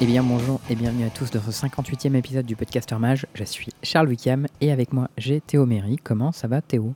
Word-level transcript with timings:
Eh 0.00 0.06
bien 0.06 0.22
bonjour 0.22 0.60
et 0.70 0.74
bienvenue 0.76 1.04
à 1.06 1.10
tous 1.10 1.30
dans 1.30 1.40
ce 1.42 1.50
58e 1.50 2.14
épisode 2.14 2.46
du 2.46 2.54
Podcaster 2.56 2.96
Mage. 2.98 3.26
Je 3.34 3.44
suis 3.44 3.68
Charles 3.82 4.08
Wickham 4.08 4.46
et 4.60 4.70
avec 4.70 4.92
moi 4.92 5.08
j'ai 5.18 5.40
Théo 5.40 5.66
Méry. 5.66 5.96
Comment 6.02 6.30
ça 6.32 6.46
va 6.46 6.60
Théo? 6.62 6.94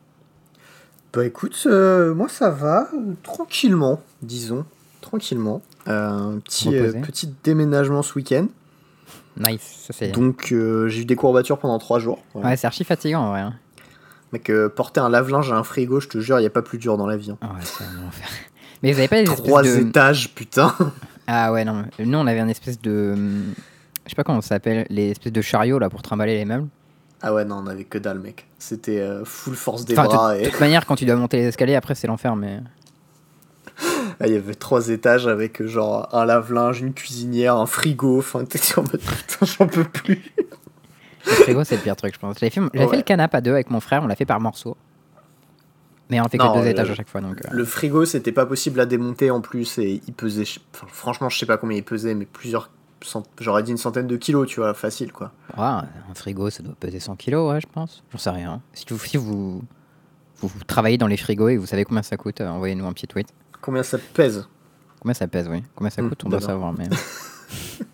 Bah 1.12 1.26
écoute, 1.26 1.60
euh, 1.66 2.14
moi 2.14 2.28
ça 2.28 2.50
va, 2.50 2.88
euh, 2.94 3.14
tranquillement, 3.22 4.00
disons, 4.22 4.64
tranquillement. 5.00 5.62
Euh, 5.88 6.08
un 6.36 6.38
petit, 6.38 6.74
euh, 6.74 6.92
petit 7.02 7.34
déménagement 7.42 8.02
ce 8.02 8.14
week-end. 8.14 8.46
Nice, 9.36 9.84
ça 9.86 9.92
c'est... 9.92 10.12
Donc 10.12 10.46
j'ai 10.48 11.00
eu 11.00 11.04
des 11.04 11.16
courbatures 11.16 11.58
pendant 11.58 11.78
trois 11.78 11.98
jours. 11.98 12.22
Voilà. 12.34 12.50
Ouais, 12.50 12.56
c'est 12.56 12.66
archi 12.66 12.84
fatigant 12.84 13.20
en 13.22 13.30
vrai. 13.30 13.40
hein. 13.40 13.54
Mec, 14.32 14.50
porter 14.74 15.00
un 15.00 15.10
lave-linge 15.10 15.50
à 15.52 15.56
un 15.56 15.64
frigo, 15.64 16.00
je 16.00 16.08
te 16.08 16.18
jure, 16.18 16.38
il 16.38 16.42
n'y 16.42 16.46
a 16.46 16.50
pas 16.50 16.62
plus 16.62 16.78
dur 16.78 16.96
dans 16.96 17.06
la 17.06 17.16
vie. 17.16 17.32
hein. 17.32 17.38
Ouais, 17.42 17.60
c'est 17.64 17.84
un 17.84 18.06
enfer. 18.06 18.26
Mais 18.82 18.92
vous 18.92 18.98
avez 18.98 19.08
pas 19.08 19.18
des 19.18 19.24
Trois 19.24 19.62
de... 19.62 19.76
étages, 19.78 20.34
putain. 20.34 20.74
Ah 21.34 21.50
ouais, 21.52 21.64
non. 21.64 21.84
Nous 21.98 22.18
on 22.18 22.26
avait 22.26 22.40
une 22.40 22.50
espèce 22.50 22.78
de... 22.80 23.12
hum, 23.14 23.54
Je 24.04 24.10
sais 24.10 24.14
pas 24.16 24.24
comment 24.24 24.42
ça 24.42 24.48
s'appelle, 24.50 24.86
les 24.90 25.10
espèces 25.12 25.32
de 25.32 25.40
chariots 25.40 25.78
là 25.78 25.88
pour 25.88 26.02
trimballer 26.02 26.36
les 26.36 26.44
meubles. 26.44 26.68
ah 27.22 27.32
ouais, 27.32 27.44
non, 27.46 27.62
on 27.64 27.66
avait 27.68 27.84
que 27.84 27.96
dalle, 27.98 28.18
mec. 28.18 28.46
C'était 28.58 29.00
euh, 29.00 29.24
full 29.24 29.54
force 29.54 29.84
des 29.86 29.94
Enfin, 29.98 30.04
de 30.04 30.08
bras. 30.14 30.36
et- 30.38 30.42
toute 30.50 30.60
manière, 30.66 30.84
quand 30.84 30.96
tu 30.96 31.06
dois 31.06 31.16
monter 31.16 31.38
les 31.38 31.46
escaliers, 31.46 31.74
après 31.76 31.94
c'est 31.94 32.06
l'enfer, 32.06 32.36
mais... 32.36 32.60
Ah, 34.20 34.26
Il 34.26 34.34
y 34.34 34.36
avait 34.36 34.54
trois 34.54 34.88
étages 34.90 35.26
avec 35.26 35.62
euh, 35.62 35.66
genre 35.66 36.08
un 36.14 36.24
lave-linge, 36.26 36.80
une 36.80 36.92
cuisinière, 36.92 37.56
un 37.56 37.66
frigo. 37.66 38.18
Enfin, 38.18 38.44
t'es 38.44 38.60
en 38.76 38.82
mode 38.82 39.00
putain, 39.00 39.46
j'en 39.46 39.66
peux 39.66 39.84
plus. 39.84 40.22
Le 41.24 41.30
frigo, 41.32 41.64
c'est 41.64 41.76
le 41.76 41.82
pire 41.82 41.96
truc, 41.96 42.14
je 42.14 42.18
pense. 42.20 42.36
J'avais 42.38 42.50
fait, 42.50 42.60
fait 42.60 42.96
le 42.96 43.02
canapé 43.02 43.38
à 43.38 43.40
deux 43.40 43.52
avec 43.52 43.70
mon 43.70 43.80
frère, 43.80 44.02
on 44.02 44.06
l'a 44.06 44.16
fait 44.16 44.26
par 44.26 44.38
morceaux. 44.40 44.76
Mais 46.12 46.20
on 46.20 46.28
fait 46.28 46.36
que 46.36 46.42
Non, 46.42 46.52
deux 46.54 46.64
le- 46.64 46.68
étages 46.70 46.90
à 46.90 46.94
chaque 46.94 47.08
fois, 47.08 47.20
donc... 47.22 47.38
euh, 47.44 47.48
Le 47.50 47.64
frigo, 47.64 48.04
c'était 48.04 48.32
pas 48.32 48.44
possible 48.44 48.78
à 48.80 48.86
démonter 48.86 49.30
en 49.30 49.40
plus 49.40 49.78
et 49.78 50.02
il 50.06 50.12
pesait, 50.12 50.44
enfin, 50.74 50.86
franchement, 50.88 51.28
je 51.30 51.38
sais 51.38 51.46
pas 51.46 51.56
combien 51.56 51.78
il 51.78 51.82
pesait, 51.84 52.14
mais 52.14 52.26
plusieurs, 52.26 52.68
cent- 53.00 53.22
j'aurais 53.40 53.62
dit 53.62 53.70
une 53.70 53.78
centaine 53.78 54.06
de 54.06 54.16
kilos, 54.18 54.46
tu 54.46 54.60
vois, 54.60 54.74
facile 54.74 55.10
quoi. 55.10 55.32
ouais, 55.56 55.62
un 55.64 56.14
frigo, 56.14 56.50
ça 56.50 56.62
doit 56.62 56.74
peser 56.78 57.00
100 57.00 57.16
kilos, 57.16 57.50
ouais, 57.50 57.60
je 57.62 57.66
pense. 57.66 58.04
J'en 58.12 58.18
sais 58.18 58.28
rien. 58.30 58.60
Si 58.74 58.84
vous, 58.90 58.98
si 58.98 59.16
vous, 59.16 59.62
vous, 60.36 60.48
vous 60.48 60.64
travaillez 60.66 60.98
dans 60.98 61.06
les 61.06 61.16
frigos 61.16 61.48
et 61.48 61.56
vous 61.56 61.64
savez 61.66 61.84
combien 61.84 62.02
ça 62.02 62.18
coûte, 62.18 62.42
euh, 62.42 62.48
envoyez-nous 62.48 62.84
un 62.86 62.92
petit 62.92 63.06
tweet. 63.06 63.28
Combien 63.62 63.82
ça 63.82 63.96
pèse? 63.98 64.46
Combien 65.00 65.14
ça 65.14 65.26
pèse, 65.26 65.48
oui. 65.48 65.62
Combien 65.74 65.90
ça 65.90 66.02
Hmm, 66.02 66.10
coûte, 66.10 66.24
on 66.26 66.28
doit 66.28 66.40
savoir. 66.42 66.74
Mais... 66.78 66.88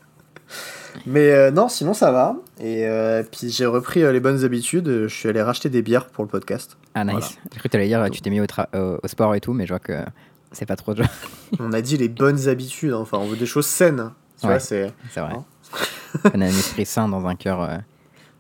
Mais 1.09 1.31
euh, 1.33 1.51
non, 1.51 1.69
sinon 1.69 1.95
ça 1.95 2.13
va. 2.13 2.37
Et 2.61 2.87
euh, 2.87 3.23
puis 3.23 3.51
j'ai 3.51 3.67
repris 3.67 4.03
euh, 4.03 4.13
les 4.13 4.21
bonnes 4.21 4.45
habitudes. 4.45 4.87
Je 4.89 5.15
suis 5.15 5.29
allé 5.29 5.41
racheter 5.43 5.69
des 5.71 5.83
bières 5.83 6.07
pour 6.07 6.25
le 6.25 6.29
podcast. 6.29 6.77
Ah, 6.95 7.05
nice. 7.05 7.13
Voilà. 7.15 7.27
J'ai 7.53 7.59
cru 7.59 7.69
que 7.69 7.73
t'allais 7.73 7.87
dire, 7.89 8.07
tu 8.11 8.21
t'es 8.21 8.31
mis 8.31 8.41
au, 8.41 8.45
tra- 8.47 8.69
au- 8.77 8.99
au 9.03 9.09
sport 9.09 9.35
et 9.35 9.41
tout, 9.41 9.53
mais 9.53 9.65
je 9.67 9.73
vois 9.73 9.79
que 9.79 9.95
c'est 10.53 10.67
pas 10.67 10.77
trop 10.77 10.95
de 10.95 11.03
On 11.61 11.73
a 11.73 11.81
dit 11.81 11.97
les 11.97 12.09
bonnes 12.09 12.49
habitudes. 12.49 12.93
hein. 12.93 12.99
Enfin, 13.01 13.19
on 13.19 13.27
veut 13.27 13.37
des 13.37 13.47
choses 13.47 13.67
saines. 13.67 14.11
Tu 14.41 14.47
Ouais. 14.47 14.53
vois, 14.55 14.61
c'est. 14.61 14.93
Vrai. 15.17 15.33
Hein 15.35 15.45
On 16.35 16.41
a 16.41 16.45
un 16.45 16.49
esprit 16.49 16.87
sain 16.87 17.09
dans 17.09 17.27
un 17.27 17.35
cœur, 17.35 17.61
euh, 17.63 17.77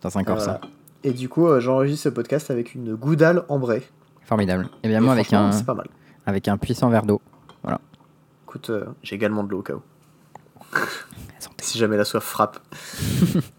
dans 0.03 0.17
un 0.19 0.25
corps 0.25 0.37
Voilà. 0.39 0.61
sain. 0.63 0.69
Et 1.05 1.13
du 1.13 1.29
coup, 1.29 1.47
euh, 1.49 1.61
j'enregistre 1.61 2.05
ce 2.05 2.09
podcast 2.09 2.51
avec 2.51 2.75
une 2.75 2.95
goudale 2.95 3.45
ambrée. 3.49 3.83
Formidable. 4.25 4.69
Et 4.83 4.89
bien 4.89 4.99
Et 4.99 5.01
moi, 5.01 5.13
avec 5.13 5.33
un, 5.33 5.53
C'est 5.53 5.65
pas 5.67 5.75
mal. 5.75 5.87
avec 6.27 6.49
un 6.49 6.57
puissant 6.59 6.89
verre 6.91 7.05
d'eau. 7.07 7.21
Écoute, 8.47 8.71
euh, 8.71 8.85
j'ai 9.03 9.15
également 9.15 9.45
de 9.45 9.51
l'eau 9.51 9.59
au 9.59 9.63
cas 9.63 9.75
où. 9.75 9.83
Si 11.61 11.79
jamais 11.79 11.97
la 11.97 12.05
soif 12.05 12.25
frappe. 12.25 12.59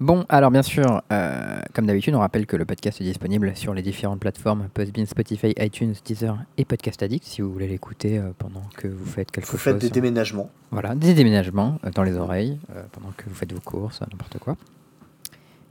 Bon, 0.00 0.24
alors 0.30 0.50
bien 0.50 0.62
sûr, 0.62 1.02
euh, 1.12 1.60
comme 1.74 1.84
d'habitude, 1.84 2.14
on 2.14 2.20
rappelle 2.20 2.46
que 2.46 2.56
le 2.56 2.64
podcast 2.64 3.02
est 3.02 3.04
disponible 3.04 3.54
sur 3.54 3.74
les 3.74 3.82
différentes 3.82 4.18
plateformes 4.18 4.68
Postbean, 4.72 5.04
Spotify, 5.04 5.52
iTunes, 5.58 5.92
Deezer 6.02 6.38
et 6.56 6.64
Podcast 6.64 7.02
Addict 7.02 7.22
si 7.22 7.42
vous 7.42 7.52
voulez 7.52 7.68
l'écouter 7.68 8.16
euh, 8.18 8.30
pendant 8.38 8.62
que 8.78 8.88
vous 8.88 9.04
faites 9.04 9.30
quelque 9.30 9.44
Vous 9.44 9.58
chose. 9.58 9.74
faites 9.74 9.78
des 9.78 9.90
déménagements. 9.90 10.50
Voilà, 10.70 10.94
des 10.94 11.12
déménagements 11.12 11.78
euh, 11.84 11.90
dans 11.90 12.02
les 12.02 12.16
oreilles 12.16 12.58
pendant 12.92 13.10
que 13.14 13.24
vous 13.28 13.34
faites 13.34 13.52
vos 13.52 13.60
courses, 13.60 14.00
n'importe 14.00 14.38
quoi. 14.38 14.56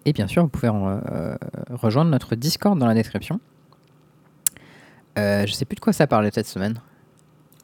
Et 0.05 0.13
bien 0.13 0.27
sûr, 0.27 0.43
vous 0.43 0.49
pouvez 0.49 0.69
en, 0.69 1.01
rejoindre 1.71 2.11
notre 2.11 2.35
Discord 2.35 2.77
dans 2.77 2.85
la 2.85 2.93
description. 2.93 3.39
Je 5.17 5.51
sais 5.51 5.65
plus 5.65 5.75
de 5.75 5.81
quoi 5.81 5.91
ça 5.91 6.05
parlait 6.05 6.29
cette 6.31 6.47
semaine. 6.47 6.79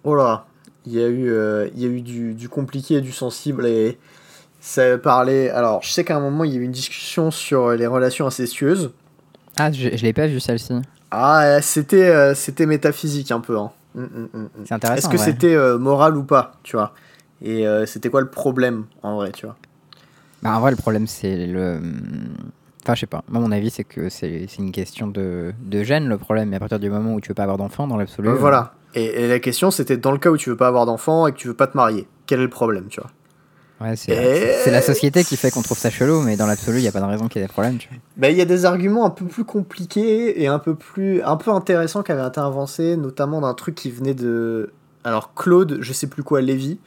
Oh 0.03 0.16
là, 0.16 0.47
il 0.85 0.94
y 0.94 1.03
a 1.03 1.07
eu, 1.07 1.29
euh, 1.29 1.68
il 1.75 1.81
y 1.81 1.85
a 1.85 1.90
eu 1.90 2.01
du, 2.01 2.34
du 2.34 2.50
compliqué 2.50 2.96
et 2.96 3.01
du 3.01 3.12
sensible 3.12 3.66
et 3.66 3.97
ça 4.59 4.97
parlait. 4.97 5.50
Alors, 5.50 5.81
je 5.84 5.90
sais 5.91 6.03
qu'à 6.03 6.18
un 6.18 6.19
moment, 6.19 6.44
il 6.44 6.53
y 6.53 6.56
a 6.56 6.59
eu 6.59 6.63
une 6.63 6.72
discussion 6.72 7.31
sur 7.31 7.72
les 7.72 7.88
relations 7.88 8.28
incestueuses. 8.28 8.91
Ah, 9.57 9.72
je, 9.72 9.95
je 9.95 10.03
l'ai 10.03 10.13
pas 10.13 10.28
vu 10.28 10.40
celle-ci. 10.40 10.74
Ah, 11.12 11.59
c'était, 11.62 12.09
euh, 12.09 12.35
c'était 12.35 12.66
métaphysique 12.66 13.31
un 13.31 13.40
peu. 13.40 13.57
Hein. 13.57 13.72
Mm, 13.95 14.01
mm, 14.01 14.29
mm. 14.34 14.50
C'est 14.66 14.74
intéressant. 14.74 14.97
Est-ce 14.97 15.09
que 15.09 15.18
ouais. 15.18 15.31
c'était 15.31 15.56
euh, 15.56 15.78
moral 15.78 16.18
ou 16.18 16.24
pas, 16.24 16.53
tu 16.63 16.75
vois? 16.75 16.94
Et 17.41 17.66
c'était 17.85 18.09
quoi 18.09 18.22
le 18.22 18.29
problème 18.29 18.85
en 19.03 19.18
vrai, 19.18 19.31
tu 19.31 19.45
vois? 19.45 19.56
Bah, 20.41 20.57
en 20.57 20.59
vrai, 20.62 20.72
le 20.72 20.78
problème, 20.78 21.06
c'est 21.06 21.45
le. 21.45 21.79
Enfin, 22.84 22.95
je 22.95 23.01
sais 23.01 23.07
pas. 23.07 23.24
Moi, 23.28 23.41
mon 23.41 23.51
avis, 23.51 23.69
c'est 23.69 23.84
que 23.84 24.09
c'est 24.09 24.45
c'est 24.47 24.59
une 24.59 24.72
question 24.72 25.07
de, 25.07 25.53
de 25.59 25.84
gêne, 25.84 26.07
le 26.07 26.18
problème. 26.18 26.50
Mais 26.50 26.56
à 26.56 26.59
partir 26.59 26.79
du 26.79 26.90
moment 26.90 27.13
où 27.13 27.22
tu 27.22 27.29
veux 27.29 27.35
pas 27.35 27.44
avoir 27.44 27.57
d'enfant, 27.57 27.88
dans 27.88 27.97
l'absolu. 27.97 28.29
Euh, 28.29 28.34
Voilà. 28.34 28.74
Et, 28.95 29.23
et 29.23 29.28
la 29.28 29.39
question, 29.39 29.72
c'était 29.72 29.97
dans 29.97 30.11
le 30.11 30.17
cas 30.17 30.29
où 30.29 30.38
tu 30.38 30.50
veux 30.50 30.57
pas 30.57 30.67
avoir 30.67 30.85
d'enfant 30.85 31.28
et 31.28 31.31
que 31.33 31.38
tu 31.38 31.47
veux 31.47 31.53
pas 31.53 31.67
te 31.67 31.78
marier, 31.78 32.07
quel 32.25 32.39
est 32.39 32.44
le 32.44 32.50
problème, 32.50 32.88
tu 32.89 33.00
vois 33.01 33.11
Ouais, 33.81 33.97
c'est 33.97 34.13
Et- 34.67 34.72
la 34.72 34.81
société 34.81 35.25
qui 35.25 35.35
fait 35.35 35.51
qu'on 35.51 35.61
trouve 35.61 35.78
ça 35.78 35.89
chelou, 35.89 36.22
mais 36.22 36.38
dans 36.38 36.47
l'absolu, 36.47 36.78
il 36.78 36.81
n'y 36.81 36.88
a 36.88 36.94
pas 36.94 37.01
de 37.01 37.06
raison 37.06 37.28
qu'il 37.28 37.41
y 37.41 37.44
ait 37.44 37.47
des 37.47 37.51
problèmes. 37.51 37.78
Tu 37.78 37.89
vois. 37.89 37.97
Ben, 38.16 38.29
il 38.29 38.38
y 38.38 38.41
a 38.41 38.45
des 38.45 38.63
arguments 38.63 39.06
un 39.06 39.09
peu 39.09 39.25
plus 39.25 39.44
compliqués 39.44 40.41
et 40.41 40.47
un 40.47 40.59
peu 40.59 40.75
plus 40.75 41.22
un 41.23 41.35
peu 41.35 41.51
intéressants 41.51 42.01
qui 42.01 42.13
avaient 42.13 42.25
été 42.25 42.39
avancés, 42.39 42.95
notamment 42.95 43.41
d'un 43.41 43.53
truc 43.53 43.75
qui 43.75 43.91
venait 43.91 44.13
de 44.13 44.72
alors 45.03 45.33
Claude, 45.33 45.79
je 45.81 45.94
sais 45.94 46.07
plus 46.07 46.23
quoi, 46.23 46.41
Lévy, 46.41 46.79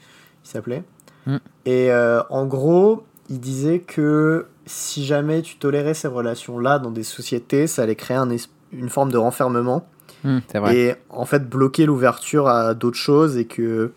il 0.45 0.49
s'appelait. 0.49 0.83
Mm. 1.27 1.37
Et 1.67 1.93
euh, 1.93 2.23
en 2.31 2.47
gros, 2.47 3.05
il 3.29 3.39
disait 3.39 3.81
que 3.81 4.47
si 4.65 5.05
jamais 5.05 5.43
tu 5.43 5.57
tolérais 5.57 5.95
ces 5.95 6.09
relations-là 6.09 6.79
dans 6.79 6.91
des 6.91 7.05
sociétés, 7.05 7.67
ça 7.67 7.83
allait 7.83 7.97
créer 7.97 8.17
un 8.17 8.29
une 8.73 8.89
forme 8.91 9.11
de 9.11 9.17
renfermement 9.19 9.87
Vrai. 10.25 10.77
et 10.77 10.95
en 11.11 11.25
fait 11.25 11.49
bloquer 11.49 11.87
l'ouverture 11.87 12.49
à 12.49 12.75
d'autres 12.75 12.97
choses 12.97 13.37
et 13.37 13.45
que 13.45 13.93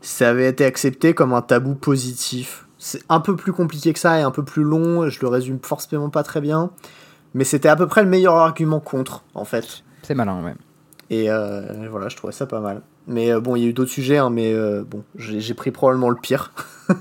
ça 0.00 0.28
avait 0.28 0.48
été 0.48 0.64
accepté 0.64 1.14
comme 1.14 1.32
un 1.32 1.42
tabou 1.42 1.74
positif. 1.74 2.66
C'est 2.78 3.02
un 3.08 3.20
peu 3.20 3.36
plus 3.36 3.52
compliqué 3.52 3.92
que 3.92 3.98
ça 3.98 4.18
et 4.18 4.22
un 4.22 4.30
peu 4.30 4.44
plus 4.44 4.62
long, 4.62 5.08
je 5.08 5.20
le 5.20 5.28
résume 5.28 5.58
forcément 5.62 6.10
pas 6.10 6.22
très 6.22 6.40
bien, 6.40 6.70
mais 7.34 7.44
c'était 7.44 7.68
à 7.68 7.76
peu 7.76 7.86
près 7.86 8.02
le 8.02 8.08
meilleur 8.08 8.36
argument 8.36 8.80
contre 8.80 9.24
en 9.34 9.44
fait. 9.44 9.82
C'est 10.02 10.14
malin, 10.14 10.42
ouais. 10.44 10.54
Et 11.10 11.30
euh, 11.30 11.88
voilà, 11.90 12.08
je 12.08 12.16
trouvais 12.16 12.32
ça 12.32 12.46
pas 12.46 12.60
mal. 12.60 12.82
Mais 13.06 13.32
euh, 13.32 13.40
bon, 13.40 13.56
il 13.56 13.62
y 13.62 13.66
a 13.66 13.68
eu 13.68 13.72
d'autres 13.72 13.90
sujets, 13.90 14.18
hein, 14.18 14.30
mais 14.30 14.52
euh, 14.52 14.82
bon, 14.82 15.04
j'ai 15.16 15.40
j'ai 15.40 15.54
pris 15.54 15.70
probablement 15.70 16.10
le 16.10 16.16
pire. 16.16 16.52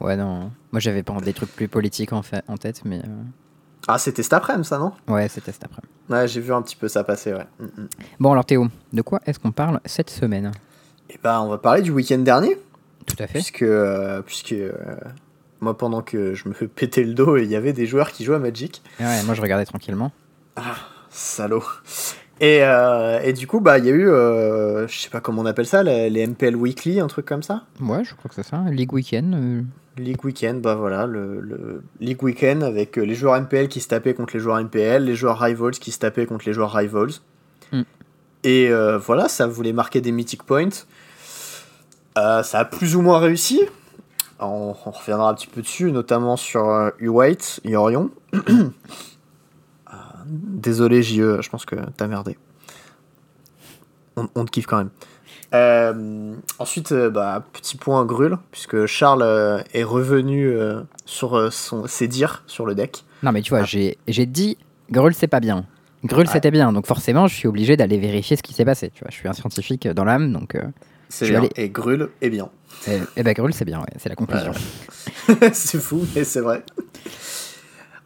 Ouais, 0.00 0.16
non. 0.16 0.50
Moi, 0.72 0.80
j'avais 0.80 1.02
pas 1.02 1.14
des 1.20 1.32
trucs 1.32 1.54
plus 1.54 1.68
politiques 1.68 2.12
en, 2.12 2.22
fait, 2.22 2.44
en 2.48 2.56
tête, 2.56 2.82
mais. 2.84 3.02
Ah, 3.88 3.98
c'était 3.98 4.22
cet 4.22 4.32
après-midi, 4.32 4.66
ça, 4.68 4.78
non? 4.78 4.92
Ouais, 5.08 5.28
c'était 5.28 5.52
cet 5.52 5.64
après. 5.64 5.82
Ouais, 6.08 6.26
j'ai 6.26 6.40
vu 6.40 6.52
un 6.52 6.62
petit 6.62 6.76
peu 6.76 6.88
ça 6.88 7.04
passer, 7.04 7.32
ouais. 7.32 7.46
Mm, 7.60 7.64
mm. 7.64 7.88
Bon, 8.20 8.32
alors 8.32 8.44
Théo, 8.44 8.68
de 8.92 9.02
quoi 9.02 9.20
est-ce 9.26 9.38
qu'on 9.38 9.52
parle 9.52 9.80
cette 9.84 10.10
semaine? 10.10 10.52
Et 11.10 11.18
bah, 11.22 11.40
on 11.40 11.48
va 11.48 11.58
parler 11.58 11.82
du 11.82 11.90
week-end 11.92 12.18
dernier. 12.18 12.58
Tout 13.06 13.16
à 13.20 13.26
fait. 13.26 13.34
Puisque, 13.34 13.62
euh, 13.62 14.22
puisque 14.22 14.52
euh, 14.52 14.72
moi, 15.60 15.76
pendant 15.78 16.02
que 16.02 16.34
je 16.34 16.48
me 16.48 16.54
fais 16.54 16.66
péter 16.66 17.04
le 17.04 17.14
dos, 17.14 17.36
il 17.36 17.48
y 17.48 17.56
avait 17.56 17.72
des 17.72 17.86
joueurs 17.86 18.10
qui 18.10 18.24
jouaient 18.24 18.36
à 18.36 18.40
Magic. 18.40 18.82
Ouais, 18.98 19.22
moi, 19.22 19.34
je 19.34 19.40
regardais 19.40 19.66
tranquillement. 19.66 20.10
Salaud. 21.10 21.62
Et, 22.40 22.58
euh, 22.62 23.20
et 23.22 23.32
du 23.32 23.46
coup, 23.46 23.60
bah, 23.60 23.78
il 23.78 23.86
y 23.86 23.88
a 23.88 23.92
eu, 23.92 24.08
euh, 24.08 24.86
je 24.88 24.98
sais 24.98 25.08
pas 25.08 25.20
comment 25.20 25.42
on 25.42 25.46
appelle 25.46 25.66
ça, 25.66 25.82
les, 25.82 26.10
les 26.10 26.26
MPL 26.26 26.54
Weekly, 26.54 27.00
un 27.00 27.06
truc 27.06 27.24
comme 27.24 27.42
ça. 27.42 27.62
Ouais, 27.80 28.04
je 28.04 28.14
crois 28.14 28.28
que 28.28 28.34
c'est 28.34 28.42
ça. 28.46 28.62
League 28.70 28.92
Weekend. 28.92 29.34
euh, 29.34 29.62
League 29.96 30.22
Weekend, 30.22 30.60
bah 30.60 30.74
voilà, 30.74 31.06
le, 31.06 31.40
le 31.40 31.82
League 32.00 32.22
Weekend 32.22 32.62
avec 32.62 32.98
euh, 32.98 33.02
les 33.02 33.14
joueurs 33.14 33.40
MPL 33.40 33.68
qui 33.68 33.80
se 33.80 33.88
tapaient 33.88 34.12
contre 34.12 34.34
les 34.34 34.40
joueurs 34.40 34.60
MPL, 34.62 35.04
les 35.04 35.14
joueurs 35.14 35.38
Rivals 35.38 35.72
qui 35.72 35.90
se 35.92 35.98
tapaient 35.98 36.26
contre 36.26 36.44
les 36.46 36.52
joueurs 36.52 36.72
Rivals. 36.72 37.12
Mm. 37.72 37.82
Et 38.44 38.70
voilà, 38.98 39.28
ça 39.28 39.46
voulait 39.48 39.72
marquer 39.72 40.00
des 40.00 40.12
Mythic 40.12 40.44
Points. 40.44 40.68
Ça 42.14 42.42
a 42.52 42.64
plus 42.64 42.94
ou 42.94 43.02
moins 43.02 43.18
réussi. 43.18 43.62
On, 44.38 44.74
on 44.84 44.90
reviendra 44.90 45.30
un 45.30 45.34
petit 45.34 45.48
peu 45.48 45.62
dessus, 45.62 45.90
notamment 45.90 46.36
sur 46.36 46.92
U-White, 47.00 47.60
Yorion. 47.64 48.10
Ah, 48.32 48.38
Désolé 50.26 51.02
JE, 51.02 51.40
je 51.40 51.48
pense 51.48 51.64
que 51.64 51.76
t'as 51.96 52.06
merdé. 52.06 52.36
On, 54.16 54.28
on 54.34 54.44
te 54.44 54.50
kiffe 54.50 54.66
quand 54.66 54.78
même. 54.78 54.90
Euh, 55.54 56.34
ensuite, 56.58 56.92
euh, 56.92 57.08
bah, 57.10 57.44
petit 57.52 57.76
point 57.76 58.04
Grul, 58.04 58.36
puisque 58.50 58.86
Charles 58.86 59.22
euh, 59.22 59.60
est 59.74 59.84
revenu 59.84 60.56
sur 61.04 61.52
son, 61.52 61.86
ses 61.86 62.08
dires 62.08 62.42
sur 62.46 62.66
le 62.66 62.74
deck. 62.74 63.04
Non, 63.22 63.32
mais 63.32 63.42
tu 63.42 63.50
vois, 63.50 63.60
Ah. 63.62 63.64
j'ai 63.66 64.26
dit 64.26 64.58
Grul, 64.90 65.14
c'est 65.14 65.28
pas 65.28 65.40
bien. 65.40 65.66
Grul, 66.04 66.26
Ouais. 66.26 66.32
c'était 66.32 66.50
bien. 66.50 66.72
Donc, 66.72 66.86
forcément, 66.86 67.26
je 67.26 67.34
suis 67.34 67.48
obligé 67.48 67.76
d'aller 67.76 67.98
vérifier 67.98 68.36
ce 68.36 68.42
qui 68.42 68.52
s'est 68.54 68.64
passé. 68.64 68.90
Tu 68.94 69.00
vois, 69.02 69.10
je 69.10 69.16
suis 69.16 69.28
un 69.28 69.32
scientifique 69.32 69.86
dans 69.88 70.04
l'âme, 70.04 70.32
donc. 70.32 70.54
euh, 70.54 70.62
C'est 71.08 71.26
Je 71.26 71.30
bien. 71.32 71.40
vais 71.42 71.50
Et 71.56 71.68
Grul 71.70 72.08
est 72.20 72.30
bien. 72.30 72.48
et, 72.88 72.98
et 73.16 73.22
ben, 73.22 73.32
Grul, 73.32 73.52
c'est 73.54 73.64
bien, 73.64 73.78
ouais, 73.80 73.86
c'est 73.96 74.08
la 74.08 74.16
conclusion. 74.16 74.52
c'est 75.52 75.78
fou, 75.80 76.04
mais 76.14 76.24
c'est 76.24 76.40
vrai. 76.40 76.64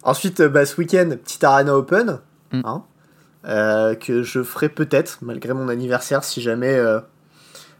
Ensuite, 0.02 0.40
euh, 0.40 0.48
bah, 0.48 0.64
ce 0.66 0.76
week-end, 0.80 1.10
petite 1.22 1.44
Arena 1.44 1.76
Open. 1.76 2.20
Mm. 2.52 2.60
hein, 2.64 2.84
euh, 3.46 3.94
que 3.94 4.22
je 4.22 4.42
ferai 4.42 4.68
peut-être, 4.68 5.18
malgré 5.22 5.54
mon 5.54 5.68
anniversaire, 5.68 6.24
si 6.24 6.42
jamais 6.42 6.74
euh, 6.74 7.00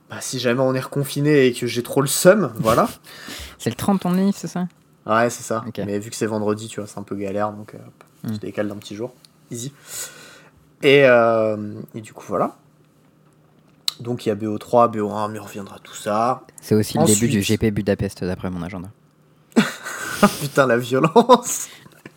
bah, 0.09 0.17
si 0.21 0.39
jamais 0.39 0.61
on 0.63 0.75
est 0.75 0.81
reconfiné 0.81 1.47
et 1.47 1.53
que 1.53 1.67
j'ai 1.67 1.83
trop 1.83 2.01
le 2.01 2.07
seum, 2.07 2.53
voilà. 2.59 2.89
C'est 3.59 3.71
le 3.71 3.77
30 3.77 4.01
ton 4.01 4.13
livre, 4.13 4.35
c'est 4.37 4.49
ça? 4.49 4.69
Ouais, 5.07 5.29
c'est 5.31 5.43
ça. 5.43 5.65
Mais 5.79 5.99
vu 5.99 6.11
que 6.11 6.17
c'est 6.17 6.27
vendredi, 6.27 6.69
tu 6.69 6.81
vois, 6.81 6.87
c'est 6.89 6.99
un 6.99 7.03
peu 7.03 7.17
galère, 7.17 7.53
donc 7.53 7.75
Hmm. 8.23 8.35
je 8.35 8.39
décale 8.39 8.69
d'un 8.69 8.77
petit 8.77 8.95
jour. 8.95 9.15
Easy. 9.51 9.73
Et, 10.83 11.05
et 11.95 12.01
du 12.03 12.13
coup, 12.13 12.25
voilà. 12.29 12.55
Donc 13.99 14.27
il 14.27 14.29
y 14.29 14.33
a 14.33 14.35
BO3, 14.35 14.91
BO1, 14.95 15.31
mais 15.31 15.39
on 15.39 15.45
reviendra 15.45 15.79
tout 15.83 15.95
ça. 15.95 16.43
C'est 16.61 16.75
aussi 16.75 16.99
le 16.99 17.05
début 17.07 17.29
du. 17.29 17.41
GP 17.41 17.67
Budapest 17.73 18.25
d'après 18.25 18.51
mon 18.51 18.63
agenda. 18.63 18.91
Putain, 20.41 20.67
la 20.67 20.77
violence. 20.77 21.69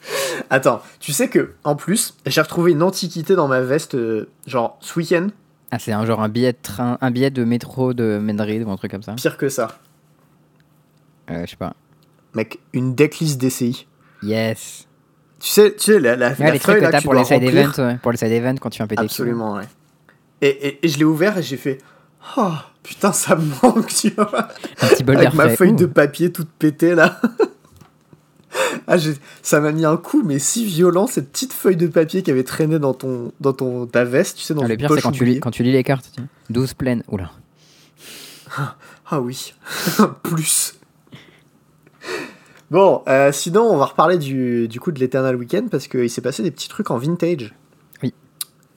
Attends, 0.49 0.81
tu 0.99 1.11
sais 1.13 1.29
que, 1.29 1.53
en 1.63 1.75
plus, 1.75 2.15
j'ai 2.25 2.41
retrouvé 2.41 2.71
une 2.71 2.83
antiquité 2.83 3.35
dans 3.35 3.47
ma 3.47 3.61
veste, 3.61 3.95
euh, 3.95 4.29
genre 4.47 4.77
ce 4.81 4.97
week-end, 4.99 5.27
Ah, 5.71 5.79
c'est 5.79 5.91
un 5.91 6.05
genre 6.05 6.21
un 6.21 6.29
billet 6.29 6.53
de 6.53 6.57
train, 6.61 6.97
un 7.01 7.11
billet 7.11 7.31
de 7.31 7.43
métro 7.43 7.93
de 7.93 8.19
Madrid 8.19 8.63
ou 8.63 8.71
un 8.71 8.77
truc 8.77 8.91
comme 8.91 9.03
ça. 9.03 9.13
pire 9.13 9.37
que 9.37 9.49
ça. 9.49 9.79
Euh, 11.31 11.43
je 11.45 11.51
sais 11.51 11.55
pas. 11.55 11.73
Mec, 12.33 12.59
une 12.73 12.95
decklist 12.95 13.39
DCI. 13.39 13.87
Yes. 14.23 14.87
Tu 15.39 15.49
sais, 15.49 15.73
tu 15.73 15.93
sais 15.93 15.99
la, 15.99 16.15
la, 16.15 16.29
Ouais, 16.29 16.35
la 16.39 16.51
les 16.51 16.59
feuille 16.59 16.75
trucs 16.77 16.87
que 16.87 16.91
là, 16.91 16.99
tu 16.99 17.03
pour 17.05 17.13
les 17.13 17.23
side 17.25 17.43
ouais. 17.43 17.97
pour 18.01 18.11
les 18.11 18.17
side 18.17 18.59
quand 18.59 18.69
tu 18.69 18.77
fais 18.77 18.83
un 18.83 18.87
PTQ. 18.87 19.05
Absolument, 19.05 19.55
ouais. 19.55 19.63
Et, 20.41 20.47
et, 20.47 20.85
et 20.85 20.89
je 20.89 20.97
l'ai 20.97 21.05
ouvert 21.05 21.37
et 21.37 21.43
j'ai 21.43 21.57
fait 21.57 21.77
Oh 22.37 22.51
putain, 22.81 23.11
ça 23.13 23.35
me 23.35 23.43
manque, 23.61 23.87
tu 23.87 24.09
vois. 24.11 24.47
Un 24.81 24.87
petit 24.87 25.03
bol 25.03 25.17
Avec 25.17 25.33
ma 25.33 25.49
feuille 25.49 25.71
Ouh. 25.71 25.75
de 25.77 25.85
papier 25.85 26.31
toute 26.31 26.49
pétée 26.49 26.95
là. 26.95 27.19
ah, 28.87 28.97
ça 29.41 29.59
m'a 29.59 29.71
mis 29.71 29.85
un 29.85 29.97
coup, 29.97 30.23
mais 30.23 30.39
si 30.39 30.65
violent, 30.65 31.07
cette 31.07 31.31
petite 31.31 31.53
feuille 31.53 31.75
de 31.75 31.87
papier 31.87 32.23
qui 32.23 32.31
avait 32.31 32.43
traîné 32.43 32.79
dans, 32.79 32.93
ton, 32.93 33.31
dans 33.39 33.53
ton, 33.53 33.85
ta 33.85 34.03
veste, 34.03 34.37
tu 34.37 34.43
sais, 34.43 34.53
dans 34.53 34.63
Ah, 34.63 34.67
le 34.67 34.77
pire, 34.77 34.91
c'est 34.93 35.01
quand 35.01 35.11
tu, 35.11 35.25
lis, 35.25 35.39
quand 35.39 35.51
tu 35.51 35.63
lis 35.63 35.71
les 35.71 35.83
cartes. 35.83 36.09
tu 36.15 36.21
sais. 36.21 36.27
12 36.49 36.73
pleines. 36.73 37.03
Oula. 37.07 37.31
Ah 39.09 39.19
oui, 39.19 39.53
plus. 40.23 40.75
Bon, 42.71 43.03
euh, 43.07 43.31
sinon, 43.31 43.63
on 43.63 43.77
va 43.77 43.85
reparler 43.85 44.17
du, 44.17 44.67
du 44.67 44.79
coup 44.79 44.91
de 44.91 44.99
l'Eternal 44.99 45.35
Weekend 45.35 45.69
parce 45.69 45.87
qu'il 45.87 46.09
s'est 46.09 46.21
passé 46.21 46.43
des 46.43 46.51
petits 46.51 46.69
trucs 46.69 46.89
en 46.91 46.97
vintage. 46.97 47.53
Oui. 48.01 48.13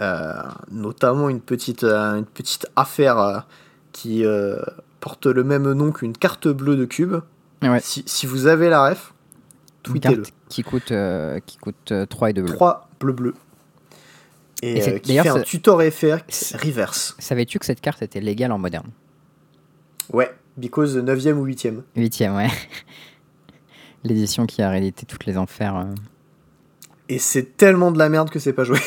Euh, 0.00 0.43
notamment 0.70 1.28
une 1.28 1.40
petite, 1.40 1.84
euh, 1.84 2.17
une 2.19 2.26
petite 2.26 2.67
affaire 2.76 3.46
qui 3.93 4.25
porte 5.00 5.26
le 5.26 5.44
même 5.44 5.73
nom 5.73 5.93
qu'une 5.93 6.17
carte 6.17 6.49
bleue 6.49 6.76
de 6.76 6.84
cube. 6.84 7.17
Ouais. 7.62 7.81
Si, 7.81 8.02
si 8.06 8.26
vous 8.26 8.46
avez 8.46 8.69
la 8.69 8.90
ref, 8.90 9.14
tweetez-le. 9.93 10.17
carte 10.23 10.35
qui 10.49 10.62
coûte, 10.62 10.93
euh, 10.93 11.41
qui 11.44 11.56
coûte 11.59 11.93
euh, 11.93 12.06
3 12.06 12.31
et 12.31 12.33
2 12.33 12.43
bleus. 12.43 12.55
3 12.55 12.88
bleu 13.00 13.12
bleu. 13.12 13.35
Et, 14.62 14.79
Et 14.79 14.88
euh, 14.88 14.99
qui 14.99 15.12
fait 15.19 15.29
un 15.29 15.41
tutor 15.41 15.83
FR 15.83 16.19
reverse. 16.62 17.15
Savais-tu 17.19 17.59
que 17.59 17.67
cette 17.67 17.81
carte 17.81 18.03
était 18.03 18.21
légale 18.21 18.53
en 18.53 18.59
moderne? 18.59 18.88
Ouais, 20.12 20.33
because 20.56 20.97
9ème 20.97 21.35
ou 21.35 21.47
8ème. 21.47 21.83
Huitième, 21.94 22.35
ouais. 22.37 22.49
L'édition 24.05 24.47
qui 24.47 24.62
a 24.62 24.71
réédité 24.71 25.05
toutes 25.05 25.27
les 25.27 25.37
enfers. 25.37 25.77
euh. 25.77 25.85
Et 27.09 27.19
c'est 27.19 27.56
tellement 27.56 27.91
de 27.91 27.99
la 27.99 28.09
merde 28.09 28.31
que 28.31 28.38
c'est 28.38 28.53
pas 28.53 28.65
joué. 28.65 28.79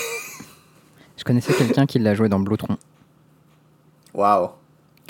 Je 1.17 1.23
connaissais 1.23 1.53
quelqu'un 1.53 1.85
qui 1.85 1.99
l'a 1.99 2.15
joué 2.15 2.29
dans 2.29 2.39
Bloutron. 2.39 2.77
Waouh. 4.13 4.49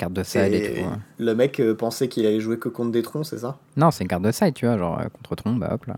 Carte 0.00 0.12
de 0.14 0.22
side 0.22 0.52
et, 0.52 0.56
Et 0.56 0.82
tout. 0.82 0.88
ouais. 0.88 0.96
le 1.18 1.34
mec 1.34 1.60
euh, 1.60 1.74
pensait 1.74 2.08
qu'il 2.08 2.24
allait 2.26 2.40
jouer 2.40 2.58
que 2.58 2.68
contre 2.70 2.90
des 2.90 3.02
troncs, 3.02 3.26
c'est 3.26 3.38
ça? 3.38 3.58
Non, 3.76 3.90
c'est 3.90 4.02
une 4.02 4.08
carte 4.08 4.22
de 4.22 4.32
side, 4.32 4.54
tu 4.54 4.66
vois, 4.66 4.78
genre 4.78 4.98
euh, 4.98 5.04
contre 5.12 5.36
Tron, 5.36 5.54
bah 5.56 5.70
hop 5.72 5.84
là. 5.86 5.96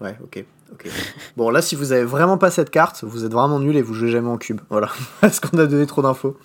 Ouais, 0.00 0.16
ok. 0.22 0.44
ok. 0.72 0.88
bon, 1.36 1.48
là, 1.50 1.62
si 1.62 1.74
vous 1.74 1.92
avez 1.92 2.04
vraiment 2.04 2.36
pas 2.36 2.50
cette 2.50 2.70
carte, 2.70 3.04
vous 3.04 3.24
êtes 3.24 3.32
vraiment 3.32 3.58
nul 3.58 3.76
et 3.76 3.82
vous 3.82 3.94
jouez 3.94 4.10
jamais 4.10 4.28
en 4.28 4.36
cube. 4.36 4.60
Voilà, 4.68 4.88
parce 5.20 5.40
qu'on 5.40 5.58
a 5.58 5.66
donné 5.66 5.86
trop 5.86 6.02
d'infos. 6.02 6.36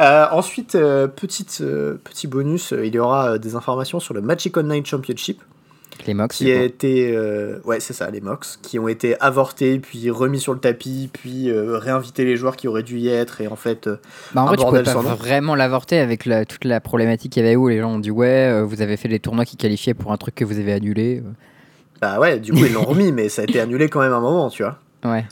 Euh, 0.00 0.26
ensuite, 0.32 0.76
euh, 0.76 1.06
petite, 1.06 1.58
euh, 1.60 1.96
petit 2.02 2.26
bonus, 2.26 2.72
il 2.72 2.94
y 2.94 2.98
aura 2.98 3.38
des 3.38 3.54
informations 3.54 4.00
sur 4.00 4.14
le 4.14 4.22
Magic 4.22 4.56
Online 4.56 4.84
Championship 4.86 5.42
Les 6.06 6.14
Mox, 6.14 6.36
qui 6.36 6.50
a 6.52 6.62
été, 6.62 7.14
euh, 7.14 7.58
ouais, 7.64 7.80
c'est 7.80 7.92
ça, 7.92 8.10
les 8.10 8.20
MOX, 8.20 8.58
qui 8.62 8.78
ont 8.78 8.88
été 8.88 9.18
avortés, 9.20 9.78
puis 9.78 10.10
remis 10.10 10.40
sur 10.40 10.52
le 10.54 10.58
tapis, 10.60 11.10
puis 11.12 11.50
euh, 11.50 11.76
réinviter 11.78 12.24
les 12.24 12.36
joueurs 12.36 12.56
qui 12.56 12.68
auraient 12.68 12.82
dû 12.82 12.98
y 12.98 13.08
être, 13.08 13.40
et 13.40 13.48
en 13.48 13.56
fait, 13.56 13.86
euh, 13.86 13.96
Bah 14.34 14.42
en 14.42 14.44
un 14.44 14.48
vrai, 14.48 14.56
tu 14.56 14.64
pouvais 14.64 14.82
bordel 14.82 14.94
pas 15.04 15.14
vraiment 15.14 15.54
l'avorter 15.54 15.98
avec 15.98 16.24
la- 16.26 16.44
toute 16.44 16.64
la 16.64 16.80
problématique 16.80 17.32
qu'il 17.32 17.42
y 17.42 17.46
avait 17.46 17.56
où 17.56 17.68
les 17.68 17.80
gens 17.80 17.92
ont 17.92 17.98
dit 17.98 18.10
ouais, 18.10 18.50
euh, 18.52 18.64
vous 18.64 18.82
avez 18.82 18.96
fait 18.96 19.08
des 19.08 19.20
tournois 19.20 19.44
qui 19.44 19.56
qualifiaient 19.56 19.94
pour 19.94 20.12
un 20.12 20.16
truc 20.16 20.34
que 20.34 20.44
vous 20.44 20.58
avez 20.58 20.72
annulé. 20.72 21.22
bah 22.00 22.18
ouais, 22.18 22.38
du 22.40 22.52
coup, 22.52 22.64
ils 22.64 22.72
l'ont 22.72 22.84
remis, 22.84 23.12
mais 23.12 23.28
ça 23.28 23.42
a 23.42 23.44
été 23.44 23.60
annulé 23.60 23.88
quand 23.88 24.00
même 24.00 24.12
un 24.12 24.20
moment, 24.20 24.48
tu 24.50 24.62
vois. 24.62 24.78
Ouais. 25.04 25.26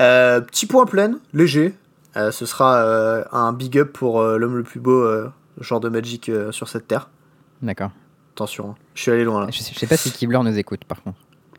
Euh, 0.00 0.40
petit 0.40 0.66
point 0.66 0.86
plein, 0.86 1.18
léger. 1.32 1.74
Euh, 2.16 2.30
ce 2.30 2.44
sera 2.44 2.84
euh, 2.84 3.24
un 3.32 3.52
big 3.52 3.78
up 3.78 3.92
pour 3.92 4.22
l'homme 4.22 4.56
le 4.56 4.62
plus 4.62 4.80
beau, 4.80 5.06
genre 5.60 5.80
de 5.80 5.88
Magic 5.88 6.30
sur 6.50 6.68
cette 6.68 6.86
terre. 6.88 7.08
D'accord. 7.62 7.90
Attention, 8.34 8.70
hein. 8.70 8.74
je 8.94 9.02
suis 9.02 9.10
allé 9.10 9.24
loin 9.24 9.40
là. 9.44 9.48
Je, 9.50 9.58
sais- 9.58 9.72
je 9.74 9.78
sais 9.78 9.86
pas 9.86 9.96
si 9.96 10.10
Kibler 10.10 10.38
nous 10.42 10.56
écoute 10.58 10.84
par 10.84 11.02
contre. 11.02 11.18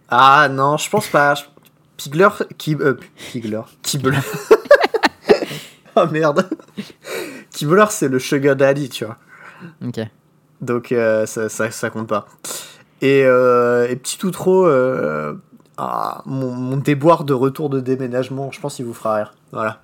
Ah 0.10 0.48
non, 0.50 0.78
je 0.78 0.90
pense 0.90 1.08
pas. 1.08 1.36
Pigler, 1.98 2.30
Kib, 2.58 2.82
euh, 2.82 2.98
Pigler, 3.32 3.62
Kibler. 3.84 4.18
oh 5.96 6.06
merde. 6.12 6.50
Kibler, 7.52 7.86
c'est 7.90 8.10
le 8.10 8.20
sugar 8.20 8.56
daddy, 8.56 8.90
tu 8.90 9.06
vois. 9.06 9.18
Ok. 9.86 10.00
Donc 10.62 10.92
euh, 10.92 11.26
ça, 11.26 11.50
ça, 11.50 11.70
ça 11.72 11.90
compte 11.90 12.08
pas. 12.08 12.26
Et, 13.02 13.24
euh, 13.26 13.88
et 13.90 13.96
petit 13.96 14.24
outro, 14.26 14.66
euh, 14.66 15.36
ah, 15.78 16.22
mon, 16.26 16.52
mon 16.52 16.78
déboire 16.78 17.24
de 17.26 17.34
retour 17.34 17.70
de 17.70 17.80
déménagement, 17.80 18.52
je 18.52 18.60
pense 18.60 18.76
qu'il 18.76 18.86
vous 18.86 18.94
fera 18.94 19.16
rire. 19.18 19.34
Voilà. 19.52 19.82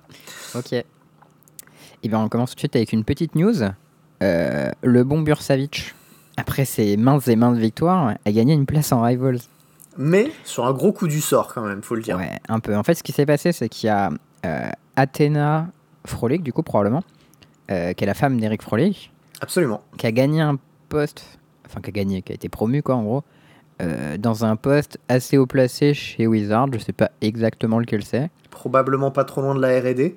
Ok. 0.54 0.72
Et 0.72 2.08
ben 2.08 2.18
on 2.18 2.28
commence 2.28 2.50
tout 2.50 2.54
de 2.56 2.60
suite 2.60 2.76
avec 2.76 2.92
une 2.92 3.04
petite 3.04 3.34
news. 3.34 3.54
Le 4.20 5.02
bon 5.02 5.20
Bursavic, 5.20 5.94
après 6.40 6.64
ses 6.64 6.96
maintes 6.96 7.28
et 7.28 7.36
maintes 7.36 7.58
victoires, 7.58 8.14
a 8.24 8.32
gagné 8.32 8.54
une 8.54 8.66
place 8.66 8.92
en 8.92 9.02
Rivals. 9.02 9.40
Mais 9.98 10.32
sur 10.44 10.66
un 10.66 10.72
gros 10.72 10.92
coup 10.92 11.06
du 11.06 11.20
sort 11.20 11.52
quand 11.52 11.62
même, 11.62 11.82
faut 11.82 11.94
le 11.94 12.02
dire. 12.02 12.16
Ouais, 12.16 12.38
un 12.48 12.60
peu. 12.60 12.74
En 12.76 12.82
fait, 12.82 12.94
ce 12.94 13.02
qui 13.02 13.12
s'est 13.12 13.26
passé, 13.26 13.52
c'est 13.52 13.68
qu'il 13.68 13.88
y 13.88 13.90
a 13.90 14.10
euh, 14.46 14.70
Athéna 14.96 15.68
Frolik, 16.06 16.42
du 16.42 16.52
coup, 16.52 16.62
probablement, 16.62 17.02
euh, 17.70 17.92
qui 17.92 18.04
est 18.04 18.06
la 18.06 18.14
femme 18.14 18.40
d'Eric 18.40 18.62
Frolik, 18.62 19.12
Absolument. 19.42 19.82
qui 19.98 20.06
a 20.06 20.12
gagné 20.12 20.40
un 20.40 20.56
poste, 20.88 21.38
enfin, 21.66 21.80
qui 21.80 21.90
a 21.90 21.92
gagné, 21.92 22.22
qui 22.22 22.32
a 22.32 22.34
été 22.34 22.48
promu, 22.48 22.82
quoi, 22.82 22.94
en 22.94 23.02
gros, 23.02 23.24
euh, 23.82 24.16
dans 24.16 24.44
un 24.44 24.56
poste 24.56 24.98
assez 25.08 25.36
haut 25.36 25.46
placé 25.46 25.92
chez 25.92 26.26
Wizard. 26.26 26.68
Je 26.72 26.78
sais 26.78 26.92
pas 26.92 27.10
exactement 27.20 27.78
lequel 27.78 28.02
c'est. 28.04 28.30
Probablement 28.50 29.10
pas 29.10 29.24
trop 29.24 29.42
loin 29.42 29.54
de 29.54 29.60
la 29.60 29.78
R&D. 29.80 30.16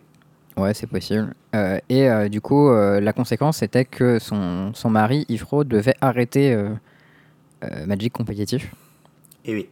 Ouais, 0.58 0.74
c'est 0.74 0.88
possible. 0.88 1.34
Euh, 1.56 1.80
et 1.90 2.10
euh, 2.10 2.30
du 2.30 2.42
coup, 2.42 2.70
euh, 2.70 3.00
la 3.00 3.14
conséquence, 3.14 3.58
c'était 3.58 3.86
que 3.86 4.20
son, 4.20 4.72
son 4.74 4.90
mari, 4.90 5.26
Ifro, 5.30 5.64
devait 5.64 5.96
arrêter 6.02 6.58
Magic 7.88 8.12
compétitif. 8.12 8.74
Et 9.46 9.54
oui. 9.54 9.70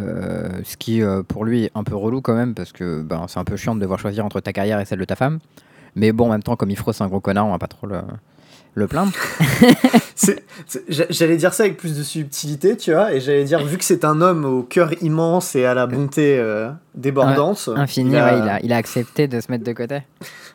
Euh, 0.00 0.60
ce 0.64 0.76
qui, 0.76 1.02
pour 1.26 1.44
lui, 1.44 1.64
est 1.64 1.70
un 1.74 1.82
peu 1.82 1.96
relou 1.96 2.20
quand 2.20 2.34
même, 2.34 2.54
parce 2.54 2.72
que 2.72 3.02
ben, 3.02 3.26
c'est 3.28 3.40
un 3.40 3.44
peu 3.44 3.56
chiant 3.56 3.74
de 3.74 3.80
devoir 3.80 3.98
choisir 3.98 4.24
entre 4.24 4.40
ta 4.40 4.52
carrière 4.52 4.78
et 4.78 4.84
celle 4.84 5.00
de 5.00 5.04
ta 5.04 5.16
femme. 5.16 5.40
Mais 5.96 6.12
bon, 6.12 6.26
en 6.26 6.30
même 6.30 6.42
temps, 6.42 6.56
comme 6.56 6.70
Ifro, 6.70 6.92
c'est 6.92 7.02
un 7.02 7.08
gros 7.08 7.20
connard, 7.20 7.46
on 7.46 7.50
va 7.50 7.58
pas 7.58 7.66
trop 7.66 7.86
le, 7.86 8.00
le 8.74 8.86
plaindre. 8.86 9.12
J'allais 10.88 11.36
dire 11.36 11.52
ça 11.52 11.64
avec 11.64 11.76
plus 11.76 11.96
de 11.96 12.02
subtilité, 12.02 12.76
tu 12.76 12.92
vois, 12.92 13.12
et 13.12 13.20
j'allais 13.20 13.44
dire, 13.44 13.64
vu 13.64 13.76
que 13.78 13.84
c'est 13.84 14.04
un 14.04 14.20
homme 14.20 14.44
au 14.44 14.62
cœur 14.62 14.90
immense 15.02 15.54
et 15.56 15.64
à 15.64 15.74
la 15.74 15.86
bonté 15.86 16.38
euh, 16.38 16.70
débordante, 16.94 17.68
Infini, 17.76 18.10
il 18.10 18.16
a- 18.16 18.24
ouais, 18.34 18.38
il, 18.38 18.48
a, 18.48 18.60
il 18.62 18.72
a 18.72 18.76
accepté 18.76 19.26
de 19.28 19.40
se 19.40 19.50
mettre 19.50 19.64
de 19.64 19.72
côté. 19.72 20.02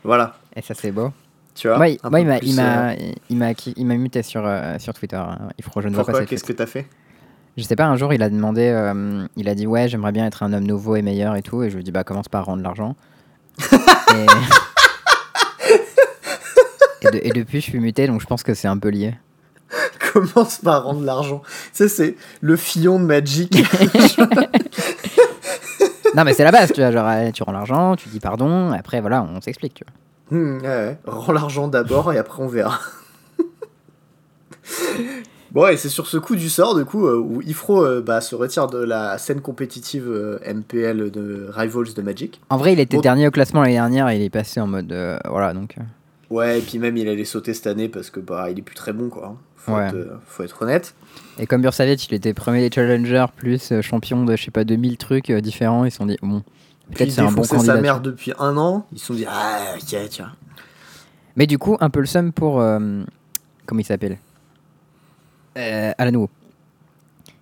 Voilà, 0.03 0.35
Et 0.55 0.61
ça, 0.61 0.73
c'est 0.73 0.91
beau. 0.91 1.11
tu 1.55 1.67
vois. 1.67 1.77
Moi, 1.77 1.89
il- 1.89 1.99
il 2.03 2.25
m'a- 2.25 2.37
il 2.41 2.59
euh, 2.59 2.93
il 3.29 3.37
m'a 3.37 3.53
qui- 3.53 3.73
il 3.77 3.85
m'a 3.85 3.95
muté 3.95 4.23
sur, 4.23 4.43
euh, 4.45 4.77
sur 4.79 4.93
Twitter. 4.93 5.17
hein. 5.17 5.49
Ifro, 5.59 5.81
je 5.81 5.87
ne 5.89 5.93
vois 5.93 6.03
pas 6.05 6.11
Pourquoi 6.11 6.25
Qu'est-ce 6.25 6.43
que 6.43 6.53
t'as 6.53 6.65
fait? 6.67 6.87
Je 7.57 7.63
sais 7.63 7.75
pas, 7.75 7.85
un 7.85 7.97
jour 7.97 8.13
il 8.13 8.21
a 8.21 8.29
demandé, 8.29 8.67
euh, 8.67 9.25
il 9.35 9.49
a 9.49 9.55
dit 9.55 9.65
ouais 9.65 9.87
j'aimerais 9.89 10.11
bien 10.11 10.27
être 10.27 10.43
un 10.43 10.53
homme 10.53 10.63
nouveau 10.65 10.95
et 10.95 11.01
meilleur 11.01 11.35
et 11.35 11.41
tout, 11.41 11.63
et 11.63 11.69
je 11.71 11.75
lui 11.75 11.81
ai 11.81 11.83
dit 11.83 11.91
bah 11.91 12.03
commence 12.03 12.29
par 12.29 12.45
rendre 12.45 12.61
l'argent. 12.61 12.95
et... 13.71 14.25
et, 17.07 17.11
de- 17.11 17.21
et 17.23 17.29
depuis 17.31 17.61
je 17.61 17.69
suis 17.69 17.79
muté 17.79 18.05
donc 18.07 18.21
je 18.21 18.25
pense 18.27 18.43
que 18.43 18.53
c'est 18.53 18.67
un 18.67 18.77
peu 18.77 18.89
lié. 18.89 19.15
Commence 20.13 20.59
par 20.59 20.83
rendre 20.85 21.03
l'argent. 21.03 21.41
Ça, 21.73 21.89
c'est 21.89 22.15
le 22.41 22.55
fillon 22.55 22.99
de 22.99 23.05
Magic. 23.05 23.55
Non 26.15 26.23
mais 26.23 26.33
c'est 26.33 26.43
la 26.45 26.51
base 26.51 26.71
tu 26.71 26.81
vois, 26.81 26.91
genre 26.91 27.07
tu 27.33 27.43
rends 27.43 27.51
l'argent, 27.51 27.95
tu 27.95 28.09
dis 28.09 28.19
pardon, 28.19 28.71
après 28.71 29.01
voilà 29.01 29.21
on 29.23 29.41
s'explique 29.41 29.73
tu 29.75 29.83
vois. 29.83 30.37
Hmm, 30.39 30.59
ouais. 30.63 30.97
Rends 31.05 31.33
l'argent 31.33 31.67
d'abord 31.67 32.11
et 32.13 32.17
après 32.17 32.41
on 32.41 32.47
verra. 32.47 32.79
bon, 35.51 35.67
et 35.67 35.77
c'est 35.77 35.89
sur 35.89 36.07
ce 36.07 36.17
coup 36.17 36.35
du 36.35 36.49
sort, 36.49 36.75
du 36.75 36.85
coup, 36.85 37.07
euh, 37.07 37.17
où 37.17 37.41
Ifro 37.43 37.83
euh, 37.85 38.01
bah, 38.01 38.21
se 38.21 38.35
retire 38.35 38.67
de 38.67 38.79
la 38.83 39.17
scène 39.17 39.41
compétitive 39.41 40.05
euh, 40.07 40.39
MPL 40.51 41.11
de 41.11 41.49
Rivals 41.53 41.93
de 41.95 42.01
Magic. 42.01 42.41
En 42.49 42.57
vrai 42.57 42.73
il 42.73 42.79
était 42.79 42.97
Bon. 42.97 43.01
dernier 43.01 43.27
au 43.27 43.31
classement 43.31 43.61
l'année 43.61 43.73
dernière 43.75 44.09
et 44.09 44.17
il 44.17 44.23
est 44.23 44.29
passé 44.29 44.59
en 44.59 44.67
mode 44.67 44.91
euh, 44.91 45.17
voilà 45.29 45.53
donc. 45.53 45.75
Ouais, 46.29 46.59
et 46.59 46.61
puis 46.61 46.77
même 46.79 46.97
il 46.97 47.07
allait 47.07 47.23
sauter 47.25 47.53
cette 47.53 47.67
année 47.67 47.87
parce 47.87 48.09
que 48.09 48.19
bah 48.19 48.49
il 48.51 48.59
est 48.59 48.61
plus 48.61 48.75
très 48.75 48.91
bon 48.93 49.09
quoi. 49.09 49.27
hein. 49.27 49.37
Faut, 49.55 49.73
Ouais. 49.73 49.87
être, 49.87 49.95
euh, 49.95 50.17
faut 50.25 50.43
être 50.43 50.61
honnête. 50.61 50.93
Et 51.39 51.45
comme 51.47 51.61
Bursavic 51.61 52.07
il 52.09 52.13
était 52.15 52.33
premier 52.33 52.67
des 52.67 52.73
challengers 52.73 53.25
plus 53.35 53.71
euh, 53.71 53.81
champion 53.81 54.23
de 54.25 54.35
je 54.35 54.43
sais 54.45 54.51
pas 54.51 54.63
2000 54.63 54.97
trucs 54.97 55.29
euh, 55.29 55.39
différents, 55.41 55.85
ils 55.85 55.91
se 55.91 55.97
sont 55.97 56.05
dit 56.05 56.17
bon 56.21 56.43
peut-être 56.93 57.11
c'est 57.11 57.21
un 57.21 57.31
bon 57.31 57.43
candidat. 57.43 57.75
sa 57.75 57.81
mère 57.81 57.99
depuis 58.01 58.33
un 58.39 58.55
an. 58.57 58.85
Ils 58.93 58.99
se 58.99 59.05
sont 59.07 59.13
dit 59.13 59.25
ah 59.29 59.75
ok 59.75 59.95
tiens. 60.09 60.31
Mais 61.35 61.45
du 61.47 61.57
coup, 61.57 61.77
un 61.79 61.89
peu 61.89 61.99
le 61.99 62.05
seum 62.07 62.31
pour. 62.33 62.59
euh, 62.59 63.03
comment 63.65 63.79
il 63.79 63.83
s'appelle? 63.85 64.17
Euh, 65.57 65.91
Alano. 65.97 66.29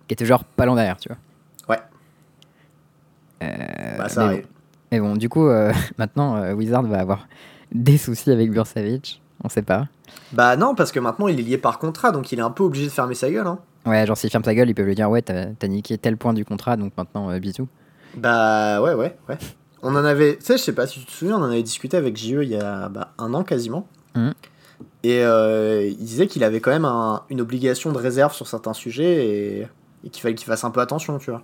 Qui 0.06 0.12
était 0.12 0.26
genre 0.26 0.44
pas 0.44 0.66
loin 0.66 0.74
derrière, 0.76 0.96
tu 0.98 1.08
vois. 1.08 1.16
Ouais. 1.76 1.82
Euh, 3.42 3.96
Bah, 3.98 4.08
ça 4.08 4.20
mais, 4.22 4.26
arrive. 4.26 4.42
bon. 4.42 4.48
Mais 4.92 5.00
bon, 5.00 5.16
du 5.16 5.28
coup, 5.28 5.48
maintenant, 5.98 6.52
Wizard 6.54 6.82
va 6.82 6.98
avoir 7.00 7.26
des 7.72 7.98
soucis 7.98 8.30
avec 8.30 8.50
Bursavic. 8.50 9.20
On 9.44 9.48
sait 9.48 9.62
pas. 9.62 9.86
Bah 10.32 10.56
non, 10.56 10.74
parce 10.74 10.92
que 10.92 10.98
maintenant 11.00 11.28
il 11.28 11.38
est 11.38 11.42
lié 11.42 11.58
par 11.58 11.78
contrat, 11.78 12.10
donc 12.10 12.32
il 12.32 12.38
est 12.38 12.42
un 12.42 12.50
peu 12.50 12.64
obligé 12.64 12.86
de 12.86 12.90
fermer 12.90 13.14
sa 13.14 13.30
gueule. 13.30 13.46
Hein. 13.46 13.58
Ouais, 13.84 14.06
genre 14.06 14.16
s'il 14.16 14.30
ferme 14.30 14.44
sa 14.44 14.54
gueule, 14.54 14.68
ils 14.70 14.74
peuvent 14.74 14.86
lui 14.86 14.94
dire 14.94 15.10
Ouais, 15.10 15.22
t'as 15.22 15.68
niqué 15.68 15.98
tel 15.98 16.16
point 16.16 16.32
du 16.32 16.44
contrat, 16.44 16.76
donc 16.76 16.92
maintenant, 16.96 17.30
euh, 17.30 17.38
bisous. 17.38 17.68
Bah 18.16 18.80
ouais, 18.80 18.94
ouais, 18.94 19.16
ouais. 19.28 19.38
On 19.82 19.94
en 19.94 20.04
avait, 20.04 20.36
tu 20.38 20.44
sais, 20.46 20.56
je 20.58 20.62
sais 20.62 20.72
pas 20.72 20.86
si 20.86 21.00
tu 21.00 21.06
te 21.06 21.10
souviens, 21.12 21.36
on 21.36 21.42
en 21.42 21.50
avait 21.50 21.62
discuté 21.62 21.96
avec 21.96 22.16
JE 22.16 22.42
il 22.42 22.48
y 22.48 22.56
a 22.56 22.88
bah, 22.88 23.12
un 23.18 23.34
an 23.34 23.44
quasiment. 23.44 23.86
Mhm. 24.14 24.32
Et 25.04 25.22
euh, 25.22 25.86
il 25.86 25.96
disait 25.98 26.26
qu'il 26.26 26.42
avait 26.42 26.60
quand 26.60 26.70
même 26.70 26.84
un- 26.86 27.22
une 27.30 27.40
obligation 27.40 27.92
de 27.92 27.98
réserve 27.98 28.32
sur 28.34 28.46
certains 28.48 28.72
sujets 28.72 29.26
et, 29.26 29.68
et 30.04 30.08
qu'il 30.10 30.22
fallait 30.22 30.34
qu'il 30.34 30.46
fasse 30.46 30.64
un 30.64 30.70
peu 30.70 30.80
attention, 30.80 31.18
tu 31.18 31.30
vois. 31.30 31.42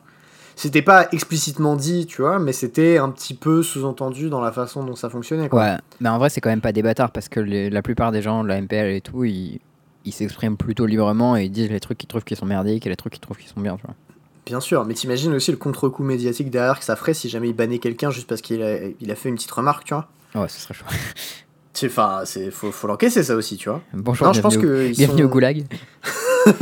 C'était 0.57 0.83
pas 0.83 1.09
explicitement 1.13 1.77
dit, 1.77 2.07
tu 2.07 2.23
vois, 2.23 2.39
mais 2.39 2.53
c'était 2.53 2.99
un 2.99 3.11
petit 3.11 3.35
peu 3.35 3.63
sous-entendu 3.63 4.29
dans 4.29 4.41
la 4.41 4.53
façon 4.53 4.85
dont 4.85 4.97
ça 4.97 5.09
fonctionnait, 5.11 5.49
quoi. 5.49 5.63
Ouais, 5.63 5.77
mais 6.01 6.09
en 6.09 6.19
vrai, 6.19 6.31
c'est 6.31 6.41
quand 6.41 6.51
même 6.51 6.61
pas 6.61 6.73
des 6.73 6.83
bâtards 6.83 7.11
parce 7.11 7.29
que 7.29 7.41
les- 7.41 7.71
la 7.71 7.83
plupart 7.83 8.13
des 8.13 8.23
gens 8.23 8.43
la 8.43 8.57
MPL 8.61 8.95
et 8.95 9.01
tout, 9.01 9.25
ils 9.25 9.61
ils 10.05 10.13
s'expriment 10.13 10.57
plutôt 10.57 10.85
librement 10.85 11.37
et 11.37 11.45
ils 11.45 11.51
disent 11.51 11.71
les 11.71 11.79
trucs 11.79 11.97
qu'ils 11.97 12.09
trouvent 12.09 12.25
qui 12.25 12.35
sont 12.35 12.45
merdiques 12.45 12.85
et 12.87 12.91
les 12.91 12.97
trucs 12.97 13.13
qu'ils 13.13 13.21
trouvent 13.21 13.37
qui 13.39 13.47
sont 13.47 13.61
bien, 13.61 13.77
tu 13.77 13.83
vois. 13.87 13.95
Bien 14.47 14.59
sûr, 14.59 14.85
mais 14.85 14.95
t'imagines 14.95 15.33
aussi 15.33 15.53
le 15.53 15.57
contre-coup 15.57 16.03
médiatique 16.03 16.51
derrière 16.51 16.81
que 16.81 16.85
ça 16.85 16.97
ferait 16.97 17.15
si 17.15 17.29
jamais 17.29 17.51
il 17.51 17.55
bannait 17.55 17.79
quelqu'un 17.79 18.11
juste 18.11 18.29
parce 18.29 18.41
qu'il 18.43 18.61
a, 18.65 18.79
il 19.01 19.11
a 19.13 19.15
fait 19.15 19.29
une 19.29 19.37
petite 19.37 19.53
remarque, 19.53 19.85
tu 19.85 19.95
vois. 19.95 20.09
Ouais, 20.35 20.49
ce 20.49 20.61
serait 20.61 20.75
chaud. 20.75 20.85
Enfin, 21.85 22.21
c'est 22.27 22.51
faut, 22.53 22.71
faut 22.71 22.87
l'encaisser 22.87 23.25
ça 23.25 23.35
aussi, 23.35 23.57
tu 23.57 23.69
vois. 23.69 23.81
Bonjour, 23.95 24.27
non, 24.29 24.33
je 24.35 24.41
pense 24.41 24.57
bienvenue, 24.57 24.73
au- 24.73 24.77
que 24.79 24.87
ils 24.89 24.97
bienvenue 24.97 25.23
sont... 25.23 25.27
au 25.27 25.31
goulag. 25.31 25.65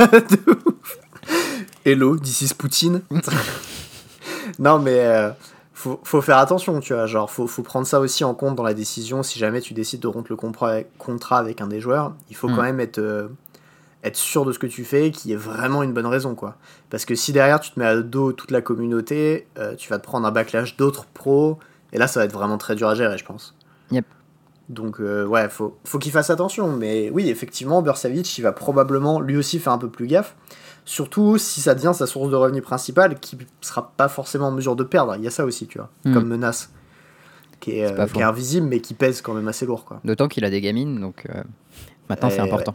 Hello, 1.85 2.17
this 2.17 2.41
is 2.41 2.53
Poutine. 2.53 3.01
non, 4.59 4.79
mais 4.79 4.99
euh, 4.99 5.29
faut, 5.73 5.99
faut 6.03 6.21
faire 6.21 6.37
attention, 6.37 6.79
tu 6.79 6.93
vois. 6.93 7.05
Genre, 7.05 7.29
faut, 7.29 7.47
faut 7.47 7.63
prendre 7.63 7.87
ça 7.87 7.99
aussi 7.99 8.23
en 8.23 8.33
compte 8.33 8.55
dans 8.55 8.63
la 8.63 8.73
décision. 8.73 9.23
Si 9.23 9.39
jamais 9.39 9.61
tu 9.61 9.73
décides 9.73 10.01
de 10.01 10.07
rompre 10.07 10.31
le 10.31 10.35
contrat 10.35 11.37
avec 11.37 11.61
un 11.61 11.67
des 11.67 11.79
joueurs, 11.79 12.13
il 12.29 12.35
faut 12.35 12.47
Mm. 12.49 12.55
quand 12.55 12.61
même 12.61 12.79
être, 12.79 12.99
euh, 12.99 13.27
être 14.03 14.17
sûr 14.17 14.45
de 14.45 14.51
ce 14.51 14.59
que 14.59 14.67
tu 14.67 14.83
fais, 14.83 15.11
qu'il 15.11 15.31
y 15.31 15.33
ait 15.33 15.37
vraiment 15.37 15.83
une 15.83 15.93
bonne 15.93 16.07
raison, 16.07 16.35
quoi. 16.35 16.55
Parce 16.89 17.05
que 17.05 17.15
si 17.15 17.33
derrière 17.33 17.59
tu 17.59 17.71
te 17.71 17.79
mets 17.79 17.85
à 17.85 17.95
dos 18.01 18.31
toute 18.33 18.51
la 18.51 18.61
communauté, 18.61 19.47
euh, 19.57 19.75
tu 19.75 19.89
vas 19.89 19.99
te 19.99 20.03
prendre 20.03 20.27
un 20.27 20.31
backlash 20.31 20.75
d'autres 20.77 21.05
pros, 21.05 21.59
et 21.93 21.97
là 21.97 22.07
ça 22.07 22.19
va 22.19 22.25
être 22.25 22.33
vraiment 22.33 22.57
très 22.57 22.75
dur 22.75 22.87
à 22.87 22.95
gérer, 22.95 23.17
je 23.17 23.25
pense. 23.25 23.55
Yep. 23.91 24.05
Donc 24.69 24.99
euh, 25.01 25.25
ouais, 25.25 25.49
faut, 25.49 25.77
faut 25.83 25.99
qu'il 25.99 26.11
fasse 26.11 26.29
attention. 26.29 26.71
Mais 26.75 27.09
oui, 27.11 27.29
effectivement, 27.29 27.81
Bursavic, 27.81 28.37
il 28.37 28.41
va 28.41 28.51
probablement 28.53 29.19
lui 29.19 29.35
aussi 29.37 29.59
faire 29.59 29.73
un 29.73 29.77
peu 29.77 29.89
plus 29.89 30.07
gaffe. 30.07 30.35
Surtout 30.85 31.37
si 31.37 31.61
ça 31.61 31.75
devient 31.75 31.91
sa 31.93 32.07
source 32.07 32.29
de 32.29 32.35
revenus 32.35 32.63
principale, 32.63 33.19
qui 33.19 33.37
sera 33.61 33.93
pas 33.95 34.07
forcément 34.07 34.47
en 34.47 34.51
mesure 34.51 34.75
de 34.75 34.83
perdre. 34.83 35.15
Il 35.15 35.23
y 35.23 35.27
a 35.27 35.31
ça 35.31 35.45
aussi, 35.45 35.67
tu 35.67 35.77
vois, 35.77 35.89
Hmm. 36.05 36.13
comme 36.13 36.27
menace. 36.27 36.71
Qui 37.59 37.77
est, 37.79 37.99
euh, 37.99 38.07
qui 38.07 38.23
invisible, 38.23 38.65
mais 38.67 38.79
qui 38.79 38.95
pèse 38.95 39.21
quand 39.21 39.35
même 39.35 39.47
assez 39.47 39.67
lourd. 39.67 39.85
D'autant 40.03 40.27
qu'il 40.27 40.43
a 40.45 40.49
des 40.49 40.61
gamines, 40.61 40.99
donc 40.99 41.27
euh, 41.29 41.43
maintenant 42.09 42.29
c'est 42.31 42.37
Eh 42.37 42.47
important. 42.47 42.73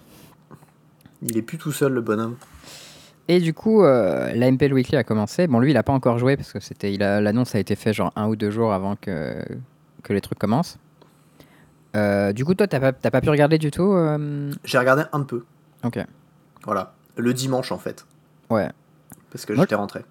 Il 1.23 1.37
est 1.37 1.43
plus 1.43 1.59
tout 1.59 1.73
seul, 1.73 1.93
le 1.93 2.01
bonhomme. 2.01 2.37
Et 3.27 3.41
du 3.41 3.53
coup, 3.53 3.83
euh, 3.83 4.33
la 4.35 4.47
MPL 4.53 4.73
Weekly 4.73 4.97
a 4.97 5.03
commencé. 5.03 5.49
Bon, 5.49 5.59
lui, 5.59 5.73
il 5.73 5.77
a 5.77 5.83
pas 5.83 5.93
encore 5.93 6.19
joué 6.19 6.37
parce 6.37 6.53
que 6.53 6.61
c'était, 6.61 6.97
l'annonce 6.97 7.57
a 7.57 7.59
été 7.59 7.75
faite 7.75 7.95
genre 7.95 8.13
un 8.15 8.29
ou 8.29 8.37
deux 8.37 8.53
jours 8.53 8.73
avant 8.73 8.95
que, 8.95 9.43
que 10.05 10.13
les 10.13 10.21
trucs 10.21 10.39
commencent. 10.39 10.79
Euh, 11.97 12.33
du 12.33 12.45
coup, 12.45 12.55
toi, 12.55 12.69
t'as 12.69 12.79
pas, 12.79 12.93
pas 12.93 13.21
pu 13.21 13.31
regarder 13.31 13.59
du 13.59 13.73
tout 13.73 13.93
euh, 13.95 14.53
J'ai 14.65 14.79
regardé 14.79 15.03
un 15.13 15.23
peu, 15.23 15.45
Ok. 15.85 15.99
voilà. 16.65 16.93
Le 17.17 17.33
dimanche, 17.35 17.73
en 17.73 17.79
fait. 17.79 18.07
Ouais. 18.51 18.69
Parce 19.33 19.45
que 19.47 19.55
j'étais 19.55 19.75
rentré. 19.75 20.05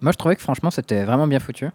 Moi, 0.00 0.12
je 0.12 0.16
trouvais 0.18 0.36
que 0.36 0.42
franchement, 0.42 0.70
c'était 0.70 1.04
vraiment 1.04 1.26
bien 1.26 1.40
foutu. 1.40 1.68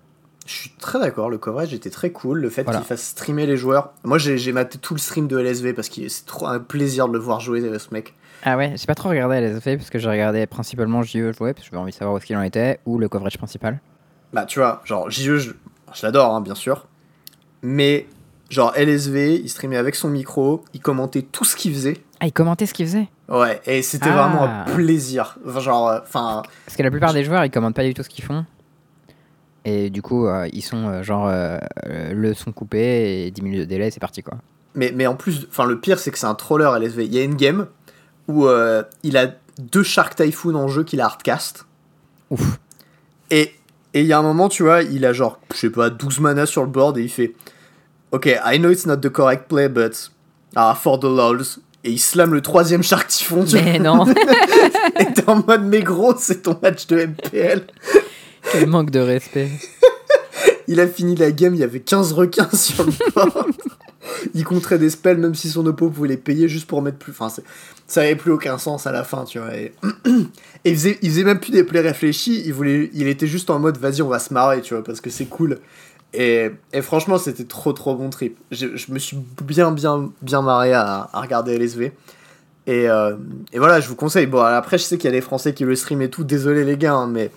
Je 0.46 0.54
suis 0.54 0.70
très 0.80 1.00
d'accord, 1.00 1.32
le 1.32 1.40
coverage 1.40 1.74
était 1.74 1.90
très 1.90 2.12
cool. 2.12 2.40
Le 2.40 2.50
fait 2.52 2.62
Voilà. 2.64 2.80
qu'il 2.80 2.88
fasse 2.88 3.02
streamer 3.04 3.48
les 3.48 3.58
joueurs. 3.58 3.94
Moi, 4.04 4.20
j'ai 4.20 4.52
maté 4.52 4.78
tout 4.78 4.94
le 4.94 5.00
stream 5.00 5.28
de 5.28 5.38
LSV 5.40 5.74
parce 5.74 5.90
que 5.90 6.08
c'est 6.08 6.26
trop 6.26 6.46
un 6.46 6.60
plaisir 6.60 7.08
de 7.08 7.14
le 7.14 7.20
voir 7.20 7.40
jouer, 7.40 7.62
euh, 7.62 7.80
ce 7.80 7.88
mec. 7.92 8.14
Ah 8.44 8.56
ouais, 8.58 8.74
j'ai 8.78 8.86
pas 8.86 8.94
trop 8.94 9.10
regardé 9.10 9.38
effets 9.38 9.76
parce 9.76 9.90
que 9.90 9.98
j'ai 9.98 10.08
regardé 10.08 10.46
principalement 10.46 11.02
JE 11.02 11.32
jouer 11.32 11.54
parce 11.54 11.62
que 11.66 11.72
j'avais 11.72 11.78
envie 11.78 11.92
de 11.92 11.96
savoir 11.98 12.14
où 12.14 12.18
est-ce 12.20 12.28
qu'il 12.28 12.38
en 12.38 12.44
était 12.44 12.80
ou 12.86 13.00
le 13.00 13.10
coverage 13.10 13.40
principal. 13.40 13.80
Bah, 14.34 14.46
tu 14.46 14.60
vois, 14.60 14.82
genre, 14.86 15.10
JE, 15.10 15.38
je, 15.38 15.52
je 15.94 16.06
l'adore, 16.06 16.36
hein, 16.36 16.42
bien 16.42 16.54
sûr. 16.54 16.86
Mais, 17.64 18.06
genre, 18.52 18.72
LSV, 18.76 19.38
il 19.44 19.50
streamait 19.50 19.78
avec 19.78 19.96
son 19.96 20.10
micro, 20.10 20.64
il 20.76 20.80
commentait 20.80 21.24
tout 21.24 21.44
ce 21.44 21.56
qu'il 21.56 21.74
faisait. 21.74 21.98
Ah, 22.20 22.28
il 22.28 22.34
commentait 22.34 22.68
ce 22.68 22.74
qu'il 22.76 22.86
faisait? 22.86 23.08
Ouais, 23.28 23.62
et 23.66 23.82
c'était 23.82 24.10
Ah. 24.10 24.28
vraiment 24.28 24.44
un 24.44 24.64
plaisir. 24.76 25.38
Enfin, 25.48 25.60
genre, 25.60 25.90
euh, 25.90 26.00
enfin, 26.04 26.44
Parce 26.66 26.78
que 26.78 26.84
la 26.84 26.92
plupart 26.92 27.14
des 27.14 27.24
joueurs, 27.24 27.44
ils 27.46 27.50
commentent 27.52 27.76
pas 27.76 27.84
du 27.84 27.94
tout 27.94 28.04
ce 28.04 28.10
qu'ils 28.10 28.24
font. 28.24 28.46
Et 29.66 29.90
du 29.90 30.02
coup, 30.04 30.28
euh, 30.28 30.48
ils 30.54 30.62
sont 30.62 30.88
euh, 30.88 31.02
genre 31.04 31.32
le 31.86 32.34
son 32.36 32.52
coupé 32.52 33.26
et 33.26 33.32
10 33.32 33.42
minutes 33.42 33.60
de 33.62 33.66
délai, 33.66 33.90
c'est 33.90 34.00
parti 34.00 34.22
quoi. 34.22 34.38
mais, 34.76 34.92
mais 34.96 35.08
en 35.08 35.16
plus, 35.16 35.48
enfin, 35.50 35.66
le 35.66 35.80
pire, 35.80 35.98
c'est 35.98 36.12
que 36.12 36.20
c'est 36.20 36.28
un 36.28 36.36
troller 36.36 36.70
LSV. 36.80 37.06
Il 37.06 37.14
y 37.14 37.18
a 37.20 37.24
une 37.24 37.36
game 37.36 37.66
où 38.28 38.48
il 39.04 39.18
a 39.18 39.28
deux 39.60 39.84
Shark 39.84 40.16
Typhoon 40.16 40.54
en 40.56 40.68
jeu 40.68 40.84
qu'il 40.84 41.02
a 41.02 41.06
hardcast. 41.06 41.66
Ouf. 42.30 42.60
Et 43.32 43.56
et 43.96 44.02
il 44.02 44.08
y 44.08 44.14
a 44.14 44.20
un 44.20 44.24
moment, 44.24 44.50
tu 44.50 44.64
vois, 44.64 44.82
il 44.84 45.06
a 45.06 45.14
genre, 45.14 45.40
je 45.54 45.58
sais 45.58 45.70
pas, 45.70 45.90
12 45.90 46.20
mana 46.20 46.46
sur 46.46 46.62
le 46.64 46.68
board 46.70 46.98
et 46.98 47.04
il 47.04 47.10
fait 47.10 47.34
Ok, 48.12 48.26
I 48.46 48.60
know 48.60 48.70
it's 48.70 48.86
not 48.86 48.98
the 48.98 49.10
correct 49.10 49.48
play, 49.48 49.70
but 49.70 50.12
ah, 50.56 50.76
for 50.76 51.00
the 51.00 51.06
lols. 51.06 51.60
Et 51.86 51.92
il 51.92 52.00
slam 52.00 52.34
le 52.34 52.42
troisième 52.42 52.82
Shark 52.82 53.08
Typhon. 53.08 53.46
Mais 53.54 53.78
non. 53.78 54.08
Et 55.00 55.14
t'es 55.14 55.30
en 55.30 55.44
mode, 55.46 55.66
mais 55.66 55.82
gros, 55.82 56.16
c'est 56.18 56.42
ton 56.42 56.58
match 56.60 56.88
de 56.88 57.06
MPL. 57.06 57.62
quel 58.52 58.68
manque 58.68 58.90
de 58.90 59.00
respect. 59.00 59.52
Il 60.68 60.80
a 60.80 60.88
fini 60.88 61.16
la 61.16 61.32
game, 61.32 61.54
il 61.54 61.60
y 61.60 61.64
avait 61.64 61.82
15 61.82 62.14
requins 62.14 62.50
sur 62.52 62.86
le 62.86 62.92
board. 63.16 63.52
il 64.34 64.44
compterait 64.44 64.80
des 64.80 64.90
spells, 64.90 65.20
même 65.20 65.36
si 65.36 65.48
son 65.48 65.64
oppo 65.68 65.92
pouvait 65.92 66.08
les 66.08 66.18
payer 66.18 66.48
juste 66.48 66.66
pour 66.66 66.82
mettre 66.82 66.98
plus. 66.98 67.12
Enfin, 67.12 67.32
ça 67.86 68.02
avait 68.02 68.16
plus 68.16 68.32
aucun 68.32 68.58
sens 68.58 68.88
à 68.88 68.92
la 68.92 69.04
fin, 69.04 69.26
tu 69.26 69.38
vois. 69.38 69.56
Et, 69.56 69.74
et 70.66 70.72
il, 70.72 70.76
faisait, 70.76 70.98
il 71.04 71.12
faisait 71.12 71.24
même 71.24 71.40
plus 71.40 71.52
des 71.52 71.64
plays 71.64 71.82
réfléchis, 71.82 72.42
il, 72.48 72.52
voulait, 72.52 72.90
il 72.96 73.08
était 73.08 73.28
juste 73.28 73.52
en 73.52 73.60
mode, 73.60 73.78
vas-y, 73.78 74.02
on 74.02 74.08
va 74.08 74.18
se 74.18 74.34
marrer, 74.34 74.62
tu 74.62 74.74
vois, 74.74 74.84
parce 74.84 75.02
que 75.02 75.12
c'est 75.12 75.26
cool. 75.26 75.60
Et, 76.18 76.82
franchement, 76.82 77.18
c'était 77.18 77.46
trop 77.46 77.74
trop 77.74 77.96
bon 77.96 78.10
trip. 78.10 78.38
Je, 78.52 78.68
me 78.90 79.00
suis 79.00 79.18
bien 79.44 79.72
bien 79.72 80.12
bien 80.22 80.42
marré 80.42 80.74
à, 80.74 81.10
regarder 81.14 81.58
LSV. 81.58 81.92
Et, 82.68 82.90
euh, 82.90 83.16
et 83.54 83.60
voilà, 83.60 83.80
je 83.80 83.88
vous 83.88 83.96
conseille. 83.96 84.26
Bon, 84.26 84.42
après, 84.42 84.78
je 84.78 84.84
sais 84.84 84.98
qu'il 84.98 85.06
y 85.06 85.14
a 85.14 85.16
des 85.16 85.22
Français 85.22 85.54
qui 85.54 85.64
le 85.64 85.76
stream 85.76 86.02
et 86.02 86.10
tout. 86.10 86.24
Désolé 86.24 86.64
les 86.64 86.78
gars, 86.78 86.94
hein, 86.94 87.08
mais 87.08 87.32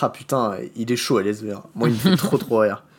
ah 0.00 0.08
putain, 0.08 0.56
il 0.76 0.90
est 0.90 0.96
chaud 0.96 1.20
LSV. 1.20 1.52
hein. 1.52 1.62
Moi, 1.74 1.88
il 1.88 1.94
me 1.94 1.98
fait 1.98 2.16
trop 2.16 2.38
trop 2.38 2.58
rire. 2.58 2.84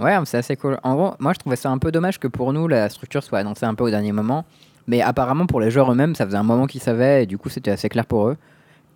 Ouais, 0.00 0.16
c'est 0.26 0.38
assez 0.38 0.54
cool. 0.54 0.78
En 0.84 0.94
gros, 0.94 1.14
moi 1.18 1.32
je 1.32 1.40
trouvais 1.40 1.56
ça 1.56 1.70
un 1.70 1.78
peu 1.78 1.90
dommage 1.90 2.20
que 2.20 2.28
pour 2.28 2.52
nous 2.52 2.68
la 2.68 2.88
structure 2.88 3.20
soit 3.22 3.40
annoncée 3.40 3.66
un 3.66 3.74
peu 3.74 3.82
au 3.82 3.90
dernier 3.90 4.12
moment. 4.12 4.44
Mais 4.86 5.02
apparemment 5.02 5.46
pour 5.46 5.60
les 5.60 5.72
joueurs 5.72 5.90
eux-mêmes, 5.90 6.14
ça 6.14 6.24
faisait 6.24 6.36
un 6.36 6.44
moment 6.44 6.68
qu'ils 6.68 6.80
savaient 6.80 7.24
et 7.24 7.26
du 7.26 7.36
coup 7.36 7.48
c'était 7.48 7.72
assez 7.72 7.88
clair 7.88 8.06
pour 8.06 8.28
eux. 8.28 8.36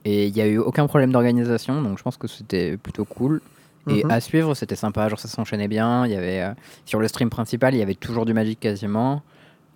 Et 0.04 0.26
il 0.28 0.32
n'y 0.32 0.40
a 0.40 0.46
eu 0.46 0.58
aucun 0.58 0.86
problème 0.86 1.10
d'organisation, 1.10 1.82
donc 1.82 1.98
je 1.98 2.04
pense 2.04 2.16
que 2.16 2.28
c'était 2.28 2.76
plutôt 2.76 3.04
cool. 3.04 3.40
Et 3.88 4.04
Mhm. 4.04 4.10
à 4.12 4.20
suivre, 4.20 4.54
c'était 4.54 4.76
sympa, 4.76 5.08
genre 5.08 5.18
ça 5.18 5.26
s'enchaînait 5.28 5.66
bien. 5.68 6.06
Il 6.06 6.12
y 6.12 6.16
avait, 6.16 6.40
euh, 6.42 6.52
sur 6.84 7.00
le 7.00 7.08
stream 7.08 7.30
principal, 7.30 7.74
il 7.74 7.78
y 7.78 7.82
avait 7.82 7.94
toujours 7.96 8.24
du 8.24 8.32
Magic 8.32 8.60
quasiment. 8.60 9.22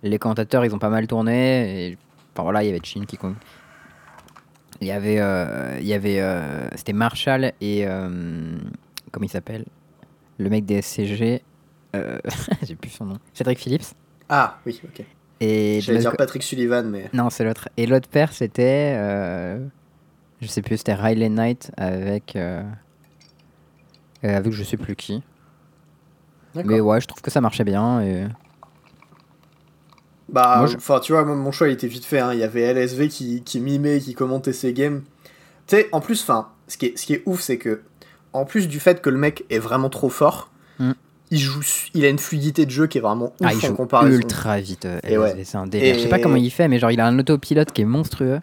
Les 0.03 0.17
commentateurs, 0.17 0.63
ils 0.65 0.73
ont 0.73 0.79
pas 0.79 0.89
mal 0.89 1.07
tourné. 1.07 1.87
Et, 1.89 1.97
enfin 2.33 2.43
voilà, 2.43 2.63
il 2.63 2.67
y 2.67 2.69
avait 2.69 2.79
Chin 2.83 3.03
qui. 3.05 3.17
Il 4.79 4.87
y 4.87 4.91
avait. 4.91 5.19
euh, 5.19 5.77
il 5.81 5.87
y 5.87 5.93
avait 5.93 6.21
euh, 6.21 6.69
c'était 6.75 6.93
Marshall 6.93 7.51
et. 7.59 7.85
comment 9.11 9.25
il 9.25 9.29
s'appelle? 9.29 9.65
Le 10.37 10.49
mec 10.49 10.65
des 10.65 10.81
SCG. 10.81 11.41
J'ai 12.63 12.75
plus 12.75 12.91
son 12.91 13.05
nom. 13.05 13.17
Cédric 13.33 13.57
Phillips. 13.59 13.87
Ah 14.29 14.59
oui, 14.67 14.79
ok. 14.83 15.03
Et 15.39 15.79
J'allais 15.81 15.99
dire 15.99 16.15
Patrick 16.15 16.43
Sullivan, 16.43 16.87
mais. 16.89 17.09
Non, 17.13 17.29
c'est 17.31 17.43
l'autre. 17.43 17.69
Et 17.75 17.87
l'autre 17.87 18.07
père, 18.07 18.31
c'était. 18.31 18.93
je 20.41 20.47
sais 20.47 20.61
plus, 20.61 20.77
c'était 20.77 20.93
Riley 20.93 21.27
Knight 21.29 21.71
avec. 21.75 22.37
Avec 24.23 24.51
je 24.51 24.63
sais 24.63 24.77
plus 24.77 24.95
qui. 24.95 25.21
Mais 26.55 26.79
ouais, 26.79 26.99
je 27.01 27.07
trouve 27.07 27.21
que 27.21 27.29
ça 27.31 27.39
marchait 27.41 27.63
bien. 27.63 28.01
Et... 28.01 28.25
Bah, 30.29 30.65
je- 30.67 30.75
enfin, 30.77 30.99
tu 30.99 31.13
vois, 31.13 31.23
mon 31.23 31.51
choix 31.51 31.67
il 31.69 31.73
était 31.73 31.87
vite 31.87 32.05
fait. 32.05 32.19
hein. 32.19 32.33
Il 32.33 32.39
y 32.39 32.43
avait 32.43 32.61
LSV 32.73 33.07
qui, 33.09 33.43
qui 33.43 33.59
mimait, 33.59 33.99
qui 33.99 34.13
commentait 34.13 34.53
ses 34.53 34.73
games. 34.73 35.01
Tu 35.67 35.75
sais, 35.75 35.87
en 35.91 36.01
plus, 36.01 36.21
enfin, 36.21 36.49
ce 36.67 36.77
qui 36.77 36.87
est, 36.87 36.97
ce 36.97 37.05
qui 37.05 37.13
est 37.13 37.23
ouf, 37.25 37.41
c'est 37.41 37.57
que, 37.57 37.81
en 38.33 38.43
plus 38.45 38.67
du 38.67 38.79
fait 38.79 39.01
que 39.01 39.09
le 39.09 39.17
mec 39.17 39.45
est 39.49 39.59
vraiment 39.59 39.89
trop 39.89 40.09
fort, 40.09 40.49
Mm. 40.79 40.91
il 41.31 41.39
joue, 41.39 41.61
il 41.95 42.05
a 42.05 42.09
une 42.09 42.19
fluidité 42.19 42.65
de 42.67 42.69
jeu 42.71 42.85
qui 42.85 42.99
est 42.99 43.01
vraiment 43.01 43.27
ouf 43.27 43.33
Ah, 43.43 43.51
il 43.53 43.57
en 43.57 43.59
joue 43.69 43.73
comparaison. 43.75 44.15
ultra 44.15 44.59
vite. 44.59 44.85
euh, 44.85 44.99
LSV, 45.03 45.17
ouais. 45.17 45.43
C'est 45.43 45.57
un 45.57 45.65
délire. 45.65 45.95
Je 45.95 46.01
sais 46.01 46.09
pas 46.09 46.19
comment 46.19 46.35
il 46.35 46.51
fait, 46.51 46.67
mais 46.67 46.77
genre 46.77 46.91
il 46.91 46.99
a 46.99 47.07
un 47.07 47.17
autopilote 47.17 47.71
qui 47.71 47.81
est 47.81 47.85
monstrueux. 47.85 48.39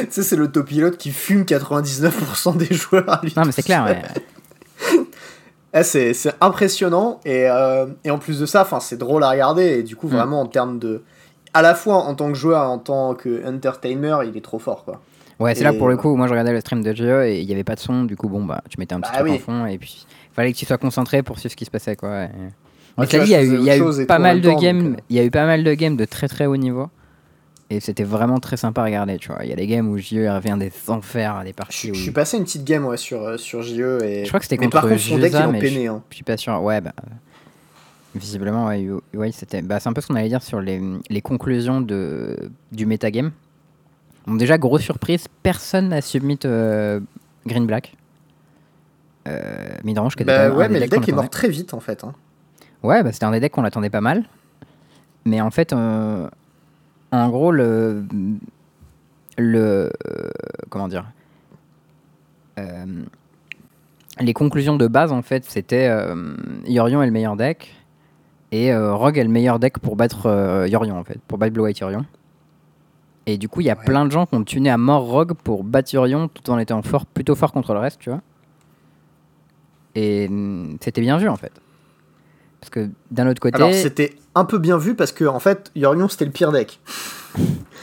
Tu 0.00 0.06
sais, 0.10 0.22
c'est 0.22 0.36
l'autopilote 0.36 0.96
qui 0.96 1.10
fume 1.10 1.42
99% 1.42 2.56
des 2.56 2.74
joueurs 2.74 3.08
à 3.08 3.20
lui 3.22 3.32
Non, 3.36 3.44
mais 3.46 3.52
c'est 3.52 3.62
clair, 3.62 3.84
ouais. 3.84 4.02
Eh, 5.74 5.82
c'est 5.82 6.14
c'est 6.14 6.32
impressionnant 6.40 7.20
et, 7.26 7.44
euh, 7.46 7.86
et 8.02 8.10
en 8.10 8.18
plus 8.18 8.40
de 8.40 8.46
ça, 8.46 8.66
c'est 8.80 8.96
drôle 8.96 9.22
à 9.22 9.28
regarder 9.30 9.64
et 9.78 9.82
du 9.82 9.96
coup, 9.96 10.06
Mm. 10.08 10.12
vraiment 10.12 10.40
en 10.40 10.46
termes 10.46 10.78
de. 10.78 11.02
À 11.52 11.60
la 11.60 11.74
fois 11.74 11.96
en 11.96 12.14
tant 12.14 12.28
que 12.28 12.34
joueur, 12.38 12.70
en 12.70 12.78
tant 12.78 13.14
que 13.14 13.46
entertainer, 13.46 14.16
il 14.26 14.34
est 14.36 14.40
trop 14.44 14.58
fort 14.58 14.84
quoi. 14.84 15.00
Ouais, 15.38 15.54
c'est 15.54 15.64
là 15.64 15.72
Et 15.72 15.78
pour 15.78 15.88
le 15.88 15.96
coup 15.98 16.16
moi 16.16 16.26
je 16.26 16.32
regardais 16.32 16.52
le 16.52 16.60
stream 16.60 16.82
de 16.82 16.92
GE 16.94 17.02
et 17.26 17.40
il 17.40 17.46
n'y 17.46 17.52
avait 17.52 17.64
pas 17.64 17.74
de 17.74 17.80
son, 17.80 18.04
du 18.04 18.16
coup, 18.16 18.28
bon, 18.28 18.44
bah, 18.44 18.62
tu 18.70 18.76
mettais 18.78 18.94
un 18.94 19.00
petit 19.00 19.12
Bah 19.12 19.18
truc 19.18 19.30
en 19.30 19.34
oui. 19.34 19.38
fond 19.38 19.66
et 19.66 19.76
puis 19.78 20.06
il 20.30 20.34
fallait 20.34 20.52
que 20.52 20.58
tu 20.58 20.64
sois 20.66 20.78
concentré 20.78 21.22
pour 21.22 21.38
suivre 21.38 21.52
ce 21.52 21.56
qui 21.56 21.64
se 21.66 21.70
passait, 21.70 21.96
quoi. 21.96 22.24
et- 22.24 22.28
Mais 22.98 23.06
il 23.06 23.28
y 23.28 23.34
a 23.34 23.42
eu, 23.42 23.60
y 23.60 23.70
a 23.70 23.76
et 23.76 24.06
pas 24.06 24.16
en 24.16 24.20
mal 24.20 24.40
de 24.40 24.50
games, 24.60 24.94
euh. 24.94 25.00
il 25.10 25.16
y 25.16 25.20
a 25.20 25.24
eu 25.24 25.30
pas 25.30 25.44
mal 25.46 25.64
de 25.64 25.74
games 25.74 25.96
de 25.96 26.04
très 26.06 26.28
très 26.28 26.46
haut 26.46 26.56
niveau 26.56 26.88
et 27.70 27.80
c'était 27.80 28.04
vraiment 28.04 28.38
très 28.38 28.56
sympa 28.56 28.80
à 28.80 28.84
regarder, 28.84 29.18
tu 29.18 29.28
vois. 29.28 29.44
Il 29.44 29.50
y 29.50 29.52
a 29.52 29.56
des 29.56 29.66
games 29.66 29.88
où 29.88 29.98
JE 29.98 30.26
revient 30.28 30.56
des 30.58 30.72
enfers, 30.88 31.42
des 31.44 31.50
Je, 31.50 31.54
parties 31.54 31.90
où 31.90 31.94
je 31.94 32.00
suis 32.00 32.10
passé 32.12 32.36
une 32.38 32.44
petite 32.44 32.64
game 32.64 32.84
ouais, 32.86 32.96
sur, 32.96 33.22
euh, 33.22 33.36
sur 33.36 33.62
JE 33.62 34.02
et. 34.02 34.24
Je 34.24 34.28
crois 34.28 34.40
que 34.40 34.46
c'était 34.46 34.56
contre 34.56 34.70
par 34.70 34.88
contre, 34.88 34.98
son 34.98 35.16
deck, 35.18 35.26
Jusa, 35.26 35.40
il 35.40 35.46
en 35.46 35.52
mais 35.52 35.60
peinait. 35.60 35.86
Hein. 35.86 36.02
je 36.10 36.14
suis 36.16 36.24
pas 36.24 36.36
sûr. 36.36 36.60
Ouais, 36.62 36.80
bah. 36.80 36.92
Visiblement, 38.14 38.66
ouais, 38.66 39.32
c'était. 39.32 39.60
Bah, 39.62 39.80
c'est 39.80 39.88
un 39.88 39.92
peu 39.92 40.00
ce 40.00 40.06
qu'on 40.06 40.14
allait 40.14 40.28
dire 40.30 40.42
sur 40.42 40.60
les, 40.60 40.80
les 41.10 41.20
conclusions 41.20 41.80
de, 41.82 42.50
du 42.72 42.86
metagame. 42.86 43.32
Bon, 44.26 44.34
déjà, 44.34 44.56
grosse 44.56 44.82
surprise, 44.82 45.26
personne 45.42 45.90
n'a 45.90 46.00
submit 46.00 46.38
euh, 46.46 47.00
Green 47.46 47.66
Black. 47.66 47.94
Euh, 49.26 49.68
Midrange, 49.84 50.16
qui 50.16 50.22
était 50.22 50.32
Bah 50.48 50.50
ouais, 50.50 50.68
des 50.68 50.72
mais 50.74 50.80
le 50.80 50.88
deck 50.88 51.06
est 51.06 51.12
mort 51.12 51.28
très 51.28 51.48
vite 51.48 51.74
en 51.74 51.80
fait. 51.80 52.02
hein. 52.02 52.14
Ouais, 52.82 53.02
bah, 53.02 53.12
c'était 53.12 53.26
un 53.26 53.30
des 53.30 53.40
decks 53.40 53.52
qu'on 53.52 53.64
attendait 53.64 53.90
pas 53.90 54.00
mal. 54.00 54.24
Mais 55.26 55.42
en 55.42 55.50
fait, 55.50 55.74
euh, 55.74 56.28
en 57.12 57.28
gros, 57.30 57.52
le. 57.52 58.04
Le. 59.36 59.90
comment 60.68 60.88
dire 60.88 61.04
Euh, 62.58 62.84
Les 64.20 64.32
conclusions 64.34 64.76
de 64.76 64.86
base, 64.88 65.12
en 65.12 65.22
fait, 65.22 65.44
c'était 65.44 65.88
euh, 65.88 66.34
Yorion 66.66 67.02
est 67.02 67.06
le 67.06 67.12
meilleur 67.12 67.36
deck. 67.36 67.74
Et 68.50 68.72
euh, 68.72 68.94
Rogue 68.94 69.18
est 69.18 69.24
le 69.24 69.30
meilleur 69.30 69.58
deck 69.58 69.78
pour 69.78 69.94
battre 69.96 70.66
Yorion, 70.68 70.98
en 70.98 71.04
fait. 71.04 71.20
Pour 71.28 71.38
battre 71.38 71.52
Blue 71.52 71.62
White 71.64 71.78
Yorion. 71.78 72.04
Et 73.26 73.36
du 73.36 73.48
coup, 73.48 73.60
il 73.60 73.66
y 73.66 73.70
a 73.70 73.76
Ouais. 73.76 73.84
plein 73.84 74.06
de 74.06 74.10
gens 74.10 74.24
qui 74.26 74.34
ont 74.36 74.42
tuné 74.44 74.70
à 74.70 74.78
mort 74.78 75.04
Rogue 75.04 75.34
pour 75.34 75.62
battre 75.62 75.92
Yorion 75.94 76.28
tout 76.28 76.50
en 76.50 76.58
étant 76.58 76.80
fort, 76.82 77.04
plutôt 77.06 77.34
fort 77.34 77.52
contre 77.52 77.74
le 77.74 77.80
reste, 77.80 78.00
tu 78.00 78.08
vois. 78.10 78.22
Et 79.94 80.28
mm, 80.28 80.78
c'était 80.80 81.00
bien 81.02 81.18
vu, 81.18 81.28
en 81.28 81.36
fait. 81.36 81.52
Parce 82.60 82.70
que 82.70 82.88
d'un 83.10 83.28
autre 83.28 83.40
côté. 83.40 83.54
Alors 83.56 83.72
c'était 83.72 84.16
un 84.34 84.44
peu 84.44 84.58
bien 84.58 84.76
vu 84.78 84.94
parce 84.94 85.12
que 85.12 85.24
en 85.24 85.38
fait, 85.40 85.70
Yorion 85.76 86.08
c'était 86.08 86.24
le 86.24 86.30
pire 86.32 86.52
deck. 86.52 86.80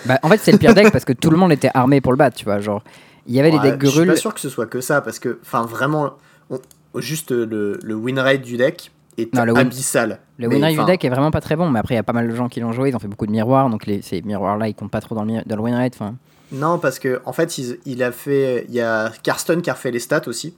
Bah, 0.06 0.20
en 0.22 0.30
fait, 0.30 0.38
c'est 0.38 0.52
le 0.52 0.60
pire 0.60 0.76
deck 0.76 0.92
parce 0.92 1.06
que 1.06 1.14
tout 1.14 1.32
le 1.32 1.38
monde 1.38 1.52
était 1.52 1.72
armé 1.74 2.00
pour 2.00 2.12
le 2.12 2.18
battre, 2.18 2.36
tu 2.38 2.46
vois. 2.46 2.60
Genre, 2.60 2.84
il 3.26 3.34
y 3.34 3.40
avait 3.40 3.52
Ouais, 3.52 3.60
des 3.60 3.72
decks 3.72 3.82
Je 3.82 3.88
suis 3.88 3.96
grules. 3.98 4.08
pas 4.10 4.16
sûr 4.16 4.34
que 4.36 4.40
ce 4.40 4.50
soit 4.50 4.68
que 4.68 4.80
ça 4.80 5.02
parce 5.02 5.18
que, 5.18 5.40
enfin 5.42 5.66
vraiment, 5.66 6.14
on- 6.52 6.60
juste 7.00 7.32
le, 7.32 7.80
le 7.82 7.96
win 7.96 8.20
rate 8.20 8.42
du 8.44 8.56
deck 8.58 8.92
est 9.18 9.34
Non, 9.34 9.46
le 9.46 9.54
win- 9.54 9.62
abyssal. 9.62 10.20
Le 10.38 10.48
win 10.48 10.62
rate 10.64 10.76
du 10.76 10.86
deck 10.86 11.04
est 11.06 11.10
vraiment 11.10 11.32
pas 11.32 11.42
très 11.42 11.56
bon, 11.56 11.72
mais 11.72 11.80
après, 11.80 11.96
il 11.96 11.98
y 11.98 12.00
a 12.00 12.04
pas 12.04 12.14
mal 12.14 12.30
de 12.30 12.36
gens 12.36 12.50
qui 12.50 12.60
l'ont 12.60 12.72
joué. 12.72 12.90
Ils 12.90 12.96
ont 12.96 13.00
fait 13.00 13.08
beaucoup 13.08 13.26
de 13.26 13.32
miroirs, 13.32 13.68
donc 13.72 13.88
les, 13.88 14.04
ces 14.04 14.22
miroirs-là, 14.22 14.68
ils 14.68 14.76
comptent 14.76 14.92
pas 14.92 15.02
trop 15.02 15.16
dans 15.16 15.24
le, 15.24 15.42
dans 15.44 15.56
le 15.56 15.62
win 15.64 15.74
rate. 15.74 15.94
Enfin, 15.96 16.14
Non, 16.52 16.78
parce 16.78 17.00
que 17.00 17.20
en 17.26 17.34
fait, 17.34 17.58
il, 17.58 17.80
il 17.88 18.04
a 18.04 18.12
fait, 18.12 18.66
il 18.70 18.76
y 18.76 18.82
a 18.82 19.12
Karsten 19.24 19.64
qui 19.64 19.72
a 19.72 19.74
refait 19.74 19.90
les 19.92 20.00
stats 20.00 20.28
aussi. 20.28 20.54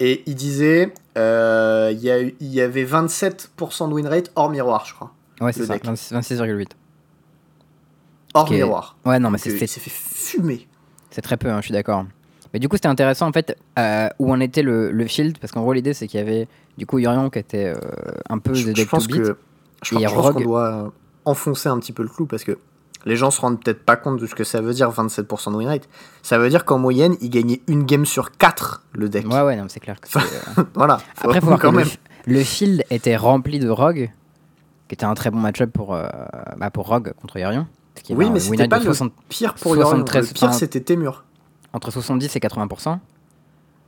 Et 0.00 0.22
il 0.26 0.34
disait, 0.34 0.92
euh, 1.16 1.90
il 1.92 2.00
y, 2.00 2.10
a 2.10 2.20
eu- 2.22 2.34
il 2.40 2.52
y 2.52 2.60
avait 2.60 2.84
27% 2.84 3.88
de 3.88 3.94
win 3.94 4.06
rate 4.06 4.30
hors 4.34 4.50
miroir, 4.50 4.84
je 4.86 4.94
crois. 4.94 5.12
ouais, 5.40 5.52
c'est 5.52 5.64
ça, 5.64 5.74
deck. 5.74 5.84
26 5.86 6.12
26,8. 6.12 6.68
Hors 8.34 8.44
Qui 8.46 8.54
est- 8.54 8.56
miroir. 8.58 8.96
Ouais, 9.06 9.18
non, 9.18 9.30
mais 9.30 9.38
c'est 9.38 9.50
euh, 9.50 9.58
c'est- 9.58 9.66
s'est 9.66 9.80
fait 9.80 9.90
fumer. 9.90 10.68
c'est 11.10 11.22
très 11.22 11.36
peu, 11.38 11.48
hein, 11.50 11.58
je 11.60 11.66
suis 11.66 11.72
d'accord. 11.72 12.04
Mais 12.52 12.60
du 12.60 12.68
coup, 12.68 12.76
c'était 12.76 12.88
intéressant 12.88 13.26
en 13.28 13.32
fait 13.32 13.56
euh, 13.78 14.08
où 14.18 14.30
en 14.32 14.40
était 14.40 14.62
le, 14.62 14.90
le 14.90 15.06
field, 15.06 15.38
parce 15.38 15.52
qu'en 15.52 15.62
gros, 15.62 15.72
l'idée 15.72 15.94
c'est 15.94 16.06
qu'il 16.06 16.18
y 16.20 16.22
avait 16.22 16.46
du 16.78 16.86
coup 16.86 16.98
Yorion 16.98 17.28
qui 17.30 17.38
était 17.38 17.66
euh, 17.74 17.78
un 18.28 18.38
peu 18.38 18.54
Je, 18.54 18.70
de 18.70 18.76
je 18.76 18.84
pense 18.84 19.06
que 19.06 19.36
je, 19.82 19.94
pense- 19.94 20.32
qu'on 20.34 20.40
doit 20.40 20.84
euh, 20.86 20.88
enfoncer 21.24 21.68
un 21.68 21.78
petit 21.78 21.92
peu 21.92 22.02
le 22.02 22.08
clou 22.08 22.26
parce 22.26 22.44
que 22.44 22.58
les 23.06 23.16
gens 23.16 23.30
se 23.30 23.40
rendent 23.40 23.62
peut-être 23.62 23.82
pas 23.84 23.96
compte 23.96 24.20
de 24.20 24.26
ce 24.26 24.34
que 24.34 24.44
ça 24.44 24.60
veut 24.60 24.74
dire 24.74 24.90
27% 24.90 25.52
de 25.52 25.56
win 25.56 25.68
rate. 25.68 25.88
Ça 26.22 26.38
veut 26.38 26.48
dire 26.50 26.64
qu'en 26.66 26.78
moyenne, 26.78 27.16
il 27.22 27.30
gagnait 27.30 27.62
une 27.68 27.84
game 27.84 28.04
sur 28.04 28.32
4 28.32 28.82
le 28.92 29.08
deck. 29.08 29.26
Ouais, 29.28 29.40
ouais, 29.40 29.56
non, 29.56 29.66
c'est 29.68 29.80
clair 29.80 29.98
que 30.00 30.08
euh, 30.18 30.64
voilà. 30.74 30.98
Après, 31.22 31.40
faut 31.40 31.46
voir 31.46 31.58
quand 31.58 31.70
que 31.70 31.76
le, 31.76 31.78
même. 31.84 31.86
f- 31.88 31.96
le 32.26 32.40
field 32.44 32.82
était 32.90 33.16
rempli 33.16 33.58
de 33.58 33.68
Rogue, 33.70 34.10
qui 34.88 34.94
était 34.94 35.04
un 35.06 35.14
très 35.14 35.30
bon 35.30 35.38
match-up 35.38 35.70
pour, 35.72 35.94
euh, 35.94 36.06
bah, 36.58 36.70
pour 36.70 36.86
Rogue 36.88 37.12
contre 37.20 37.38
Yorion. 37.38 37.66
Oui, 38.10 38.28
mais 38.30 38.40
c'était 38.40 38.68
pas 38.68 38.78
le 38.78 38.84
60 38.84 39.12
pire 39.28 39.54
pour 39.54 39.74
Yorion. 39.76 39.90
73, 40.04 40.28
Le 40.28 40.34
pire, 40.34 40.52
c'était 40.54 40.80
Témur. 40.80 41.24
entre 41.72 41.90
70 41.90 42.36
et 42.36 42.38
80%. 42.40 42.98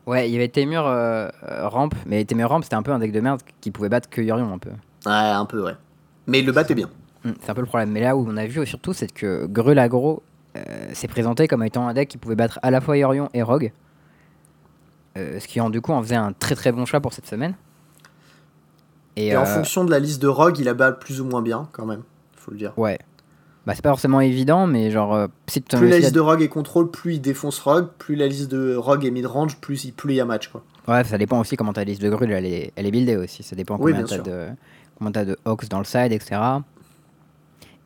Ouais, 0.07 0.29
il 0.31 0.33
y 0.33 0.37
avait 0.37 0.49
Temur 0.49 0.87
euh, 0.87 1.29
Ramp, 1.65 1.91
mais 2.07 2.25
Temur 2.25 2.49
Ramp 2.49 2.63
c'était 2.63 2.77
un 2.77 2.83
peu 2.83 2.93
un 2.93 2.99
deck 2.99 3.13
de 3.13 3.21
merde 3.21 3.43
qui 3.61 3.71
pouvait 3.71 3.91
battre 3.91 4.09
que 4.09 4.23
Yorion 4.23 4.51
un 4.53 4.59
peu. 4.59 4.71
Ouais, 5.05 5.13
un 5.13 5.45
peu, 5.45 5.63
ouais. 5.63 5.75
Mais 6.27 6.39
il 6.41 6.47
le 6.47 6.53
battait 6.53 6.75
bien. 6.75 6.89
Hmm, 7.25 7.33
C'est 7.41 7.51
un 7.51 7.55
peu 7.55 7.61
le 7.61 7.67
problème. 7.67 7.91
Mais 7.91 8.01
là 8.01 8.17
où 8.17 8.27
on 8.29 8.37
a 8.37 8.47
vu 8.47 8.65
surtout, 8.67 8.93
c'est 8.93 9.13
que 9.13 9.47
Grul 9.47 9.79
Agro 9.79 10.23
euh, 10.57 10.61
s'est 10.93 11.09
présenté 11.09 11.49
comme 11.49 11.63
étant 11.63 11.87
un 11.89 11.95
deck 11.95 12.09
qui 12.09 12.19
pouvait 12.19 12.37
battre 12.37 12.59
à 12.63 12.71
la 12.71 12.81
fois 12.81 12.97
Yorion 12.97 13.29
et 13.35 13.43
Rogue. 13.43 13.73
Euh, 15.17 15.41
ce 15.41 15.49
qui 15.49 15.61
en 15.61 15.71
du 15.71 15.81
coup 15.81 15.93
en 15.93 16.03
faisait 16.03 16.15
un 16.17 16.33
très 16.33 16.55
très 16.55 16.71
bon 16.73 16.85
choix 16.85 17.01
pour 17.01 17.13
cette 17.13 17.27
semaine. 17.27 17.55
Et, 19.17 19.29
Et 19.29 19.37
en 19.37 19.43
euh, 19.43 19.47
fonction 19.47 19.85
de 19.85 19.91
la 19.91 19.99
liste 19.99 20.23
de 20.23 20.29
Rogue, 20.29 20.59
il 20.59 20.69
a 20.69 20.75
bat 20.75 20.93
plus 20.93 21.21
ou 21.21 21.25
moins 21.25 21.43
bien, 21.43 21.69
quand 21.73 21.87
même. 21.87 22.03
Faut 22.37 22.53
le 22.53 22.57
dire. 22.57 22.73
Ouais. 22.79 22.99
Bah 23.67 23.75
c'est 23.75 23.83
pas 23.83 23.91
forcément 23.91 24.21
évident, 24.21 24.67
mais 24.67 24.91
genre 24.91 25.15
euh, 25.15 25.27
si 25.47 25.61
Plus 25.61 25.89
la 25.89 25.99
liste 25.99 26.15
de 26.15 26.21
Rogue 26.21 26.41
est 26.41 26.49
contrôle, 26.49 26.91
plus 26.91 27.15
il 27.15 27.21
défonce 27.21 27.59
Rogue. 27.59 27.89
Plus 27.99 28.15
la 28.15 28.27
liste 28.29 28.51
de 28.51 28.77
Rogue 28.77 29.05
est 29.05 29.11
mid-range, 29.11 29.59
plus 29.61 29.85
il, 29.85 29.93
plus 29.93 30.15
il 30.15 30.17
y 30.17 30.21
a 30.21 30.25
match, 30.25 30.49
quoi. 30.49 30.63
Ouais, 30.87 31.05
ça 31.05 31.19
dépend 31.19 31.39
aussi 31.41 31.57
comment 31.57 31.73
ta 31.75 31.85
liste 31.85 32.01
de 32.01 32.09
grul 32.09 32.31
elle 32.33 32.47
est, 32.47 32.73
elle 32.77 32.87
est 32.87 32.91
buildée 32.91 33.17
aussi. 33.17 33.43
Ça 33.43 33.57
dépend 33.57 33.75
Oui, 33.75 33.93
combien 33.93 33.97
bien 33.99 34.07
t'as 34.07 34.15
sûr. 34.15 34.23
de, 34.23 34.47
combien 34.97 35.13
t'as 35.13 35.25
de 35.27 35.37
Hawks 35.45 35.69
dans 35.69 35.79
le 35.81 35.85
side, 35.85 36.13
etc. 36.13 36.41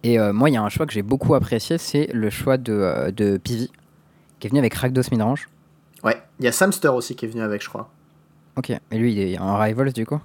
Et 0.03 0.19
euh, 0.19 0.33
moi, 0.33 0.51
il 0.51 0.55
y 0.55 0.57
a 0.57 0.63
un 0.63 0.69
choix 0.69 0.87
que 0.87 0.93
j'ai 0.93 1.03
beaucoup 1.03 1.35
apprécié, 1.35 1.79
c'est 1.79 2.09
le 2.13 2.29
choix 2.31 2.57
de, 2.57 2.73
euh, 2.73 3.11
de 3.11 3.37
Pivi, 3.37 3.71
qui 4.41 4.47
est 4.47 4.51
venu 4.51 4.59
avec 4.59 4.75
Rakdos 4.75 5.03
Midrange. 5.13 5.49
Ouais. 6.03 6.21
Il 6.41 6.45
y 6.45 6.49
a 6.49 6.53
Samster 6.53 6.89
aussi 6.89 7.15
qui 7.15 7.27
est 7.27 7.29
venu 7.29 7.43
avec, 7.43 7.63
je 7.63 7.69
crois. 7.69 7.89
Ok, 8.57 8.71
et 8.71 8.99
lui, 8.99 9.13
il 9.13 9.21
est 9.21 9.39
en 9.39 9.57
Rivals 9.59 9.93
du 9.93 10.05
coup? 10.05 10.21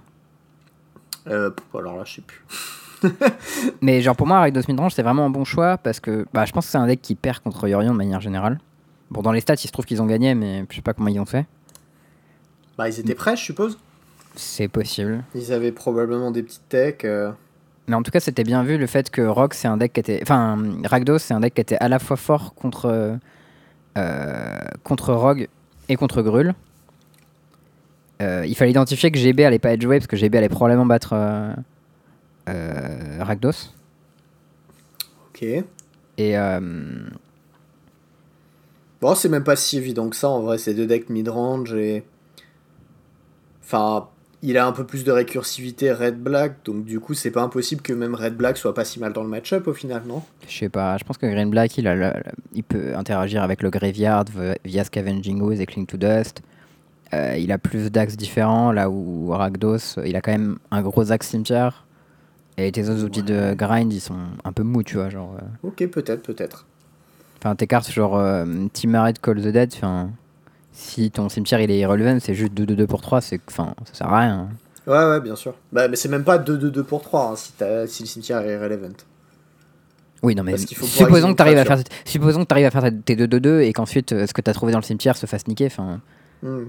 Euh, 1.27 1.51
alors 1.77 1.97
là, 1.97 2.03
je 2.05 2.15
sais 2.15 2.21
plus. 2.21 2.43
Mais 3.81 4.01
genre 4.01 4.15
pour 4.15 4.25
moi, 4.25 4.39
Rakdos 4.39 4.61
Midrange, 4.67 4.93
c'est 4.93 5.03
vraiment 5.03 5.25
un 5.25 5.29
bon 5.29 5.45
choix 5.45 5.77
parce 5.77 5.99
que 5.99 6.25
bah, 6.33 6.45
je 6.45 6.51
pense 6.51 6.65
que 6.65 6.71
c'est 6.71 6.77
un 6.79 6.87
deck 6.87 7.01
qui 7.01 7.13
perd 7.15 7.39
contre 7.39 7.67
Yorion 7.67 7.91
de 7.91 7.97
manière 7.97 8.21
générale. 8.21 8.59
Bon, 9.11 9.21
dans 9.21 9.31
les 9.31 9.41
stats, 9.41 9.53
il 9.53 9.67
se 9.67 9.71
trouve 9.71 9.85
qu'ils 9.85 10.01
ont 10.01 10.07
gagné, 10.07 10.33
mais 10.35 10.65
je 10.69 10.75
sais 10.75 10.81
pas 10.81 10.93
comment 10.93 11.09
ils 11.09 11.19
ont 11.19 11.25
fait. 11.25 11.45
Bah, 12.77 12.89
ils 12.89 12.99
étaient 12.99 13.15
prêts, 13.15 13.35
je 13.37 13.43
suppose? 13.43 13.77
C'est 14.35 14.67
possible. 14.67 15.23
Ils 15.35 15.53
avaient 15.53 15.71
probablement 15.71 16.31
des 16.31 16.43
petites 16.43 16.67
techs. 16.69 17.05
euh. 17.05 17.31
Mais 17.87 17.95
en 17.95 18.03
tout 18.03 18.11
cas, 18.11 18.19
c'était 18.19 18.43
bien 18.43 18.63
vu 18.63 18.77
le 18.77 18.85
fait 18.85 19.09
que 19.09 19.21
Rock, 19.21 19.53
c'est 19.53 19.67
un 19.67 19.77
deck 19.77 19.93
qui 19.93 19.99
était. 20.01 20.19
Enfin, 20.21 20.57
Rakdos, 20.83 21.19
c'est 21.19 21.33
un 21.33 21.39
deck 21.39 21.53
qui 21.53 21.61
était 21.61 21.77
à 21.77 21.87
la 21.87 21.99
fois 21.99 22.17
fort 22.17 22.53
contre, 22.53 23.17
euh, 23.97 24.59
contre 24.83 25.13
Rogue 25.13 25.47
et 25.87 25.95
contre 25.95 26.21
Grul. 26.21 26.53
Euh, 28.21 28.45
il 28.47 28.55
fallait 28.55 28.71
identifier 28.71 29.11
que 29.11 29.19
GB 29.19 29.45
allait 29.45 29.59
pas 29.59 29.71
être 29.73 29.81
joué 29.81 29.99
parce 29.99 30.07
que 30.07 30.17
GB 30.17 30.37
allait 30.37 30.49
probablement 30.49 30.85
battre 30.85 31.13
euh, 31.13 31.53
euh, 32.49 33.23
Rakdos. 33.23 33.73
Ok. 35.29 35.45
Et 36.17 36.35
Bon, 38.99 39.13
c'est 39.13 39.29
même 39.29 39.43
pas 39.43 39.55
si 39.55 39.77
évident 39.77 40.09
que 40.09 40.15
ça, 40.15 40.27
en 40.27 40.41
vrai, 40.41 40.57
c'est 40.57 40.73
deux 40.73 40.87
decks 40.87 41.09
mid-range 41.09 41.73
et. 41.75 42.03
Enfin, 43.63 44.09
il 44.49 44.57
a 44.57 44.65
un 44.65 44.71
peu 44.71 44.85
plus 44.85 45.03
de 45.03 45.11
récursivité 45.11 45.91
Red-Black, 45.91 46.57
donc 46.65 46.85
du 46.85 46.99
coup, 46.99 47.13
c'est 47.13 47.31
pas 47.31 47.41
impossible 47.41 47.81
que 47.81 47.93
même 47.93 48.15
Red-Black 48.15 48.57
soit 48.57 48.73
pas 48.73 48.85
si 48.85 48.99
mal 48.99 49.13
dans 49.13 49.23
le 49.23 49.29
match-up 49.29 49.67
au 49.67 49.73
final, 49.73 50.03
non? 50.07 50.23
Je 50.47 50.57
sais 50.57 50.69
pas, 50.69 50.97
je 50.97 51.03
pense 51.03 51.17
que 51.17 51.25
Green 51.25 51.49
Black, 51.49 51.77
il, 51.77 51.87
a 51.87 51.95
le- 51.95 52.01
le- 52.15 52.31
il 52.53 52.63
peut 52.63 52.95
interagir 52.95 53.43
avec 53.43 53.61
le 53.61 53.69
Graveyard 53.69 54.25
via 54.65 54.83
Scavenging 54.83 55.41
Ooze 55.41 55.59
et 55.61 55.65
Cling 55.65 55.85
to 55.85 55.97
Dust. 55.97 56.41
Euh, 57.13 57.37
il 57.37 57.51
a 57.51 57.57
plus 57.57 57.89
d'axes 57.91 58.17
différents, 58.17 58.71
là 58.71 58.89
où 58.89 59.29
Rakdos, 59.29 59.99
il 60.05 60.15
a 60.15 60.21
quand 60.21 60.31
même 60.31 60.57
un 60.71 60.81
gros 60.81 61.11
axe 61.11 61.29
cimetière. 61.29 61.85
Et 62.57 62.71
tes 62.71 62.89
autres 62.89 63.03
outils 63.03 63.21
de 63.23 63.53
grind, 63.53 63.93
ils 63.93 63.99
sont 64.01 64.17
un 64.43 64.51
peu 64.51 64.63
mous, 64.63 64.81
tu 64.83 64.95
vois. 64.95 65.09
Genre, 65.09 65.37
euh, 65.41 65.67
Ok, 65.67 65.85
peut-être, 65.87 66.23
peut-être. 66.23 66.65
Enfin, 67.39 67.55
tes 67.55 67.67
cartes, 67.67 67.91
genre 67.91 68.17
euh, 68.17 68.45
Timmaret 68.73 69.13
Call 69.21 69.41
the 69.41 69.47
Dead, 69.49 69.71
enfin, 69.75 70.09
si 70.77 71.09
ton 71.11 71.27
cimetière 71.27 71.59
il 71.59 71.71
est 71.71 71.79
irrelevant, 71.79 72.19
c'est 72.19 72.35
juste 72.35 72.53
2-2-2 72.53 72.85
pour 72.85 73.01
3, 73.01 73.21
c'est, 73.21 73.41
enfin, 73.47 73.73
ça 73.85 73.93
sert 73.93 74.13
à 74.13 74.19
rien. 74.19 74.49
Ouais, 74.85 75.05
ouais, 75.05 75.19
bien 75.19 75.35
sûr. 75.35 75.53
Bah, 75.71 75.87
mais 75.87 75.95
c'est 75.95 76.07
même 76.07 76.23
pas 76.23 76.37
2-2-2 76.37 76.83
pour 76.83 77.01
3 77.01 77.31
hein, 77.31 77.35
si, 77.35 77.51
si 77.87 78.03
le 78.03 78.07
cimetière 78.07 78.39
est 78.41 78.57
relevant. 78.57 78.93
Oui, 80.23 80.35
non, 80.35 80.43
mais 80.43 80.57
supposons 80.57 81.31
que 81.31 81.37
tu 81.37 81.41
arrives 81.41 81.57
à 81.57 81.65
faire, 81.65 81.79
supposons 82.05 82.41
que 82.41 82.47
t'arrives 82.47 82.65
à 82.67 82.71
faire 82.71 82.89
tes 83.05 83.15
2-2-2 83.15 83.61
et 83.61 83.73
qu'ensuite 83.73 84.13
euh, 84.13 84.25
ce 84.27 84.33
que 84.33 84.41
tu 84.41 84.49
as 84.49 84.53
trouvé 84.53 84.71
dans 84.71 84.79
le 84.79 84.83
cimetière 84.83 85.17
se 85.17 85.25
fasse 85.25 85.47
niquer, 85.47 85.67
enfin, 85.67 85.99
Hmm, 86.43 86.65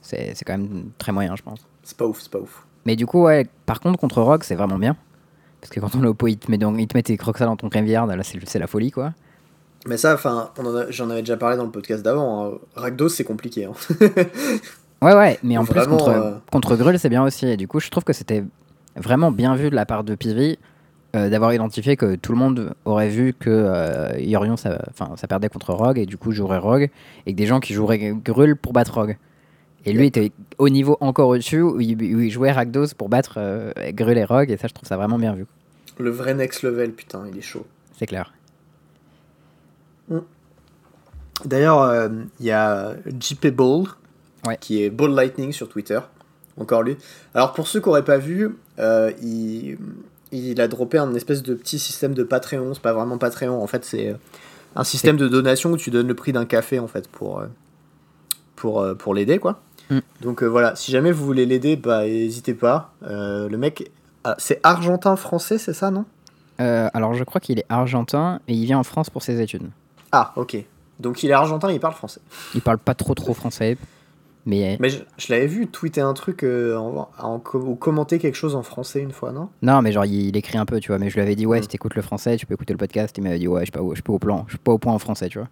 c'est, 0.00 0.32
c'est 0.34 0.44
quand 0.44 0.58
même 0.58 0.90
très 0.98 1.12
moyen, 1.12 1.36
je 1.36 1.42
pense. 1.42 1.64
C'est 1.82 1.96
pas 1.96 2.06
ouf, 2.06 2.20
c'est 2.20 2.30
pas 2.30 2.40
ouf. 2.40 2.66
Mais 2.84 2.96
du 2.96 3.06
coup, 3.06 3.22
ouais, 3.22 3.46
par 3.66 3.80
contre, 3.80 3.98
contre 3.98 4.20
Rogue, 4.20 4.42
c'est 4.42 4.56
vraiment 4.56 4.78
bien. 4.78 4.96
Parce 5.60 5.70
que 5.70 5.78
quand 5.78 5.90
ton 5.90 6.02
oppo 6.02 6.26
il 6.26 6.38
te 6.38 6.50
met, 6.50 6.58
dans, 6.58 6.74
il 6.74 6.88
te 6.88 6.96
met 6.96 7.04
tes 7.04 7.16
crocs 7.16 7.38
dans 7.38 7.56
ton 7.56 7.68
graveyard, 7.68 8.06
là 8.06 8.22
c'est, 8.24 8.38
c'est 8.48 8.58
la 8.58 8.66
folie 8.66 8.90
quoi. 8.90 9.14
Mais 9.86 9.96
ça, 9.96 10.14
enfin, 10.14 10.50
j'en 10.90 11.10
avais 11.10 11.22
déjà 11.22 11.36
parlé 11.36 11.56
dans 11.56 11.64
le 11.64 11.70
podcast 11.70 12.02
d'avant. 12.04 12.46
hein. 12.46 12.58
Rakdos, 12.76 13.08
c'est 13.08 13.24
compliqué. 13.24 13.64
hein. 13.64 13.72
Ouais, 15.02 15.14
ouais, 15.16 15.36
mais 15.42 15.58
en 15.58 15.64
plus, 15.64 15.84
contre, 15.84 16.08
euh, 16.10 16.34
contre 16.52 16.76
Grul, 16.76 16.96
c'est 16.96 17.08
bien 17.08 17.24
aussi. 17.24 17.44
Et 17.48 17.56
du 17.56 17.66
coup, 17.66 17.80
je 17.80 17.90
trouve 17.90 18.04
que 18.04 18.12
c'était 18.12 18.44
vraiment 18.94 19.32
bien 19.32 19.56
vu 19.56 19.68
de 19.68 19.74
la 19.74 19.84
part 19.84 20.04
de 20.04 20.14
Pivi 20.14 20.60
euh, 21.16 21.28
d'avoir 21.28 21.52
identifié 21.52 21.96
que 21.96 22.14
tout 22.14 22.30
le 22.30 22.38
monde 22.38 22.72
aurait 22.84 23.08
vu 23.08 23.34
que 23.34 23.50
euh, 23.50 24.12
Yorion, 24.20 24.56
ça, 24.56 24.78
enfin, 24.90 25.16
ça 25.16 25.26
perdait 25.26 25.48
contre 25.48 25.72
Rogue 25.74 25.98
et 25.98 26.06
du 26.06 26.16
coup 26.16 26.30
jouerait 26.30 26.58
Rogue, 26.58 26.88
et 27.26 27.32
que 27.32 27.36
des 27.36 27.46
gens 27.46 27.58
qui 27.58 27.74
joueraient 27.74 28.12
Grul 28.24 28.56
pour 28.56 28.72
battre 28.72 28.94
Rogue. 28.94 29.16
Et 29.84 29.92
lui 29.92 30.06
était 30.06 30.30
au 30.58 30.68
niveau 30.68 30.96
encore 31.00 31.26
au-dessus 31.30 31.60
où 31.60 31.80
il, 31.80 31.96
où 32.14 32.20
il 32.20 32.30
jouait 32.30 32.52
Rakdos 32.52 32.94
pour 32.96 33.08
battre 33.08 33.34
euh, 33.38 33.72
Grul 33.88 34.16
et 34.18 34.24
Rogue, 34.24 34.52
et 34.52 34.56
ça, 34.56 34.68
je 34.68 34.72
trouve 34.74 34.86
ça 34.88 34.96
vraiment 34.96 35.18
bien 35.18 35.32
vu. 35.34 35.46
Le 35.98 36.10
vrai 36.10 36.32
next 36.34 36.62
level, 36.62 36.92
putain, 36.92 37.24
il 37.30 37.36
est 37.36 37.42
chaud. 37.42 37.66
C'est 37.98 38.06
clair. 38.06 38.32
D'ailleurs, 41.44 41.82
euh, 41.82 42.08
il 42.40 42.46
y 42.46 42.50
a 42.50 42.94
JP 43.20 43.48
Bold, 43.48 43.88
Ouais. 44.46 44.56
qui 44.60 44.82
est 44.82 44.90
Bold 44.90 45.14
Lightning 45.14 45.52
sur 45.52 45.68
Twitter. 45.68 46.00
Encore 46.58 46.82
lui. 46.82 46.96
Alors, 47.34 47.52
pour 47.52 47.66
ceux 47.66 47.80
qui 47.80 47.88
n'auraient 47.88 48.04
pas 48.04 48.18
vu, 48.18 48.56
euh, 48.78 49.10
il, 49.22 49.78
il 50.32 50.60
a 50.60 50.68
droppé 50.68 50.98
un 50.98 51.14
espèce 51.14 51.42
de 51.42 51.54
petit 51.54 51.78
système 51.78 52.14
de 52.14 52.22
Patreon. 52.22 52.74
C'est 52.74 52.82
pas 52.82 52.92
vraiment 52.92 53.18
Patreon, 53.18 53.62
en 53.62 53.66
fait, 53.66 53.84
c'est 53.84 54.08
euh, 54.10 54.14
un 54.76 54.84
système 54.84 55.16
de 55.16 55.28
donation 55.28 55.72
où 55.72 55.76
tu 55.76 55.90
donnes 55.90 56.08
le 56.08 56.14
prix 56.14 56.32
d'un 56.32 56.44
café, 56.44 56.78
en 56.78 56.88
fait, 56.88 57.08
pour, 57.08 57.42
pour, 58.56 58.86
pour 58.98 59.14
l'aider, 59.14 59.38
quoi. 59.38 59.60
Mm. 59.90 59.98
Donc, 60.20 60.42
euh, 60.42 60.46
voilà, 60.46 60.76
si 60.76 60.90
jamais 60.92 61.12
vous 61.12 61.24
voulez 61.24 61.46
l'aider, 61.46 61.76
bah, 61.76 62.04
n'hésitez 62.04 62.54
pas. 62.54 62.92
Euh, 63.04 63.48
le 63.48 63.58
mec, 63.58 63.90
ah, 64.24 64.34
c'est 64.38 64.60
argentin-français, 64.62 65.58
c'est 65.58 65.72
ça, 65.72 65.90
non? 65.90 66.04
Euh, 66.60 66.88
alors, 66.94 67.14
je 67.14 67.24
crois 67.24 67.40
qu'il 67.40 67.58
est 67.58 67.66
argentin 67.68 68.40
et 68.48 68.54
il 68.54 68.64
vient 68.66 68.78
en 68.78 68.84
France 68.84 69.10
pour 69.10 69.22
ses 69.22 69.40
études. 69.40 69.68
Ah, 70.12 70.32
ok. 70.36 70.56
Donc, 71.00 71.22
il 71.22 71.30
est 71.30 71.32
argentin, 71.34 71.70
il 71.72 71.80
parle 71.80 71.94
français. 71.94 72.20
Il 72.54 72.60
parle 72.60 72.78
pas 72.78 72.94
trop 72.94 73.14
trop 73.14 73.34
français, 73.34 73.76
mais 74.46 74.76
Mais 74.78 74.88
je, 74.90 74.98
je 75.18 75.32
l'avais 75.32 75.46
vu 75.46 75.66
tweeter 75.66 76.00
un 76.00 76.12
truc 76.14 76.42
euh, 76.44 76.76
en, 76.76 77.08
en 77.18 77.38
co- 77.40 77.58
ou 77.58 77.74
commenter 77.74 78.18
quelque 78.18 78.34
chose 78.36 78.54
en 78.54 78.62
français 78.62 79.00
une 79.00 79.10
fois, 79.12 79.32
non? 79.32 79.48
Non, 79.62 79.82
mais 79.82 79.90
genre, 79.90 80.04
il, 80.04 80.28
il 80.28 80.36
écrit 80.36 80.58
un 80.58 80.66
peu, 80.66 80.78
tu 80.80 80.88
vois. 80.88 80.98
Mais 80.98 81.08
je 81.10 81.14
lui 81.14 81.22
avais 81.22 81.34
dit, 81.34 81.46
ouais, 81.46 81.58
Mm. 81.58 81.62
si 81.62 81.68
t'écoutes 81.68 81.94
le 81.94 82.02
français, 82.02 82.36
tu 82.36 82.46
peux 82.46 82.54
écouter 82.54 82.72
le 82.74 82.78
podcast. 82.78 83.16
Il 83.18 83.22
m'avait 83.24 83.38
dit, 83.38 83.48
ouais, 83.48 83.60
je 83.62 83.64
suis 83.66 83.72
pas, 83.72 83.80
je 83.88 83.94
suis 83.94 84.02
pas 84.02 84.12
au 84.12 84.18
plan, 84.18 84.44
je 84.46 84.52
suis 84.52 84.58
pas 84.58 84.72
au 84.72 84.78
point 84.78 84.92
en 84.92 84.98
français, 84.98 85.28
tu 85.28 85.38
vois. 85.38 85.48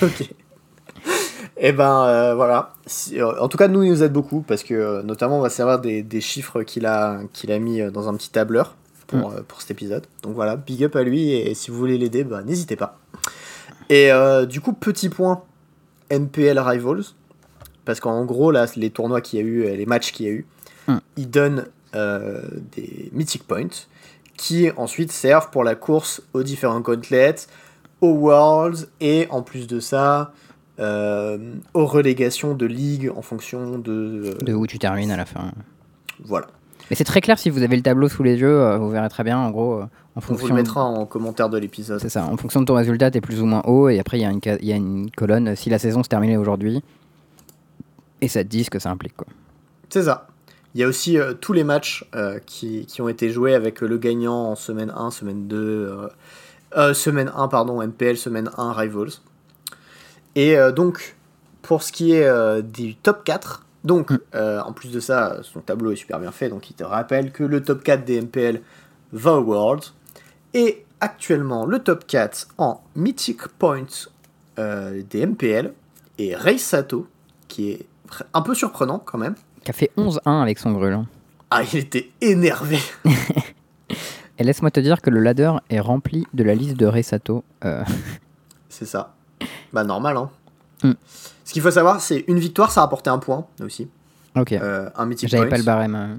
Ok. 0.02 0.28
Et 1.56 1.72
ben 1.72 2.04
euh, 2.06 2.34
voilà. 2.34 2.72
Si- 2.86 3.20
euh, 3.20 3.40
en 3.40 3.48
tout 3.48 3.56
cas, 3.58 3.68
nous, 3.68 3.82
il 3.82 3.90
nous 3.90 4.02
aide 4.02 4.12
beaucoup 4.12 4.40
parce 4.40 4.62
que 4.64 4.74
euh, 4.74 5.02
notamment, 5.02 5.38
on 5.38 5.42
va 5.42 5.50
servir 5.50 5.78
des, 5.78 6.02
des 6.02 6.20
chiffres 6.20 6.62
qu'il 6.62 6.86
a, 6.86 7.20
qu'il 7.32 7.52
a 7.52 7.58
mis 7.58 7.80
euh, 7.80 7.90
dans 7.90 8.08
un 8.08 8.14
petit 8.16 8.30
tableur 8.30 8.74
pour, 9.06 9.30
euh, 9.30 9.42
pour 9.46 9.60
cet 9.60 9.70
épisode. 9.70 10.06
Donc 10.22 10.34
voilà, 10.34 10.56
big 10.56 10.82
up 10.84 10.96
à 10.96 11.02
lui 11.02 11.30
et 11.32 11.54
si 11.54 11.70
vous 11.70 11.76
voulez 11.76 11.96
l'aider, 11.98 12.24
bah, 12.24 12.42
n'hésitez 12.42 12.76
pas. 12.76 12.98
Et 13.88 14.10
euh, 14.12 14.46
du 14.46 14.60
coup, 14.60 14.72
petit 14.72 15.08
point 15.08 15.42
NPL 16.10 16.58
Rivals. 16.58 17.04
Parce 17.84 18.00
qu'en 18.00 18.24
gros, 18.24 18.50
là, 18.50 18.66
les 18.76 18.90
tournois 18.90 19.20
qu'il 19.20 19.38
y 19.38 19.42
a 19.42 19.44
eu, 19.44 19.64
euh, 19.64 19.76
les 19.76 19.84
matchs 19.86 20.12
qu'il 20.12 20.26
y 20.26 20.28
a 20.28 20.32
eu, 20.32 20.46
Hmm. 20.86 20.98
ils 21.16 21.30
donnent 21.30 21.64
euh, 21.94 22.42
des 22.76 23.08
Mythic 23.12 23.46
Points 23.46 23.86
qui 24.36 24.70
ensuite 24.76 25.12
servent 25.12 25.48
pour 25.50 25.64
la 25.64 25.74
course 25.74 26.20
aux 26.34 26.42
différents 26.42 26.80
gauntlets, 26.80 27.46
aux 28.02 28.12
Worlds 28.12 28.88
et 29.00 29.26
en 29.30 29.40
plus 29.42 29.66
de 29.66 29.80
ça, 29.80 30.32
euh, 30.78 31.38
aux 31.72 31.86
relégations 31.86 32.54
de 32.54 32.66
ligue 32.66 33.10
en 33.16 33.22
fonction 33.22 33.78
de. 33.78 34.36
De 34.42 34.52
où 34.52 34.66
tu 34.66 34.78
termines 34.78 35.10
à 35.10 35.16
la 35.16 35.24
fin. 35.24 35.52
Voilà. 36.22 36.48
Mais 36.90 36.96
c'est 36.96 37.04
très 37.04 37.22
clair 37.22 37.38
si 37.38 37.48
vous 37.48 37.62
avez 37.62 37.76
le 37.76 37.82
tableau 37.82 38.10
sous 38.10 38.22
les 38.22 38.38
yeux, 38.38 38.76
vous 38.76 38.90
verrez 38.90 39.08
très 39.08 39.24
bien, 39.24 39.38
en 39.38 39.50
gros, 39.50 39.84
en 40.16 40.20
On 40.30 40.34
vous 40.34 40.46
le 40.48 40.54
mettra 40.54 40.84
en 40.84 41.06
commentaire 41.06 41.48
de 41.50 41.58
l'épisode. 41.58 41.98
C'est 42.00 42.08
ça, 42.08 42.24
en 42.24 42.36
fonction 42.36 42.60
de 42.60 42.66
ton 42.66 42.74
résultat, 42.74 43.10
t'es 43.10 43.20
plus 43.20 43.40
ou 43.40 43.46
moins 43.46 43.62
haut, 43.66 43.88
et 43.88 43.98
après, 43.98 44.18
il 44.18 44.22
y, 44.22 44.24
a 44.24 44.30
une 44.30 44.40
ca- 44.42 44.58
il 44.60 44.66
y 44.68 44.72
a 44.72 44.76
une 44.76 45.10
colonne 45.10 45.56
si 45.56 45.70
la 45.70 45.78
saison 45.78 46.02
se 46.02 46.08
terminait 46.08 46.36
aujourd'hui. 46.36 46.82
Et 48.20 48.28
ça 48.28 48.42
te 48.44 48.48
dit 48.48 48.64
ce 48.64 48.70
que 48.70 48.78
ça 48.78 48.90
implique, 48.90 49.16
quoi. 49.16 49.26
C'est 49.90 50.04
ça. 50.04 50.28
Il 50.74 50.80
y 50.80 50.84
a 50.84 50.88
aussi 50.88 51.18
euh, 51.18 51.34
tous 51.34 51.52
les 51.52 51.62
matchs 51.64 52.04
euh, 52.14 52.38
qui, 52.46 52.86
qui 52.86 53.00
ont 53.02 53.08
été 53.08 53.30
joués 53.30 53.54
avec 53.54 53.80
le 53.80 53.96
gagnant 53.98 54.50
en 54.50 54.54
semaine 54.56 54.92
1, 54.96 55.10
semaine 55.10 55.46
2, 55.46 56.08
euh, 56.76 56.94
semaine 56.94 57.30
1, 57.36 57.48
pardon, 57.48 57.80
NPL, 57.82 58.16
semaine 58.16 58.50
1, 58.56 58.72
Rivals. 58.72 59.10
Et 60.36 60.56
donc, 60.74 61.14
pour 61.62 61.82
ce 61.84 61.92
qui 61.92 62.12
est 62.12 62.62
du 62.62 62.96
top 62.96 63.22
4, 63.24 63.64
donc, 63.84 64.10
Mm. 64.10 64.18
en 64.64 64.72
plus 64.72 64.90
de 64.90 64.98
ça, 64.98 65.38
son 65.42 65.60
tableau 65.60 65.92
est 65.92 65.96
super 65.96 66.18
bien 66.18 66.32
fait, 66.32 66.48
donc 66.48 66.70
il 66.70 66.74
te 66.74 66.82
rappelle 66.82 67.30
que 67.30 67.44
le 67.44 67.62
top 67.62 67.84
4 67.84 68.04
des 68.04 68.16
NPL 68.16 68.60
va 69.12 69.34
au 69.34 69.42
World. 69.44 69.84
Et 70.54 70.84
actuellement, 71.00 71.66
le 71.66 71.80
top 71.80 72.06
4 72.06 72.48
en 72.58 72.80
Mythic 72.94 73.48
Points 73.48 74.08
euh, 74.58 75.02
des 75.10 75.26
MPL 75.26 75.72
est 76.18 76.36
Rei 76.36 76.58
Sato, 76.58 77.08
qui 77.48 77.72
est 77.72 77.86
un 78.32 78.42
peu 78.42 78.54
surprenant 78.54 79.00
quand 79.00 79.18
même. 79.18 79.34
Qui 79.64 79.70
a 79.70 79.74
fait 79.74 79.90
11-1 79.96 80.20
avec 80.42 80.58
son 80.58 80.80
hein. 80.82 81.06
Ah, 81.50 81.62
il 81.62 81.78
était 81.78 82.10
énervé. 82.20 82.78
Et 84.38 84.44
laisse-moi 84.44 84.70
te 84.70 84.80
dire 84.80 85.00
que 85.00 85.10
le 85.10 85.20
ladder 85.20 85.52
est 85.70 85.80
rempli 85.80 86.26
de 86.34 86.42
la 86.42 86.54
liste 86.54 86.76
de 86.76 86.86
Resato. 86.86 87.44
Euh, 87.64 87.84
C'est 88.68 88.86
ça. 88.86 89.14
Bah, 89.72 89.84
normal, 89.84 90.16
hein. 90.16 90.30
Mm. 90.82 90.92
Ce 91.44 91.52
qu'il 91.52 91.62
faut 91.62 91.70
savoir, 91.70 92.00
c'est 92.00 92.24
une 92.26 92.38
victoire, 92.38 92.70
ça 92.72 92.80
rapportait 92.80 93.10
un 93.10 93.18
point 93.18 93.46
aussi. 93.62 93.88
ok, 94.36 94.52
Euh, 94.52 94.90
un 94.96 95.06
mythic 95.06 95.28
j'avais 95.28 95.48
pas 95.48 95.58
le 95.58 95.62
barème. 95.62 95.94
euh. 95.94 96.16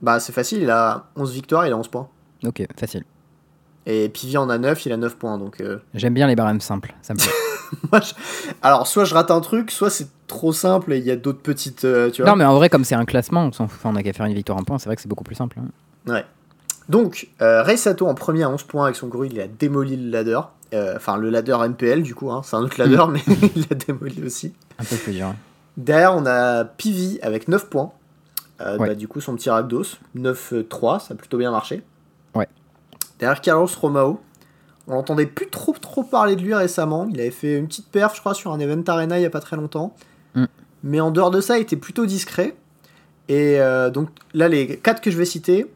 Bah, 0.00 0.18
c'est 0.18 0.32
facile, 0.32 0.62
il 0.62 0.70
a 0.70 1.06
11 1.16 1.32
victoires, 1.32 1.66
il 1.66 1.72
a 1.72 1.76
11 1.76 1.88
points. 1.88 2.08
Ok, 2.44 2.66
facile. 2.78 3.04
Et 3.86 4.08
Pivi 4.08 4.36
en 4.36 4.48
a 4.48 4.58
9, 4.58 4.86
il 4.86 4.92
a 4.92 4.96
9 4.96 5.16
points. 5.16 5.38
Donc, 5.38 5.60
euh, 5.60 5.78
J'aime 5.94 6.14
bien 6.14 6.26
les 6.26 6.36
barèmes 6.36 6.60
simples, 6.60 6.94
ça 7.02 7.14
me 7.14 7.18
plaît. 7.18 7.30
moi, 7.90 8.00
je- 8.00 8.12
Alors, 8.62 8.86
soit 8.86 9.04
je 9.04 9.14
rate 9.14 9.30
un 9.30 9.40
truc, 9.40 9.70
soit 9.70 9.90
c'est 9.90 10.08
trop 10.28 10.52
simple 10.52 10.92
et 10.92 10.98
il 10.98 11.04
y 11.04 11.10
a 11.10 11.16
d'autres 11.16 11.40
petites. 11.42 11.84
euh, 11.84 12.10
tu 12.10 12.22
vois 12.22 12.30
non, 12.30 12.36
mais 12.36 12.44
en 12.44 12.54
vrai, 12.54 12.68
comme 12.68 12.84
c'est 12.84 12.94
un 12.94 13.04
classement, 13.04 13.44
on 13.46 13.52
s'en 13.52 13.66
fout, 13.68 13.80
on 13.84 13.96
a 13.96 14.02
qu'à 14.02 14.12
faire 14.12 14.26
une 14.26 14.34
victoire 14.34 14.58
en 14.58 14.62
point, 14.62 14.78
c'est 14.78 14.86
vrai 14.88 14.96
que 14.96 15.02
c'est 15.02 15.08
beaucoup 15.08 15.24
plus 15.24 15.34
simple. 15.34 15.58
hein. 15.60 16.12
Ouais. 16.12 16.24
Donc, 16.88 17.28
euh, 17.40 17.62
Rei 17.62 17.76
Sato 17.76 18.06
en 18.06 18.14
premier 18.14 18.42
à 18.44 18.50
11 18.50 18.62
points 18.64 18.84
avec 18.84 18.96
son 18.96 19.06
gorille, 19.08 19.30
il 19.32 19.40
a 19.40 19.46
démoli 19.48 19.96
le 19.96 20.10
ladder. 20.10 20.40
Euh, 20.74 20.94
Enfin, 20.96 21.16
le 21.16 21.28
ladder 21.30 21.56
MPL, 21.68 22.02
du 22.02 22.14
coup, 22.14 22.30
hein. 22.30 22.42
c'est 22.44 22.56
un 22.56 22.60
autre 22.60 22.76
ladder, 22.78 23.04
mais 23.10 23.20
il 23.56 23.66
l'a 23.68 23.76
démoli 23.76 24.22
aussi. 24.24 24.52
Un 24.78 24.84
peu 24.84 24.96
plus 24.96 25.12
dur. 25.12 25.26
hein. 25.26 25.36
Derrière, 25.76 26.14
on 26.14 26.24
a 26.26 26.64
Pivi 26.64 27.18
avec 27.22 27.48
9 27.48 27.66
points. 27.68 27.92
Ouais. 28.60 28.78
bah, 28.78 28.94
du 28.94 29.08
coup, 29.08 29.20
son 29.20 29.34
petit 29.34 29.50
Rakdos, 29.50 29.96
9-3, 30.16 31.00
ça 31.00 31.14
a 31.14 31.16
plutôt 31.16 31.36
bien 31.38 31.50
marché. 31.50 31.82
Derrière 33.22 33.40
Carlos 33.40 33.68
Romao, 33.80 34.20
on 34.88 34.94
n'entendait 34.94 35.26
plus 35.26 35.48
trop 35.48 35.72
trop 35.80 36.02
parler 36.02 36.34
de 36.34 36.42
lui 36.42 36.54
récemment. 36.54 37.06
Il 37.08 37.20
avait 37.20 37.30
fait 37.30 37.56
une 37.56 37.68
petite 37.68 37.86
perf, 37.86 38.16
je 38.16 38.20
crois, 38.20 38.34
sur 38.34 38.52
un 38.52 38.58
event 38.58 38.82
arena 38.88 39.16
il 39.16 39.22
y 39.22 39.24
a 39.24 39.30
pas 39.30 39.38
très 39.38 39.54
longtemps. 39.54 39.94
Mm. 40.34 40.46
Mais 40.82 41.00
en 41.00 41.12
dehors 41.12 41.30
de 41.30 41.40
ça, 41.40 41.56
il 41.56 41.62
était 41.62 41.76
plutôt 41.76 42.04
discret. 42.04 42.56
Et 43.28 43.60
euh, 43.60 43.90
donc 43.90 44.08
là, 44.34 44.48
les 44.48 44.76
4 44.76 45.00
que 45.00 45.12
je 45.12 45.16
vais 45.16 45.24
citer, 45.24 45.72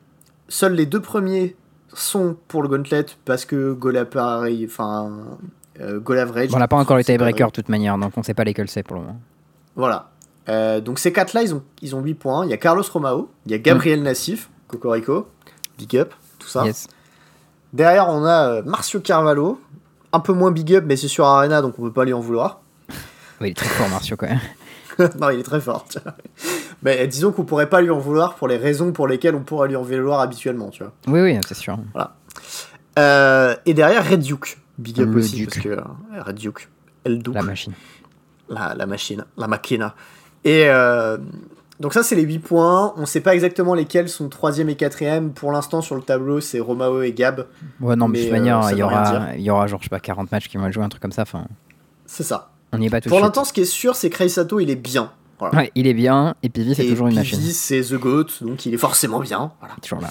seuls 0.49 0.75
les 0.75 0.87
deux 0.87 0.99
premiers 1.01 1.55
sont 1.95 2.37
pour 2.49 2.65
le 2.65 2.69
gauntlet 2.69 3.07
parce 3.25 3.45
que 3.45 3.75
goal 3.75 3.97
appareil, 3.97 4.67
enfin, 4.69 5.13
euh. 5.79 6.01
Bon, 6.01 6.17
on 6.53 6.59
n'a 6.59 6.67
pas 6.67 6.77
encore 6.77 6.97
pas 6.97 7.05
tiebreakers 7.05 7.51
de 7.51 7.53
toute 7.53 7.69
manière, 7.69 7.97
donc 7.97 8.11
on 8.17 8.25
sait 8.25 8.35
pas 8.35 8.43
lesquels 8.43 8.69
c'est 8.69 8.83
pour 8.83 8.97
le 8.97 9.03
moment. 9.03 9.21
voilà. 9.77 10.11
Euh, 10.49 10.81
donc 10.81 10.99
ces 10.99 11.13
quatre-là, 11.13 11.45
ils 11.45 11.55
ont, 11.55 11.63
ils 11.81 11.95
ont 11.95 12.01
8 12.01 12.15
points. 12.15 12.45
Il 12.45 12.51
y 12.51 12.55
a 12.55 12.57
Carlos 12.57 12.83
Romao, 12.93 13.31
il 13.47 13.53
y 13.53 13.55
a 13.55 13.59
Gabriel 13.59 14.03
Nassif, 14.03 14.51
Cocorico, 14.67 15.29
Big 15.79 15.97
Up, 15.97 16.13
tout 16.41 16.49
ça. 16.49 16.65
Yes. 16.65 16.89
Derrière, 17.73 18.09
on 18.09 18.25
a 18.25 18.49
euh, 18.49 18.63
Marcio 18.65 19.01
Carvalho, 19.01 19.61
un 20.13 20.21
peu 20.21 20.33
moins 20.33 20.51
Big 20.51 20.75
Up, 20.75 20.85
mais 20.87 20.97
c'est 20.97 21.09
sur 21.09 21.27
Arena, 21.27 21.63
donc 21.63 21.79
on 21.79 21.83
peut 21.83 21.93
pas 21.93 22.05
lui 22.05 22.13
en 22.13 22.21
vouloir. 22.21 22.61
Ouais, 23.41 23.49
il 23.49 23.51
est 23.51 23.55
très 23.55 23.69
fort, 23.69 23.89
Marcio, 23.91 24.17
quand 24.17 24.29
même. 24.29 24.41
non, 25.21 25.29
il 25.29 25.41
est 25.41 25.43
très 25.43 25.61
fort. 25.61 25.85
tu 25.91 25.99
vois. 26.03 26.15
Mais 26.83 27.03
euh, 27.03 27.07
disons 27.07 27.31
qu'on 27.33 27.45
pourrait 27.45 27.69
pas 27.69 27.83
lui 27.83 27.91
en 27.91 27.99
vouloir 27.99 28.35
pour 28.37 28.49
les 28.49 28.57
raisons 28.57 28.93
pour 28.93 29.07
lesquelles 29.07 29.35
on 29.35 29.43
pourrait 29.43 29.69
lui 29.69 29.77
en 29.77 29.83
vouloir 29.83 30.21
habituellement, 30.21 30.71
tu 30.71 30.83
vois. 30.83 30.93
Oui, 31.07 31.21
oui, 31.21 31.39
c'est 31.47 31.55
sûr. 31.55 31.79
Euh, 32.99 33.55
et 33.67 33.75
derrière, 33.75 34.09
Red 34.09 34.21
Duke. 34.21 34.59
Big 34.79 35.01
Up 35.01 35.09
Le 35.11 35.19
aussi, 35.19 35.37
Duke. 35.37 35.51
parce 35.51 35.61
que 35.61 35.69
euh, 35.69 36.23
Red 36.25 36.37
Duke, 36.37 36.69
El 37.05 37.23
Duke. 37.23 37.35
La 37.35 37.43
machine. 37.43 37.73
la, 38.49 38.75
la 38.75 38.87
machine, 38.87 39.25
la 39.37 39.49
machina. 39.49 39.95
Et 40.45 40.65
euh, 40.69 41.19
donc 41.81 41.93
ça, 41.93 42.03
c'est 42.03 42.15
les 42.15 42.23
8 42.23 42.39
points. 42.39 42.95
On 42.97 43.07
sait 43.07 43.21
pas 43.21 43.35
exactement 43.35 43.75
lesquels 43.75 44.09
sont 44.09 44.29
3 44.29 44.59
et 44.61 44.75
4 44.75 45.29
Pour 45.35 45.53
l'instant, 45.53 45.83
sur 45.83 45.95
le 45.95 46.03
tableau, 46.03 46.41
c'est 46.41 46.61
Romao 46.61 47.03
et 47.03 47.13
Gab. 47.13 47.47
Ouais, 47.81 47.97
non, 47.97 48.09
mais, 48.09 48.19
de 48.19 48.25
toute 48.25 48.33
euh, 48.33 48.39
manière, 48.39 48.69
il 48.73 48.79
y, 48.79 48.83
aura, 48.83 49.35
il 49.37 49.43
y 49.43 49.51
aura 49.51 49.67
genre, 49.67 49.81
je 49.81 49.85
sais 49.85 49.91
pas, 49.91 50.01
40 50.01 50.33
matchs 50.33 50.49
qui 50.49 50.57
vont 50.57 50.71
joués, 50.71 50.85
un 50.85 50.89
truc 50.89 51.03
comme 51.03 51.13
ça. 51.13 51.23
Enfin, 51.23 51.45
C'est 52.07 52.23
ça. 52.23 52.51
on 52.73 52.79
n'y 52.79 52.87
est 52.87 52.91
pas 52.91 53.01
tout 53.01 53.09
Pour 53.09 53.21
l'instant, 53.21 53.45
ce 53.45 53.53
qui 53.53 53.61
est 53.61 53.67
sûr, 53.67 53.95
c'est 53.95 54.11
que 54.11 54.61
il 54.61 54.71
est 54.71 54.77
bien. 54.77 55.13
Voilà. 55.39 55.59
Ouais, 55.59 55.73
il 55.75 55.87
est 55.87 55.95
bien, 55.95 56.35
et 56.43 56.49
Pivi, 56.49 56.75
c'est 56.75 56.87
toujours 56.87 57.09
une 57.09 57.21
Pivi, 57.21 57.37
machine. 57.37 57.53
c'est 57.53 57.83
The 57.83 57.95
Goat, 57.95 58.27
donc 58.41 58.65
il 58.65 58.73
est 58.73 58.79
forcément 58.79 59.21
bien. 59.21 59.53
Voilà. 59.61 59.75
Toujours 59.83 60.01
là. 60.01 60.11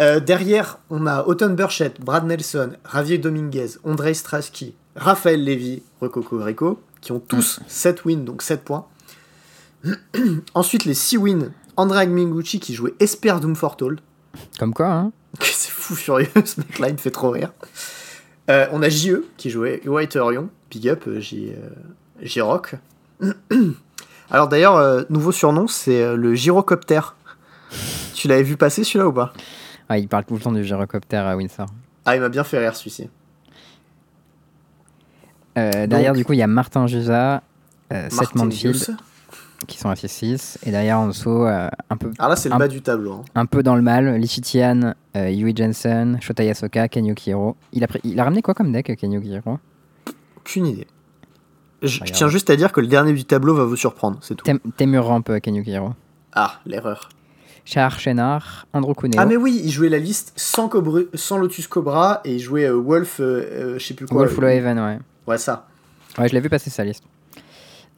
Euh, 0.00 0.20
derrière, 0.20 0.80
on 0.90 1.06
a 1.06 1.22
Autumn 1.22 1.54
Burchett, 1.54 1.98
Brad 2.00 2.26
Nelson, 2.26 2.72
Javier 2.92 3.16
Dominguez, 3.16 3.78
Andrei 3.84 4.12
Straski, 4.12 4.74
Raphaël 4.96 5.42
Levy, 5.42 5.82
Rococo 6.00 6.38
Greco, 6.38 6.80
qui 7.00 7.12
ont 7.12 7.20
tous 7.20 7.60
7 7.68 8.04
wins, 8.04 8.24
donc 8.24 8.42
7 8.42 8.64
points. 8.64 8.86
Ensuite, 10.54 10.84
les 10.84 10.94
6 10.94 11.16
wins, 11.18 11.50
Andrei 11.76 12.06
Mingucci 12.06 12.60
qui 12.60 12.74
jouait 12.74 12.94
Esper 13.00 13.36
Doomfortold. 13.40 14.00
Comme 14.58 14.74
quoi, 14.74 14.90
hein 14.90 15.12
C'est 15.40 15.70
fou 15.70 15.94
furieux, 15.94 16.28
ce 16.44 16.60
mec-là, 16.60 16.88
il 16.88 16.94
me 16.94 16.98
fait 16.98 17.10
trop 17.10 17.30
rire. 17.30 17.52
Euh, 18.50 18.66
on 18.72 18.82
a 18.82 18.88
JE 18.88 19.24
qui 19.36 19.50
jouait 19.50 19.80
White 19.86 20.16
Orion, 20.16 20.50
Big 20.70 20.88
Up, 20.88 21.04
euh, 21.06 21.20
euh, 21.32 21.70
J-Rock. 22.20 22.76
Alors 24.30 24.48
d'ailleurs, 24.48 24.76
euh, 24.76 25.02
nouveau 25.10 25.32
surnom, 25.32 25.66
c'est 25.66 26.16
le 26.16 26.34
gyrocoptère. 26.34 27.14
tu 28.14 28.28
l'avais 28.28 28.42
vu 28.42 28.56
passer 28.56 28.84
celui-là 28.84 29.08
ou 29.08 29.12
pas? 29.12 29.32
Ah, 29.88 29.98
il 29.98 30.08
parle 30.08 30.24
tout 30.24 30.34
le 30.34 30.40
temps 30.40 30.52
du 30.52 30.64
gyrocoptère 30.64 31.26
à 31.26 31.36
Windsor. 31.36 31.66
Ah, 32.06 32.16
il 32.16 32.20
m'a 32.20 32.28
bien 32.28 32.44
fait 32.44 32.58
rire 32.58 32.74
celui-ci. 32.74 33.08
Euh, 35.56 35.86
derrière, 35.86 36.12
Donc- 36.12 36.18
du 36.18 36.24
coup, 36.24 36.32
il 36.32 36.38
y 36.38 36.42
a 36.42 36.46
Martin 36.46 36.86
Jusa, 36.86 37.42
Seth 37.90 38.34
Manfield. 38.34 38.96
Qui 39.66 39.78
sont 39.78 39.88
à 39.88 39.94
6-6. 39.94 40.58
Et 40.64 40.70
derrière, 40.70 40.98
en 40.98 41.08
dessous, 41.08 41.44
euh, 41.44 41.68
un, 41.90 41.96
peu, 41.96 42.10
Alors 42.18 42.30
là, 42.30 42.36
c'est 42.36 42.48
le 42.48 42.54
Un- 42.54 42.58
bas 42.58 42.68
du 42.68 42.82
tableau. 42.82 43.12
hein. 43.12 43.24
un 43.34 43.46
peu 43.46 43.62
dans 43.62 43.76
le 43.76 43.82
mal, 43.82 44.16
Lichitian, 44.16 44.94
euh, 45.16 45.30
Yui 45.30 45.54
Jensen, 45.56 46.18
Shota 46.20 46.42
Yasoka, 46.44 46.88
Ken 46.88 47.06
Yukihiro. 47.06 47.56
Il 47.72 47.82
a, 47.84 47.86
pris- 47.86 48.00
il 48.04 48.18
a 48.20 48.24
ramené 48.24 48.42
quoi 48.42 48.54
comme 48.54 48.72
deck, 48.72 48.96
Ken 48.96 49.12
Yukihiro 49.12 49.58
Aucune 50.36 50.66
idée. 50.66 50.86
Je, 51.82 51.88
je 51.88 51.94
Regarde. 52.00 52.12
tiens 52.16 52.28
juste 52.28 52.50
à 52.50 52.56
dire 52.56 52.72
que 52.72 52.80
le 52.80 52.86
dernier 52.86 53.12
du 53.12 53.24
tableau 53.24 53.54
va 53.54 53.64
vous 53.64 53.76
surprendre, 53.76 54.18
c'est 54.22 54.34
tout. 54.34 54.44
Tem- 54.44 54.60
Temur 54.76 55.04
Ramp, 55.06 55.24
euh, 55.30 55.38
Ken 55.40 55.54
Yukihiro. 55.54 55.90
Ah, 56.32 56.60
l'erreur. 56.66 57.08
Char 57.66 57.98
Chenard, 57.98 58.66
Andrew 58.74 58.92
Cuneo, 58.94 59.14
Ah 59.18 59.24
mais 59.24 59.36
oui, 59.36 59.58
il 59.64 59.70
jouait 59.70 59.88
la 59.88 59.98
liste 59.98 60.34
sans, 60.36 60.68
Cobra- 60.68 61.04
sans 61.14 61.38
Lotus 61.38 61.66
Cobra 61.66 62.20
et 62.26 62.34
il 62.34 62.38
jouait 62.38 62.66
euh, 62.66 62.74
Wolf, 62.74 63.20
euh, 63.20 63.24
euh, 63.24 63.78
je 63.78 63.86
sais 63.86 63.94
plus 63.94 64.04
quoi. 64.06 64.18
Wolf 64.18 64.36
euh, 64.38 64.40
Loeven, 64.42 64.78
ouais. 64.78 64.98
Ouais, 65.26 65.38
ça. 65.38 65.66
Ouais, 66.18 66.28
je 66.28 66.34
l'ai 66.34 66.40
vu 66.40 66.50
passer 66.50 66.68
sa 66.68 66.84
liste. 66.84 67.04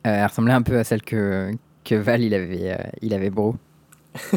Euh, 0.07 0.15
elle 0.21 0.27
ressemblait 0.27 0.53
un 0.53 0.63
peu 0.63 0.79
à 0.79 0.85
celle 0.85 1.03
que, 1.03 1.51
que 1.85 1.95
Val 1.97 2.23
il 2.23 2.33
avait, 2.35 2.73
euh, 2.73 2.77
il 3.03 3.13
avait 3.15 3.31
bro. 3.31 3.57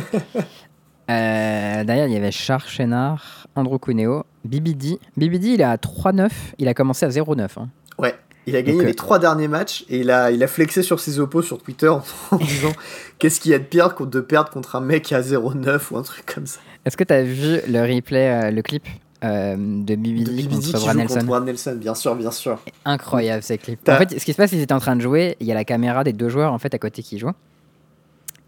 Euh, 1.10 1.84
derrière, 1.86 2.06
il 2.06 2.14
y 2.14 2.18
avait 2.18 2.30
Char 2.30 2.68
Chenard, 2.70 3.48
Andrew 3.56 3.80
Cuneo, 3.80 4.26
BBD. 4.46 5.00
BBD, 5.18 5.48
il 5.48 5.62
est 5.62 5.64
à 5.64 5.76
3-9, 5.76 6.30
il 6.60 6.68
a 6.68 6.76
commencé 6.76 7.04
à 7.04 7.10
0-9. 7.10 7.48
hein. 7.58 7.70
Ouais. 7.98 8.14
Il 8.46 8.56
a 8.56 8.62
gagné 8.62 8.78
Donc, 8.78 8.84
euh, 8.84 8.88
les 8.88 8.94
trois 8.94 9.18
derniers 9.18 9.48
matchs 9.48 9.86
et 9.90 10.00
il 10.00 10.12
a, 10.12 10.30
il 10.32 10.44
a 10.44 10.48
flexé 10.48 10.84
sur 10.84 11.00
ses 11.00 11.20
oppos 11.20 11.42
sur 11.42 11.62
Twitter 11.62 11.88
en, 11.88 12.04
en 12.32 12.38
disant 12.38 12.74
qu'est-ce 13.18 13.40
qu'il 13.40 13.52
y 13.52 13.56
a 13.56 13.60
de 13.60 13.64
pire 13.64 13.96
de 14.00 14.22
perdre 14.22 14.52
contre 14.52 14.76
un 14.76 14.82
mec 14.82 15.12
à 15.12 15.22
0,9 15.22 15.80
ou 15.92 15.98
un 15.98 16.04
truc 16.04 16.26
comme 16.32 16.46
ça. 16.46 16.60
Est-ce 16.86 16.96
que 16.96 17.04
tu 17.04 17.14
as 17.14 17.24
vu 17.24 17.60
le 17.68 17.82
replay, 17.82 18.30
euh, 18.30 18.52
le 18.52 18.62
clip? 18.62 18.84
Euh, 19.24 19.56
de 19.56 19.96
BBD, 19.96 20.24
De 20.24 20.30
BBD 20.32 20.48
contre 20.48 20.66
qui 20.66 20.72
Brad 20.72 20.84
joue 20.84 20.98
Nelson 20.98 21.14
contre 21.16 21.26
Brad 21.26 21.44
Nelson, 21.46 21.76
bien 21.80 21.96
sûr, 21.96 22.16
bien 22.16 22.32
sûr. 22.32 22.60
Incroyable 22.86 23.44
ces 23.44 23.58
clips. 23.58 23.88
En 23.90 23.98
fait, 23.98 24.18
ce 24.20 24.24
qui 24.24 24.32
se 24.32 24.38
passe, 24.38 24.52
ils 24.54 24.62
étaient 24.62 24.74
en 24.74 24.80
train 24.80 24.96
de 24.96 25.02
jouer, 25.02 25.36
il 25.40 25.48
y 25.48 25.52
a 25.52 25.56
la 25.56 25.66
caméra 25.66 26.04
des 26.04 26.14
deux 26.14 26.30
joueurs 26.30 26.54
en 26.54 26.60
fait 26.60 26.74
à 26.74 26.80
côté 26.80 27.04
qui 27.04 27.20
jouent. 27.20 27.34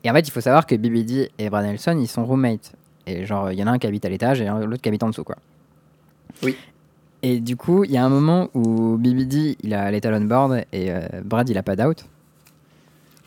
Et 0.03 0.09
en 0.09 0.13
fait, 0.13 0.27
il 0.27 0.31
faut 0.31 0.41
savoir 0.41 0.65
que 0.65 0.75
BBD 0.75 1.31
et 1.37 1.49
Brad 1.49 1.65
Nelson, 1.65 1.97
ils 1.99 2.07
sont 2.07 2.25
roommates. 2.25 2.71
Et 3.05 3.25
genre, 3.25 3.51
il 3.51 3.59
y 3.59 3.63
en 3.63 3.67
a 3.67 3.71
un 3.71 3.79
qui 3.79 3.87
habite 3.87 4.05
à 4.05 4.09
l'étage 4.09 4.41
et 4.41 4.45
l'autre 4.45 4.81
qui 4.81 4.89
habite 4.89 5.03
en 5.03 5.09
dessous, 5.09 5.23
quoi. 5.23 5.35
Oui. 6.43 6.55
Et 7.23 7.39
du 7.39 7.55
coup, 7.55 7.83
il 7.83 7.91
y 7.91 7.97
a 7.97 8.03
un 8.03 8.09
moment 8.09 8.49
où 8.53 8.97
BBD, 8.97 9.57
il 9.61 9.73
a 9.73 9.91
l'étalon 9.91 10.21
board 10.21 10.63
et 10.71 10.91
euh, 10.91 11.01
Brad, 11.23 11.47
il 11.49 11.57
a 11.57 11.63
pas 11.63 11.75
d'out. 11.75 12.05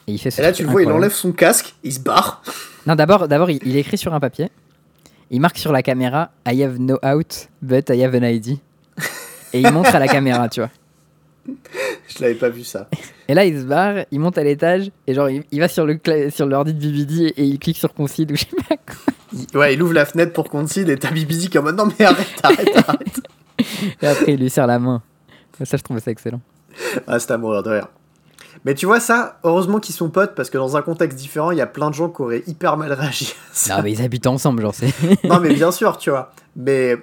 Et 0.07 0.13
il 0.13 0.19
fait 0.19 0.31
ce 0.31 0.41
Et 0.41 0.45
là, 0.45 0.53
tu 0.53 0.65
le 0.65 0.71
vois, 0.71 0.83
il 0.83 0.91
enlève 0.91 1.13
son 1.13 1.33
casque, 1.33 1.75
il 1.85 1.93
se 1.93 2.01
barre. 2.01 2.43
Non, 2.87 2.97
d'abord, 2.97 3.29
d'abord 3.29 3.51
il, 3.51 3.61
il 3.65 3.77
écrit 3.77 3.97
sur 3.97 4.13
un 4.13 4.21
papier. 4.21 4.51
Il 5.35 5.41
marque 5.41 5.59
sur 5.59 5.73
la 5.73 5.83
caméra 5.83 6.31
I 6.47 6.63
have 6.63 6.79
no 6.79 6.97
out, 7.05 7.49
but 7.61 7.91
I 7.91 8.05
have 8.05 8.15
an 8.15 8.23
ID. 8.23 8.59
Et 9.53 9.61
il 9.61 9.69
montre 9.73 9.93
à 9.93 9.99
la 9.99 10.07
caméra, 10.07 10.49
tu 10.49 10.61
vois. 10.61 10.71
Je 12.09 12.23
l'avais 12.23 12.35
pas 12.37 12.49
vu 12.51 12.63
ça. 12.63 12.89
Et 13.27 13.35
là, 13.35 13.45
il 13.45 13.59
se 13.61 13.65
barre, 13.65 14.05
il 14.13 14.21
monte 14.21 14.39
à 14.39 14.45
l'étage, 14.45 14.91
et 15.09 15.15
genre, 15.15 15.29
il, 15.29 15.43
il 15.51 15.59
va 15.59 15.67
sur 15.67 15.87
le 15.87 15.99
sur 16.31 16.47
l'ordi 16.47 16.73
de 16.73 16.79
BBD 16.79 17.33
et 17.37 17.43
il 17.45 17.59
clique 17.59 17.77
sur 17.79 17.93
concede 17.93 18.31
ou 18.31 18.37
je 18.37 18.43
sais 18.43 18.57
pas 18.69 18.77
quoi. 18.77 19.13
Il- 19.33 19.59
ouais, 19.59 19.75
il 19.75 19.83
ouvre 19.83 19.93
la 19.95 20.05
fenêtre 20.07 20.33
pour 20.33 20.49
concede 20.49 20.89
et 20.89 20.97
t'as 20.97 21.11
BBD 21.11 21.49
qui 21.49 21.57
est 21.57 21.61
en 21.61 21.65
mode 21.65 21.77
non 21.77 21.89
mais 21.99 22.05
arrête, 22.05 22.29
arrête, 22.45 22.77
arrête. 22.89 23.21
Et 24.03 24.07
après, 24.07 24.35
il 24.35 24.41
lui 24.41 24.51
serre 24.51 24.69
la 24.69 24.79
main. 24.79 25.03
Ça, 25.65 25.77
je 25.77 25.83
trouve 25.83 25.99
ça 25.99 26.13
excellent. 26.13 26.41
Ah, 27.09 27.19
c'est 27.19 27.33
à 27.33 27.39
mourir 27.39 27.63
de 27.65 27.71
rire. 27.71 27.89
Mais 28.65 28.75
tu 28.75 28.87
vois 28.87 28.99
ça, 29.01 29.39
heureusement 29.45 29.79
qu'ils 29.79 29.95
sont 29.95 30.09
potes 30.09 30.35
parce 30.35 30.49
que 30.51 30.57
dans 30.59 30.77
un 30.77 30.83
contexte 30.83 31.19
différent, 31.19 31.51
il 31.51 31.59
y 31.59 31.61
a 31.61 31.67
plein 31.67 31.91
de 31.91 31.95
gens 31.95 32.09
qui 32.09 32.23
auraient 32.23 32.43
hyper 32.47 32.77
mal 32.79 32.93
réagi 32.93 33.27
à 33.27 33.51
ça. 33.53 33.77
Non, 33.77 33.83
mais 33.83 33.93
ils 33.93 34.03
habitent 34.03 34.27
ensemble, 34.27 34.63
genre, 34.63 34.75
c'est. 34.75 34.93
non 35.25 35.39
mais 35.41 35.53
bien 35.55 35.71
sûr, 35.71 35.99
tu 35.99 36.11
vois. 36.11 36.33
Mais 36.57 36.97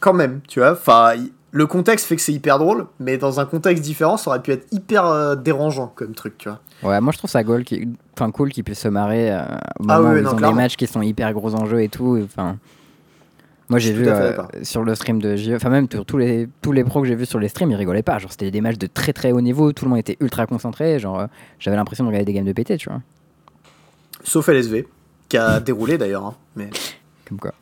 quand 0.00 0.12
même, 0.12 0.40
tu 0.46 0.60
vois. 0.60 0.72
Enfin, 0.72 1.12
le 1.50 1.66
contexte 1.66 2.04
fait 2.06 2.16
que 2.16 2.20
c'est 2.22 2.32
hyper 2.34 2.58
drôle, 2.58 2.86
mais 3.00 3.16
dans 3.16 3.40
un 3.40 3.46
contexte 3.46 3.82
différent, 3.82 4.18
ça 4.18 4.28
aurait 4.30 4.42
pu 4.42 4.52
être 4.52 4.66
hyper 4.70 5.06
euh, 5.06 5.34
dérangeant 5.34 5.90
comme 5.94 6.12
truc, 6.14 6.36
tu 6.36 6.50
vois. 6.50 6.58
Ouais, 6.82 7.00
moi, 7.00 7.12
je 7.12 7.18
trouve 7.18 7.30
ça 7.30 7.42
cool 7.42 7.64
qui... 7.64 7.88
enfin, 8.14 8.30
cool 8.30 8.50
qu'ils 8.52 8.64
puissent 8.64 8.80
se 8.80 8.88
marrer 8.88 9.32
euh, 9.32 9.40
au 9.80 9.86
Ah 9.88 9.98
moment 10.00 10.10
oui, 10.10 10.20
où 10.20 10.22
non, 10.22 10.30
ils 10.30 10.34
ont 10.34 10.36
clairement. 10.36 10.56
des 10.56 10.62
matchs 10.62 10.76
qui 10.76 10.86
sont 10.86 11.00
hyper 11.02 11.32
gros 11.32 11.54
enjeux 11.54 11.82
et 11.82 11.88
tout. 11.88 12.20
Enfin. 12.22 12.56
Moi, 13.70 13.78
j'ai 13.78 13.92
vu 13.92 14.08
euh, 14.08 14.34
sur 14.62 14.82
le 14.82 14.94
stream 14.94 15.20
de 15.20 15.36
JE, 15.36 15.52
enfin, 15.54 15.68
même 15.68 15.88
tous 15.88 16.16
les, 16.16 16.48
tous 16.62 16.72
les 16.72 16.84
pros 16.84 17.02
que 17.02 17.06
j'ai 17.08 17.14
vus 17.14 17.26
sur 17.26 17.38
les 17.38 17.48
streams, 17.48 17.70
ils 17.70 17.76
rigolaient 17.76 18.02
pas. 18.02 18.18
Genre, 18.18 18.30
c'était 18.30 18.50
des 18.50 18.62
matchs 18.62 18.78
de 18.78 18.86
très 18.86 19.12
très 19.12 19.30
haut 19.32 19.42
niveau, 19.42 19.72
tout 19.72 19.84
le 19.84 19.90
monde 19.90 19.98
était 19.98 20.16
ultra 20.20 20.46
concentré. 20.46 20.98
Genre, 20.98 21.20
euh, 21.20 21.26
j'avais 21.58 21.76
l'impression 21.76 22.04
de 22.04 22.08
regarder 22.08 22.24
des 22.24 22.32
games 22.32 22.46
de 22.46 22.52
PT, 22.52 22.78
tu 22.78 22.88
vois. 22.88 23.02
Sauf 24.24 24.48
LSV, 24.48 24.86
qui 25.28 25.36
a 25.36 25.60
déroulé 25.60 25.98
d'ailleurs. 25.98 26.24
hein. 26.24 26.34
Mais 26.56 26.70
Comme 27.28 27.38
quoi. 27.38 27.52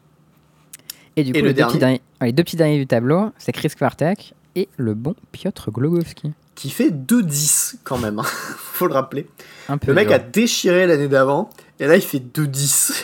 Et 1.17 1.25
du 1.25 1.33
coup, 1.33 1.39
Et 1.39 1.43
le 1.43 1.49
les, 1.49 1.55
deux 1.55 1.65
petits 1.65 1.79
dernier 1.79 1.99
derniers, 1.99 2.01
les 2.23 2.33
deux 2.33 2.45
petits 2.45 2.57
derniers 2.57 2.79
du 2.79 2.87
tableau, 2.87 3.31
c'est 3.39 3.53
Chris 3.53 3.71
Kwartek 3.77 4.35
et 4.55 4.69
le 4.77 4.95
bon 4.95 5.15
Piotr 5.33 5.71
Glogowski. 5.73 6.33
qui 6.55 6.71
fait 6.71 6.91
2-10 6.91 7.77
quand 7.85 7.99
même, 7.99 8.19
hein. 8.21 8.25
faut 8.27 8.87
le 8.87 8.95
rappeler. 8.95 9.27
Un 9.69 9.79
peu 9.79 9.89
Le 9.89 9.95
mec 9.95 10.07
dur. 10.09 10.17
a 10.17 10.19
déchiré 10.19 10.87
l'année 10.87 11.09
d'avant, 11.09 11.51
et 11.81 11.87
là 11.87 11.97
il 11.97 12.03
fait 12.03 12.19
2-10. 12.21 13.03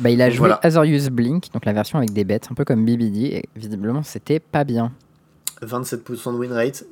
Bah, 0.00 0.10
il 0.10 0.20
a 0.20 0.26
Donc 0.26 0.34
joué 0.34 0.48
voilà. 0.48 0.60
Azorius 0.62 1.08
Blink, 1.08 1.52
donc 1.52 1.64
la 1.64 1.72
version 1.72 1.98
avec 1.98 2.12
des 2.12 2.24
bêtes, 2.24 2.48
un 2.50 2.54
peu 2.54 2.64
comme 2.64 2.84
BBD, 2.84 3.26
et 3.26 3.48
visiblement 3.56 4.02
c'était 4.02 4.40
pas 4.40 4.64
bien. 4.64 4.92
27% 5.62 6.32
de 6.32 6.38
win 6.38 6.52
rate. 6.52 6.84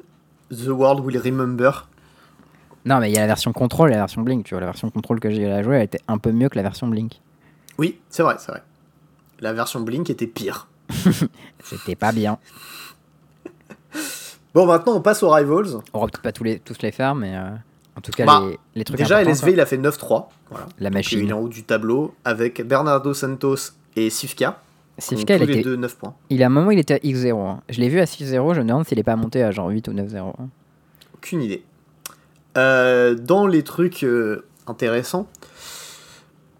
The 0.50 0.68
world 0.68 1.04
will 1.04 1.18
remember. 1.18 1.88
Non, 2.84 2.98
mais 2.98 3.10
il 3.10 3.14
y 3.14 3.18
a 3.18 3.20
la 3.20 3.26
version 3.26 3.52
contrôle 3.52 3.90
et 3.90 3.92
la 3.94 4.00
version 4.00 4.22
Blink, 4.22 4.44
tu 4.44 4.54
vois. 4.54 4.60
La 4.60 4.66
version 4.66 4.90
contrôle 4.90 5.20
que 5.20 5.30
j'ai 5.30 5.50
à 5.50 5.62
jouer, 5.62 5.76
elle 5.76 5.84
était 5.84 6.00
un 6.08 6.18
peu 6.18 6.32
mieux 6.32 6.48
que 6.48 6.56
la 6.56 6.62
version 6.62 6.88
Blink. 6.88 7.20
Oui, 7.78 8.00
c'est 8.10 8.22
vrai, 8.22 8.36
c'est 8.38 8.50
vrai. 8.52 8.62
La 9.40 9.52
version 9.52 9.80
Blink 9.80 10.10
était 10.10 10.26
pire. 10.26 10.68
C'était 11.64 11.96
pas 11.96 12.12
bien. 12.12 12.38
Bon, 14.54 14.66
maintenant 14.66 14.94
on 14.94 15.00
passe 15.00 15.22
aux 15.22 15.30
Rivals. 15.30 15.80
On 15.94 16.00
va 16.00 16.06
peut-être 16.06 16.22
pas 16.22 16.32
tous 16.32 16.44
les, 16.44 16.58
tous 16.58 16.82
les 16.82 16.92
faire, 16.92 17.14
mais 17.14 17.34
euh, 17.34 17.50
en 17.96 18.00
tout 18.00 18.10
cas, 18.12 18.24
Bah, 18.24 18.42
les, 18.46 18.58
les 18.74 18.84
trucs 18.84 18.98
Déjà, 18.98 19.22
LSV 19.22 19.52
il 19.52 19.60
a 19.60 19.66
fait 19.66 19.76
9-3. 19.78 20.26
Voilà. 20.50 20.66
la 20.78 20.90
Donc, 20.90 20.94
machine. 20.94 21.20
Il 21.20 21.30
est 21.30 21.32
en 21.32 21.40
haut 21.40 21.48
du 21.48 21.64
tableau 21.64 22.14
avec 22.24 22.62
Bernardo 22.66 23.12
Santos 23.14 23.72
et 23.96 24.08
Sivka. 24.10 24.60
Sivka, 24.98 25.34
il, 25.36 25.40
tous 25.40 25.46
les 25.46 25.52
était, 25.54 25.62
deux 25.62 25.76
9 25.76 25.96
points. 25.96 26.14
il 26.30 26.42
a 26.42 26.46
un 26.46 26.50
moment, 26.50 26.70
il 26.70 26.78
était 26.78 26.94
à 26.94 26.98
X0. 26.98 27.38
hein. 27.38 27.60
Je 27.70 27.80
l'ai 27.80 27.88
vu 27.88 27.98
à 28.00 28.04
6-0, 28.04 28.54
je 28.54 28.60
me 28.60 28.66
demande 28.68 28.86
s'il 28.86 28.98
est 28.98 29.02
pas 29.02 29.16
monté 29.16 29.42
à 29.42 29.50
genre 29.50 29.68
8 29.68 29.88
ou 29.88 29.92
9-0. 29.92 30.16
hein. 30.38 30.48
Aucune 31.14 31.42
idée. 31.42 31.64
Euh, 32.58 33.14
dans 33.14 33.46
les 33.46 33.62
trucs 33.64 34.04
euh, 34.04 34.44
intéressants, 34.66 35.26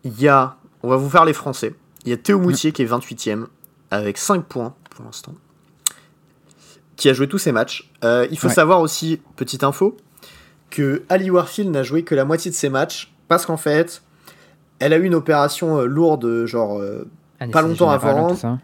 il 0.05 0.19
y 0.21 0.29
a. 0.29 0.57
On 0.83 0.89
va 0.89 0.97
vous 0.97 1.11
faire 1.11 1.25
les 1.25 1.35
Français. 1.35 1.75
Il 2.05 2.11
y 2.11 2.13
a 2.13 2.17
Théo 2.17 2.39
Moutier 2.41 2.73
qui 2.73 2.83
est 2.83 2.87
28ème 2.87 3.47
avec 3.91 4.19
5 4.19 4.45
points 4.45 4.75
pour 4.91 5.05
l'instant. 5.05 5.35
Qui 6.97 7.09
a 7.09 7.13
joué 7.15 7.29
tous 7.29 7.39
ses 7.39 7.53
matchs. 7.53 7.91
Euh, 8.05 8.27
il 8.31 8.39
faut 8.39 8.49
Ouais. 8.49 8.55
savoir 8.55 8.81
aussi, 8.81 9.21
petite 9.37 9.63
info, 9.65 9.97
que 10.73 11.03
Ali 11.09 11.31
Warfield 11.31 11.71
n'a 11.71 11.83
joué 11.85 12.03
que 12.03 12.15
la 12.17 12.25
moitié 12.25 12.51
de 12.51 12.57
ses 12.57 12.69
matchs 12.71 13.13
parce 13.29 13.47
qu'en 13.47 13.57
fait, 13.57 14.03
elle 14.81 14.93
a 14.93 14.97
eu 14.97 15.05
une 15.05 15.15
opération 15.15 15.79
euh, 15.79 15.87
lourde, 15.87 16.47
genre. 16.47 16.79
euh, 16.81 17.07
Anesthésie 17.39 17.69
longtemps 17.69 17.91
avant. 17.91 18.29
tout 18.31 18.37
ça. 18.37 18.59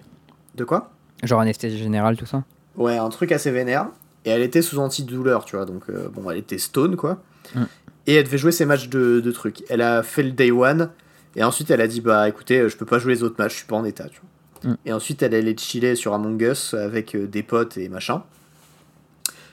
de 0.57 0.65
quoi? 0.65 0.91
Genre 1.23 1.41
anesthésie 1.41 1.79
générale, 1.79 2.17
tout 2.17 2.27
ça. 2.27 2.43
Ouais, 2.77 2.97
un 2.97 3.09
truc 3.09 3.31
assez 3.33 3.51
vénère. 3.51 3.89
Et 4.25 4.31
elle 4.31 4.43
était 4.43 4.63
sous 4.63 4.79
antidouleur, 4.79 5.45
tu 5.45 5.57
vois. 5.57 5.65
Donc, 5.65 5.85
euh, 5.91 6.09
bon, 6.13 6.31
elle 6.31 6.39
était 6.39 6.59
stone, 6.59 6.97
quoi. 6.97 7.23
Mm. 7.55 7.63
Et 8.07 8.15
elle 8.15 8.25
devait 8.25 8.39
jouer 8.39 8.53
ses 8.53 8.65
matchs 8.67 8.89
de, 8.89 9.21
de 9.21 9.33
trucs. 9.33 9.63
Elle 9.69 9.83
a 9.83 10.03
fait 10.03 10.23
le 10.23 10.33
day 10.33 10.51
one. 10.51 10.91
Et 11.37 11.45
ensuite, 11.45 11.71
elle 11.71 11.81
a 11.81 11.87
dit 11.87 12.01
Bah 12.01 12.29
écoutez, 12.29 12.69
je 12.69 12.77
peux 12.77 12.87
pas 12.87 12.99
jouer 12.99 13.15
les 13.15 13.23
autres 13.23 13.37
matchs, 13.39 13.53
je 13.53 13.57
suis 13.59 13.67
pas 13.67 13.77
en 13.77 13.85
état, 13.85 14.09
tu 14.09 14.21
vois. 14.63 14.73
Mm. 14.73 14.77
Et 14.87 14.93
ensuite, 14.93 15.23
elle 15.23 15.35
allait 15.35 15.57
chiller 15.57 15.95
sur 15.95 16.15
Among 16.15 16.41
Us 16.43 16.75
avec 16.75 17.17
des 17.17 17.43
potes 17.43 17.77
et 17.79 17.89
machin. 17.89 18.23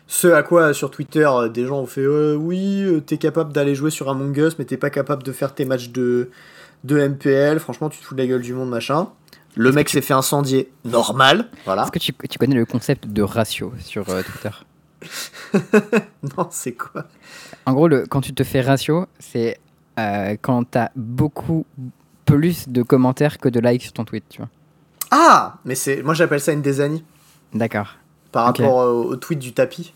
Ce 0.08 0.28
à 0.28 0.44
quoi, 0.44 0.74
sur 0.74 0.92
Twitter, 0.92 1.28
euh, 1.28 1.50
des 1.50 1.66
gens 1.66 1.80
ont 1.80 1.86
fait 1.88 2.02
Euh, 2.02 2.36
Oui, 2.36 2.84
euh, 2.84 3.00
t'es 3.02 3.18
capable 3.18 3.52
d'aller 3.54 3.74
jouer 3.76 3.90
sur 3.90 4.10
Among 4.10 4.38
Us, 4.38 4.58
mais 4.60 4.66
t'es 4.66 4.78
pas 4.78 4.90
capable 4.92 5.24
de 5.24 5.32
faire 5.32 5.54
tes 5.56 5.66
matchs 5.66 5.90
de, 5.90 6.30
de 6.84 7.00
MPL. 7.08 7.60
Franchement, 7.60 7.90
tu 7.90 8.00
te 8.00 8.06
fous 8.06 8.14
de 8.16 8.22
la 8.22 8.28
gueule 8.28 8.42
du 8.42 8.54
monde, 8.54 8.70
machin. 8.70 9.10
Le 9.56 9.72
mec 9.72 9.90
s'est 9.90 10.02
fait 10.02 10.14
incendier 10.14 10.70
normal, 10.84 11.48
voilà. 11.64 11.84
Est-ce 11.84 11.92
que 11.92 12.00
tu, 12.00 12.14
tu 12.30 12.38
connais 12.38 12.56
le 12.56 12.66
concept 12.66 13.08
de 13.08 13.22
ratio 13.22 13.74
sur 13.80 14.08
euh, 14.10 14.22
Twitter? 14.22 14.50
Non, 16.38 16.48
c'est 16.52 16.74
quoi? 16.74 17.06
En 17.66 17.74
gros, 17.74 17.88
le, 17.88 18.06
quand 18.06 18.22
tu 18.22 18.34
te 18.34 18.44
fais 18.44 18.62
ratio, 18.62 19.06
c'est 19.20 19.60
euh, 20.00 20.36
quand 20.42 20.64
t'as 20.72 20.90
beaucoup 20.96 21.66
plus 22.26 22.68
de 22.68 22.82
commentaires 22.84 23.38
que 23.38 23.48
de 23.50 23.60
likes 23.60 23.84
sur 23.84 23.94
ton 23.94 24.04
tweet, 24.04 24.26
tu 24.30 24.40
vois. 24.40 24.50
Ah 25.12 25.58
Mais 25.64 25.76
c'est 25.76 26.02
moi 26.02 26.14
j'appelle 26.16 26.40
ça 26.42 26.52
une 26.52 26.62
désanie 26.64 27.04
D'accord. 27.54 27.96
Par 28.36 28.46
rapport 28.46 28.76
au, 28.76 29.04
au 29.12 29.16
tweet 29.16 29.40
du 29.40 29.54
tapis. 29.54 29.94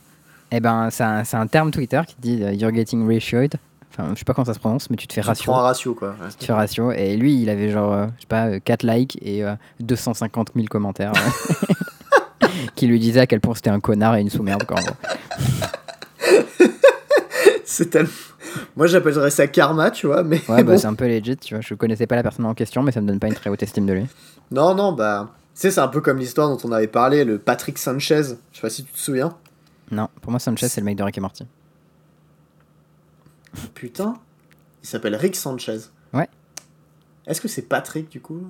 Eh 0.51 0.59
ben, 0.61 0.89
c'est 0.89 1.03
un, 1.03 1.23
c'est 1.25 1.37
un 1.37 1.45
terme 1.45 1.71
Twitter 1.71 2.01
qui 2.07 2.15
dit 2.19 2.41
euh, 2.43 2.53
You're 2.53 2.73
getting 2.73 3.05
ratioed. 3.05 3.55
Enfin, 3.91 4.11
je 4.13 4.19
sais 4.19 4.25
pas 4.25 4.33
comment 4.33 4.45
ça 4.45 4.53
se 4.53 4.59
prononce, 4.59 4.89
mais 4.89 4.95
tu 4.95 5.07
te 5.07 5.13
fais 5.13 5.21
Tu 5.21 5.27
ratio. 5.27 5.51
prends 5.51 5.59
un 5.59 5.63
ratio 5.63 5.93
quoi. 5.93 6.09
Ouais. 6.09 6.27
Tu 6.39 6.45
fais 6.45 6.53
ratio. 6.53 6.91
Et 6.91 7.17
lui, 7.17 7.41
il 7.41 7.49
avait 7.49 7.69
genre, 7.69 7.91
euh, 7.93 8.05
je 8.15 8.21
sais 8.21 8.27
pas, 8.27 8.45
euh, 8.47 8.59
4 8.63 8.83
likes 8.83 9.17
et 9.21 9.43
euh, 9.43 9.53
250 9.81 10.51
000 10.55 10.67
commentaires. 10.67 11.11
euh, 11.15 12.47
qui 12.75 12.87
lui 12.87 12.99
disaient 12.99 13.19
à 13.19 13.27
quel 13.27 13.41
point 13.41 13.53
c'était 13.55 13.69
un 13.71 13.79
connard 13.81 14.15
et 14.15 14.21
une 14.21 14.29
sous-merde, 14.29 14.63
quoi. 14.63 14.77
C'est 17.65 17.89
tellement. 17.89 18.09
Moi, 18.75 18.87
j'appellerais 18.87 19.29
ça 19.29 19.45
karma, 19.47 19.91
tu 19.91 20.07
vois, 20.07 20.23
mais 20.23 20.41
Ouais, 20.49 20.63
bah, 20.63 20.77
c'est 20.77 20.87
un 20.87 20.95
peu 20.95 21.07
legit, 21.07 21.37
tu 21.37 21.53
vois. 21.53 21.61
Je 21.61 21.73
connaissais 21.75 22.07
pas 22.07 22.15
la 22.15 22.23
personne 22.23 22.45
en 22.45 22.53
question, 22.55 22.81
mais 22.81 22.91
ça 22.91 22.99
me 23.01 23.07
donne 23.07 23.19
pas 23.19 23.27
une 23.27 23.35
très 23.35 23.49
haute 23.49 23.61
estime 23.61 23.85
de 23.85 23.93
lui. 23.93 24.07
Non, 24.51 24.73
non, 24.73 24.91
bah. 24.93 25.29
Tu 25.59 25.63
sais, 25.63 25.71
c'est 25.71 25.81
un 25.81 25.89
peu 25.89 25.99
comme 25.99 26.19
l'histoire 26.19 26.47
dont 26.47 26.57
on 26.63 26.71
avait 26.71 26.87
parlé, 26.87 27.25
le 27.25 27.37
Patrick 27.37 27.77
Sanchez. 27.77 28.21
Je 28.53 28.55
sais 28.55 28.61
pas 28.61 28.69
si 28.69 28.85
tu 28.85 28.93
te 28.93 28.97
souviens. 28.97 29.35
Non, 29.91 30.07
pour 30.21 30.31
moi, 30.31 30.39
Sanchez, 30.39 30.69
c'est 30.69 30.79
le 30.79 30.85
mec 30.85 30.95
de 30.95 31.03
Rick 31.03 31.17
et 31.17 31.19
Morty. 31.19 31.45
Putain. 33.73 34.13
Il 34.81 34.87
s'appelle 34.87 35.17
Rick 35.17 35.35
Sanchez. 35.35 35.79
Ouais. 36.13 36.29
Est-ce 37.27 37.41
que 37.41 37.49
c'est 37.49 37.63
Patrick, 37.63 38.07
du 38.09 38.21
coup? 38.21 38.41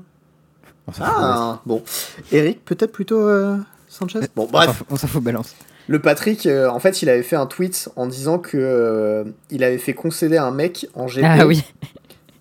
On. 0.86 0.92
Ah, 1.02 1.60
bon. 1.66 1.84
Eric, 2.32 2.64
peut-être 2.64 2.92
plutôt 2.92 3.28
euh, 3.28 3.58
Sanchez? 3.88 4.20
Bon, 4.36 4.44
On 4.44 4.46
s'en 4.46 4.52
bref. 4.52 4.84
on 4.92 4.96
s'en 4.96 5.08
fout, 5.08 5.24
balance. 5.24 5.56
Le 5.88 6.00
Patrick, 6.00 6.46
euh, 6.46 6.70
en 6.70 6.80
fait, 6.80 7.02
il 7.02 7.10
avait 7.10 7.24
fait 7.24 7.36
un 7.38 7.48
tweet 7.48 7.90
en 7.96 8.06
disant 8.06 8.38
que 8.38 8.56
euh, 8.56 9.24
il 9.50 9.64
avait 9.64 9.80
fait 9.80 9.96
concéder 9.96 10.38
un 10.38 10.52
mec 10.52 10.88
en 10.94 11.08
GP 11.08 11.24
Ah 11.26 11.48
oui, 11.48 11.64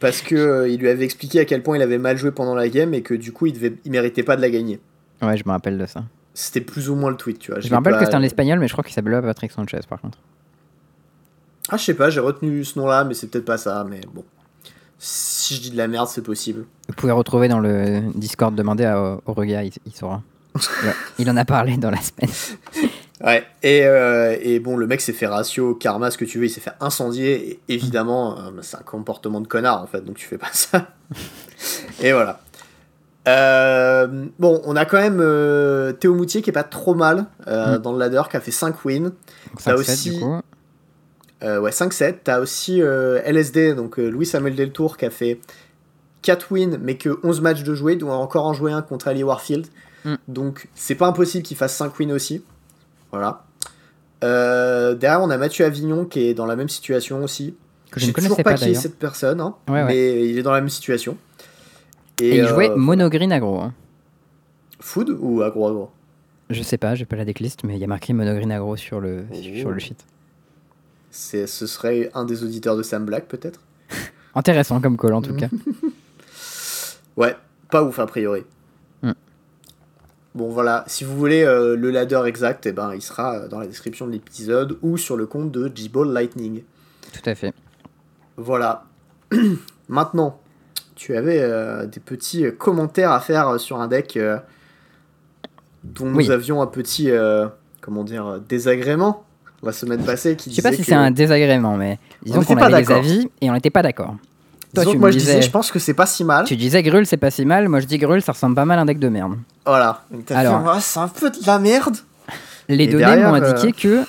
parce 0.00 0.22
que 0.22 0.34
euh, 0.34 0.68
il 0.68 0.78
lui 0.80 0.88
avait 0.88 1.04
expliqué 1.04 1.40
à 1.40 1.44
quel 1.44 1.62
point 1.62 1.76
il 1.76 1.82
avait 1.82 1.98
mal 1.98 2.16
joué 2.16 2.30
pendant 2.30 2.54
la 2.54 2.68
game 2.68 2.94
et 2.94 3.02
que 3.02 3.14
du 3.14 3.32
coup, 3.32 3.46
il, 3.46 3.52
devait, 3.52 3.74
il 3.84 3.90
méritait 3.90 4.22
pas 4.22 4.36
de 4.36 4.40
la 4.42 4.50
gagner. 4.50 4.80
ouais, 5.22 5.36
je 5.36 5.42
me 5.44 5.50
rappelle 5.50 5.78
de 5.78 5.86
ça. 5.86 6.04
C'était 6.34 6.60
plus 6.60 6.88
ou 6.88 6.94
moins 6.94 7.10
le 7.10 7.16
tweet, 7.16 7.38
tu 7.38 7.50
vois. 7.50 7.60
Je 7.60 7.68
me 7.68 7.74
rappelle 7.74 7.94
pas- 7.94 7.98
que 7.98 8.04
c'était 8.04 8.16
un 8.16 8.22
espagnol, 8.22 8.60
mais 8.60 8.68
je 8.68 8.72
crois 8.72 8.84
qu'il 8.84 8.94
s'appelait 8.94 9.20
Patrick 9.20 9.50
Sanchez 9.50 9.80
par 9.88 10.00
contre. 10.00 10.18
Ah, 11.70 11.76
je 11.76 11.84
sais 11.84 11.94
pas, 11.94 12.10
j'ai 12.10 12.20
retenu 12.20 12.64
ce 12.64 12.78
nom-là, 12.78 13.04
mais 13.04 13.14
c'est 13.14 13.26
peut-être 13.26 13.44
pas 13.44 13.58
ça, 13.58 13.84
mais 13.88 14.00
bon. 14.14 14.24
Si 14.98 15.54
je 15.56 15.60
dis 15.62 15.70
de 15.70 15.76
la 15.76 15.86
merde, 15.88 16.08
c'est 16.08 16.22
possible. 16.22 16.64
Vous 16.88 16.94
pouvez 16.94 17.12
retrouver 17.12 17.48
dans 17.48 17.60
le 17.60 18.00
Discord, 18.14 18.54
demander 18.54 18.84
à 18.84 19.18
Aurelia, 19.26 19.62
il, 19.64 19.72
il 19.84 19.92
saura. 19.94 20.22
Il 21.18 21.30
en 21.30 21.36
a 21.36 21.44
parlé 21.44 21.76
dans 21.76 21.90
la 21.90 21.98
semaine. 21.98 22.30
Ouais, 23.24 23.44
et, 23.64 23.84
euh, 23.84 24.36
et 24.40 24.60
bon, 24.60 24.76
le 24.76 24.86
mec 24.86 25.00
s'est 25.00 25.12
fait 25.12 25.26
ratio, 25.26 25.74
karma, 25.74 26.10
ce 26.12 26.18
que 26.18 26.24
tu 26.24 26.38
veux, 26.38 26.44
il 26.46 26.50
s'est 26.50 26.60
fait 26.60 26.72
incendier, 26.80 27.50
et 27.68 27.74
évidemment, 27.74 28.38
euh, 28.38 28.50
c'est 28.62 28.76
un 28.76 28.82
comportement 28.82 29.40
de 29.40 29.48
connard 29.48 29.82
en 29.82 29.86
fait, 29.88 30.02
donc 30.02 30.16
tu 30.16 30.26
fais 30.26 30.38
pas 30.38 30.50
ça. 30.52 30.86
et 32.00 32.12
voilà. 32.12 32.40
Euh, 33.26 34.26
bon, 34.38 34.62
on 34.64 34.76
a 34.76 34.84
quand 34.84 34.98
même 34.98 35.18
Théo 35.98 36.14
Moutier 36.14 36.40
qui 36.42 36.50
est 36.50 36.52
pas 36.52 36.62
trop 36.64 36.94
mal 36.94 37.26
Mm. 37.46 37.78
dans 37.78 37.92
le 37.92 37.98
ladder, 37.98 38.22
qui 38.30 38.36
a 38.36 38.40
fait 38.40 38.50
5 38.52 38.84
wins. 38.84 39.02
Donc, 39.04 39.12
T'as 39.64 39.74
5-7, 39.74 39.78
aussi- 39.78 40.10
du 40.10 40.20
coup. 40.20 40.40
Ouais, 41.42 41.70
5-7. 41.72 42.20
T'as 42.24 42.40
aussi 42.40 42.80
LSD, 42.80 43.74
donc 43.74 43.96
Louis 43.98 44.26
Samuel 44.26 44.54
Deltour, 44.54 44.96
qui 44.96 45.04
a 45.06 45.10
fait 45.10 45.40
4 46.22 46.50
wins, 46.52 46.78
mais 46.80 46.96
que 46.96 47.18
11 47.22 47.40
matchs 47.40 47.62
de 47.64 47.74
jouer, 47.74 47.96
doit 47.96 48.14
encore 48.16 48.46
en 48.46 48.52
jouer 48.54 48.72
un 48.72 48.82
contre 48.82 49.08
Ali 49.08 49.22
Warfield. 49.24 49.66
Mm. 50.04 50.14
Donc 50.28 50.68
c'est 50.74 50.94
pas 50.94 51.06
impossible 51.08 51.42
qu'il 51.44 51.56
fasse 51.56 51.74
5 51.76 51.98
wins 51.98 52.12
aussi. 52.12 52.44
Voilà. 53.12 53.44
Euh, 54.24 54.94
derrière, 54.94 55.22
on 55.22 55.30
a 55.30 55.38
Mathieu 55.38 55.64
Avignon 55.64 56.04
qui 56.04 56.20
est 56.28 56.34
dans 56.34 56.46
la 56.46 56.56
même 56.56 56.68
situation 56.68 57.22
aussi. 57.22 57.54
Que 57.90 58.00
je 58.00 58.06
ne 58.06 58.12
connaissais 58.12 58.28
toujours 58.34 58.44
pas 58.44 58.50
pas 58.52 58.56
qui 58.58 58.70
est 58.70 58.74
cette 58.74 58.98
personne, 58.98 59.40
hein, 59.40 59.54
Ouais, 59.68 59.74
ouais. 59.74 59.84
mais 59.86 60.28
il 60.28 60.38
est 60.38 60.42
dans 60.42 60.52
la 60.52 60.60
même 60.60 60.68
situation. 60.68 61.16
Et 62.20 62.36
il 62.36 62.40
euh, 62.44 62.48
jouait 62.48 62.70
monogreen 62.76 63.32
agro. 63.32 63.60
hein. 63.60 63.72
Food 64.80 65.16
ou 65.20 65.42
agro 65.42 65.68
agro? 65.68 65.90
Je 66.50 66.62
sais 66.62 66.76
pas, 66.78 66.94
j'ai 66.94 67.04
pas 67.04 67.16
la 67.16 67.24
decklist, 67.24 67.64
mais 67.64 67.74
il 67.76 67.80
y 67.80 67.84
a 67.84 67.86
marqué 67.86 68.12
monogreen 68.12 68.50
agro 68.52 68.76
sur 68.76 69.00
le, 69.00 69.24
Oh. 69.32 69.34
sur 69.58 69.70
le 69.70 69.78
sheet. 69.78 69.96
C'est, 71.10 71.46
Ce 71.46 71.66
serait 71.66 72.10
un 72.14 72.24
des 72.24 72.42
auditeurs 72.44 72.76
de 72.76 72.82
Sam 72.82 73.04
Black 73.06 73.26
peut-être? 73.28 73.60
Intéressant 74.34 74.80
comme 74.80 74.96
call 74.98 75.14
en 75.14 75.22
tout 75.22 75.34
cas. 75.36 75.48
Ouais, 77.16 77.36
pas 77.70 77.82
ouf 77.82 77.98
a 77.98 78.06
priori. 78.06 78.44
Bon 80.38 80.50
voilà, 80.50 80.84
si 80.86 81.02
vous 81.02 81.16
voulez 81.16 81.42
euh, 81.42 81.74
le 81.74 81.90
ladder 81.90 82.22
exact, 82.26 82.64
eh 82.66 82.70
ben, 82.70 82.92
il 82.94 83.02
sera 83.02 83.34
euh, 83.34 83.48
dans 83.48 83.58
la 83.58 83.66
description 83.66 84.06
de 84.06 84.12
l'épisode 84.12 84.78
ou 84.82 84.96
sur 84.96 85.16
le 85.16 85.26
compte 85.26 85.50
de 85.50 85.68
G-Ball 85.74 86.12
Lightning. 86.12 86.62
Tout 87.12 87.28
à 87.28 87.34
fait. 87.34 87.52
Voilà. 88.36 88.84
Maintenant, 89.88 90.38
tu 90.94 91.16
avais 91.16 91.40
euh, 91.40 91.86
des 91.86 91.98
petits 91.98 92.44
commentaires 92.56 93.10
à 93.10 93.18
faire 93.18 93.58
sur 93.58 93.80
un 93.80 93.88
deck 93.88 94.16
euh, 94.16 94.38
dont 95.82 96.06
Oui. 96.14 96.26
nous 96.26 96.30
avions 96.30 96.62
un 96.62 96.68
petit, 96.68 97.10
comment 97.80 98.04
dire, 98.04 98.38
désagrément 98.48 99.24
la 99.64 99.72
semaine 99.72 100.04
passée 100.04 100.36
qui 100.36 100.50
Je 100.50 100.54
sais 100.54 100.62
pas 100.62 100.70
si 100.70 100.78
que- 100.78 100.84
c'est 100.84 100.94
un 100.94 101.10
désagrément, 101.10 101.76
mais 101.76 101.98
disons 102.22 102.44
qu'on 102.44 102.54
pas 102.54 102.66
avait 102.66 102.82
des 102.82 102.92
avis 102.92 103.28
et 103.40 103.50
on 103.50 103.54
n'était 103.54 103.70
pas 103.70 103.82
d'accord. 103.82 104.14
Toi, 104.74 104.82
Disons 104.84 104.90
tu 104.90 104.96
que 104.96 105.00
moi 105.00 105.08
me 105.08 105.12
je 105.12 105.18
disais, 105.18 105.40
je 105.42 105.50
pense 105.50 105.70
que 105.70 105.78
c'est 105.78 105.94
pas 105.94 106.04
si 106.06 106.24
mal. 106.24 106.44
Tu 106.44 106.56
disais 106.56 106.82
Grul, 106.82 107.06
c'est 107.06 107.16
pas 107.16 107.30
si 107.30 107.44
mal. 107.46 107.68
Moi, 107.68 107.80
je 107.80 107.86
dis 107.86 107.96
Grul, 107.98 108.20
ça 108.20 108.32
ressemble 108.32 108.54
pas 108.54 108.64
mal 108.66 108.78
à 108.78 108.82
un 108.82 108.84
deck 108.84 108.98
de 108.98 109.08
merde. 109.08 109.36
Voilà. 109.64 110.02
Donc, 110.10 110.30
Alors. 110.30 110.68
Ah, 110.68 110.78
c'est 110.80 110.98
un 111.00 111.08
peu 111.08 111.30
de 111.30 111.38
la 111.46 111.58
merde. 111.58 111.96
Les 112.68 112.84
Et 112.84 112.86
données 112.86 113.16
m'ont 113.22 113.34
euh, 113.34 113.50
indiqué 113.50 113.72
que 113.72 114.04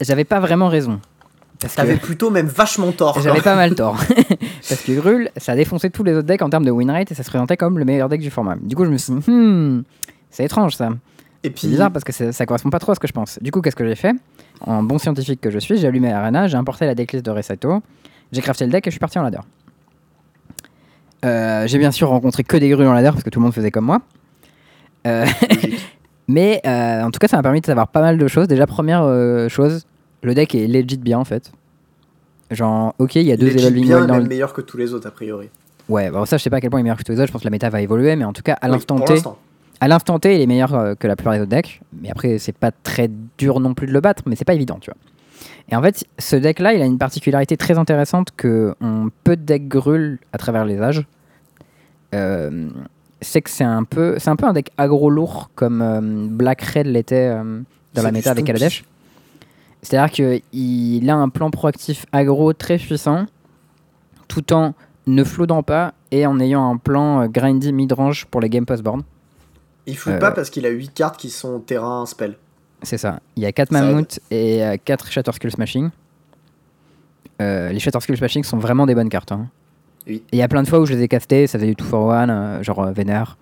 j'avais 0.00 0.24
pas 0.24 0.38
vraiment 0.38 0.68
raison. 0.68 1.00
Parce 1.60 1.74
que 1.74 1.80
T'avais 1.80 1.96
plutôt 1.96 2.30
même 2.30 2.46
vachement 2.46 2.92
tort. 2.92 3.20
j'avais 3.20 3.40
pas 3.40 3.54
mal 3.56 3.74
tort. 3.74 3.96
Parce 4.68 4.82
que 4.82 4.92
Grul, 4.98 5.30
ça 5.36 5.52
a 5.52 5.56
défoncé 5.56 5.90
tous 5.90 6.04
les 6.04 6.12
autres 6.14 6.26
decks 6.26 6.42
en 6.42 6.50
termes 6.50 6.64
de 6.64 6.70
win 6.70 6.90
rate 6.90 7.12
et 7.12 7.14
ça 7.14 7.22
se 7.22 7.30
présentait 7.30 7.56
comme 7.56 7.78
le 7.78 7.84
meilleur 7.84 8.08
deck 8.08 8.20
du 8.20 8.30
format. 8.30 8.56
Du 8.60 8.76
coup, 8.76 8.84
je 8.84 8.90
me 8.90 8.96
suis 8.98 9.14
dit, 9.14 9.30
hmm, 9.30 9.82
c'est 10.30 10.44
étrange 10.44 10.74
ça. 10.76 10.90
Et 11.42 11.52
C'est 11.56 11.68
bizarre 11.68 11.90
parce 11.90 12.04
que 12.04 12.12
ça, 12.12 12.32
ça 12.32 12.44
correspond 12.44 12.68
pas 12.68 12.78
trop 12.78 12.92
à 12.92 12.94
ce 12.94 13.00
que 13.00 13.08
je 13.08 13.12
pense. 13.14 13.38
Du 13.40 13.50
coup, 13.50 13.62
qu'est-ce 13.62 13.76
que 13.76 13.86
j'ai 13.86 13.94
fait? 13.94 14.14
En 14.60 14.82
bon 14.82 14.98
scientifique 14.98 15.40
que 15.40 15.50
je 15.50 15.58
suis, 15.58 15.78
j'ai 15.78 15.86
allumé 15.86 16.12
Arena, 16.12 16.46
j'ai 16.48 16.56
importé 16.58 16.84
la 16.84 16.94
decklist 16.94 17.24
de 17.24 17.30
Resato, 17.30 17.82
j'ai 18.30 18.42
crafté 18.42 18.66
le 18.66 18.72
deck 18.72 18.86
et 18.86 18.90
je 18.90 18.92
suis 18.92 19.00
parti 19.00 19.18
en 19.18 19.22
ladder. 19.22 19.38
Euh, 21.24 21.66
j'ai 21.66 21.78
bien 21.78 21.90
sûr 21.90 22.08
rencontré 22.08 22.44
que 22.44 22.56
des 22.56 22.68
grues 22.70 22.86
en 22.86 22.92
ladder 22.92 23.10
parce 23.10 23.22
que 23.22 23.30
tout 23.30 23.38
le 23.40 23.44
monde 23.44 23.54
faisait 23.54 23.70
comme 23.70 23.86
moi. 23.86 24.00
Euh, 25.06 25.26
mais 26.28 26.60
euh, 26.66 27.02
en 27.02 27.10
tout 27.10 27.18
cas, 27.18 27.28
ça 27.28 27.36
m'a 27.36 27.42
permis 27.42 27.60
de 27.60 27.66
savoir 27.66 27.88
pas 27.88 28.00
mal 28.00 28.18
de 28.18 28.28
choses. 28.28 28.48
Déjà, 28.48 28.66
première 28.66 29.02
chose, 29.48 29.86
le 30.22 30.34
deck 30.34 30.54
est 30.54 30.66
legit 30.66 30.96
bien 30.96 31.18
en 31.18 31.24
fait. 31.24 31.52
Genre, 32.50 32.94
ok, 32.98 33.14
il 33.16 33.22
y 33.22 33.32
a 33.32 33.36
deux 33.36 33.48
Il 33.48 33.56
est 33.56 33.60
evolving 33.60 33.84
bien 33.84 34.06
dans 34.06 34.16
le. 34.16 34.24
meilleur 34.24 34.52
que 34.52 34.60
tous 34.60 34.76
les 34.76 34.92
autres 34.92 35.06
a 35.06 35.10
priori. 35.10 35.48
Ouais, 35.88 36.10
bon, 36.10 36.24
ça, 36.24 36.36
je 36.36 36.42
sais 36.42 36.50
pas 36.50 36.56
à 36.56 36.60
quel 36.60 36.70
point 36.70 36.80
il 36.80 36.82
est 36.82 36.84
meilleur 36.84 36.96
que 36.98 37.02
tous 37.04 37.12
les 37.12 37.18
autres. 37.18 37.28
Je 37.28 37.32
pense 37.32 37.42
que 37.42 37.46
la 37.46 37.50
méta 37.50 37.68
va 37.68 37.80
évoluer, 37.80 38.16
mais 38.16 38.24
en 38.24 38.32
tout 38.32 38.42
cas, 38.42 38.56
à 38.60 38.66
Oui, 38.68 38.74
l'instant 38.74 38.98
T, 39.00 39.14
à 39.80 39.88
l'instant 39.88 40.18
T, 40.18 40.34
il 40.36 40.40
est 40.40 40.46
meilleur 40.46 40.96
que 40.98 41.06
la 41.06 41.16
plupart 41.16 41.34
des 41.34 41.40
autres 41.40 41.50
decks. 41.50 41.80
Mais 42.00 42.10
après, 42.10 42.38
c'est 42.38 42.56
pas 42.56 42.70
très 42.70 43.10
dur 43.38 43.60
non 43.60 43.74
plus 43.74 43.86
de 43.86 43.92
le 43.92 44.00
battre, 44.00 44.22
mais 44.26 44.36
c'est 44.36 44.44
pas 44.44 44.54
évident, 44.54 44.78
tu 44.80 44.90
vois. 44.90 44.98
Et 45.70 45.76
en 45.76 45.82
fait, 45.82 46.04
ce 46.18 46.36
deck-là, 46.36 46.74
il 46.74 46.82
a 46.82 46.84
une 46.84 46.98
particularité 46.98 47.56
très 47.56 47.78
intéressante 47.78 48.30
que 48.36 48.74
on 48.80 49.10
peu 49.24 49.36
de 49.36 49.42
decks 49.42 49.68
grul 49.68 50.18
à 50.32 50.38
travers 50.38 50.64
les 50.64 50.80
âges. 50.80 51.06
Euh, 52.14 52.68
c'est 53.20 53.42
que 53.42 53.50
c'est 53.50 53.64
un 53.64 53.84
peu, 53.84 54.16
c'est 54.18 54.30
un 54.30 54.36
peu 54.36 54.46
un 54.46 54.52
deck 54.52 54.70
aggro 54.76 55.10
lourd 55.10 55.50
comme 55.54 55.82
euh, 55.82 56.00
Black 56.28 56.62
Red 56.62 56.86
l'était 56.86 57.28
euh, 57.28 57.60
dans 57.94 58.02
la 58.02 58.12
méta 58.12 58.30
avec. 58.32 58.44
Kaladesh. 58.44 58.84
C'est-à-dire 59.82 60.10
qu'il 60.10 61.10
a 61.10 61.16
un 61.16 61.28
plan 61.28 61.50
proactif 61.50 62.04
aggro 62.12 62.52
très 62.52 62.76
puissant, 62.76 63.26
tout 64.28 64.52
en 64.52 64.74
ne 65.06 65.24
floodant 65.24 65.62
pas 65.62 65.94
et 66.10 66.26
en 66.26 66.38
ayant 66.38 66.70
un 66.70 66.76
plan 66.76 67.26
grindy 67.26 67.72
mid-range 67.72 68.26
pour 68.26 68.40
les 68.40 68.50
game 68.50 68.66
post-board. 68.66 69.02
Il 69.86 69.96
floute 69.96 70.18
pas 70.18 70.32
parce 70.32 70.50
qu'il 70.50 70.66
a 70.66 70.68
8 70.68 70.92
cartes 70.92 71.16
qui 71.16 71.30
sont 71.30 71.60
terrain 71.60 72.04
spell. 72.04 72.36
C'est 72.82 72.98
ça. 72.98 73.20
Il 73.36 73.42
y 73.42 73.46
a 73.46 73.52
4 73.52 73.72
Ça 73.72 73.82
mammouths 73.82 74.20
et 74.30 74.62
4 74.84 75.10
Shatter 75.10 75.32
Skull 75.32 75.50
Smashing. 75.50 75.90
Euh, 77.40 77.70
les 77.70 77.78
Shatter 77.78 78.00
Skull 78.00 78.16
Smashing 78.16 78.44
sont 78.44 78.58
vraiment 78.58 78.86
des 78.86 78.94
bonnes 78.94 79.08
cartes. 79.08 79.32
hein. 79.32 79.48
Oui. 80.06 80.22
Et 80.32 80.36
Il 80.36 80.38
y 80.38 80.42
a 80.42 80.48
plein 80.48 80.62
de 80.62 80.68
fois 80.68 80.80
où 80.80 80.86
je 80.86 80.94
les 80.94 81.02
ai 81.02 81.08
castés, 81.08 81.46
ça 81.46 81.58
faisait 81.58 81.68
du 81.70 81.74
2 81.74 81.84
for 81.84 82.12
1, 82.12 82.62
genre 82.62 82.80
euh, 82.82 82.92
Vénère. 82.92 83.36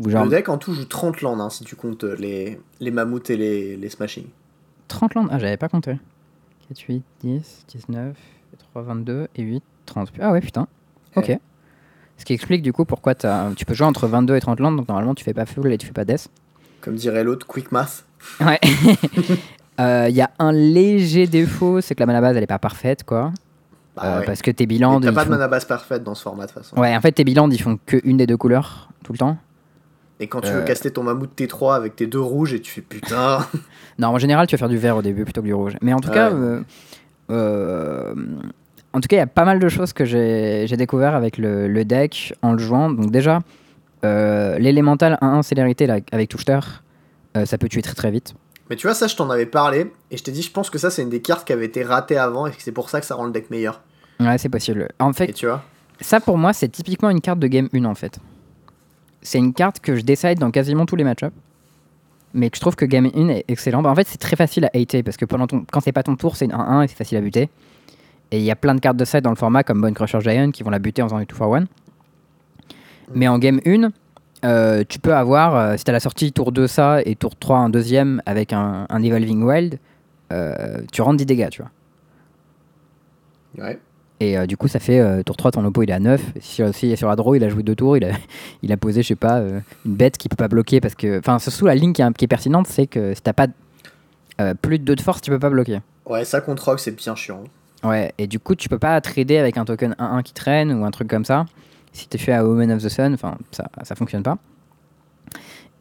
Ou 0.00 0.10
genre 0.10 0.24
Le 0.24 0.30
deck 0.30 0.48
en 0.48 0.58
tout 0.58 0.74
joue 0.74 0.84
30 0.84 1.20
landes 1.22 1.40
hein, 1.40 1.50
si 1.50 1.64
tu 1.64 1.76
comptes 1.76 2.04
euh, 2.04 2.16
les, 2.18 2.60
les 2.80 2.90
mammouths 2.90 3.30
et 3.30 3.36
les, 3.36 3.76
les 3.76 3.88
smashing. 3.88 4.26
30 4.88 5.14
landes? 5.14 5.28
Ah, 5.30 5.38
j'avais 5.38 5.56
pas 5.56 5.68
compté. 5.68 5.96
4, 6.68 6.80
8, 6.88 7.02
10, 7.22 7.64
19, 7.68 8.16
3, 8.72 8.82
22 8.82 9.28
et 9.36 9.42
8, 9.42 9.62
30. 9.86 10.12
Ah 10.20 10.32
ouais, 10.32 10.40
putain. 10.40 10.66
Ok. 11.16 11.28
Ouais. 11.28 11.40
Ce 12.16 12.24
qui 12.24 12.32
explique 12.32 12.62
du 12.62 12.72
coup 12.72 12.84
pourquoi 12.84 13.14
t'as- 13.14 13.50
tu 13.56 13.64
peux 13.64 13.74
jouer 13.74 13.86
entre 13.86 14.06
22 14.06 14.36
et 14.36 14.40
30 14.40 14.60
landes, 14.60 14.76
donc 14.76 14.88
normalement 14.88 15.14
tu 15.14 15.24
fais 15.24 15.34
pas 15.34 15.46
full 15.46 15.72
et 15.72 15.78
tu 15.78 15.86
fais 15.86 15.92
pas 15.92 16.04
death. 16.04 16.28
Comme 16.80 16.94
dirait 16.96 17.24
l'autre, 17.24 17.46
quick 17.46 17.72
math. 17.72 18.04
Ouais. 18.40 18.58
Euh, 19.80 20.06
Il 20.08 20.14
y 20.14 20.20
a 20.20 20.30
un 20.38 20.52
léger 20.52 21.26
défaut, 21.26 21.80
c'est 21.80 21.96
que 21.96 22.00
la 22.00 22.06
mana 22.06 22.20
base 22.20 22.36
elle 22.36 22.44
est 22.44 22.46
pas 22.46 22.60
parfaite 22.60 23.02
quoi. 23.02 23.32
Bah 23.96 24.02
Euh, 24.04 24.20
ouais. 24.20 24.24
Parce 24.26 24.40
que 24.40 24.52
tes 24.52 24.66
bilans. 24.66 25.00
T'as 25.00 25.10
pas 25.10 25.22
de 25.22 25.26
font- 25.26 25.30
mana 25.32 25.48
base 25.48 25.64
parfaite 25.64 26.04
dans 26.04 26.14
ce 26.14 26.22
format 26.22 26.46
de 26.46 26.52
toute 26.52 26.62
façon. 26.62 26.78
Ouais, 26.80 26.94
en 26.96 27.00
fait, 27.00 27.10
tes 27.10 27.24
bilans, 27.24 27.50
ils 27.50 27.60
font 27.60 27.76
que 27.84 27.96
une 28.04 28.16
des 28.18 28.26
deux 28.28 28.36
couleurs 28.36 28.88
tout 29.02 29.10
le 29.12 29.18
temps. 29.18 29.36
Et 30.20 30.28
quand 30.28 30.42
tu 30.42 30.52
veux 30.52 30.60
Euh. 30.60 30.64
caster 30.64 30.92
ton 30.92 31.02
mammouth 31.02 31.30
T3 31.36 31.74
avec 31.74 31.96
tes 31.96 32.06
deux 32.06 32.20
rouges 32.20 32.54
et 32.54 32.60
tu 32.60 32.70
fais 32.70 32.82
putain. 32.82 33.44
Non, 33.98 34.08
en 34.08 34.18
général, 34.18 34.46
tu 34.46 34.54
vas 34.54 34.58
faire 34.58 34.68
du 34.68 34.78
vert 34.78 34.96
au 34.96 35.02
début 35.02 35.24
plutôt 35.24 35.40
que 35.40 35.46
du 35.46 35.54
rouge. 35.54 35.72
Mais 35.82 35.92
en 35.92 35.98
tout 35.98 36.08
Ouais. 36.10 36.14
cas, 36.14 36.30
euh, 36.30 36.60
euh, 37.30 38.14
en 38.92 39.00
tout 39.00 39.08
cas, 39.08 39.16
il 39.16 39.20
y 39.20 39.22
a 39.22 39.26
pas 39.26 39.44
mal 39.44 39.58
de 39.58 39.68
choses 39.68 39.92
que 39.92 40.04
j'ai 40.04 40.66
découvert 40.76 41.16
avec 41.16 41.36
le, 41.38 41.66
le 41.66 41.84
deck 41.84 42.32
en 42.42 42.52
le 42.52 42.58
jouant. 42.58 42.90
Donc 42.90 43.10
déjà, 43.10 43.40
euh, 44.04 44.56
l'élémental 44.58 45.18
1-1 45.20 45.42
célérité 45.42 45.86
là, 45.88 45.98
avec 46.12 46.28
touche-terre, 46.28 46.83
euh, 47.36 47.46
ça 47.46 47.58
peut 47.58 47.68
tuer 47.68 47.82
très 47.82 47.94
très 47.94 48.10
vite. 48.10 48.34
Mais 48.70 48.76
tu 48.76 48.86
vois, 48.86 48.94
ça, 48.94 49.06
je 49.06 49.16
t'en 49.16 49.28
avais 49.30 49.46
parlé. 49.46 49.92
Et 50.10 50.16
je 50.16 50.22
t'ai 50.22 50.32
dit, 50.32 50.42
je 50.42 50.50
pense 50.50 50.70
que 50.70 50.78
ça, 50.78 50.90
c'est 50.90 51.02
une 51.02 51.10
des 51.10 51.20
cartes 51.20 51.46
qui 51.46 51.52
avait 51.52 51.66
été 51.66 51.82
ratée 51.82 52.16
avant 52.16 52.46
et 52.46 52.50
que 52.50 52.62
c'est 52.62 52.72
pour 52.72 52.88
ça 52.88 53.00
que 53.00 53.06
ça 53.06 53.14
rend 53.14 53.26
le 53.26 53.32
deck 53.32 53.50
meilleur. 53.50 53.82
Ouais, 54.20 54.38
c'est 54.38 54.48
possible. 54.48 54.88
En 54.98 55.10
Et 55.10 55.14
fait, 55.14 55.32
tu 55.32 55.46
vois 55.46 55.62
ça 56.00 56.20
pour 56.20 56.38
moi, 56.38 56.52
c'est 56.52 56.68
typiquement 56.68 57.10
une 57.10 57.20
carte 57.20 57.38
de 57.38 57.46
game 57.46 57.68
1 57.72 57.84
en 57.84 57.94
fait. 57.94 58.18
C'est 59.22 59.38
une 59.38 59.54
carte 59.54 59.80
que 59.80 59.96
je 59.96 60.02
décide 60.02 60.38
dans 60.38 60.50
quasiment 60.50 60.86
tous 60.86 60.96
les 60.96 61.04
match 61.04 61.20
mais 62.36 62.50
que 62.50 62.56
je 62.56 62.60
trouve 62.60 62.74
que 62.74 62.84
game 62.84 63.08
1 63.14 63.28
est 63.28 63.44
excellent. 63.46 63.80
Bah, 63.80 63.90
en 63.90 63.94
fait, 63.94 64.08
c'est 64.08 64.18
très 64.18 64.34
facile 64.34 64.64
à 64.64 64.70
hater 64.74 65.04
parce 65.04 65.16
que 65.16 65.24
pendant 65.24 65.46
ton, 65.46 65.64
quand 65.70 65.78
c'est 65.78 65.92
pas 65.92 66.02
ton 66.02 66.16
tour, 66.16 66.34
c'est 66.34 66.52
un 66.52 66.58
1 66.58 66.82
et 66.82 66.88
c'est 66.88 66.96
facile 66.96 67.16
à 67.16 67.20
buter. 67.20 67.48
Et 68.32 68.38
il 68.38 68.42
y 68.42 68.50
a 68.50 68.56
plein 68.56 68.74
de 68.74 68.80
cartes 68.80 68.96
de 68.96 69.04
side 69.04 69.20
dans 69.20 69.30
le 69.30 69.36
format 69.36 69.62
comme 69.62 69.80
Bone 69.80 69.94
Crusher 69.94 70.20
Giant 70.20 70.50
qui 70.50 70.64
vont 70.64 70.70
la 70.70 70.80
buter 70.80 71.00
en 71.00 71.06
faisant 71.06 71.20
du 71.20 71.26
2 71.26 71.34
for 71.36 71.54
1. 71.54 71.66
Mais 73.14 73.28
en 73.28 73.38
game 73.38 73.60
1, 73.64 73.90
euh, 74.44 74.84
tu 74.88 74.98
peux 74.98 75.14
avoir, 75.14 75.56
euh, 75.56 75.76
si 75.76 75.84
tu 75.84 75.90
as 75.90 75.92
la 75.92 76.00
sortie 76.00 76.32
tour 76.32 76.52
2 76.52 76.66
ça 76.66 77.00
et 77.04 77.16
tour 77.16 77.36
3 77.36 77.58
un 77.58 77.70
deuxième 77.70 78.22
avec 78.26 78.52
un, 78.52 78.86
un 78.88 79.02
Evolving 79.02 79.42
Wild, 79.42 79.78
euh, 80.32 80.82
tu 80.92 81.02
rentres 81.02 81.16
10 81.18 81.26
dégâts, 81.26 81.48
tu 81.50 81.62
vois. 81.62 81.70
Ouais. 83.64 83.78
Et 84.20 84.46
du 84.46 84.56
coup, 84.56 84.68
ça 84.68 84.78
fait 84.78 85.22
tour 85.24 85.36
3, 85.36 85.50
ton 85.50 85.64
oppo 85.64 85.82
il 85.82 85.90
est 85.90 85.92
à 85.94 85.98
9. 85.98 86.22
Si, 86.40 86.62
si 86.72 86.96
sur 86.96 87.08
la 87.08 87.16
draw, 87.16 87.34
il 87.34 87.44
a 87.44 87.48
joué 87.48 87.62
deux 87.62 87.74
tours, 87.74 87.96
il 87.96 88.04
a, 88.04 88.12
il 88.62 88.72
a 88.72 88.76
posé, 88.76 89.02
je 89.02 89.08
sais 89.08 89.16
pas, 89.16 89.40
une 89.40 89.94
bête 89.94 90.16
qui 90.16 90.28
peut 90.28 90.36
pas 90.36 90.48
bloquer 90.48 90.80
parce 90.80 90.94
que. 90.94 91.18
Enfin, 91.18 91.38
surtout 91.38 91.66
la 91.66 91.74
ligne 91.74 91.92
qui 91.92 92.00
est, 92.00 92.16
qui 92.16 92.24
est 92.24 92.28
pertinente, 92.28 92.66
c'est 92.68 92.86
que 92.86 93.12
si 93.12 93.20
t'as 93.20 93.32
pas 93.32 93.48
plus 94.62 94.78
de 94.78 94.84
2 94.84 94.96
de 94.96 95.00
force, 95.00 95.20
tu 95.20 95.30
peux 95.30 95.38
pas 95.38 95.50
bloquer. 95.50 95.80
Ouais, 96.06 96.24
ça 96.24 96.40
contre 96.40 96.78
c'est 96.78 96.96
bien 96.96 97.14
chiant. 97.14 97.44
Ouais, 97.82 98.12
et 98.16 98.26
du 98.26 98.38
coup, 98.38 98.54
tu 98.54 98.68
peux 98.68 98.78
pas 98.78 98.98
trader 99.00 99.36
avec 99.36 99.58
un 99.58 99.64
token 99.64 99.94
1-1 99.98 100.22
qui 100.22 100.32
traîne 100.32 100.72
ou 100.72 100.84
un 100.84 100.90
truc 100.90 101.08
comme 101.08 101.24
ça. 101.24 101.44
Si 101.94 102.06
t'es 102.08 102.18
fait 102.18 102.32
à 102.32 102.44
Woman 102.44 102.70
of 102.72 102.82
the 102.82 102.88
Sun, 102.90 103.16
ça, 103.50 103.64
ça 103.82 103.94
fonctionne 103.94 104.22
pas. 104.22 104.36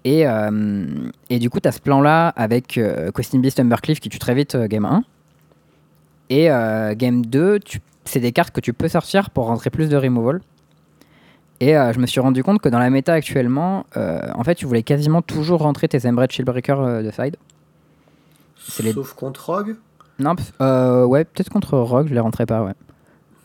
Et, 0.06 0.26
euh, 0.28 0.86
et 1.30 1.40
du 1.40 1.50
coup, 1.50 1.60
t'as 1.60 1.72
ce 1.72 1.80
plan-là 1.82 2.30
avec 2.30 2.78
euh, 2.78 3.12
Questing 3.12 3.42
Beast 3.42 3.60
Humbercliff 3.60 4.00
qui 4.00 4.10
tue 4.10 4.20
très 4.20 4.34
vite 4.36 4.56
euh, 4.56 4.68
game 4.68 4.86
1. 4.86 5.04
Et 6.30 6.50
euh, 6.52 6.94
game 6.96 7.26
2, 7.26 7.60
tu- 7.60 7.80
c'est 8.06 8.20
des 8.20 8.32
cartes 8.32 8.54
que 8.54 8.62
tu 8.62 8.74
peux 8.74 8.88
sortir 8.88 9.30
pour 9.32 9.46
rentrer 9.48 9.70
plus 9.70 9.90
de 9.90 9.98
removal. 9.98 10.40
Et 11.60 11.72
je 11.74 12.00
me 12.00 12.06
suis 12.08 12.20
rendu 12.20 12.44
compte 12.44 12.60
que 12.62 12.68
dans 12.68 12.80
la 12.80 12.90
méta 12.90 13.14
actuellement, 13.14 13.86
en 13.96 14.44
fait, 14.44 14.56
tu 14.56 14.66
voulais 14.66 14.84
quasiment 14.84 15.22
toujours 15.22 15.62
rentrer 15.62 15.88
tes 15.88 16.06
Embred 16.06 16.30
Shieldbreaker 16.30 17.02
de 17.02 17.10
side. 17.10 17.38
C'est 18.68 18.84
les- 18.84 18.92
Sauf 18.92 19.14
contre 19.14 19.46
Rogue? 19.46 19.78
Non, 20.20 20.36
ouais, 21.08 21.24
peut-être 21.24 21.50
contre 21.50 21.78
Rogue, 21.78 22.08
je 22.10 22.14
les 22.14 22.20
rentrais 22.20 22.46
pas, 22.46 22.64
ouais. 22.64 22.74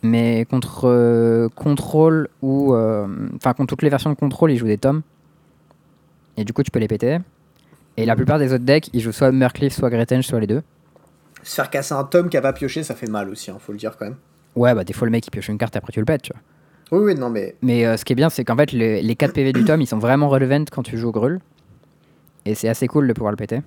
Mais 0.02 0.44
contre 0.48 0.82
euh, 0.88 1.48
Control 1.54 2.28
ou. 2.42 2.74
euh, 2.74 3.06
Enfin, 3.36 3.52
contre 3.54 3.70
toutes 3.70 3.82
les 3.82 3.88
versions 3.90 4.10
de 4.10 4.14
Control, 4.16 4.52
ils 4.52 4.56
jouent 4.58 4.66
des 4.66 4.78
tomes. 4.78 5.02
Et 6.36 6.44
du 6.44 6.52
coup, 6.52 6.62
tu 6.62 6.70
peux 6.70 6.78
les 6.78 6.88
péter. 6.88 7.18
Et 7.96 8.04
la 8.06 8.14
plupart 8.14 8.38
des 8.38 8.52
autres 8.52 8.64
decks, 8.64 8.88
ils 8.92 9.00
jouent 9.00 9.10
soit 9.12 9.32
Mercliffe, 9.32 9.74
soit 9.74 9.90
Gretenge, 9.90 10.24
soit 10.24 10.38
les 10.38 10.46
deux. 10.46 10.62
Se 11.42 11.54
faire 11.56 11.68
casser 11.70 11.94
un 11.94 12.04
tome 12.04 12.28
qui 12.28 12.36
a 12.36 12.40
pas 12.40 12.52
pioché, 12.52 12.82
ça 12.84 12.94
fait 12.94 13.08
mal 13.08 13.28
aussi, 13.28 13.50
hein, 13.50 13.56
faut 13.58 13.72
le 13.72 13.78
dire 13.78 13.96
quand 13.96 14.04
même. 14.04 14.16
Ouais, 14.54 14.74
bah 14.74 14.84
des 14.84 14.92
fois, 14.92 15.06
le 15.06 15.10
mec 15.12 15.26
il 15.26 15.30
pioche 15.30 15.48
une 15.48 15.58
carte, 15.58 15.74
après 15.76 15.92
tu 15.92 15.98
le 15.98 16.04
pètes, 16.04 16.22
tu 16.22 16.32
vois. 16.32 16.98
Oui, 16.98 17.06
oui, 17.12 17.14
non, 17.18 17.28
mais 17.28 17.56
Mais 17.62 17.84
euh, 17.86 17.96
ce 17.96 18.04
qui 18.04 18.12
est 18.12 18.16
bien, 18.16 18.30
c'est 18.30 18.44
qu'en 18.44 18.56
fait, 18.56 18.72
les, 18.72 19.02
les 19.02 19.14
4 19.16 19.32
PV 19.34 19.52
du 19.52 19.64
tome, 19.64 19.80
ils 19.82 19.86
sont 19.86 19.98
vraiment 19.98 20.28
relevant 20.28 20.64
quand 20.70 20.82
tu 20.82 20.96
joues 20.96 21.08
au 21.08 21.12
Grul. 21.12 21.40
Et 22.44 22.54
c'est 22.54 22.68
assez 22.68 22.86
cool 22.86 23.06
de 23.08 23.12
pouvoir 23.12 23.32
le 23.32 23.36
péter. 23.36 23.60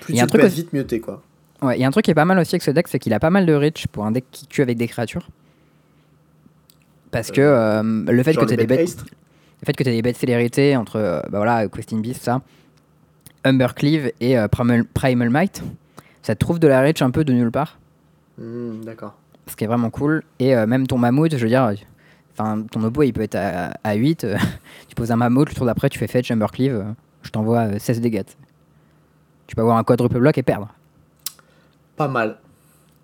plus 0.00 0.12
Il 0.14 0.16
y 0.16 0.20
a 0.20 0.22
tu 0.22 0.24
un 0.24 0.28
truc 0.28 0.42
aussi- 0.44 0.56
vite 0.56 0.72
mieux 0.72 0.86
t'es, 0.86 1.00
quoi. 1.00 1.22
Ouais, 1.62 1.78
il 1.78 1.80
y 1.80 1.84
a 1.84 1.88
un 1.88 1.90
truc 1.90 2.04
qui 2.04 2.10
est 2.10 2.14
pas 2.14 2.24
mal 2.24 2.38
aussi 2.38 2.54
avec 2.54 2.62
ce 2.62 2.70
deck, 2.70 2.88
c'est 2.88 2.98
qu'il 2.98 3.12
a 3.14 3.20
pas 3.20 3.30
mal 3.30 3.46
de 3.46 3.54
reach 3.54 3.86
pour 3.86 4.04
un 4.04 4.10
deck 4.12 4.24
qui 4.30 4.46
tue 4.46 4.62
avec 4.62 4.76
des 4.76 4.88
créatures. 4.88 5.28
Parce 7.10 7.30
que 7.30 7.40
euh, 7.40 7.82
le 7.82 8.22
fait 8.22 8.34
que 8.34 8.44
tu 8.44 8.56
des 8.56 8.66
bêtes. 8.66 8.96
Le 9.60 9.66
fait 9.66 9.74
que 9.74 9.84
tu 9.84 9.90
des 9.90 10.02
bêtes 10.02 10.16
célérité 10.16 10.76
entre 10.76 10.96
euh, 10.96 11.20
bah 11.30 11.38
voilà, 11.38 11.68
Questing 11.68 12.02
Beast, 12.02 12.22
ça, 12.22 12.40
Humbercleave 13.44 14.10
et 14.20 14.36
euh, 14.38 14.48
Primal, 14.48 14.84
Primal 14.84 15.30
Might, 15.30 15.62
ça 16.22 16.34
te 16.34 16.40
trouve 16.40 16.58
de 16.58 16.66
la 16.66 16.80
reach 16.80 17.00
un 17.02 17.10
peu 17.10 17.24
de 17.24 17.32
nulle 17.32 17.50
part, 17.52 17.78
Hmm, 18.38 18.80
D'accord. 18.84 19.14
ce 19.46 19.54
qui 19.54 19.64
est 19.64 19.66
vraiment 19.66 19.90
cool. 19.90 20.22
Et 20.38 20.56
euh, 20.56 20.66
même 20.66 20.86
ton 20.86 20.96
mammouth, 20.98 21.36
je 21.36 21.42
veux 21.42 21.48
dire, 21.48 21.70
enfin 22.36 22.62
ton 22.70 22.82
obo 22.82 23.02
il 23.02 23.12
peut 23.12 23.20
être 23.22 23.36
à, 23.36 23.72
à 23.84 23.94
8, 23.94 24.24
euh, 24.24 24.36
tu 24.88 24.94
poses 24.94 25.12
un 25.12 25.16
mammouth, 25.16 25.48
le 25.48 25.54
tour 25.54 25.66
d'après 25.66 25.90
tu 25.90 25.98
fais 25.98 26.06
fetch 26.08 26.30
Humbercleave, 26.30 26.74
euh, 26.74 26.92
je 27.22 27.30
t'envoie 27.30 27.66
euh, 27.74 27.78
16 27.78 28.00
dégâts. 28.00 28.22
Tu 29.46 29.54
peux 29.54 29.60
avoir 29.62 29.76
un 29.76 29.84
quadruple 29.84 30.18
bloc 30.18 30.38
et 30.38 30.42
perdre. 30.42 30.74
Pas 32.02 32.08
mal. 32.08 32.36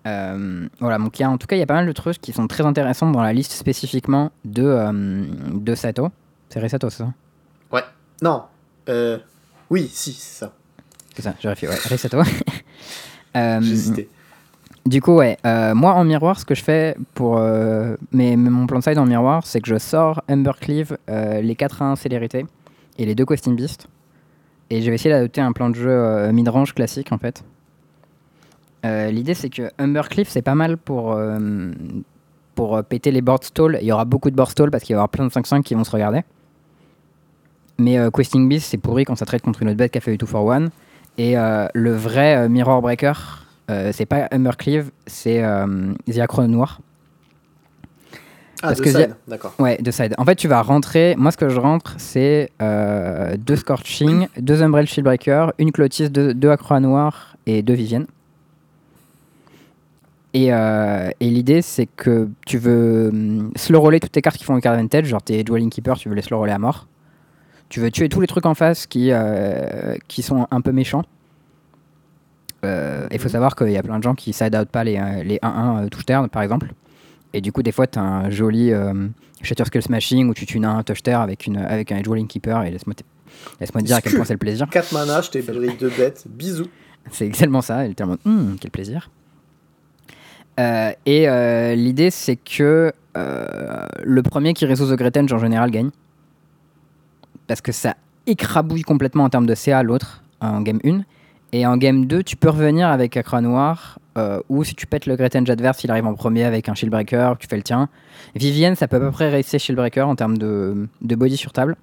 Euh, 0.07 0.67
voilà, 0.81 0.97
donc 0.97 1.17
il 1.17 1.21
y 1.21 1.25
a- 1.25 1.29
en 1.29 1.37
tout 1.37 1.47
cas, 1.47 1.55
il 1.55 1.59
y 1.59 1.61
a 1.61 1.65
pas 1.65 1.75
mal 1.75 1.87
de 1.87 1.91
trucs 1.93 2.19
qui 2.19 2.33
sont 2.33 2.47
très 2.47 2.65
intéressants 2.65 3.11
dans 3.11 3.21
la 3.21 3.31
liste 3.31 3.53
spécifiquement 3.53 4.31
de, 4.43 4.63
euh, 4.63 5.25
de 5.53 5.75
Sato. 5.75 6.09
C'est 6.49 6.59
Resato, 6.59 6.89
c'est 6.89 7.03
ça 7.03 7.13
Ouais. 7.71 7.83
Non. 8.21 8.43
Euh... 8.89 9.19
Oui, 9.69 9.89
si, 9.93 10.11
c'est 10.11 10.39
ça. 10.45 10.51
C'est 11.15 11.21
ça, 11.21 11.33
j'ai 11.39 11.47
ouais, 11.47 11.75
Resato. 11.89 12.21
Cité. 13.63 14.09
Du 14.85 15.01
coup, 15.01 15.13
ouais, 15.15 15.37
moi 15.43 15.93
en 15.93 16.03
miroir, 16.03 16.37
ce 16.39 16.45
que 16.45 16.55
je 16.55 16.63
fais 16.63 16.97
pour 17.13 17.39
mais, 18.11 18.35
mon 18.35 18.65
plan 18.67 18.79
de 18.79 18.83
side 18.83 18.97
en 18.97 19.05
miroir, 19.05 19.45
c'est 19.45 19.61
que 19.61 19.67
je 19.69 19.77
sors 19.77 20.21
Humbercleave, 20.27 20.97
les 21.07 21.55
4 21.55 21.81
1 21.83 21.95
célérité 21.95 22.45
et 22.97 23.05
les 23.05 23.15
deux 23.15 23.25
Questing 23.25 23.55
Beast. 23.55 23.87
Et 24.71 24.81
je 24.81 24.89
vais 24.89 24.95
essayer 24.95 25.13
d'adopter 25.13 25.41
un 25.41 25.51
plan 25.51 25.69
de 25.69 25.75
jeu 25.75 26.31
mid-range 26.31 26.73
classique 26.73 27.11
en 27.11 27.17
fait. 27.17 27.43
Euh, 28.85 29.11
L'idée 29.11 29.33
c'est 29.33 29.49
que 29.49 29.69
Humbercleave 29.77 30.27
c'est 30.29 30.41
pas 30.41 30.55
mal 30.55 30.77
pour, 30.77 31.11
euh, 31.11 31.71
pour 32.55 32.77
euh, 32.77 32.81
péter 32.81 33.11
les 33.11 33.21
board 33.21 33.43
stall. 33.43 33.77
Il 33.81 33.87
y 33.87 33.91
aura 33.91 34.05
beaucoup 34.05 34.29
de 34.29 34.35
board 34.35 34.49
stall 34.49 34.71
parce 34.71 34.83
qu'il 34.83 34.95
va 34.95 34.99
y 34.99 35.01
avoir 35.01 35.09
plein 35.09 35.25
de 35.25 35.31
5-5 35.31 35.63
qui 35.63 35.75
vont 35.75 35.83
se 35.83 35.91
regarder. 35.91 36.21
Mais 37.77 37.97
euh, 37.97 38.09
Questing 38.09 38.47
Beast 38.47 38.67
c'est 38.69 38.77
pourri 38.77 39.05
quand 39.05 39.15
ça 39.15 39.25
traite 39.25 39.41
contre 39.41 39.61
une 39.61 39.69
autre 39.69 39.77
bête 39.77 39.91
qui 39.91 39.97
a 39.97 40.01
fait 40.01 40.11
du 40.11 40.17
2 40.17 40.25
for 40.25 40.51
1. 40.51 40.67
Et 41.17 41.35
le 41.35 41.91
vrai 41.91 42.47
Mirror 42.47 42.81
Breaker, 42.81 43.11
c'est 43.67 44.05
pas 44.05 44.29
Humbercleave, 44.31 44.89
c'est 45.05 45.43
Ziacron 46.07 46.47
Noir. 46.47 46.79
Ah, 48.61 48.67
parce 48.67 48.79
de 48.79 48.83
que 48.85 48.89
side, 48.89 49.15
d'accord. 49.27 49.53
Ouais, 49.59 49.77
de 49.81 49.91
side. 49.91 50.15
En 50.17 50.23
fait, 50.23 50.35
tu 50.35 50.47
vas 50.47 50.61
rentrer. 50.61 51.15
Moi, 51.17 51.31
ce 51.31 51.37
que 51.37 51.49
je 51.49 51.59
rentre, 51.59 51.95
c'est 51.97 52.51
deux 53.37 53.57
Scorching, 53.57 54.29
deux 54.37 54.63
Umbrella 54.63 54.85
Shieldbreaker, 54.85 55.51
une 55.59 55.73
Clotis, 55.73 56.09
deux, 56.09 56.33
deux 56.33 56.55
Noir 56.79 57.35
et 57.45 57.63
deux 57.63 57.73
Vivienne. 57.73 58.05
Et, 60.33 60.53
euh, 60.53 61.09
et 61.19 61.29
l'idée, 61.29 61.61
c'est 61.63 61.87
que 61.87 62.29
tu 62.45 62.57
veux 62.59 63.09
hum, 63.09 63.51
slow 63.55 63.79
roller 63.81 63.99
toutes 63.99 64.11
tes 64.11 64.21
cartes 64.21 64.37
qui 64.37 64.43
font 64.43 64.53
le 64.55 64.61
card 64.61 64.73
advantage, 64.73 65.05
genre 65.07 65.21
tes 65.23 65.43
Dwelling 65.43 65.69
Keeper, 65.71 65.97
tu 65.97 66.07
veux 66.09 66.15
les 66.15 66.21
slow 66.21 66.37
roller 66.37 66.53
à 66.55 66.59
mort. 66.59 66.87
Tu 67.69 67.79
veux 67.79 67.89
tuer 67.91 68.09
tous 68.09 68.21
les 68.21 68.27
trucs 68.27 68.45
en 68.45 68.53
face 68.55 68.85
qui, 68.87 69.09
euh, 69.11 69.95
qui 70.07 70.21
sont 70.21 70.47
un 70.51 70.61
peu 70.61 70.71
méchants. 70.71 71.03
Euh, 72.65 73.07
Il 73.11 73.19
faut 73.19 73.27
Mhm. 73.27 73.31
savoir 73.31 73.55
qu'il 73.55 73.71
y 73.71 73.77
a 73.77 73.83
plein 73.83 73.97
de 73.97 74.03
gens 74.03 74.15
qui 74.15 74.33
side 74.33 74.55
out 74.55 74.67
pas 74.69 74.83
les, 74.83 74.97
euh, 74.97 75.23
les 75.23 75.39
1-1 75.41 75.83
euh, 75.83 75.87
touche 75.87 76.05
terre, 76.05 76.27
par 76.29 76.41
exemple. 76.41 76.73
Et 77.33 77.41
du 77.41 77.51
coup, 77.51 77.63
des 77.63 77.71
fois, 77.71 77.87
tu 77.87 77.97
as 77.99 78.01
un 78.03 78.29
joli 78.29 78.71
Shatter 79.43 79.65
Skull 79.65 79.81
Smashing 79.83 80.29
où 80.29 80.33
tu 80.33 80.45
tues 80.45 80.63
un 80.63 80.83
touch 80.83 81.03
terre 81.03 81.21
avec, 81.21 81.45
une, 81.47 81.57
avec 81.57 81.91
un 81.91 81.97
Edge 81.97 82.07
Walling 82.07 82.27
Keeper. 82.27 82.63
Et 82.63 82.71
laisse-moi 82.71 82.95
te 82.95 83.79
dire 83.85 83.95
à 83.95 84.01
quel 84.01 84.13
point 84.15 84.25
c'est 84.25 84.33
le 84.33 84.39
plaisir. 84.39 84.67
4 84.69 84.91
mana, 84.93 85.21
je 85.21 85.29
t'ai 85.29 85.41
brillé 85.41 85.73
deux 85.79 85.89
bêtes. 85.89 86.25
Bisous. 86.27 86.65
C'est 87.11 87.25
exactement 87.25 87.61
ça. 87.61 87.85
Était 87.85 88.03
en 88.03 88.07
mode, 88.07 88.19
Hum, 88.25 88.57
quel 88.59 88.71
plaisir. 88.71 89.09
Euh, 90.59 90.91
et 91.05 91.29
euh, 91.29 91.73
l'idée, 91.75 92.11
c'est 92.11 92.35
que 92.35 92.91
euh, 93.17 93.85
le 94.03 94.21
premier 94.23 94.53
qui 94.53 94.65
résout 94.65 94.93
The 94.93 94.97
Great 94.97 95.17
en 95.17 95.37
général 95.37 95.71
gagne. 95.71 95.89
Parce 97.47 97.61
que 97.61 97.71
ça 97.71 97.95
écrabouille 98.27 98.83
complètement 98.83 99.23
en 99.23 99.29
termes 99.29 99.47
de 99.47 99.55
CA 99.55 99.81
l'autre 99.83 100.23
en 100.41 100.61
game 100.61 100.79
1. 100.83 101.01
Et 101.51 101.65
en 101.65 101.77
game 101.77 102.05
2, 102.05 102.23
tu 102.23 102.35
peux 102.35 102.49
revenir 102.49 102.89
avec 102.89 103.17
Accra 103.17 103.41
Noir. 103.41 103.99
ou 104.49 104.63
si 104.63 104.75
tu 104.75 104.85
pètes 104.85 105.05
le 105.05 105.15
Great 105.15 105.35
adverse, 105.35 105.83
il 105.83 105.89
arrive 105.89 106.05
en 106.05 106.13
premier 106.13 106.43
avec 106.43 106.69
un 106.69 106.75
Shieldbreaker, 106.75 107.37
tu 107.37 107.47
fais 107.47 107.55
le 107.55 107.63
tien. 107.63 107.89
Vivienne, 108.35 108.75
ça 108.75 108.87
peut 108.87 108.97
à 108.97 108.99
peu 108.99 109.11
près 109.11 109.29
réussir 109.29 109.59
Shieldbreaker 109.59 110.07
en 110.07 110.15
termes 110.15 110.37
de, 110.37 110.87
de 111.01 111.15
body 111.15 111.37
sur 111.37 111.53
table. 111.53 111.75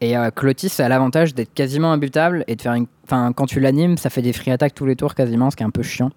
Et 0.00 0.14
Clotis 0.36 0.80
a 0.80 0.88
l'avantage 0.88 1.34
d'être 1.34 1.52
quasiment 1.52 1.90
imbutable 1.90 2.44
et 2.46 2.54
de 2.54 2.62
faire 2.62 2.74
une. 2.74 2.86
Enfin, 3.04 3.32
quand 3.32 3.46
tu 3.46 3.58
l'animes, 3.58 3.96
ça 3.96 4.10
fait 4.10 4.22
des 4.22 4.32
free 4.32 4.52
attack 4.52 4.72
tous 4.72 4.86
les 4.86 4.94
tours 4.94 5.16
quasiment, 5.16 5.50
ce 5.50 5.56
qui 5.56 5.64
est 5.64 5.66
un 5.66 5.70
peu 5.70 5.82
chiant. 5.82 6.12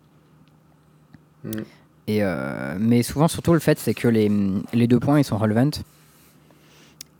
Mm. 1.44 1.52
Et 2.08 2.24
euh, 2.24 2.76
mais 2.80 3.04
souvent, 3.04 3.28
surtout, 3.28 3.54
le 3.54 3.60
fait, 3.60 3.80
c'est 3.80 3.94
que 3.94 4.08
les, 4.08 4.32
les 4.74 4.88
deux 4.88 5.00
points, 5.00 5.20
ils 5.20 5.24
sont 5.24 5.38
relevant. 5.38 5.72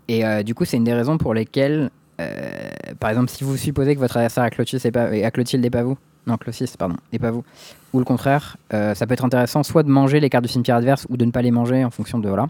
Et 0.08 0.26
euh, 0.26 0.44
du 0.44 0.56
coup, 0.56 0.66
c'est 0.66 0.78
une 0.78 0.84
des 0.84 0.94
raisons 0.94 1.18
pour 1.18 1.34
lesquelles, 1.34 1.90
euh, 2.20 2.70
par 3.00 3.10
exemple, 3.10 3.30
si 3.30 3.44
vous 3.44 3.56
supposez 3.58 3.96
que 3.96 4.00
votre 4.00 4.18
adversaire 4.18 4.44
a 4.44 4.50
Clotis 4.50 4.80
et 4.84 4.92
pas, 4.92 5.32
Clotilde 5.32 5.70
pas 5.72 5.84
vous, 5.84 5.98
non, 6.28 6.38
Clotis, 6.38 6.74
pardon, 6.78 6.96
et 7.14 7.20
pas 7.20 7.32
vous, 7.32 7.44
ou 7.94 8.00
le 8.00 8.06
contraire, 8.06 8.58
ça 8.72 9.08
peut 9.08 9.14
être 9.14 9.26
intéressant 9.26 9.64
soit 9.64 9.84
de 9.84 9.90
manger 9.90 10.20
les 10.20 10.30
cartes 10.30 10.44
du 10.44 10.52
cimetière 10.52 10.76
adverse 10.76 11.08
ou 11.10 11.18
de 11.18 11.26
ne 11.26 11.32
pas 11.32 11.42
les 11.42 11.52
manger 11.52 11.86
en 11.86 11.92
fonction 11.92 12.20
de. 12.20 12.28
Voilà. 12.28 12.50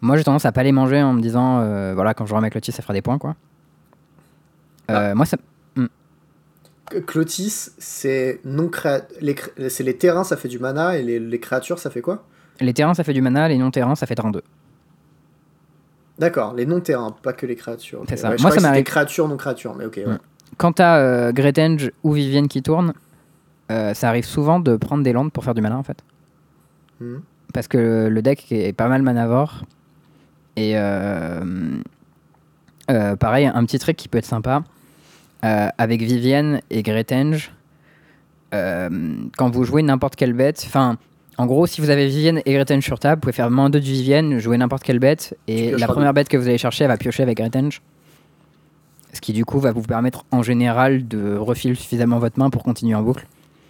Moi, 0.00 0.16
j'ai 0.16 0.24
tendance 0.24 0.44
à 0.44 0.52
pas 0.52 0.62
les 0.62 0.72
manger 0.72 1.02
en 1.02 1.12
me 1.12 1.20
disant, 1.20 1.56
voilà, 1.94 2.14
quand 2.14 2.26
je 2.26 2.34
remets 2.34 2.50
Clotis, 2.50 2.72
ça 2.72 2.82
fera 2.82 2.94
des 2.94 3.02
points, 3.02 3.18
quoi. 3.18 3.34
Euh, 4.90 5.14
Moi, 5.14 5.26
ça. 5.26 5.36
Clotis, 7.00 7.70
c'est 7.78 8.40
non 8.44 8.68
créa... 8.68 9.02
les, 9.20 9.36
c'est 9.68 9.84
les 9.84 9.96
terrains, 9.96 10.24
ça 10.24 10.36
fait 10.36 10.48
du 10.48 10.58
mana, 10.58 10.96
et 10.96 11.02
les, 11.02 11.18
les 11.18 11.40
créatures, 11.40 11.78
ça 11.78 11.90
fait 11.90 12.00
quoi? 12.02 12.24
Les 12.60 12.74
terrains, 12.74 12.94
ça 12.94 13.04
fait 13.04 13.12
du 13.12 13.22
mana, 13.22 13.48
les 13.48 13.58
non-terrains, 13.58 13.94
ça 13.94 14.06
fait 14.06 14.14
32. 14.14 14.42
D'accord, 16.18 16.54
les 16.54 16.66
non-terrains, 16.66 17.16
pas 17.22 17.32
que 17.32 17.46
les 17.46 17.56
créatures. 17.56 18.00
ok. 18.02 18.06
C'est 18.08 18.16
ça. 18.16 18.30
Ouais, 18.30 18.36
Moi, 18.40 18.50
ça 18.50 18.60
m'arrive- 18.60 18.84
créatures, 18.84 19.26
non-créatures, 19.28 19.74
mais 19.74 19.86
ok, 19.86 19.96
ouais. 19.96 20.12
Mm. 20.14 20.18
Quand 20.58 20.72
t'as 20.72 20.98
euh, 20.98 21.32
Gretenge 21.32 21.90
ou 22.02 22.12
Vivienne 22.12 22.46
qui 22.46 22.62
tournent, 22.62 22.92
euh, 23.70 23.94
ça 23.94 24.08
arrive 24.08 24.26
souvent 24.26 24.60
de 24.60 24.76
prendre 24.76 25.02
des 25.02 25.12
landes 25.12 25.32
pour 25.32 25.44
faire 25.44 25.54
du 25.54 25.62
mana 25.62 25.78
en 25.78 25.82
fait. 25.82 26.04
Hmm. 27.00 27.20
Parce 27.54 27.68
que 27.68 28.08
le 28.10 28.22
deck 28.22 28.52
est 28.52 28.74
pas 28.74 28.86
mal 28.88 29.00
manavore. 29.02 29.64
Et 30.56 30.72
euh, 30.76 31.40
euh, 32.90 33.16
pareil, 33.16 33.46
un 33.46 33.64
petit 33.64 33.78
trick 33.78 33.96
qui 33.96 34.08
peut 34.08 34.18
être 34.18 34.26
sympa. 34.26 34.62
Euh, 35.44 35.68
avec 35.78 36.02
Vivienne 36.02 36.60
et 36.70 36.82
Gretenge, 36.82 37.52
euh, 38.54 38.88
quand 39.36 39.50
vous 39.50 39.64
jouez 39.64 39.82
n'importe 39.82 40.16
quelle 40.16 40.32
bête, 40.32 40.62
enfin, 40.66 40.96
en 41.38 41.46
gros, 41.46 41.66
si 41.66 41.80
vous 41.80 41.90
avez 41.90 42.06
Vivienne 42.06 42.42
et 42.44 42.54
Gretenge 42.54 42.84
sur 42.84 42.98
table, 42.98 43.16
vous 43.16 43.20
pouvez 43.22 43.32
faire 43.32 43.50
moins 43.50 43.70
2 43.70 43.80
de 43.80 43.84
Vivienne, 43.84 44.38
jouer 44.38 44.58
n'importe 44.58 44.82
quelle 44.82 44.98
bête, 44.98 45.36
et 45.48 45.72
la 45.72 45.86
première 45.86 46.14
bête 46.14 46.28
que 46.28 46.36
vous 46.36 46.48
allez 46.48 46.58
chercher, 46.58 46.84
elle 46.84 46.90
va 46.90 46.96
piocher 46.96 47.22
avec 47.22 47.38
Gretenge. 47.38 47.82
Ce 49.12 49.20
qui 49.20 49.32
du 49.32 49.44
coup 49.44 49.60
va 49.60 49.72
vous 49.72 49.82
permettre 49.82 50.24
en 50.30 50.42
général 50.42 51.06
de 51.06 51.36
refiler 51.36 51.74
suffisamment 51.74 52.18
votre 52.18 52.38
main 52.38 52.48
pour 52.48 52.62
continuer 52.62 52.94
en 52.94 53.02
boucle. 53.02 53.26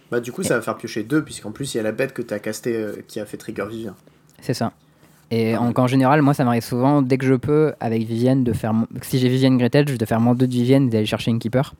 Bah, 0.09 0.19
du 0.19 0.31
coup, 0.31 0.43
ça 0.43 0.55
va 0.55 0.61
faire 0.61 0.77
piocher 0.77 1.03
deux, 1.03 1.23
puisqu'en 1.23 1.51
plus, 1.51 1.73
il 1.73 1.77
y 1.77 1.79
a 1.79 1.83
la 1.83 1.91
bête 1.91 2.13
que 2.13 2.21
tu 2.21 2.33
as 2.33 2.39
casté 2.39 2.75
euh, 2.75 2.93
qui 3.07 3.19
a 3.19 3.25
fait 3.25 3.37
trigger 3.37 3.65
Vivien. 3.67 3.95
C'est 4.41 4.53
ça. 4.53 4.73
Et 5.35 5.53
Ah 5.55 5.61
en, 5.61 5.71
en 5.75 5.87
général, 5.87 6.21
moi 6.21 6.33
ça 6.33 6.43
m'arrive 6.43 6.63
souvent, 6.63 7.01
dès 7.01 7.17
que 7.17 7.25
je 7.25 7.33
peux, 7.33 7.73
avec 7.79 8.03
Vivienne, 8.03 8.43
de 8.43 8.53
faire. 8.53 8.73
mon- 8.73 8.87
Si 9.01 9.17
j'ai 9.19 9.29
Vivienne 9.29 9.57
Gretenge, 9.57 9.97
de 9.97 10.05
faire 10.05 10.19
moins 10.19 10.35
2 10.35 10.45
de 10.47 10.51
Vivienne 10.53 10.87
et 10.87 10.89
d'aller 10.89 11.05
chercher 11.05 11.31
une 11.31 11.39
keeper. 11.39 11.73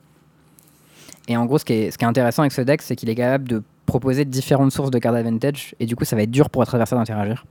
Et 1.28 1.36
en 1.36 1.44
gros, 1.46 1.58
ce 1.58 1.64
qui 1.64 1.72
est, 1.74 1.90
ce 1.90 1.98
qui 1.98 2.04
est 2.04 2.08
intéressant 2.08 2.42
avec 2.42 2.52
ce 2.52 2.62
deck, 2.62 2.82
c'est 2.82 2.96
qu'il 2.96 3.08
est 3.10 3.14
capable 3.14 3.46
de 3.48 3.62
proposer 3.86 4.24
différentes 4.24 4.72
sources 4.72 4.90
de 4.90 4.98
cartes 4.98 5.16
advantage, 5.16 5.74
et 5.78 5.86
du 5.86 5.94
coup, 5.94 6.04
ça 6.04 6.16
va 6.16 6.22
être 6.22 6.30
dur 6.30 6.50
pour 6.50 6.62
votre 6.62 6.74
adversaire 6.74 6.98
d'interagir. 6.98 7.44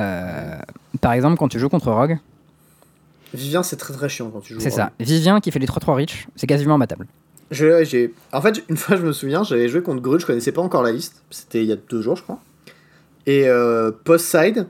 Euh, 0.00 0.58
par 1.00 1.12
exemple, 1.12 1.36
quand 1.36 1.48
tu 1.48 1.58
joues 1.58 1.68
contre 1.68 1.90
Rogue, 1.92 2.18
Vivien, 3.34 3.62
c'est 3.62 3.76
très 3.76 3.92
très 3.92 4.08
chiant 4.08 4.30
quand 4.30 4.40
tu 4.40 4.54
joues. 4.54 4.60
c'est 4.60 4.70
ça. 4.70 4.92
Vivien 5.00 5.38
qui 5.40 5.50
fait 5.50 5.58
les 5.58 5.66
3-3 5.66 5.94
reach, 5.94 6.26
c'est 6.34 6.46
quasiment 6.46 6.76
imbattable. 6.76 7.06
Je- 7.50 7.84
j'ai... 7.84 8.14
En 8.32 8.40
fait, 8.40 8.62
une 8.70 8.76
fois, 8.76 8.96
je 8.96 9.02
me 9.02 9.12
souviens, 9.12 9.42
j'avais 9.42 9.68
joué 9.68 9.82
contre 9.82 10.00
Grud, 10.00 10.20
je 10.20 10.26
connaissais 10.26 10.52
pas 10.52 10.62
encore 10.62 10.82
la 10.82 10.92
liste. 10.92 11.22
C'était 11.30 11.62
il 11.62 11.68
y 11.68 11.72
a 11.72 11.76
deux 11.76 12.00
jours, 12.00 12.16
je 12.16 12.22
crois. 12.22 12.38
Et 13.28 13.46
euh, 13.46 13.92
post-side, 14.04 14.68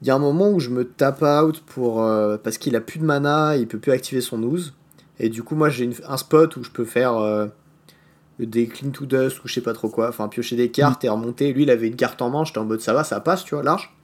il 0.00 0.08
y 0.08 0.10
a 0.10 0.16
un 0.16 0.18
moment 0.18 0.50
où 0.50 0.58
je 0.58 0.70
me 0.70 0.84
tape 0.84 1.22
out 1.22 1.62
pour, 1.64 2.02
euh, 2.02 2.36
parce 2.36 2.58
qu'il 2.58 2.74
a 2.74 2.80
plus 2.80 2.98
de 2.98 3.04
mana, 3.04 3.56
il 3.56 3.68
peut 3.68 3.78
plus 3.78 3.92
activer 3.92 4.20
son 4.20 4.42
ooze. 4.42 4.74
Et 5.20 5.28
du 5.28 5.44
coup, 5.44 5.54
moi, 5.54 5.68
j'ai 5.68 5.88
un 6.08 6.16
spot 6.16 6.56
où 6.56 6.64
je 6.64 6.70
peux 6.70 6.84
faire 6.84 7.16
euh, 7.18 7.46
des 8.40 8.66
clean 8.66 8.90
to 8.90 9.06
dust 9.06 9.44
ou 9.44 9.46
je 9.46 9.54
sais 9.54 9.60
pas 9.60 9.72
trop 9.72 9.88
quoi, 9.88 10.08
enfin 10.08 10.26
piocher 10.26 10.56
des 10.56 10.68
cartes 10.72 11.04
et 11.04 11.08
remonter. 11.08 11.52
Lui, 11.52 11.62
il 11.62 11.70
avait 11.70 11.86
une 11.86 11.94
carte 11.94 12.20
en 12.22 12.30
main, 12.30 12.42
j'étais 12.44 12.58
en 12.58 12.64
mode 12.64 12.80
ça 12.80 12.92
va, 12.92 13.04
ça 13.04 13.20
passe, 13.20 13.44
tu 13.44 13.54
vois, 13.54 13.62
large. 13.62 13.94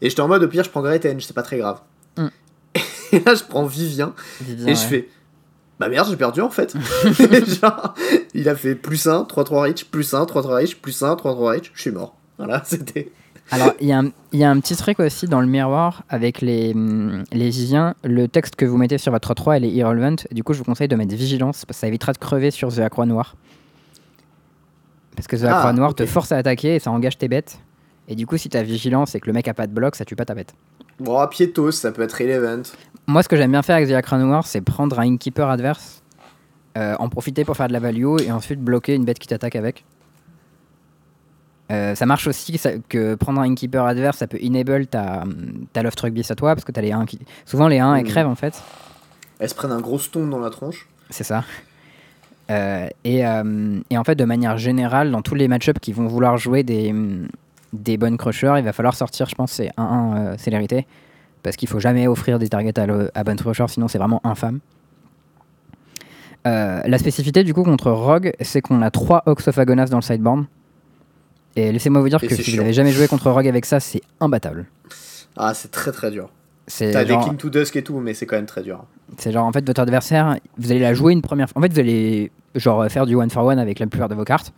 Et 0.00 0.10
j'étais 0.10 0.22
en 0.22 0.26
mode 0.28 0.42
au 0.42 0.48
pire, 0.48 0.64
je 0.64 0.70
prends 0.70 0.82
Gretenge, 0.82 1.22
c'est 1.24 1.32
pas 1.32 1.44
très 1.44 1.58
grave. 1.58 1.80
Mm. 2.16 2.26
Et 3.12 3.20
là, 3.20 3.36
je 3.36 3.44
prends 3.44 3.64
Vivien. 3.64 4.12
Vivien, 4.40 4.66
Et 4.66 4.74
je 4.74 4.80
ouais. 4.80 4.86
fais 4.88 5.08
Bah 5.78 5.88
merde, 5.88 6.08
j'ai 6.10 6.16
perdu 6.16 6.40
en 6.40 6.50
fait. 6.50 6.74
Genre, 7.60 7.94
il 8.34 8.48
a 8.48 8.56
fait 8.56 8.74
plus 8.74 9.06
1, 9.06 9.22
3-3 9.22 9.60
reach, 9.60 9.84
plus 9.84 10.14
1, 10.14 10.24
3-3 10.24 10.46
reach, 10.46 10.82
plus 10.82 11.00
1, 11.00 11.14
3-3 11.14 11.48
reach, 11.48 11.70
je 11.72 11.80
suis 11.80 11.92
mort. 11.92 12.16
Voilà, 12.38 12.62
c'était. 12.64 13.12
Alors, 13.52 13.72
il 13.80 13.88
y, 13.88 13.92
a 13.92 13.98
un- 13.98 14.10
il 14.32 14.38
y 14.38 14.44
a 14.44 14.50
un 14.50 14.60
petit 14.60 14.76
trick 14.76 15.00
aussi 15.00 15.26
dans 15.26 15.40
le 15.40 15.46
miroir 15.46 16.02
avec 16.08 16.40
les, 16.40 16.72
hum, 16.74 17.24
les. 17.32 17.50
Le 18.04 18.26
texte 18.28 18.54
que 18.56 18.64
vous 18.64 18.76
mettez 18.76 18.96
sur 18.98 19.10
votre 19.12 19.34
3, 19.34 19.56
elle 19.56 19.64
est 19.64 19.70
irrelevant. 19.70 20.16
Du 20.30 20.44
coup, 20.44 20.52
je 20.52 20.58
vous 20.58 20.64
conseille 20.64 20.88
de 20.88 20.94
mettre 20.96 21.14
vigilance 21.14 21.64
parce 21.64 21.76
que 21.78 21.80
ça 21.80 21.88
évitera 21.88 22.12
de 22.12 22.18
crever 22.18 22.50
sur 22.52 22.72
The 22.72 22.88
Croix 22.88 23.06
Noire. 23.06 23.34
Parce 25.16 25.26
que 25.26 25.36
The 25.36 25.44
Ah, 25.50 25.58
Croix 25.58 25.72
Noire 25.72 25.90
ok. 25.90 25.96
te 25.96 26.06
force 26.06 26.32
à 26.32 26.36
attaquer 26.36 26.76
et 26.76 26.78
ça 26.78 26.90
engage 26.90 27.18
tes 27.18 27.28
bêtes. 27.28 27.58
Et 28.08 28.14
du 28.14 28.26
coup, 28.26 28.36
si 28.36 28.48
t'as 28.48 28.62
vigilance 28.62 29.14
et 29.14 29.20
que 29.20 29.26
le 29.26 29.32
mec 29.32 29.46
a 29.48 29.54
pas 29.54 29.66
de 29.66 29.72
bloc, 29.72 29.94
ça 29.96 30.04
tue 30.04 30.16
pas 30.16 30.24
ta 30.24 30.34
bête. 30.34 30.54
Bon, 30.98 31.18
à 31.18 31.28
piétos, 31.28 31.72
ça 31.72 31.92
peut 31.92 32.02
être 32.02 32.12
relevant. 32.18 32.62
Moi, 33.06 33.22
ce 33.22 33.28
que 33.28 33.36
j'aime 33.36 33.50
bien 33.52 33.62
faire 33.62 33.76
avec 33.76 33.88
The 33.88 34.00
Croix 34.02 34.18
Noire, 34.18 34.46
c'est 34.46 34.60
prendre 34.60 34.98
un 34.98 35.04
Innkeeper 35.06 35.48
adverse, 35.48 36.02
euh, 36.78 36.94
en 36.98 37.08
profiter 37.08 37.44
pour 37.44 37.56
faire 37.56 37.68
de 37.68 37.72
la 37.72 37.80
value 37.80 38.20
et 38.24 38.30
ensuite 38.30 38.60
bloquer 38.60 38.94
une 38.94 39.04
bête 39.04 39.18
qui 39.18 39.26
t'attaque 39.28 39.56
avec. 39.56 39.84
Euh, 41.70 41.94
ça 41.94 42.04
marche 42.06 42.26
aussi 42.26 42.58
ça- 42.58 42.72
que 42.88 43.14
prendre 43.14 43.40
un 43.40 43.44
Innkeeper 43.46 43.84
adverse, 43.84 44.18
ça 44.18 44.26
peut 44.26 44.38
enable 44.44 44.86
ta, 44.86 45.22
ta 45.72 45.82
Love 45.82 45.94
Truck 45.94 46.12
Beast 46.12 46.30
à 46.30 46.34
toi, 46.34 46.54
parce 46.54 46.64
que 46.64 46.72
t'as 46.72 46.80
les 46.80 46.92
1 46.92 47.06
qui. 47.06 47.18
Souvent, 47.46 47.68
les 47.68 47.78
1 47.78 47.94
elles 47.94 48.04
Mhm. 48.04 48.10
crèvent 48.10 48.26
en 48.28 48.34
fait. 48.34 48.60
Elles 49.38 49.48
se 49.48 49.54
prennent 49.54 49.72
un 49.72 49.80
gros 49.80 49.98
stone 49.98 50.28
dans 50.30 50.38
la 50.40 50.50
tronche. 50.50 50.88
C'est 51.10 51.24
ça. 51.24 51.44
Euh, 52.50 52.88
et, 53.04 53.24
euh, 53.24 53.78
et 53.88 53.96
en 53.96 54.02
fait, 54.04 54.16
de 54.16 54.24
manière 54.24 54.58
générale, 54.58 55.12
dans 55.12 55.22
tous 55.22 55.36
les 55.36 55.46
match-ups 55.46 55.78
qui 55.80 55.92
vont 55.92 56.08
vouloir 56.08 56.36
jouer 56.36 56.64
des, 56.64 56.92
des 57.72 57.96
bonnes 57.96 58.16
crushers, 58.16 58.54
il 58.58 58.64
va 58.64 58.72
falloir 58.72 58.94
sortir, 58.94 59.28
je 59.28 59.36
pense, 59.36 59.52
c'est 59.52 59.70
1-1 59.76 60.16
euh, 60.16 60.34
célérité. 60.36 60.86
Parce 61.44 61.54
qu'il 61.56 61.68
faut 61.68 61.78
jamais 61.78 62.08
offrir 62.08 62.38
des 62.40 62.48
targets 62.48 62.78
à, 62.78 62.86
le- 62.86 63.10
à 63.14 63.22
bonne 63.24 63.36
crusher, 63.36 63.66
sinon 63.68 63.86
c'est 63.88 63.98
vraiment 63.98 64.20
infâme. 64.24 64.58
La 66.44 66.98
spécificité 66.98 67.44
du 67.44 67.54
coup 67.54 67.62
contre 67.62 67.90
Rogue, 67.90 68.32
c'est 68.40 68.60
qu'on 68.60 68.82
a 68.82 68.90
3 68.90 69.22
Ox 69.26 69.46
of 69.48 69.58
Agonas 69.58 69.86
dans 69.86 69.98
le 69.98 70.02
sideboard. 70.02 70.46
Et 71.56 71.72
laissez-moi 71.72 72.00
vous 72.00 72.08
dire 72.08 72.22
Et 72.22 72.26
que 72.28 72.34
si 72.34 72.50
vous 72.52 72.56
n'avez 72.58 72.72
jamais 72.72 72.92
joué 72.92 73.08
contre 73.08 73.30
Rogue 73.30 73.48
avec 73.48 73.64
ça, 73.66 73.80
c'est 73.80 74.02
imbattable. 74.20 74.66
Ah, 75.36 75.52
c'est 75.54 75.70
très 75.70 75.92
très 75.92 76.10
dur. 76.10 76.30
C'est 76.66 76.92
T'as 76.92 77.02
des 77.04 77.10
genre- 77.10 77.24
clean 77.24 77.34
to 77.34 77.50
dusk 77.50 77.74
et 77.76 77.82
tout, 77.82 77.98
mais 77.98 78.14
c'est 78.14 78.26
quand 78.26 78.36
même 78.36 78.46
très 78.46 78.62
dur. 78.62 78.84
C'est 79.18 79.32
genre 79.32 79.44
en 79.44 79.52
fait 79.52 79.66
votre 79.66 79.80
adversaire, 79.80 80.36
vous 80.56 80.70
allez 80.70 80.80
la 80.80 80.94
jouer 80.94 81.12
une 81.12 81.22
première 81.22 81.48
fois. 81.50 81.58
En 81.58 81.62
fait, 81.62 81.72
vous 81.72 81.80
allez 81.80 82.30
genre 82.54 82.86
faire 82.88 83.06
du 83.06 83.16
one 83.16 83.30
for 83.30 83.44
one 83.44 83.58
avec 83.58 83.78
la 83.80 83.86
plupart 83.88 84.08
de 84.08 84.14
vos 84.14 84.24
cartes. 84.24 84.52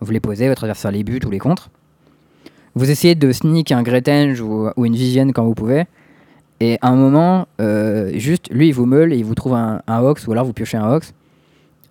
Vous 0.00 0.10
les 0.12 0.20
posez, 0.20 0.48
votre 0.48 0.64
adversaire 0.64 0.90
les 0.92 1.04
bute 1.04 1.24
ou 1.26 1.30
les 1.30 1.38
contre. 1.38 1.68
Vous 2.74 2.90
essayez 2.90 3.14
de 3.14 3.32
sneak 3.32 3.72
un 3.72 3.82
Gretenge 3.82 4.40
ou, 4.40 4.68
ou 4.76 4.86
une 4.86 4.94
Vivienne 4.94 5.32
quand 5.32 5.44
vous 5.44 5.54
pouvez. 5.54 5.84
Et 6.60 6.78
à 6.80 6.88
un 6.88 6.96
moment, 6.96 7.46
euh, 7.60 8.10
juste 8.14 8.48
lui 8.50 8.68
il 8.68 8.72
vous 8.72 8.86
meule 8.86 9.12
et 9.12 9.16
il 9.16 9.24
vous 9.24 9.34
trouve 9.34 9.54
un, 9.54 9.82
un 9.86 10.00
Ox 10.00 10.26
ou 10.26 10.32
alors 10.32 10.44
vous 10.44 10.52
piochez 10.52 10.76
un 10.78 10.90
Ox. 10.90 11.12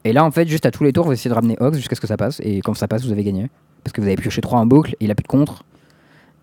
Et 0.05 0.13
là 0.13 0.23
en 0.25 0.31
fait, 0.31 0.47
juste 0.47 0.65
à 0.65 0.71
tous 0.71 0.83
les 0.83 0.93
tours, 0.93 1.05
vous 1.05 1.11
essayez 1.11 1.29
de 1.29 1.35
ramener 1.35 1.57
Ox 1.59 1.77
jusqu'à 1.77 1.95
ce 1.95 2.01
que 2.01 2.07
ça 2.07 2.17
passe. 2.17 2.39
Et 2.43 2.61
quand 2.61 2.73
ça 2.73 2.87
passe, 2.87 3.03
vous 3.05 3.11
avez 3.11 3.23
gagné. 3.23 3.49
Parce 3.83 3.93
que 3.93 4.01
vous 4.01 4.07
avez 4.07 4.15
pioché 4.15 4.41
3 4.41 4.59
en 4.59 4.65
boucle 4.65 4.95
il 4.99 5.11
a 5.11 5.15
plus 5.15 5.23
de 5.23 5.27
contre. 5.27 5.63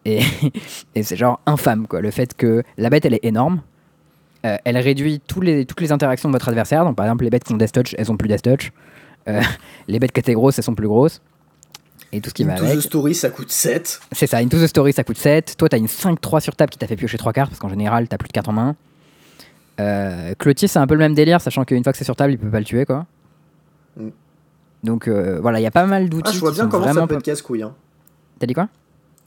Et, 0.04 0.20
et 0.94 1.02
c'est 1.02 1.16
genre 1.16 1.40
infâme 1.46 1.86
quoi. 1.86 2.00
Le 2.00 2.10
fait 2.10 2.34
que 2.34 2.62
la 2.76 2.90
bête 2.90 3.04
elle 3.04 3.14
est 3.14 3.24
énorme. 3.24 3.60
Euh, 4.44 4.56
elle 4.64 4.76
réduit 4.76 5.20
tous 5.26 5.40
les, 5.40 5.64
toutes 5.64 5.80
les 5.80 5.92
interactions 5.92 6.28
de 6.28 6.34
votre 6.34 6.48
adversaire. 6.48 6.84
Donc, 6.84 6.96
par 6.96 7.06
exemple, 7.06 7.24
les 7.24 7.30
bêtes 7.30 7.44
qui 7.44 7.52
ont 7.52 7.56
Death 7.56 7.72
Touch, 7.72 7.94
elles 7.96 8.12
ont 8.12 8.16
plus 8.16 8.28
Death 8.28 8.42
Touch. 8.42 8.72
Euh, 9.28 9.40
les 9.88 9.98
bêtes 9.98 10.12
qui 10.12 10.20
étaient 10.20 10.34
grosses, 10.34 10.58
elles 10.58 10.64
sont 10.64 10.74
plus 10.74 10.86
grosses. 10.86 11.22
Et 12.12 12.20
tout 12.20 12.28
ce 12.28 12.34
qui 12.34 12.44
va 12.44 12.52
Into 12.52 12.64
avec. 12.64 12.78
the 12.78 12.82
story, 12.82 13.14
ça 13.14 13.30
coûte 13.30 13.50
7. 13.50 14.00
C'est 14.12 14.26
ça, 14.26 14.38
Into 14.38 14.58
the 14.58 14.66
Story, 14.66 14.92
ça 14.92 15.02
coûte 15.02 15.16
7. 15.16 15.56
Toi, 15.56 15.68
t'as 15.68 15.78
une 15.78 15.86
5-3 15.86 16.40
sur 16.40 16.54
table 16.54 16.70
qui 16.70 16.78
t'a 16.78 16.86
fait 16.86 16.96
piocher 16.96 17.18
3 17.18 17.32
cartes, 17.32 17.50
parce 17.50 17.58
qu'en 17.58 17.68
général, 17.68 18.06
t'as 18.06 18.18
plus 18.18 18.28
de 18.28 18.32
cartes 18.32 18.48
en 18.48 18.52
main. 18.52 18.76
Euh, 19.80 20.34
Clotis, 20.38 20.68
c'est 20.68 20.78
un 20.78 20.86
peu 20.86 20.94
le 20.94 21.00
même 21.00 21.14
délire, 21.14 21.40
sachant 21.40 21.64
qu'une 21.64 21.82
fois 21.82 21.92
que 21.92 21.98
c'est 21.98 22.04
sur 22.04 22.14
table, 22.14 22.34
il 22.34 22.38
peut 22.38 22.50
pas 22.50 22.60
le 22.60 22.64
tuer, 22.64 22.84
quoi. 22.84 23.06
Mm. 23.96 24.08
Donc, 24.84 25.08
euh, 25.08 25.40
voilà, 25.40 25.58
il 25.58 25.62
y 25.62 25.66
a 25.66 25.70
pas 25.72 25.86
mal 25.86 26.08
d'outils 26.08 26.30
Ah, 26.30 26.32
je 26.32 26.38
vois 26.38 26.52
bien 26.52 26.68
comment 26.68 26.92
ça 26.92 27.06
peut 27.06 27.14
être 27.14 27.22
casse-couille. 27.22 27.62
Hein. 27.62 27.74
T'as 28.38 28.46
dit 28.46 28.54
quoi? 28.54 28.68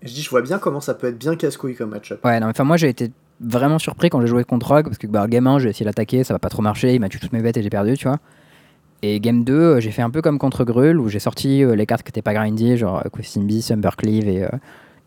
Je 0.04 0.14
dis, 0.14 0.22
je 0.22 0.30
vois 0.30 0.42
bien 0.42 0.60
comment 0.60 0.80
ça 0.80 0.94
peut 0.94 1.08
être 1.08 1.18
bien 1.18 1.36
casse-couille 1.36 1.76
comme 1.76 1.90
match-up. 1.90 2.24
Ouais, 2.24 2.40
non, 2.40 2.46
mais 2.46 2.52
enfin, 2.52 2.64
moi, 2.64 2.78
j'ai 2.78 2.90
été 2.90 3.12
vraiment 3.42 3.80
surpris 3.80 4.10
quand 4.10 4.22
j'ai 4.22 4.28
joué 4.28 4.44
contre 4.44 4.68
Rogue, 4.68 4.86
parce 4.86 4.98
que, 4.98 5.08
bah, 5.08 5.28
game 5.28 5.48
1, 5.48 5.60
j'ai 5.60 5.70
essayé 5.70 5.86
d'attaquer, 5.86 6.24
ça 6.24 6.34
va 6.34 6.40
pas 6.40 6.50
trop 6.50 6.62
marcher, 6.62 6.94
il 6.94 7.00
m'a 7.00 7.10
tué 7.10 7.20
toutes 7.20 7.34
mes 7.34 7.42
bêtes 7.42 7.58
et 7.58 7.64
j'ai 7.64 7.70
perdu, 7.70 7.98
tu 7.98 8.08
vois. 8.08 8.20
Et 9.02 9.20
game 9.20 9.44
2, 9.44 9.54
euh, 9.54 9.80
j'ai 9.80 9.92
fait 9.92 10.02
un 10.02 10.10
peu 10.10 10.22
comme 10.22 10.40
contre 10.40 10.64
Grul, 10.64 11.00
où 11.00 11.10
j'ai 11.10 11.20
sorti 11.20 11.64
euh, 11.64 11.76
les 11.76 11.86
cartes 11.86 12.04
qui 12.04 12.10
étaient 12.10 12.22
pas 12.22 12.34
grindy, 12.34 12.78
genre 12.78 12.98
euh, 13.06 13.10
Questing 13.16 13.46
Beast, 13.46 13.72
Umbercleave 13.72 14.28
et, 14.28 14.44
euh, 14.44 14.50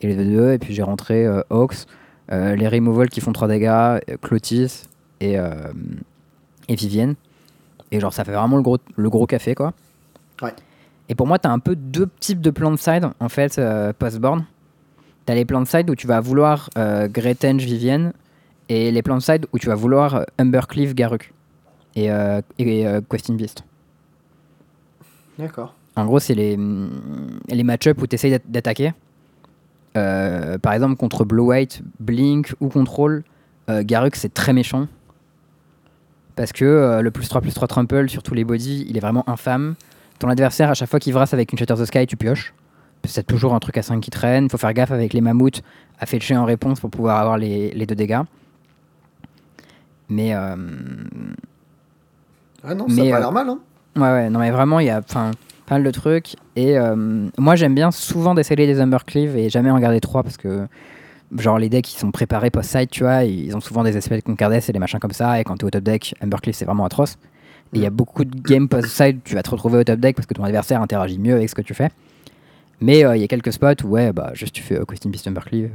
et 0.00 0.08
les 0.08 0.24
2 0.24 0.52
et 0.52 0.58
puis 0.58 0.74
j'ai 0.74 0.82
rentré 0.82 1.26
Hawks, 1.50 1.86
euh, 2.32 2.54
les 2.54 2.68
removals 2.68 3.08
qui 3.08 3.20
font 3.20 3.32
3 3.32 3.48
dégâts, 3.48 3.98
Clotis 4.22 4.84
et, 5.20 5.34
et 6.68 6.74
Vivienne. 6.74 7.14
Et 7.92 7.98
genre, 8.00 8.12
ça 8.12 8.24
fait 8.24 8.32
vraiment 8.32 8.56
le 8.56 8.62
gros, 8.62 8.78
le 8.96 9.10
gros 9.10 9.26
café, 9.26 9.54
quoi. 9.54 9.72
Ouais. 10.42 10.54
Et 11.08 11.14
pour 11.14 11.26
moi, 11.26 11.38
t'as 11.38 11.50
un 11.50 11.58
peu 11.58 11.74
deux 11.74 12.08
types 12.20 12.40
de 12.40 12.50
plans 12.50 12.70
de 12.70 12.76
side, 12.76 13.08
en 13.18 13.28
fait, 13.28 13.58
euh, 13.58 13.92
post-board. 13.92 14.42
T'as 15.26 15.34
les 15.34 15.44
plans 15.44 15.60
de 15.60 15.66
side 15.66 15.90
où 15.90 15.94
tu 15.94 16.06
vas 16.06 16.20
vouloir 16.20 16.70
euh, 16.78 17.08
Gretenge, 17.08 17.62
Vivienne, 17.64 18.12
et 18.68 18.92
les 18.92 19.02
plans 19.02 19.16
de 19.16 19.22
side 19.22 19.46
où 19.52 19.58
tu 19.58 19.66
vas 19.66 19.74
vouloir 19.74 20.14
euh, 20.14 20.24
Umbercleave, 20.38 20.94
Garuk 20.94 21.32
et, 21.96 22.10
euh, 22.10 22.40
et 22.58 22.86
euh, 22.86 23.00
Questing 23.00 23.36
Beast. 23.36 23.64
D'accord. 25.38 25.74
En 25.96 26.06
gros, 26.06 26.20
c'est 26.20 26.34
les, 26.34 26.56
mm, 26.56 27.40
les 27.48 27.64
match-up 27.64 28.00
où 28.00 28.06
tu 28.06 28.14
essayes 28.14 28.38
d'attaquer. 28.46 28.94
Euh, 29.96 30.56
par 30.58 30.72
exemple, 30.72 30.94
contre 30.94 31.24
Blue 31.24 31.42
White, 31.42 31.82
Blink 31.98 32.54
ou 32.60 32.68
Control, 32.68 33.24
Garruk 33.68 34.16
c'est 34.16 34.34
très 34.34 34.52
méchant. 34.52 34.88
Parce 36.34 36.52
que 36.52 37.00
le 37.00 37.10
plus 37.12 37.28
3 37.28 37.40
plus 37.40 37.54
3 37.54 37.68
trample 37.68 38.08
sur 38.08 38.24
tous 38.24 38.34
les 38.34 38.42
bodies, 38.42 38.84
il 38.88 38.96
est 38.96 39.00
vraiment 39.00 39.28
infâme. 39.28 39.76
Ton 40.20 40.28
adversaire, 40.28 40.70
à 40.70 40.74
chaque 40.74 40.88
fois 40.90 41.00
qu'il 41.00 41.14
vrasse 41.14 41.32
avec 41.34 41.50
une 41.50 41.58
Shatter 41.58 41.74
the 41.74 41.86
Sky, 41.86 42.06
tu 42.06 42.16
pioches. 42.16 42.52
Parce 43.02 43.14
que 43.14 43.14
C'est 43.14 43.26
toujours 43.26 43.54
un 43.54 43.58
truc 43.58 43.78
à 43.78 43.82
5 43.82 44.00
qui 44.00 44.10
traîne. 44.10 44.50
Faut 44.50 44.58
faire 44.58 44.74
gaffe 44.74 44.92
avec 44.92 45.14
les 45.14 45.22
mammouths 45.22 45.62
à 45.98 46.04
fetcher 46.04 46.36
en 46.36 46.44
réponse 46.44 46.78
pour 46.78 46.90
pouvoir 46.90 47.18
avoir 47.18 47.38
les, 47.38 47.70
les 47.70 47.86
deux 47.86 47.94
dégâts. 47.94 48.20
Mais 50.10 50.34
euh, 50.34 50.56
Ah 52.62 52.74
non, 52.74 52.86
ça 52.88 52.94
Mais, 52.94 53.08
a 53.08 53.12
pas 53.12 53.16
euh, 53.16 53.20
l'air 53.20 53.32
mal. 53.32 53.48
Hein. 53.48 53.58
Ouais, 53.96 54.02
ouais, 54.02 54.30
non, 54.30 54.40
mais 54.40 54.50
vraiment, 54.50 54.78
il 54.78 54.86
y 54.86 54.90
a 54.90 54.98
enfin, 54.98 55.30
pas 55.64 55.76
mal 55.76 55.84
de 55.84 55.90
trucs. 55.90 56.36
Et 56.54 56.78
euh, 56.78 57.28
moi, 57.38 57.56
j'aime 57.56 57.74
bien 57.74 57.90
souvent 57.90 58.34
d'essayer 58.34 58.66
des 58.66 58.78
Umbercleave 58.78 59.38
et 59.38 59.48
jamais 59.48 59.70
en 59.70 59.78
garder 59.78 60.00
trois 60.00 60.22
parce 60.22 60.36
que, 60.36 60.66
genre, 61.38 61.58
les 61.58 61.70
decks, 61.70 61.94
ils 61.94 61.98
sont 61.98 62.10
préparés 62.10 62.50
post-side, 62.50 62.90
tu 62.90 63.04
vois, 63.04 63.24
ils 63.24 63.56
ont 63.56 63.60
souvent 63.60 63.84
des 63.84 63.96
espèces 63.96 64.18
de 64.18 64.24
Concardes 64.24 64.52
et 64.52 64.72
des 64.72 64.78
machins 64.78 65.00
comme 65.00 65.12
ça. 65.12 65.40
Et 65.40 65.44
quand 65.44 65.56
t'es 65.56 65.64
au 65.64 65.70
top 65.70 65.82
deck, 65.82 66.14
Umbercleave, 66.20 66.54
c'est 66.54 66.66
vraiment 66.66 66.84
atroce. 66.84 67.16
Il 67.72 67.80
y 67.80 67.86
a 67.86 67.90
beaucoup 67.90 68.24
de 68.24 68.40
games 68.40 68.68
post-side, 68.68 69.20
tu 69.24 69.34
vas 69.34 69.42
te 69.42 69.50
retrouver 69.50 69.78
au 69.78 69.84
top 69.84 70.00
deck 70.00 70.16
parce 70.16 70.26
que 70.26 70.34
ton 70.34 70.42
adversaire 70.44 70.82
interagit 70.82 71.18
mieux 71.18 71.34
avec 71.36 71.48
ce 71.48 71.54
que 71.54 71.62
tu 71.62 71.74
fais. 71.74 71.90
Mais 72.80 73.04
euh, 73.04 73.14
il 73.16 73.20
y 73.20 73.24
a 73.24 73.28
quelques 73.28 73.52
spots 73.52 73.84
où, 73.84 73.88
ouais, 73.90 74.12
bah, 74.12 74.30
juste 74.34 74.54
tu 74.54 74.62
fais 74.62 74.76
euh, 74.78 74.84
Questing 74.84 75.10
Beast 75.12 75.28
Umbercleave 75.28 75.70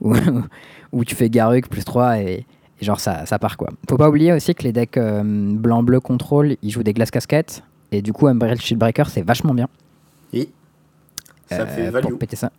ou 0.00 0.14
où 0.92 1.04
tu 1.04 1.14
fais 1.14 1.28
Garruk 1.30 1.68
plus 1.68 1.84
3 1.84 2.18
et, 2.20 2.46
et 2.80 2.84
genre 2.84 3.00
ça, 3.00 3.26
ça 3.26 3.38
part 3.38 3.56
quoi. 3.56 3.70
Faut 3.88 3.96
pas 3.96 4.08
oublier 4.08 4.32
aussi 4.32 4.54
que 4.54 4.62
les 4.62 4.72
decks 4.72 4.96
euh, 4.98 5.22
blanc-bleu 5.24 6.00
contrôle, 6.00 6.56
ils 6.62 6.70
jouent 6.70 6.82
des 6.82 6.92
glaces 6.92 7.10
casquettes 7.10 7.62
et 7.92 8.02
du 8.02 8.12
coup 8.12 8.26
Umbrella 8.28 8.56
Shield 8.56 8.78
Breaker 8.78 9.04
c'est 9.08 9.22
vachement 9.22 9.54
bien 9.54 9.68
Et 10.32 11.56
ça 11.56 11.62
euh, 11.62 11.66
fait 11.66 11.90
value. 11.90 12.08
pour 12.08 12.18
péter 12.18 12.36
ça. 12.36 12.52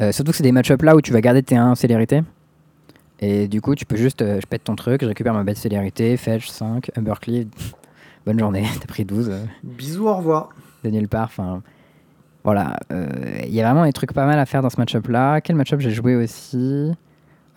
Euh, 0.00 0.12
surtout 0.12 0.32
que 0.32 0.36
c'est 0.36 0.42
des 0.42 0.52
match-up 0.52 0.82
là 0.82 0.94
où 0.94 1.00
tu 1.00 1.12
vas 1.12 1.20
garder 1.20 1.42
tes 1.42 1.56
1 1.56 1.74
célérité. 1.76 2.22
Et 3.18 3.48
du 3.48 3.62
coup, 3.62 3.74
tu 3.74 3.86
peux 3.86 3.96
juste. 3.96 4.20
euh, 4.20 4.40
je 4.42 4.46
pète 4.46 4.64
ton 4.64 4.76
truc, 4.76 5.00
je 5.00 5.06
récupère 5.06 5.32
ma 5.32 5.42
bête 5.42 5.56
célérité, 5.56 6.18
fetch 6.18 6.48
5, 6.48 6.90
Humbercleave. 6.96 7.46
Bonne 8.26 8.38
journée, 8.38 8.64
t'as 8.80 8.86
pris 8.86 9.04
12 9.04 9.28
euh, 9.30 9.44
Bisous, 9.62 10.06
au 10.08 10.16
revoir. 10.16 10.48
de 10.84 10.90
nulle 10.90 11.08
part. 11.08 11.24
Enfin, 11.26 11.62
voilà. 12.44 12.76
euh, 12.92 13.06
Il 13.44 13.54
y 13.54 13.60
a 13.60 13.64
vraiment 13.64 13.84
des 13.84 13.92
trucs 13.92 14.12
pas 14.12 14.26
mal 14.26 14.38
à 14.38 14.46
faire 14.46 14.62
dans 14.62 14.70
ce 14.70 14.78
match-up 14.78 15.06
là. 15.08 15.40
Quel 15.40 15.56
match-up 15.56 15.80
j'ai 15.80 15.90
joué 15.92 16.16
aussi? 16.16 16.92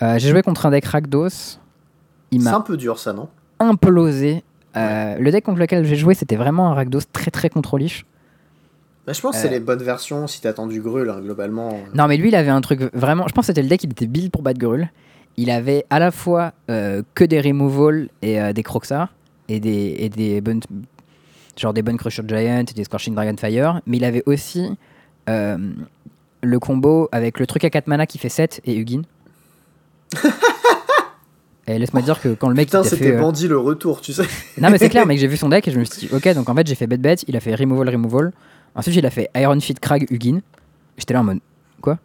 Euh, 0.01 0.17
J'ai 0.19 0.29
joué 0.29 0.41
contre 0.43 0.65
un 0.65 0.71
deck 0.71 0.85
Rakdos. 0.85 1.29
C'est 2.31 2.47
un 2.47 2.61
peu 2.61 2.77
dur, 2.77 2.99
ça, 2.99 3.11
non? 3.13 3.27
implosé. 3.59 4.43
Euh, 4.77 5.17
Le 5.19 5.31
deck 5.31 5.43
contre 5.43 5.59
lequel 5.59 5.83
j'ai 5.83 5.95
joué, 5.97 6.13
c'était 6.13 6.35
vraiment 6.37 6.69
un 6.71 6.73
Rakdos 6.75 6.99
très 7.11 7.31
très 7.31 7.49
contrôlish. 7.49 8.05
Bah, 9.05 9.11
Je 9.13 9.19
pense 9.19 9.35
que 9.35 9.41
c'est 9.41 9.47
Euh. 9.47 9.51
les 9.51 9.59
bonnes 9.59 9.81
versions 9.83 10.27
si 10.27 10.39
t'attends 10.39 10.67
du 10.67 10.79
grul, 10.81 11.09
hein, 11.09 11.19
globalement. 11.21 11.71
Non, 11.95 12.07
mais 12.07 12.15
lui, 12.17 12.29
il 12.29 12.35
avait 12.35 12.51
un 12.51 12.61
truc 12.61 12.81
vraiment. 12.93 13.27
Je 13.27 13.33
pense 13.33 13.43
que 13.43 13.47
c'était 13.47 13.63
le 13.63 13.67
deck, 13.67 13.83
il 13.83 13.91
était 13.91 14.05
build 14.07 14.31
pour 14.31 14.43
battre 14.43 14.59
Grul. 14.59 14.89
Il 15.37 15.49
avait 15.49 15.85
à 15.89 15.99
la 15.99 16.11
fois 16.11 16.53
euh, 16.69 17.01
que 17.15 17.23
des 17.23 17.41
removal 17.41 18.09
et 18.21 18.39
euh, 18.39 18.53
des 18.53 18.61
Croxar 18.63 19.09
et 19.49 19.59
des, 19.59 19.95
et 19.99 20.09
des 20.09 20.39
bonnes. 20.41 20.61
Genre 21.57 21.73
des 21.73 21.81
bonnes 21.81 21.97
Crusher 21.97 22.23
Giant 22.25 22.59
et 22.61 22.73
des 22.73 22.83
Scorching 22.85 23.13
Dragonfire. 23.13 23.81
Mais 23.85 23.97
il 23.97 24.05
avait 24.05 24.23
aussi 24.25 24.71
euh, 25.27 25.57
le 26.41 26.59
combo 26.59 27.09
avec 27.11 27.37
le 27.39 27.45
truc 27.45 27.65
à 27.65 27.69
4 27.69 27.87
mana 27.87 28.05
qui 28.05 28.17
fait 28.17 28.29
7 28.29 28.61
et 28.63 28.77
Hugin. 28.77 29.01
et 31.67 31.77
laisse-moi 31.77 32.01
dire 32.01 32.21
que 32.21 32.29
quand 32.29 32.47
le 32.47 32.55
mec. 32.55 32.67
Putain, 32.67 32.83
c'était 32.83 33.13
euh, 33.13 33.19
Bandit 33.19 33.47
le 33.49 33.57
retour, 33.57 33.99
tu 33.99 34.13
sais. 34.13 34.23
non, 34.61 34.69
mais 34.69 34.77
c'est 34.77 34.89
clair, 34.89 35.05
mec, 35.05 35.19
j'ai 35.19 35.27
vu 35.27 35.35
son 35.37 35.49
deck 35.49 35.67
et 35.67 35.71
je 35.71 35.79
me 35.79 35.83
suis 35.83 36.07
dit, 36.07 36.13
ok, 36.15 36.33
donc 36.33 36.47
en 36.49 36.55
fait, 36.55 36.65
j'ai 36.65 36.75
fait 36.75 36.87
bet 36.87 36.97
bet, 36.97 37.15
il 37.27 37.35
a 37.35 37.39
fait 37.41 37.55
removal, 37.55 37.89
removal. 37.89 38.31
Ensuite, 38.75 38.95
il 38.95 39.05
a 39.05 39.09
fait 39.09 39.29
Iron 39.35 39.59
Feet, 39.59 39.79
Crag, 39.79 40.07
Hugin. 40.09 40.39
J'étais 40.97 41.13
là 41.13 41.21
en 41.21 41.25
mode, 41.25 41.39
quoi? 41.81 41.97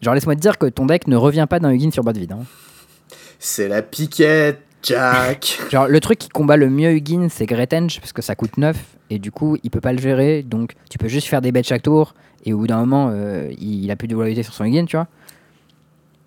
Genre, 0.00 0.14
laisse-moi 0.14 0.34
te 0.36 0.40
dire 0.40 0.56
que 0.56 0.66
ton 0.66 0.86
deck 0.86 1.06
ne 1.06 1.16
revient 1.16 1.46
pas 1.48 1.60
d'un 1.60 1.70
Hugin 1.70 1.90
sur 1.90 2.02
boîte 2.02 2.16
vide. 2.16 2.32
hein. 2.32 2.44
C'est 3.38 3.68
la 3.68 3.82
piquette, 3.82 4.62
Jack. 4.82 5.60
Genre, 5.70 5.88
le 5.88 6.00
truc 6.00 6.18
qui 6.18 6.28
combat 6.28 6.56
le 6.56 6.68
mieux 6.70 6.90
Hugin, 6.92 7.28
c'est 7.30 7.46
Gretenge, 7.46 8.00
parce 8.00 8.12
que 8.12 8.22
ça 8.22 8.34
coûte 8.34 8.56
9, 8.56 8.76
et 9.10 9.18
du 9.18 9.30
coup, 9.30 9.56
il 9.62 9.70
peut 9.70 9.80
pas 9.80 9.92
le 9.92 9.98
gérer, 10.00 10.42
donc 10.42 10.74
tu 10.88 10.98
peux 10.98 11.08
juste 11.08 11.26
faire 11.28 11.40
des 11.40 11.52
bêtes 11.52 11.66
chaque 11.66 11.82
tour, 11.82 12.14
et 12.44 12.52
au 12.52 12.58
bout 12.58 12.66
d'un 12.66 12.78
moment, 12.78 13.10
euh, 13.12 13.48
il, 13.58 13.84
il 13.84 13.90
a 13.90 13.96
plus 13.96 14.08
de 14.08 14.14
volatilité 14.14 14.42
sur 14.42 14.54
son 14.54 14.64
Hugin, 14.64 14.84
tu 14.86 14.96
vois. 14.96 15.06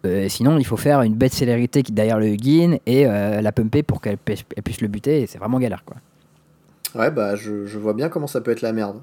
Euh, 0.06 0.28
sinon, 0.28 0.58
il 0.58 0.66
faut 0.66 0.76
faire 0.78 1.02
une 1.02 1.16
bête 1.16 1.34
célérité 1.34 1.82
qui 1.82 1.94
derrière 1.94 2.20
le 2.20 2.28
Hugin 2.28 2.78
et 2.86 3.08
euh, 3.08 3.40
la 3.42 3.52
pumper 3.54 3.84
pour 3.84 4.02
qu'elle 4.02 4.18
pu- 4.18 4.36
elle 4.56 4.64
puisse 4.64 4.82
le 4.82 4.88
buter, 4.90 5.22
et 5.22 5.28
c'est 5.28 5.38
vraiment 5.38 5.60
galère, 5.60 5.84
quoi. 5.86 5.98
Ouais, 6.94 7.10
bah, 7.10 7.36
je, 7.36 7.66
je 7.66 7.80
vois 7.80 7.94
bien 7.94 8.10
comment 8.10 8.28
ça 8.28 8.42
peut 8.42 8.52
être 8.52 8.62
la 8.62 8.74
merde. 8.74 8.98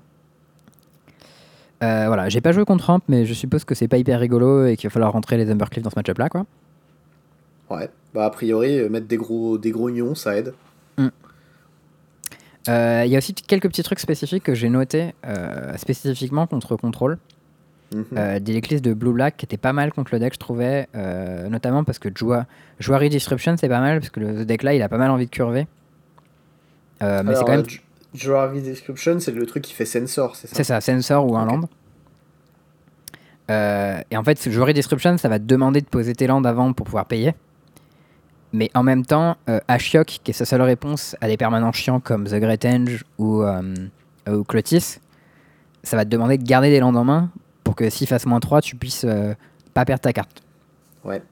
Voilà, 1.81 2.29
j'ai 2.29 2.41
pas 2.43 2.53
joué 2.53 2.65
contre 2.67 2.85
Ramp, 2.87 3.01
mais 3.09 3.25
je 3.25 3.33
suppose 3.33 3.65
que 3.65 3.75
c'est 3.75 3.89
pas 3.89 3.97
hyper 3.97 4.21
rigolo 4.21 4.67
et 4.67 4.77
qu'il 4.77 4.89
va 4.91 4.93
falloir 4.93 5.13
rentrer 5.13 5.37
les 5.39 5.51
Umbercliff 5.51 5.83
dans 5.83 5.89
ce 5.91 5.97
match-up 5.97 6.19
là, 6.19 6.29
quoi. 6.29 6.45
Ouais. 7.71 7.89
Bah, 8.13 8.25
a 8.27 8.31
priori, 8.31 8.79
euh, 8.79 8.89
mettre 8.89 9.07
des 9.07 9.17
gros, 9.17 9.57
des 9.59 9.71
gros 9.71 9.89
ions, 9.89 10.15
ça 10.15 10.37
aide. 10.37 10.53
Euh, 12.69 13.03
Il 13.07 13.11
y 13.11 13.15
a 13.15 13.19
aussi 13.19 13.33
quelques 13.33 13.69
petits 13.69 13.83
trucs 13.83 14.01
spécifiques 14.01 14.43
que 14.43 14.55
j'ai 14.55 14.69
notés 14.69 15.15
euh, 15.27 15.75
spécifiquement 15.79 16.47
contre 16.47 16.77
Control. 16.77 17.19
Mhm. 17.95 18.05
Euh, 18.17 18.39
des 18.39 18.61
de 18.61 18.95
Blue 18.95 19.13
Black 19.13 19.37
qui 19.37 19.47
étaient 19.47 19.57
pas 19.57 19.73
mal 19.73 19.93
contre 19.93 20.15
le 20.15 20.21
deck, 20.21 20.35
je 20.35 20.39
trouvais, 20.39 20.87
euh, 20.95 21.49
notamment 21.49 21.83
parce 21.83 21.99
que 21.99 22.09
Joa, 22.15 22.47
Joari 22.79 23.09
Disruption 23.09 23.57
c'est 23.59 23.69
pas 23.69 23.81
mal 23.81 23.99
parce 23.99 24.11
que 24.11 24.21
le 24.21 24.45
deck 24.45 24.63
là 24.63 24.75
il 24.75 24.83
a 24.83 24.89
pas 24.89 24.99
mal 24.99 25.11
envie 25.11 25.25
de 25.25 25.31
curver. 25.31 25.67
Euh, 27.03 27.23
mais 27.25 27.35
c'est 27.35 27.45
quand 27.45 27.57
même. 27.57 27.65
euh, 28.29 28.61
Description, 28.61 29.19
c'est 29.19 29.33
le 29.33 29.45
truc 29.47 29.65
qui 29.65 29.73
fait 29.73 29.87
sensor, 29.87 30.37
c'est 30.37 30.47
ça 30.47 30.55
C'est 30.55 30.65
ça, 30.65 30.81
Sensor 30.81 31.27
ou 31.27 31.37
un 31.37 31.47
land. 31.47 31.63
Euh, 33.51 34.01
et 34.11 34.17
en 34.17 34.23
fait, 34.23 34.39
ce 34.39 34.49
Disruption, 34.73 35.19
ça 35.19 35.29
va 35.29 35.39
te 35.39 35.45
demander 35.45 35.81
de 35.81 35.87
poser 35.87 36.15
tes 36.15 36.27
lands 36.27 36.45
avant 36.45 36.73
pour 36.73 36.87
pouvoir 36.87 37.07
payer. 37.07 37.35
Mais 38.53 38.71
en 38.75 38.83
même 38.83 39.05
temps, 39.07 39.37
euh, 39.49 39.61
Ashiok, 39.69 40.19
qui 40.25 40.31
est 40.31 40.35
sa 40.35 40.45
seule 40.45 40.63
réponse 40.63 41.17
à 41.21 41.29
des 41.29 41.37
permanents 41.37 41.73
chiants 41.73 42.01
comme 42.01 42.25
The 42.25 42.35
Great 42.37 42.67
ou, 43.19 43.43
euh, 43.43 43.63
ou 44.29 44.45
Clotis, 44.45 44.99
ça 45.83 45.97
va 45.97 46.05
te 46.05 46.11
demander 46.11 46.37
de 46.37 46.43
garder 46.45 46.71
des 46.71 46.81
lands 46.81 46.95
en 46.95 47.05
main 47.05 47.31
pour 47.65 47.77
que 47.77 47.89
s'il 47.91 48.07
fasse 48.07 48.27
moins 48.27 48.41
3, 48.41 48.61
tu 48.61 48.77
puisses 48.77 49.05
euh, 49.05 49.35
pas 49.73 49.85
perdre 49.85 50.03
ta 50.03 50.13
carte. 50.13 50.43
Ouais. 51.05 51.23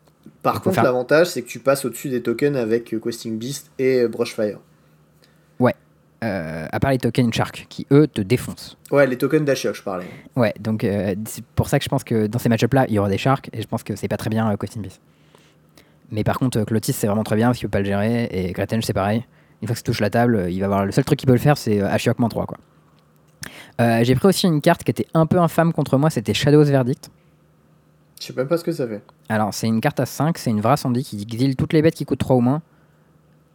Par 0.42 0.62
contre, 0.62 0.76
faire- 0.76 0.84
l'avantage, 0.84 1.26
c'est 1.28 1.42
que 1.42 1.48
tu 1.48 1.58
passes 1.58 1.84
au-dessus 1.84 2.08
des 2.08 2.22
tokens 2.22 2.56
avec 2.56 2.94
euh, 2.94 3.00
Questing 3.00 3.36
Beast 3.38 3.70
et 3.78 4.06
Brushfire. 4.06 4.58
Euh, 6.24 6.66
à 6.72 6.80
part 6.80 6.90
les 6.90 6.98
tokens 6.98 7.32
Shark, 7.32 7.66
qui 7.68 7.86
eux 7.92 8.08
te 8.08 8.20
défoncent. 8.20 8.76
Ouais, 8.90 9.06
les 9.06 9.16
tokens 9.16 9.44
d'Ashiok, 9.44 9.76
je 9.76 9.82
parlais. 9.84 10.06
Ouais, 10.34 10.52
donc 10.58 10.84
c'est 11.26 11.44
pour 11.54 11.68
ça 11.68 11.78
que 11.78 11.84
je 11.84 11.88
pense 11.88 12.02
que 12.02 12.26
dans 12.26 12.40
ces 12.40 12.48
match 12.48 12.64
là 12.72 12.86
il 12.88 12.94
y 12.94 12.98
aura 12.98 13.08
des 13.08 13.18
Sharks, 13.18 13.48
et 13.52 13.62
je 13.62 13.68
pense 13.68 13.84
que 13.84 13.94
c'est 13.94 14.08
pas 14.08 14.16
très 14.16 14.28
bien 14.28 14.52
Questing 14.56 14.82
Beast. 14.82 15.00
Mais 16.10 16.24
par 16.24 16.38
contre, 16.38 16.62
Clotis, 16.64 16.92
c'est 16.92 17.06
vraiment 17.06 17.24
très 17.24 17.36
bien 17.36 17.48
parce 17.48 17.58
qu'il 17.58 17.68
peut 17.68 17.72
pas 17.72 17.80
le 17.80 17.84
gérer, 17.86 18.24
et 18.30 18.52
Gretenge, 18.52 18.84
c'est 18.84 18.92
pareil. 18.94 19.24
Une 19.60 19.68
fois 19.68 19.74
que 19.74 19.78
ça 19.80 19.84
touche 19.84 20.00
la 20.00 20.10
table, 20.10 20.46
il 20.50 20.58
va 20.60 20.66
avoir 20.66 20.86
le 20.86 20.92
seul 20.92 21.04
truc 21.04 21.18
qu'il 21.18 21.26
peut 21.26 21.32
le 21.34 21.38
faire, 21.38 21.58
c'est 21.58 21.80
euh, 21.82 21.88
Ashiok 21.90 22.18
moins 22.18 22.28
3. 22.28 22.46
Quoi. 22.46 22.58
Euh, 23.80 24.00
J'ai 24.04 24.14
pris 24.14 24.28
aussi 24.28 24.46
une 24.46 24.60
carte 24.60 24.84
qui 24.84 24.90
était 24.90 25.06
un 25.14 25.26
peu 25.26 25.38
infâme 25.38 25.72
contre 25.72 25.98
moi, 25.98 26.10
c'était 26.10 26.32
Shadows 26.34 26.64
Verdict. 26.64 27.10
Je 28.20 28.26
sais 28.26 28.32
même 28.32 28.48
pas 28.48 28.56
ce 28.56 28.64
que 28.64 28.72
ça 28.72 28.86
fait. 28.88 29.02
Alors, 29.28 29.52
c'est 29.54 29.66
une 29.66 29.80
carte 29.80 30.00
à 30.00 30.06
5, 30.06 30.38
c'est 30.38 30.50
une 30.50 30.60
Vrasandi 30.60 31.04
qui 31.04 31.20
exile 31.22 31.56
toutes 31.56 31.72
les 31.72 31.82
bêtes 31.82 31.94
qui 31.94 32.04
coûtent 32.04 32.18
3 32.18 32.36
ou 32.36 32.40
moins, 32.40 32.62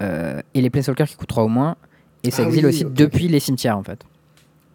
euh, 0.02 0.42
et 0.54 0.62
les 0.62 0.70
Planeswalkers 0.70 1.08
qui 1.08 1.16
coûtent 1.16 1.30
3 1.30 1.46
ou 1.46 1.50
moins, 1.50 1.76
et 2.24 2.32
ça 2.32 2.44
Ah 2.44 2.48
exile 2.48 2.66
oui, 2.66 2.70
aussi 2.70 2.86
depuis 2.86 3.28
les 3.28 3.40
cimetières 3.40 3.78
en 3.78 3.84
fait. 3.84 4.04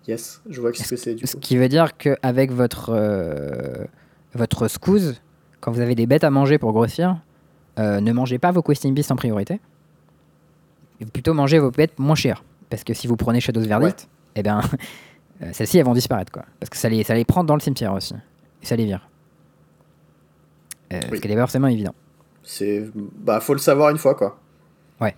Yes, 0.06 0.40
je 0.48 0.60
vois 0.60 0.72
ce 0.72 0.88
que 0.88 0.96
c'est 0.96 1.14
du 1.14 1.26
Ce 1.26 1.34
coup. 1.34 1.40
qui 1.40 1.56
veut 1.58 1.68
dire 1.68 1.96
qu'avec 1.98 2.50
votre, 2.50 2.90
euh, 2.94 3.84
votre 4.34 4.68
squeeze, 4.68 5.20
quand 5.60 5.70
vous 5.70 5.80
avez 5.80 5.94
des 5.94 6.06
bêtes 6.06 6.24
à 6.24 6.30
manger 6.30 6.56
pour 6.58 6.72
grossir, 6.72 7.18
euh, 7.78 8.00
ne 8.00 8.12
mangez 8.12 8.38
pas 8.38 8.50
vos 8.50 8.62
questing 8.62 8.94
beasts 8.94 9.10
en 9.12 9.16
priorité. 9.16 9.60
Plutôt 11.12 11.32
mangez 11.34 11.58
vos 11.58 11.70
bêtes 11.70 11.98
moins 11.98 12.14
chères. 12.16 12.42
Parce 12.70 12.84
que 12.84 12.92
si 12.92 13.06
vous 13.06 13.16
prenez 13.16 13.40
Shadows 13.40 13.62
Verdict, 13.62 14.08
eh 14.34 14.42
bien, 14.42 14.60
euh, 15.42 15.50
celles-ci 15.52 15.78
elles 15.78 15.84
vont 15.86 15.94
disparaître. 15.94 16.32
Quoi. 16.32 16.44
Parce 16.60 16.70
que 16.70 16.76
ça 16.76 16.88
les, 16.88 17.04
ça 17.04 17.14
les 17.14 17.24
prend 17.24 17.44
dans 17.44 17.54
le 17.54 17.60
cimetière 17.60 17.92
aussi. 17.94 18.14
Et 18.62 18.66
ça 18.66 18.76
les 18.76 18.84
vire. 18.84 19.08
Euh, 20.92 21.00
Ce 21.04 21.10
Oui. 21.10 21.20
qui 21.20 21.28
n'est 21.28 21.34
pas 21.34 21.42
forcément 21.42 21.68
évident. 21.68 21.94
C'est. 22.42 22.84
Bah, 22.94 23.40
faut 23.40 23.52
le 23.52 23.58
savoir 23.60 23.90
une 23.90 23.98
fois, 23.98 24.14
quoi. 24.14 24.38
Ouais. 25.00 25.14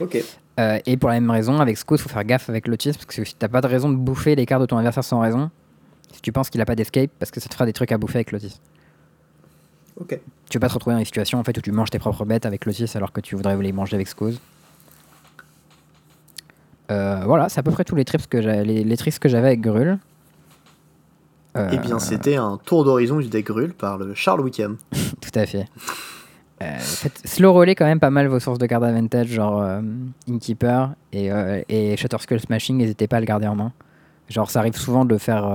Ok. 0.00 0.16
Euh, 0.58 0.78
et 0.84 0.96
pour 0.96 1.08
la 1.10 1.14
même 1.20 1.30
raison, 1.30 1.60
avec 1.60 1.78
Squeeze, 1.78 2.00
faut 2.00 2.08
faire 2.08 2.24
gaffe 2.24 2.48
avec 2.50 2.66
Lotus. 2.66 2.96
Parce 2.96 3.06
que 3.06 3.24
si 3.24 3.34
t'as 3.34 3.48
pas 3.48 3.60
de 3.60 3.66
raison 3.68 3.90
de 3.90 3.96
bouffer 3.96 4.34
les 4.34 4.46
cartes 4.46 4.62
de 4.62 4.66
ton 4.66 4.76
adversaire 4.78 5.04
sans 5.04 5.20
raison, 5.20 5.50
si 6.12 6.20
tu 6.20 6.32
penses 6.32 6.50
qu'il 6.50 6.60
a 6.60 6.64
pas 6.66 6.74
d'escape, 6.74 7.10
parce 7.18 7.30
que 7.30 7.40
ça 7.40 7.48
te 7.48 7.54
fera 7.54 7.66
des 7.66 7.72
trucs 7.72 7.92
à 7.92 7.98
bouffer 7.98 8.18
avec 8.18 8.32
Lotus. 8.32 8.60
Ok. 10.00 10.18
Tu 10.48 10.56
veux 10.56 10.60
pas 10.60 10.68
te 10.68 10.74
retrouver 10.74 10.94
dans 10.94 11.00
une 11.00 11.04
situation 11.06 11.38
en 11.38 11.44
fait 11.44 11.56
où 11.56 11.60
tu 11.60 11.72
manges 11.72 11.90
tes 11.90 11.98
propres 11.98 12.24
bêtes 12.24 12.46
avec 12.46 12.64
Lotus 12.66 12.96
alors 12.96 13.12
que 13.12 13.20
tu 13.20 13.36
voudrais 13.36 13.56
les 13.56 13.72
manger 13.72 13.94
avec 13.96 14.08
Squeeze. 14.08 14.38
Euh, 16.90 17.22
voilà, 17.24 17.48
c'est 17.48 17.60
à 17.60 17.62
peu 17.62 17.70
près 17.70 17.84
tous 17.84 17.94
les 17.94 18.04
tricks 18.04 18.28
que 18.28 18.42
j'avais, 18.42 18.64
les, 18.64 18.84
les 18.84 18.96
tricks 18.96 19.18
que 19.18 19.28
j'avais 19.28 19.48
avec 19.48 19.60
Grul. 19.60 19.98
Euh, 21.56 21.68
Eh 21.72 21.78
bien, 21.78 21.98
c'était 21.98 22.36
un 22.36 22.58
tour 22.64 22.84
d'horizon 22.84 23.18
du 23.18 23.28
deck 23.28 23.46
Grul 23.46 23.72
par 23.72 23.98
le 23.98 24.14
Charles 24.14 24.40
Wickham. 24.40 24.76
Tout 24.92 25.38
à 25.38 25.46
fait. 25.46 25.66
Euh, 26.62 26.78
faites 26.78 27.20
slow 27.24 27.52
roller 27.52 27.74
quand 27.74 27.84
même 27.84 28.00
pas 28.00 28.10
mal 28.10 28.28
vos 28.28 28.38
sources 28.38 28.58
de 28.58 28.66
cartes 28.66 28.84
advantage, 28.84 29.28
genre 29.28 29.60
euh, 29.60 29.80
Innkeeper 30.28 30.94
et, 31.12 31.32
euh, 31.32 31.60
et 31.68 31.96
Shatterskull 31.96 32.40
Smashing, 32.40 32.76
n'hésitez 32.76 33.08
pas 33.08 33.16
à 33.16 33.20
le 33.20 33.26
garder 33.26 33.46
en 33.48 33.56
main. 33.56 33.72
Genre, 34.28 34.50
ça 34.50 34.60
arrive 34.60 34.76
souvent 34.76 35.04
de 35.04 35.18
faire 35.18 35.46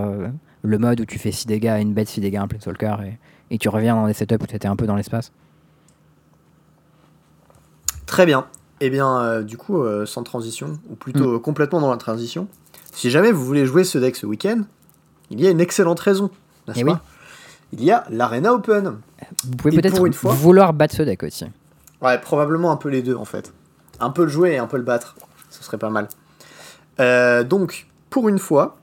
le 0.61 0.77
mode 0.77 0.99
où 0.99 1.05
tu 1.05 1.17
fais 1.17 1.31
6 1.31 1.47
dégâts 1.47 1.67
à 1.67 1.79
une 1.79 1.93
bête, 1.93 2.09
6 2.09 2.21
dégâts 2.21 2.35
à 2.35 2.43
un 2.43 2.47
Planeswalker 2.47 2.97
et, 3.05 3.17
et 3.51 3.57
tu 3.57 3.69
reviens 3.69 3.95
dans 3.95 4.07
des 4.07 4.13
setups 4.13 4.35
où 4.41 4.47
tu 4.47 4.55
étais 4.55 4.67
un 4.67 4.75
peu 4.75 4.85
dans 4.87 4.95
l'espace. 4.95 5.31
Très 8.05 8.25
bien. 8.25 8.47
Eh 8.79 8.89
bien, 8.89 9.21
euh, 9.21 9.43
du 9.43 9.57
coup, 9.57 9.81
euh, 9.81 10.05
sans 10.05 10.23
transition, 10.23 10.79
ou 10.89 10.95
plutôt 10.95 11.35
euh, 11.35 11.39
complètement 11.39 11.81
dans 11.81 11.89
la 11.89 11.97
transition, 11.97 12.47
si 12.93 13.09
jamais 13.09 13.31
vous 13.31 13.43
voulez 13.43 13.65
jouer 13.65 13.83
ce 13.83 13.97
deck 13.97 14.15
ce 14.15 14.25
week-end, 14.25 14.61
il 15.29 15.41
y 15.41 15.47
a 15.47 15.49
une 15.49 15.59
excellente 15.59 15.99
raison, 15.99 16.29
n'est-ce 16.67 16.79
Eh 16.79 16.85
pas? 16.85 16.91
Oui. 16.91 16.97
Il 17.73 17.83
y 17.83 17.91
a 17.91 18.05
l'Arena 18.09 18.53
Open. 18.53 18.99
Vous 19.43 19.55
pouvez 19.57 19.81
peut-être 19.81 20.13
fois- 20.13 20.31
vouloir 20.33 20.73
battre 20.73 20.95
ce 20.95 21.01
deck 21.03 21.23
aussi. 21.23 21.45
Ouais, 22.01 22.17
probablement 22.21 22.71
un 22.71 22.77
peu 22.77 22.87
les 22.89 23.01
deux 23.01 23.15
en 23.15 23.25
fait. 23.25 23.51
Un 23.99 24.11
peu 24.11 24.23
le 24.23 24.29
jouer 24.29 24.51
et 24.53 24.57
un 24.57 24.67
peu 24.67 24.77
le 24.77 24.83
battre. 24.83 25.15
Ce 25.49 25.63
serait 25.63 25.77
pas 25.79 25.89
mal. 25.89 26.07
Euh, 26.99 27.43
donc, 27.43 27.87
pour 28.09 28.29
une 28.29 28.39
fois, 28.39 28.77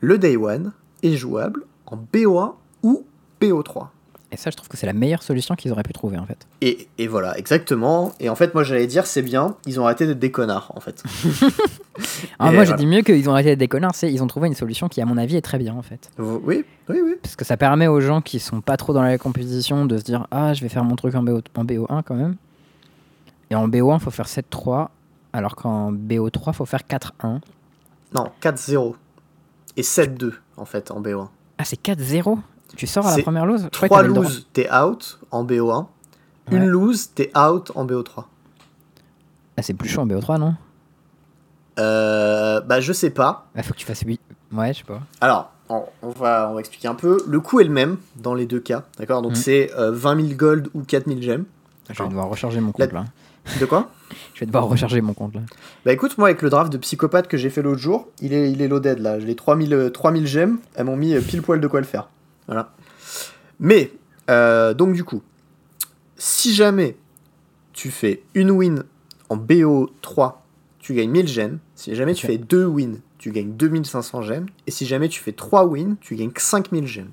le 0.00 0.16
Day 0.16 0.36
One 0.36 0.72
est 1.02 1.16
jouable 1.16 1.64
en 1.86 1.96
BO1 1.96 2.54
ou 2.82 3.04
BO3. 3.40 3.88
Et 4.30 4.36
ça, 4.36 4.50
je 4.50 4.56
trouve 4.56 4.68
que 4.68 4.76
c'est 4.76 4.86
la 4.86 4.92
meilleure 4.92 5.22
solution 5.22 5.54
qu'ils 5.54 5.72
auraient 5.72 5.82
pu 5.82 5.94
trouver 5.94 6.18
en 6.18 6.26
fait. 6.26 6.46
Et, 6.60 6.88
et 6.98 7.06
voilà, 7.06 7.38
exactement. 7.38 8.12
Et 8.20 8.28
en 8.28 8.34
fait, 8.34 8.52
moi 8.52 8.62
j'allais 8.62 8.86
dire, 8.86 9.06
c'est 9.06 9.22
bien, 9.22 9.56
ils 9.64 9.80
ont 9.80 9.84
arrêté 9.86 10.06
d'être 10.06 10.18
des 10.18 10.30
connards 10.30 10.72
en 10.74 10.80
fait. 10.80 11.02
Ah, 12.38 12.52
moi, 12.52 12.62
j'ai 12.62 12.68
voilà. 12.68 12.76
dit 12.76 12.86
mieux 12.86 13.02
qu'ils 13.02 13.28
ont 13.28 13.32
arrêté 13.32 13.48
d'être 13.48 13.58
des 13.58 13.66
connards, 13.66 13.96
c'est 13.96 14.12
ils 14.12 14.22
ont 14.22 14.28
trouvé 14.28 14.46
une 14.46 14.54
solution 14.54 14.88
qui, 14.88 15.00
à 15.00 15.04
mon 15.04 15.18
avis, 15.18 15.34
est 15.34 15.42
très 15.42 15.58
bien 15.58 15.74
en 15.74 15.82
fait. 15.82 16.12
Oui, 16.18 16.64
oui, 16.88 17.00
oui. 17.04 17.14
Parce 17.20 17.34
que 17.34 17.44
ça 17.44 17.56
permet 17.56 17.88
aux 17.88 18.00
gens 18.00 18.20
qui 18.20 18.38
sont 18.38 18.60
pas 18.60 18.76
trop 18.76 18.92
dans 18.92 19.02
la 19.02 19.18
compétition 19.18 19.84
de 19.84 19.98
se 19.98 20.04
dire 20.04 20.28
Ah, 20.30 20.54
je 20.54 20.60
vais 20.60 20.68
faire 20.68 20.84
mon 20.84 20.94
truc 20.94 21.16
en, 21.16 21.24
BO, 21.24 21.40
en 21.56 21.64
BO1 21.64 22.04
quand 22.04 22.14
même. 22.14 22.36
Et 23.50 23.56
en 23.56 23.66
BO1, 23.66 23.98
faut 23.98 24.12
faire 24.12 24.26
7-3, 24.26 24.88
alors 25.32 25.56
qu'en 25.56 25.92
BO3, 25.92 26.52
faut 26.52 26.66
faire 26.66 26.82
4-1. 26.88 27.40
Non, 28.14 28.30
4-0. 28.40 28.94
Et 29.76 29.82
7-2 29.82 30.34
en 30.56 30.64
fait 30.64 30.92
en 30.92 31.00
BO1. 31.00 31.26
Ah, 31.58 31.64
c'est 31.64 31.82
4-0 31.82 32.38
Tu 32.78 32.86
sors 32.86 33.06
à 33.06 33.14
la 33.16 33.22
première 33.22 33.44
lose 33.44 33.64
Je 33.64 33.68
croyais 33.68 33.88
que 33.88 33.94
3 33.94 33.96
t'avais 33.98 34.08
le 34.08 34.14
droit. 34.14 34.24
loses, 34.24 34.46
t'es 34.54 34.72
out 34.72 35.18
en 35.32 35.44
BO1. 35.44 35.86
Une 36.52 36.64
lose, 36.66 37.10
t'es 37.14 37.30
out 37.36 37.70
en 37.74 37.84
BO3. 37.84 38.24
Ah, 39.56 39.62
c'est 39.62 39.74
plus 39.74 39.88
chaud 39.88 40.00
en 40.02 40.06
BO3, 40.06 40.38
non? 40.38 40.54
Euh, 41.78 42.60
bah, 42.60 42.80
je 42.80 42.92
sais 42.92 43.10
pas. 43.10 43.48
Ah, 43.56 43.62
faut 43.62 43.72
que 43.74 43.78
tu 43.78 43.84
fasses 43.86 44.00
8. 44.06 44.20
Ouais, 44.52 44.72
je 44.72 44.78
sais 44.78 44.84
pas. 44.84 45.00
Alors, 45.20 45.50
on, 45.68 45.82
on 46.02 46.08
va, 46.10 46.48
on 46.50 46.54
va 46.54 46.60
expliquer 46.60 46.88
un 46.88 46.94
peu. 46.94 47.22
Le 47.26 47.40
coût 47.40 47.60
est 47.60 47.64
le 47.64 47.70
même 47.70 47.98
dans 48.16 48.34
les 48.34 48.46
deux 48.46 48.60
cas. 48.60 48.84
D'accord? 48.98 49.22
Donc, 49.22 49.32
Mhm. 49.32 49.36
c'est 49.36 49.70
euh, 49.76 49.90
20 49.92 50.16
000 50.28 50.28
gold 50.36 50.68
ou 50.74 50.82
4 50.82 51.06
000 51.08 51.20
gemmes. 51.20 51.44
Je 51.90 52.02
vais 52.02 52.08
devoir 52.08 52.28
recharger 52.28 52.60
mon 52.60 52.72
La- 52.78 52.86
compte 52.86 52.94
là. 52.94 53.04
De 53.60 53.64
quoi? 53.66 53.90
Je 54.34 54.40
vais 54.40 54.46
devoir 54.46 54.68
recharger 54.68 55.00
mon 55.00 55.14
compte 55.14 55.34
là. 55.34 55.40
Bah 55.84 55.92
écoute, 55.92 56.16
moi 56.18 56.28
avec 56.28 56.42
le 56.42 56.50
draft 56.50 56.70
de 56.72 56.76
psychopathe 56.78 57.28
que 57.28 57.36
j'ai 57.36 57.50
fait 57.50 57.62
l'autre 57.62 57.80
jour, 57.80 58.08
il 58.20 58.32
est, 58.34 58.50
il 58.52 58.60
est 58.62 58.68
loaded 58.68 58.98
là. 59.00 59.18
J'ai 59.18 59.26
les 59.26 59.34
3000, 59.36 59.72
euh, 59.74 59.90
3000 59.90 60.26
gemmes, 60.26 60.58
elles 60.74 60.84
m'ont 60.84 60.96
mis 60.96 61.14
euh, 61.14 61.20
pile 61.20 61.40
poil 61.42 61.60
de 61.60 61.66
quoi 61.66 61.80
le 61.80 61.86
faire. 61.86 62.08
Voilà. 62.48 62.72
Mais, 63.60 63.92
euh, 64.30 64.74
donc 64.74 64.94
du 64.94 65.04
coup, 65.04 65.22
si 66.16 66.52
jamais 66.54 66.96
tu 67.72 67.90
fais 67.90 68.22
une 68.34 68.50
win 68.50 68.82
en 69.28 69.36
BO3, 69.36 70.34
tu 70.80 70.94
gagnes 70.94 71.10
1000 71.10 71.28
gemmes. 71.28 71.58
Si 71.74 71.94
jamais 71.94 72.14
tu 72.14 72.26
fais 72.26 72.38
deux 72.38 72.64
wins, 72.66 72.98
tu 73.18 73.30
gagnes 73.30 73.52
2500 73.52 74.22
gemmes. 74.22 74.46
Et 74.66 74.70
si 74.70 74.86
jamais 74.86 75.08
tu 75.08 75.20
fais 75.20 75.32
3 75.32 75.66
wins, 75.66 75.96
tu 76.00 76.16
gagnes 76.16 76.30
que 76.32 76.42
5000 76.42 76.86
gemmes. 76.86 77.10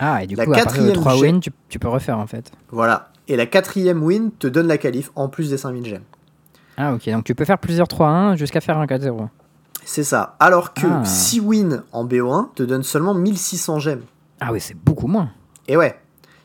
Ah, 0.00 0.22
et 0.22 0.26
du 0.26 0.34
La 0.34 0.44
coup, 0.44 0.52
partir 0.52 0.66
de 0.72 0.76
quatrième 0.76 0.96
3 1.00 1.14
jet- 1.16 1.20
wins, 1.32 1.40
tu, 1.40 1.50
tu 1.68 1.78
peux 1.78 1.88
refaire 1.88 2.18
en 2.18 2.26
fait. 2.26 2.50
Voilà. 2.70 3.10
Et 3.28 3.36
la 3.36 3.46
quatrième 3.46 4.02
win 4.02 4.30
te 4.38 4.46
donne 4.46 4.66
la 4.68 4.78
qualif 4.78 5.10
en 5.14 5.28
plus 5.28 5.50
des 5.50 5.58
5000 5.58 5.84
gemmes. 5.86 6.02
Ah, 6.76 6.94
ok, 6.94 7.08
donc 7.10 7.24
tu 7.24 7.34
peux 7.34 7.44
faire 7.44 7.58
plusieurs 7.58 7.88
3-1 7.88 8.36
jusqu'à 8.36 8.60
faire 8.60 8.78
un 8.78 8.86
4-0. 8.86 9.28
C'est 9.84 10.04
ça. 10.04 10.36
Alors 10.38 10.72
que 10.74 10.86
Ah. 10.86 11.04
6 11.04 11.40
wins 11.40 11.82
en 11.92 12.04
BO1 12.06 12.50
te 12.54 12.62
donne 12.62 12.82
seulement 12.84 13.14
1600 13.14 13.78
gemmes. 13.80 14.02
Ah, 14.40 14.52
oui, 14.52 14.60
c'est 14.60 14.76
beaucoup 14.76 15.06
moins. 15.06 15.30
Et 15.66 15.76
ouais, 15.76 15.98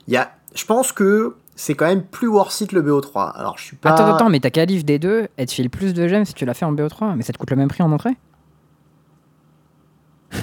il 0.08 0.14
y 0.14 0.18
a, 0.18 0.32
je 0.56 0.66
pense 0.66 0.92
que 0.92 1.36
c'est 1.56 1.76
quand 1.76 1.86
même 1.86 2.04
plus 2.04 2.28
worth 2.28 2.62
it 2.62 2.72
le 2.72 2.82
BO3. 2.82 3.34
Alors 3.36 3.58
je 3.58 3.64
suis 3.64 3.76
pas. 3.76 3.92
Attends, 3.92 4.16
attends, 4.16 4.30
mais 4.30 4.40
ta 4.40 4.50
qualif 4.50 4.84
des 4.84 5.00
deux, 5.00 5.28
elle 5.38 5.46
te 5.46 5.52
file 5.54 5.70
plus 5.70 5.94
de 5.94 6.08
gemmes 6.08 6.26
si 6.26 6.34
tu 6.34 6.46
l'as 6.46 6.54
fait 6.54 6.66
en 6.66 6.74
BO3. 6.74 7.16
Mais 7.16 7.24
ça 7.24 7.34
te 7.34 7.38
coûte 7.38 7.52
le 7.52 7.56
même 7.56 7.70
prix 7.70 7.84
en 7.84 7.92
entrée? 7.92 8.18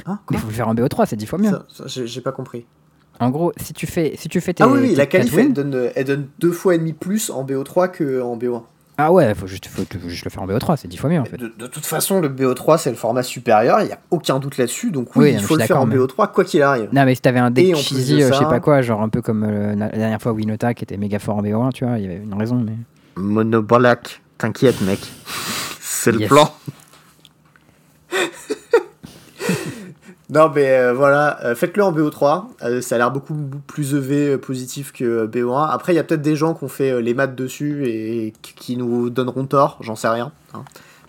Hein, 0.06 0.20
Mais 0.30 0.38
faut 0.38 0.46
le 0.46 0.52
faire 0.52 0.68
en 0.68 0.74
BO3, 0.74 1.06
c'est 1.06 1.16
10 1.16 1.26
fois 1.26 1.38
mieux. 1.38 1.50
J'ai 1.86 2.20
pas 2.20 2.32
compris. 2.32 2.66
En 3.18 3.30
gros, 3.30 3.52
si 3.56 3.74
tu 3.74 3.86
fais, 3.86 4.14
si 4.16 4.28
tu 4.28 4.40
fais 4.40 4.54
tes. 4.54 4.62
Ah 4.62 4.68
oui, 4.68 4.80
oui, 4.80 4.90
tes 4.90 4.96
la 4.96 5.06
qualif 5.06 5.36
elle 5.36 5.52
donne, 5.52 5.90
elle 5.94 6.04
donne 6.04 6.28
deux 6.38 6.52
fois 6.52 6.74
et 6.74 6.78
demi 6.78 6.92
plus 6.92 7.30
en 7.30 7.44
BO3 7.44 7.90
que 7.90 8.22
en 8.22 8.36
BO1. 8.36 8.62
Ah 9.02 9.12
ouais, 9.12 9.34
faut 9.34 9.46
juste, 9.46 9.66
faut 9.66 9.82
juste 10.08 10.24
le 10.24 10.30
faire 10.30 10.42
en 10.42 10.46
BO3, 10.46 10.76
c'est 10.76 10.88
10 10.88 10.96
fois 10.98 11.08
mieux 11.08 11.20
en 11.20 11.24
fait. 11.24 11.38
De, 11.38 11.52
de 11.56 11.66
toute 11.66 11.86
façon, 11.86 12.20
le 12.20 12.28
BO3 12.28 12.78
c'est 12.78 12.90
le 12.90 12.96
format 12.96 13.22
supérieur, 13.22 13.80
il 13.80 13.88
y 13.88 13.92
a 13.92 13.98
aucun 14.10 14.38
doute 14.38 14.58
là-dessus. 14.58 14.90
Donc 14.90 15.16
oui, 15.16 15.24
Oui, 15.26 15.32
il 15.32 15.40
faut 15.40 15.56
le 15.56 15.64
faire 15.64 15.78
en 15.80 15.86
d'accord, 15.86 16.06
BO3 16.06 16.32
quoi 16.32 16.44
qu'il 16.44 16.62
arrive. 16.62 16.88
Non, 16.92 17.04
mais 17.04 17.14
si 17.14 17.22
t'avais 17.22 17.38
un 17.38 17.50
deck 17.50 17.76
cheesy, 17.76 18.18
de 18.18 18.24
euh, 18.24 18.28
je 18.32 18.34
sais 18.38 18.44
pas 18.44 18.60
quoi, 18.60 18.82
genre 18.82 19.00
un 19.00 19.08
peu 19.08 19.22
comme 19.22 19.44
euh, 19.44 19.74
la 19.74 19.88
dernière 19.88 20.20
fois 20.20 20.32
Winota 20.32 20.74
qui 20.74 20.84
était 20.84 20.98
méga 20.98 21.18
fort 21.18 21.38
en 21.38 21.42
BO1, 21.42 21.72
tu 21.72 21.84
vois, 21.86 21.98
il 21.98 22.02
y 22.02 22.06
avait 22.06 22.22
une 22.22 22.34
raison, 22.34 22.56
mais. 22.56 22.72
Monobalac, 23.16 24.20
t'inquiète 24.38 24.80
mec, 24.82 25.00
c'est 25.80 26.12
le 26.12 26.26
plan. 26.26 26.52
non 30.32 30.50
mais 30.54 30.70
euh, 30.70 30.92
voilà, 30.94 31.38
euh, 31.44 31.54
faites-le 31.54 31.82
en 31.82 31.92
BO3, 31.92 32.44
euh, 32.62 32.80
ça 32.80 32.94
a 32.94 32.98
l'air 32.98 33.10
beaucoup 33.10 33.34
plus 33.66 33.94
EV 33.94 34.38
positif 34.38 34.92
que 34.92 35.04
euh, 35.04 35.26
BO1. 35.26 35.68
Après 35.70 35.92
il 35.92 35.96
y 35.96 35.98
a 35.98 36.04
peut-être 36.04 36.22
des 36.22 36.36
gens 36.36 36.54
qui 36.54 36.64
ont 36.64 36.68
fait 36.68 37.00
les 37.02 37.14
maths 37.14 37.34
dessus 37.34 37.86
et 37.86 38.32
qui- 38.42 38.76
nous 38.76 39.10
donneront 39.10 39.44
tort, 39.46 39.78
j'en 39.80 39.96
sais 39.96 40.08
rien. 40.08 40.32
hein. 40.54 40.62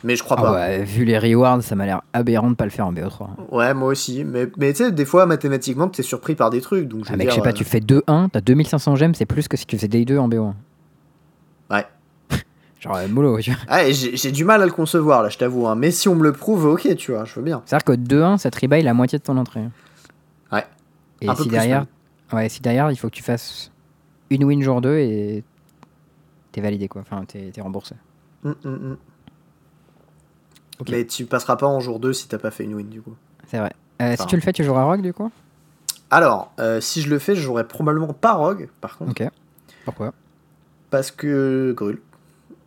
Mais 0.03 0.15
je 0.15 0.23
crois 0.23 0.35
Ah 0.39 0.41
pas. 0.41 0.53
ouais, 0.53 0.83
vu 0.83 1.05
les 1.05 1.19
rewards, 1.19 1.61
ça 1.61 1.75
m'a 1.75 1.85
l'air 1.85 2.01
aberrant 2.13 2.49
de 2.49 2.55
pas 2.55 2.63
le 2.65 2.71
faire 2.71 2.87
en 2.87 2.91
BO3. 2.93 3.27
Ouais, 3.51 3.71
moi 3.75 3.89
aussi. 3.89 4.23
Mais, 4.23 4.47
mais 4.57 4.73
tu 4.73 4.83
sais, 4.83 4.91
des 4.91 5.05
fois, 5.05 5.27
mathématiquement, 5.27 5.87
t'es 5.89 6.01
surpris 6.01 6.33
par 6.33 6.49
des 6.49 6.59
trucs. 6.59 6.87
Donc, 6.87 7.05
je 7.05 7.13
Ah 7.13 7.17
mec, 7.17 7.29
je 7.29 7.35
sais 7.35 7.41
pas, 7.41 7.53
tu 7.53 7.63
fais 7.63 7.81
2-1, 7.81 8.29
t'as 8.29 8.41
2500 8.41 8.95
gemmes, 8.95 9.13
c'est 9.13 9.27
plus 9.27 9.47
que 9.47 9.55
si 9.57 9.67
tu 9.67 9.75
faisais 9.77 9.87
Day 9.87 10.03
2 10.03 10.17
en 10.17 10.27
BO1. 10.27 10.53
Genre, 12.81 12.95
euh, 12.95 13.07
mollo, 13.07 13.39
tu 13.39 13.51
vois. 13.51 13.59
Ah, 13.67 13.89
j'ai 13.91 14.31
du 14.31 14.43
mal 14.43 14.61
à 14.61 14.65
le 14.65 14.71
concevoir, 14.71 15.21
là, 15.23 15.29
je 15.29 15.37
t'avoue. 15.37 15.67
hein. 15.67 15.75
Mais 15.75 15.91
si 15.91 16.09
on 16.09 16.15
me 16.15 16.23
le 16.23 16.33
prouve, 16.33 16.65
ok, 16.65 16.95
tu 16.97 17.11
vois, 17.11 17.23
je 17.25 17.35
veux 17.35 17.43
bien. 17.43 17.61
C'est-à-dire 17.65 17.85
que 17.85 17.93
2-1, 17.93 18.37
ça 18.39 18.49
te 18.51 18.59
rebuy 18.59 18.81
la 18.81 18.93
moitié 18.95 19.19
de 19.19 19.23
ton 19.23 19.37
entrée. 19.37 19.63
Ouais. 20.51 20.65
Et 21.21 21.29
Un 21.29 21.35
si 21.35 21.47
derrière, 21.47 21.85
ouais, 22.33 22.49
si 22.49 22.59
derrière, 22.61 22.89
il 22.91 22.95
faut 22.97 23.07
que 23.09 23.13
tu 23.15 23.21
fasses 23.23 23.71
une 24.31 24.43
win 24.43 24.61
jour 24.63 24.81
2 24.81 24.97
et 24.97 25.43
t'es 26.51 26.61
validé 26.61 26.87
quoi. 26.87 27.01
Enfin, 27.01 27.23
t'es 27.25 27.51
remboursé. 27.61 27.93
Hum, 28.43 28.55
hum, 28.65 28.73
hum. 28.73 28.97
Mais 30.89 31.05
tu 31.05 31.25
passeras 31.25 31.57
pas 31.57 31.67
en 31.67 31.79
jour 31.79 31.99
2 31.99 32.11
si 32.13 32.27
t'as 32.27 32.39
pas 32.39 32.49
fait 32.49 32.63
une 32.63 32.73
win, 32.73 32.89
du 32.89 33.01
coup. 33.03 33.15
C'est 33.47 33.59
vrai. 33.59 33.71
Euh, 34.01 34.13
Enfin. 34.13 34.23
Si 34.23 34.25
tu 34.27 34.35
le 34.35 34.41
fais, 34.41 34.51
tu 34.53 34.63
joueras 34.63 34.83
Rogue 34.85 35.03
du 35.03 35.13
coup? 35.13 35.31
Alors, 36.09 36.51
euh, 36.59 36.81
si 36.81 37.01
je 37.03 37.09
le 37.11 37.19
fais, 37.19 37.35
je 37.35 37.41
jouerai 37.41 37.67
probablement 37.67 38.13
pas 38.13 38.33
Rogue, 38.33 38.67
par 38.81 38.97
contre. 38.97 39.11
Ok. 39.11 39.29
Pourquoi? 39.85 40.13
Parce 40.89 41.11
que. 41.11 41.71
Grul. 41.77 42.01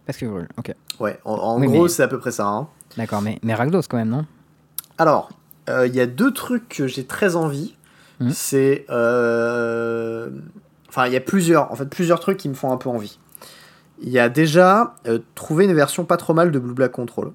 Parce 0.06 0.18
que 0.18 0.26
brûle. 0.26 0.48
Ok. 0.58 0.74
Ouais, 1.00 1.18
en, 1.24 1.34
en 1.34 1.60
Oui, 1.60 1.66
gros, 1.66 1.82
mais- 1.84 1.88
c'est 1.88 2.02
à 2.02 2.08
peu 2.08 2.18
près 2.18 2.30
ça. 2.32 2.46
hein. 2.46 2.68
D'accord, 2.96 3.22
mais, 3.22 3.38
mais 3.42 3.54
Ragdos 3.54 3.80
quand 3.88 3.96
même, 3.96 4.10
non? 4.10 4.26
Alors, 4.98 5.30
euh, 5.68 5.86
il 5.86 5.94
y 5.94 6.00
a 6.00 6.06
deux 6.06 6.32
trucs 6.32 6.68
que 6.68 6.86
j'ai 6.86 7.04
très 7.06 7.36
envie. 7.36 7.74
Mhm. 8.20 8.30
C'est. 8.30 8.84
euh, 8.90 10.30
Enfin, 10.88 11.08
il 11.08 11.12
y 11.12 11.16
a 11.16 11.20
plusieurs, 11.20 11.72
en 11.72 11.74
fait, 11.74 11.86
plusieurs 11.86 12.20
trucs 12.20 12.36
qui 12.38 12.48
me 12.48 12.54
font 12.54 12.70
un 12.70 12.76
peu 12.76 12.88
envie. 12.88 13.18
Il 14.00 14.10
y 14.10 14.20
a 14.20 14.28
déjà 14.28 14.94
euh, 15.08 15.18
trouver 15.34 15.64
une 15.64 15.72
version 15.74 16.04
pas 16.04 16.16
trop 16.16 16.34
mal 16.34 16.52
de 16.52 16.58
Blue 16.60 16.74
Black 16.74 16.92
Control. 16.92 17.32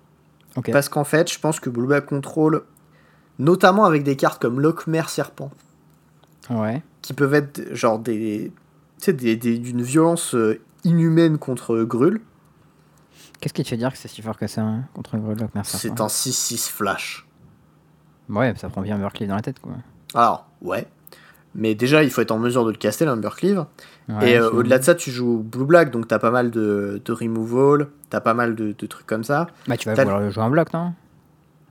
Ok. 0.56 0.72
Parce 0.72 0.88
qu'en 0.88 1.04
fait, 1.04 1.30
je 1.32 1.38
pense 1.40 1.60
que 1.60 1.70
Blue 1.70 1.86
Black 1.88 2.06
Control, 2.06 2.64
notamment 3.38 3.84
avec 3.84 4.04
des 4.04 4.16
cartes 4.16 4.42
comme 4.42 4.62
Lockmer 4.62 5.04
Serpent, 5.10 5.52
Ouais. 6.50 6.82
qui 7.02 7.14
peuvent 7.14 7.34
être 7.34 7.74
genre 7.76 8.00
des. 8.00 8.54
Tu 9.00 9.06
sais, 9.06 9.14
des- 9.14 9.36
des- 9.36 9.58
d'une 9.58 9.82
violence 9.82 10.34
euh, 10.36 10.58
inhumaine 10.86 11.38
contre 11.38 11.82
Grul, 11.84 12.22
Qu'est-ce 13.42 13.54
qui 13.54 13.64
te 13.64 13.70
fait 13.70 13.78
dire 13.78 13.92
que 13.92 13.98
c'est 13.98 14.08
si 14.08 14.22
fort 14.22 14.38
que 14.38 14.48
ça 14.48 14.62
hein, 14.62 14.84
contre 14.94 15.18
Grudlock 15.18 15.52
Merci. 15.56 15.78
c'est 15.78 16.02
un 16.02 16.08
6-6 16.08 16.70
flash. 16.70 17.26
Ouais, 18.30 18.54
ça 18.58 18.70
prend 18.70 18.82
bien 18.82 18.98
Berkeley 18.98 19.28
dans 19.28 19.36
la 19.36 19.42
tête 19.42 19.60
quoi. 19.60 19.74
Alors, 20.14 20.48
ouais. 20.62 20.88
Mais 21.56 21.74
déjà, 21.74 22.04
il 22.04 22.12
faut 22.12 22.22
être 22.22 22.32
en 22.32 22.38
mesure 22.38 22.64
de 22.64 22.72
le 22.72 22.78
caster. 22.78 23.06
Ouais, 23.08 24.32
et 24.32 24.38
euh, 24.38 24.52
au-delà 24.52 24.78
de 24.78 24.84
ça, 24.84 24.94
tu 24.94 25.10
joues 25.10 25.40
Blue 25.40 25.66
Black, 25.66 25.90
donc 25.90 26.08
t'as 26.08 26.20
pas 26.20 26.30
mal 26.30 26.52
de, 26.52 27.02
de 27.04 27.12
removal, 27.12 27.88
t'as 28.10 28.22
pas 28.22 28.34
mal 28.36 28.54
de, 28.56 28.76
de 28.78 28.86
trucs 28.88 29.08
comme 29.08 29.24
ça. 29.24 29.48
Bah, 29.68 29.76
tu 29.76 29.90
vas 29.90 29.96
T'as- 29.96 30.04
vouloir 30.04 30.20
le 30.22 30.30
jouer 30.30 30.44
en 30.44 30.50
bloc, 30.52 30.72
non? 30.74 30.94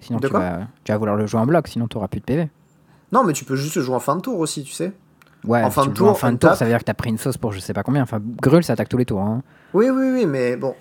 Sinon, 0.00 0.18
De 0.18 0.26
tu 0.26 0.32
quoi? 0.32 0.40
vas... 0.40 0.58
tu 0.84 0.90
vas 0.92 0.98
vouloir 0.98 1.16
le 1.16 1.26
jouer 1.26 1.40
en 1.40 1.46
bloc, 1.46 1.68
sinon 1.68 1.86
t'auras 1.86 2.08
plus 2.08 2.20
de 2.20 2.24
PV. 2.24 2.48
Non, 3.12 3.22
mais 3.24 3.32
tu 3.32 3.44
peux 3.44 3.56
juste 3.56 3.76
le 3.76 3.82
jouer 3.82 3.94
en 3.94 4.00
fin 4.00 4.16
de 4.16 4.20
tour 4.20 4.38
aussi, 4.40 4.64
tu 4.64 4.72
sais. 4.72 4.92
Ouais, 5.44 5.62
En 5.62 5.70
fin 5.70 5.84
de 5.84 5.90
le 5.90 5.94
joues 5.94 6.04
en 6.06 6.08
tour, 6.08 6.18
fin 6.18 6.32
de 6.32 6.38
tour, 6.38 6.54
ça 6.54 6.64
veut 6.64 6.70
dire 6.72 6.80
que 6.80 6.84
t'as 6.84 6.94
pris 6.94 7.10
une 7.10 7.18
sauce 7.18 7.36
pour 7.36 7.52
je 7.52 7.60
sais 7.60 7.72
pas 7.72 7.84
combien. 7.84 8.02
Enfin, 8.02 8.20
Grul, 8.42 8.64
ça 8.64 8.72
attaque 8.72 8.88
tous 8.88 8.98
les 8.98 9.04
tours. 9.06 9.20
Hein. 9.22 9.42
Oui, 9.74 9.88
oui, 9.90 10.10
oui, 10.12 10.26
mais 10.26 10.56
bon. 10.56 10.74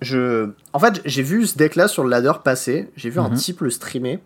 Je... 0.00 0.50
En 0.72 0.78
fait, 0.78 1.00
j'ai 1.04 1.22
vu 1.22 1.46
ce 1.46 1.56
deck-là 1.56 1.88
sur 1.88 2.04
le 2.04 2.10
ladder 2.10 2.32
passer, 2.44 2.90
j'ai 2.96 3.10
vu 3.10 3.20
un 3.20 3.28
Mhm. 3.30 3.36
type 3.36 3.60
le 3.60 3.70
streamer, 3.70 4.20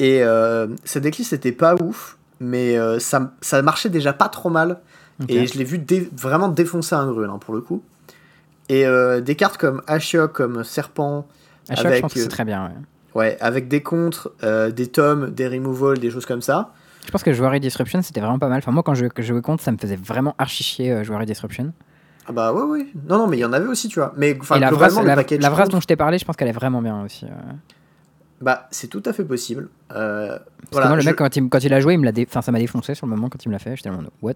et 0.00 0.22
euh, 0.22 0.66
ce 0.84 0.98
deck-là, 0.98 1.24
c'était 1.24 1.52
pas 1.52 1.74
ouf, 1.82 2.16
mais 2.40 2.76
euh, 2.76 2.98
ça, 2.98 3.32
ça 3.40 3.62
marchait 3.62 3.90
déjà 3.90 4.12
pas 4.12 4.28
trop 4.28 4.50
mal, 4.50 4.80
et 5.28 5.46
je 5.46 5.58
l'ai 5.58 5.64
vu 5.64 5.78
dé- 5.78 6.08
vraiment 6.16 6.48
défoncer 6.48 6.94
un 6.94 7.06
grul, 7.10 7.28
hein, 7.28 7.38
pour 7.38 7.54
le 7.54 7.60
coup. 7.60 7.82
Et 8.68 8.86
euh, 8.86 9.20
des 9.20 9.34
cartes 9.34 9.56
comme 9.56 9.82
Ashiok, 9.86 10.32
comme 10.32 10.62
Serpent, 10.64 11.26
chaque, 11.70 11.86
avec, 11.86 11.96
je 11.96 12.00
pense 12.02 12.14
que 12.14 12.20
c'est 12.20 12.28
très 12.28 12.44
bien. 12.44 12.66
ouais. 12.66 12.72
ouais, 13.14 13.36
avec 13.40 13.68
des 13.68 13.82
contres, 13.82 14.30
des 14.42 14.86
tomes, 14.86 15.30
des 15.30 15.48
removals, 15.48 15.98
des 15.98 16.10
choses 16.10 16.26
comme 16.26 16.42
ça. 16.42 16.72
Je 17.06 17.10
pense 17.10 17.22
que 17.22 17.32
jouer 17.32 17.58
Disruption, 17.58 18.02
c'était 18.02 18.20
vraiment 18.20 18.38
pas 18.38 18.48
mal. 18.48 18.58
Enfin, 18.58 18.70
moi, 18.70 18.82
quand 18.82 18.94
je, 18.94 19.06
jouais 19.18 19.40
contre, 19.42 19.62
ça 19.62 19.72
me 19.72 19.78
faisait 19.78 19.96
vraiment 19.96 20.34
archi 20.36 20.62
chier 20.62 20.92
euh, 20.92 21.04
jouer 21.04 21.24
Disruption. 21.24 21.72
Ah 22.28 22.32
bah 22.32 22.52
ouais, 22.52 22.62
oui. 22.62 22.92
Non, 23.08 23.18
non, 23.18 23.26
mais 23.26 23.38
il 23.38 23.40
y 23.40 23.44
en 23.44 23.52
avait 23.52 23.66
aussi, 23.68 23.88
tu 23.88 23.98
vois. 24.00 24.12
Mais 24.16 24.36
enfin, 24.40 24.58
la 24.58 24.68
globalement, 24.68 24.94
vraie 24.96 25.02
le 25.04 25.08
la, 25.08 25.16
package 25.16 25.40
la 25.40 25.50
vraie 25.50 25.62
contre, 25.62 25.74
dont 25.76 25.80
je 25.80 25.86
t'ai 25.86 25.96
parlé, 25.96 26.18
je 26.18 26.24
pense 26.24 26.36
qu'elle 26.36 26.48
est 26.48 26.52
vraiment 26.52 26.82
bien 26.82 27.02
aussi. 27.04 27.24
euh. 27.24 27.28
bah, 28.42 28.68
c'est 28.70 28.88
tout 28.88 29.02
à 29.06 29.12
fait 29.12 29.24
possible. 29.24 29.68
Euh, 29.94 30.38
Parce 30.38 30.42
voilà, 30.72 30.86
que 30.86 30.88
moi, 30.90 30.96
le 30.96 31.02
je- 31.02 31.08
mec, 31.08 31.16
quand 31.16 31.36
il, 31.36 31.48
quand 31.48 31.64
il 31.64 31.72
a 31.72 31.80
joué, 31.80 31.94
il 31.94 31.98
me 32.00 32.04
l'a 32.04 32.12
dé- 32.12 32.26
enfin, 32.28 32.42
ça 32.42 32.52
m'a 32.52 32.58
défoncé 32.58 32.94
sur 32.94 33.06
le 33.06 33.14
moment 33.14 33.28
quand 33.30 33.42
il 33.44 33.48
me 33.48 33.52
l'a 33.54 33.58
fait. 33.58 33.74
J'étais 33.76 33.88
en 33.88 33.94
mode, 33.94 34.10
what? 34.22 34.34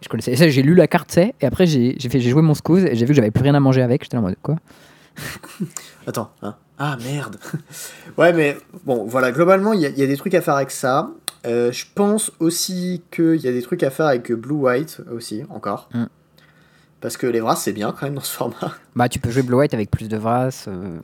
Je 0.00 0.08
connaissais. 0.08 0.34
ça, 0.36 0.48
J'ai 0.48 0.62
lu 0.62 0.74
la 0.74 0.86
carte, 0.88 1.10
c'est, 1.12 1.34
et 1.40 1.46
après, 1.46 1.66
j'ai 1.66 1.98
joué 2.20 2.42
mon 2.42 2.54
scouse 2.54 2.84
et 2.84 2.94
j'ai 2.94 3.04
vu 3.04 3.08
que 3.10 3.14
j'avais 3.16 3.30
plus 3.30 3.42
rien 3.42 3.54
à 3.54 3.60
manger 3.60 3.82
avec. 3.82 4.02
J'étais 4.04 4.16
en 4.16 4.22
mode, 4.22 4.36
quoi? 4.42 4.56
Attends, 6.06 6.30
hein. 6.42 6.56
Ah 6.78 6.96
merde. 7.04 7.36
ouais, 8.18 8.32
mais 8.32 8.56
bon, 8.84 9.04
voilà, 9.04 9.30
globalement, 9.30 9.72
il 9.74 9.80
y, 9.80 9.86
a- 9.86 9.90
il 9.90 9.98
y 9.98 10.02
a 10.02 10.06
des 10.06 10.16
trucs 10.16 10.34
à 10.34 10.40
faire 10.40 10.54
avec 10.56 10.70
ça. 10.70 11.10
Euh, 11.46 11.70
je 11.70 11.84
pense 11.94 12.32
aussi 12.40 13.02
qu'il 13.12 13.36
y 13.36 13.46
a 13.48 13.52
des 13.52 13.62
trucs 13.62 13.82
à 13.82 13.90
faire 13.90 14.06
avec 14.06 14.32
Blue 14.32 14.54
White 14.56 15.02
aussi, 15.12 15.42
encore. 15.50 15.88
Mm. 15.94 16.04
Parce 17.04 17.18
que 17.18 17.26
les 17.26 17.40
Vras, 17.40 17.56
c'est 17.56 17.74
bien 17.74 17.92
quand 17.92 18.06
même 18.06 18.14
dans 18.14 18.22
ce 18.22 18.32
format. 18.34 18.72
Bah, 18.96 19.10
tu 19.10 19.18
peux 19.18 19.28
jouer 19.30 19.42
Blue 19.42 19.56
White 19.56 19.74
avec 19.74 19.90
plus 19.90 20.08
de 20.08 20.16
Vras. 20.16 20.64
euh, 20.68 20.98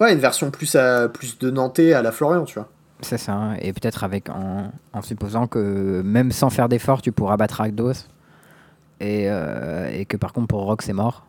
Ouais, 0.00 0.12
une 0.12 0.18
version 0.18 0.50
plus, 0.50 0.74
à, 0.74 1.08
plus 1.08 1.38
de 1.38 1.48
Nantais 1.48 1.92
à 1.92 2.02
la 2.02 2.10
Florian, 2.10 2.44
tu 2.44 2.54
vois. 2.58 2.68
c'est 3.02 3.18
ça. 3.18 3.32
hein. 3.34 3.54
Et 3.60 3.72
peut-être 3.72 4.02
avec 4.02 4.28
en, 4.30 4.72
en 4.92 5.00
supposant 5.02 5.46
que 5.46 6.02
même 6.04 6.32
sans 6.32 6.50
faire 6.50 6.68
d'effort, 6.68 7.02
tu 7.02 7.12
pourras 7.12 7.36
battre 7.36 7.58
Rakdos. 7.58 7.92
Et, 8.98 9.26
euh, 9.30 9.88
et 9.92 10.06
que 10.06 10.16
par 10.16 10.32
contre, 10.32 10.48
pour 10.48 10.62
Rock, 10.64 10.82
c'est 10.82 10.92
mort. 10.92 11.24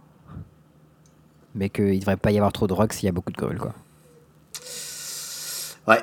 Mais 1.53 1.69
qu'il 1.69 1.99
devrait 1.99 2.17
pas 2.17 2.31
y 2.31 2.37
avoir 2.37 2.51
trop 2.51 2.65
de 2.65 2.73
Rock 2.73 2.93
s'il 2.93 3.05
y 3.05 3.09
a 3.09 3.11
beaucoup 3.11 3.31
de 3.31 3.37
grules, 3.37 3.59
quoi. 3.59 3.73
Ouais. 5.87 5.99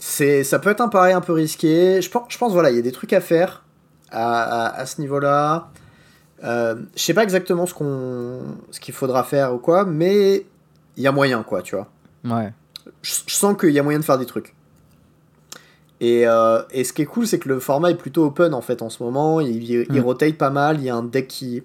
C'est 0.00 0.44
ça 0.44 0.58
peut 0.58 0.70
être 0.70 0.80
un 0.80 0.88
pari 0.88 1.12
un 1.12 1.20
peu 1.20 1.34
risqué. 1.34 2.00
Je 2.00 2.08
pense, 2.10 2.24
je 2.30 2.38
pense 2.38 2.52
voilà, 2.52 2.70
il 2.70 2.76
y 2.76 2.78
a 2.78 2.82
des 2.82 2.92
trucs 2.92 3.12
à 3.12 3.20
faire 3.20 3.64
à, 4.10 4.74
à, 4.80 4.86
ce 4.86 4.98
niveau-là. 5.00 5.68
Euh, 6.44 6.76
je 6.96 7.02
sais 7.02 7.14
pas 7.14 7.22
exactement 7.22 7.66
ce, 7.66 7.74
qu'on, 7.74 8.40
ce 8.70 8.80
qu'il 8.80 8.94
faudra 8.94 9.22
faire 9.22 9.54
ou 9.54 9.58
quoi, 9.58 9.84
mais 9.84 10.46
il 10.96 11.02
y 11.02 11.06
a 11.06 11.12
moyen, 11.12 11.42
quoi, 11.42 11.62
tu 11.62 11.76
vois. 11.76 11.88
Ouais. 12.24 12.52
Je, 13.02 13.12
sens 13.28 13.56
qu'il 13.56 13.70
y 13.70 13.78
a 13.78 13.82
moyen 13.82 13.98
de 13.98 14.04
faire 14.04 14.18
des 14.18 14.26
trucs. 14.26 14.54
Et, 16.00 16.26
euh, 16.26 16.62
et, 16.72 16.82
ce 16.82 16.92
qui 16.92 17.02
est 17.02 17.06
cool, 17.06 17.26
c'est 17.28 17.38
que 17.38 17.48
le 17.48 17.60
format 17.60 17.90
est 17.90 17.96
plutôt 17.96 18.24
open 18.24 18.54
en 18.54 18.60
fait 18.60 18.82
en 18.82 18.90
ce 18.90 19.02
moment. 19.02 19.40
Il, 19.40 19.62
il, 19.62 19.86
mm. 19.88 20.00
rotate 20.00 20.36
pas 20.36 20.50
mal. 20.50 20.78
Il 20.80 20.84
y 20.84 20.90
a 20.90 20.96
un 20.96 21.04
deck 21.04 21.28
qui, 21.28 21.62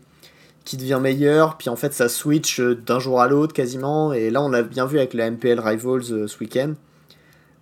qui 0.64 0.78
devient 0.78 1.00
meilleur. 1.02 1.58
Puis 1.58 1.70
en 1.70 1.76
fait, 1.76 1.92
ça 1.92 2.08
switch 2.08 2.62
d'un 2.62 3.00
jour 3.00 3.20
à 3.20 3.28
l'autre 3.28 3.54
quasiment. 3.54 4.14
Et 4.14 4.30
là, 4.30 4.44
on 4.44 4.50
l'a 4.50 4.62
bien 4.62 4.86
vu 4.86 5.00
avec 5.00 5.16
la 5.16 5.32
MPL 5.32 5.60
Rivals 5.60 6.12
euh, 6.12 6.28
ce 6.28 6.38
week-end. 6.40 6.74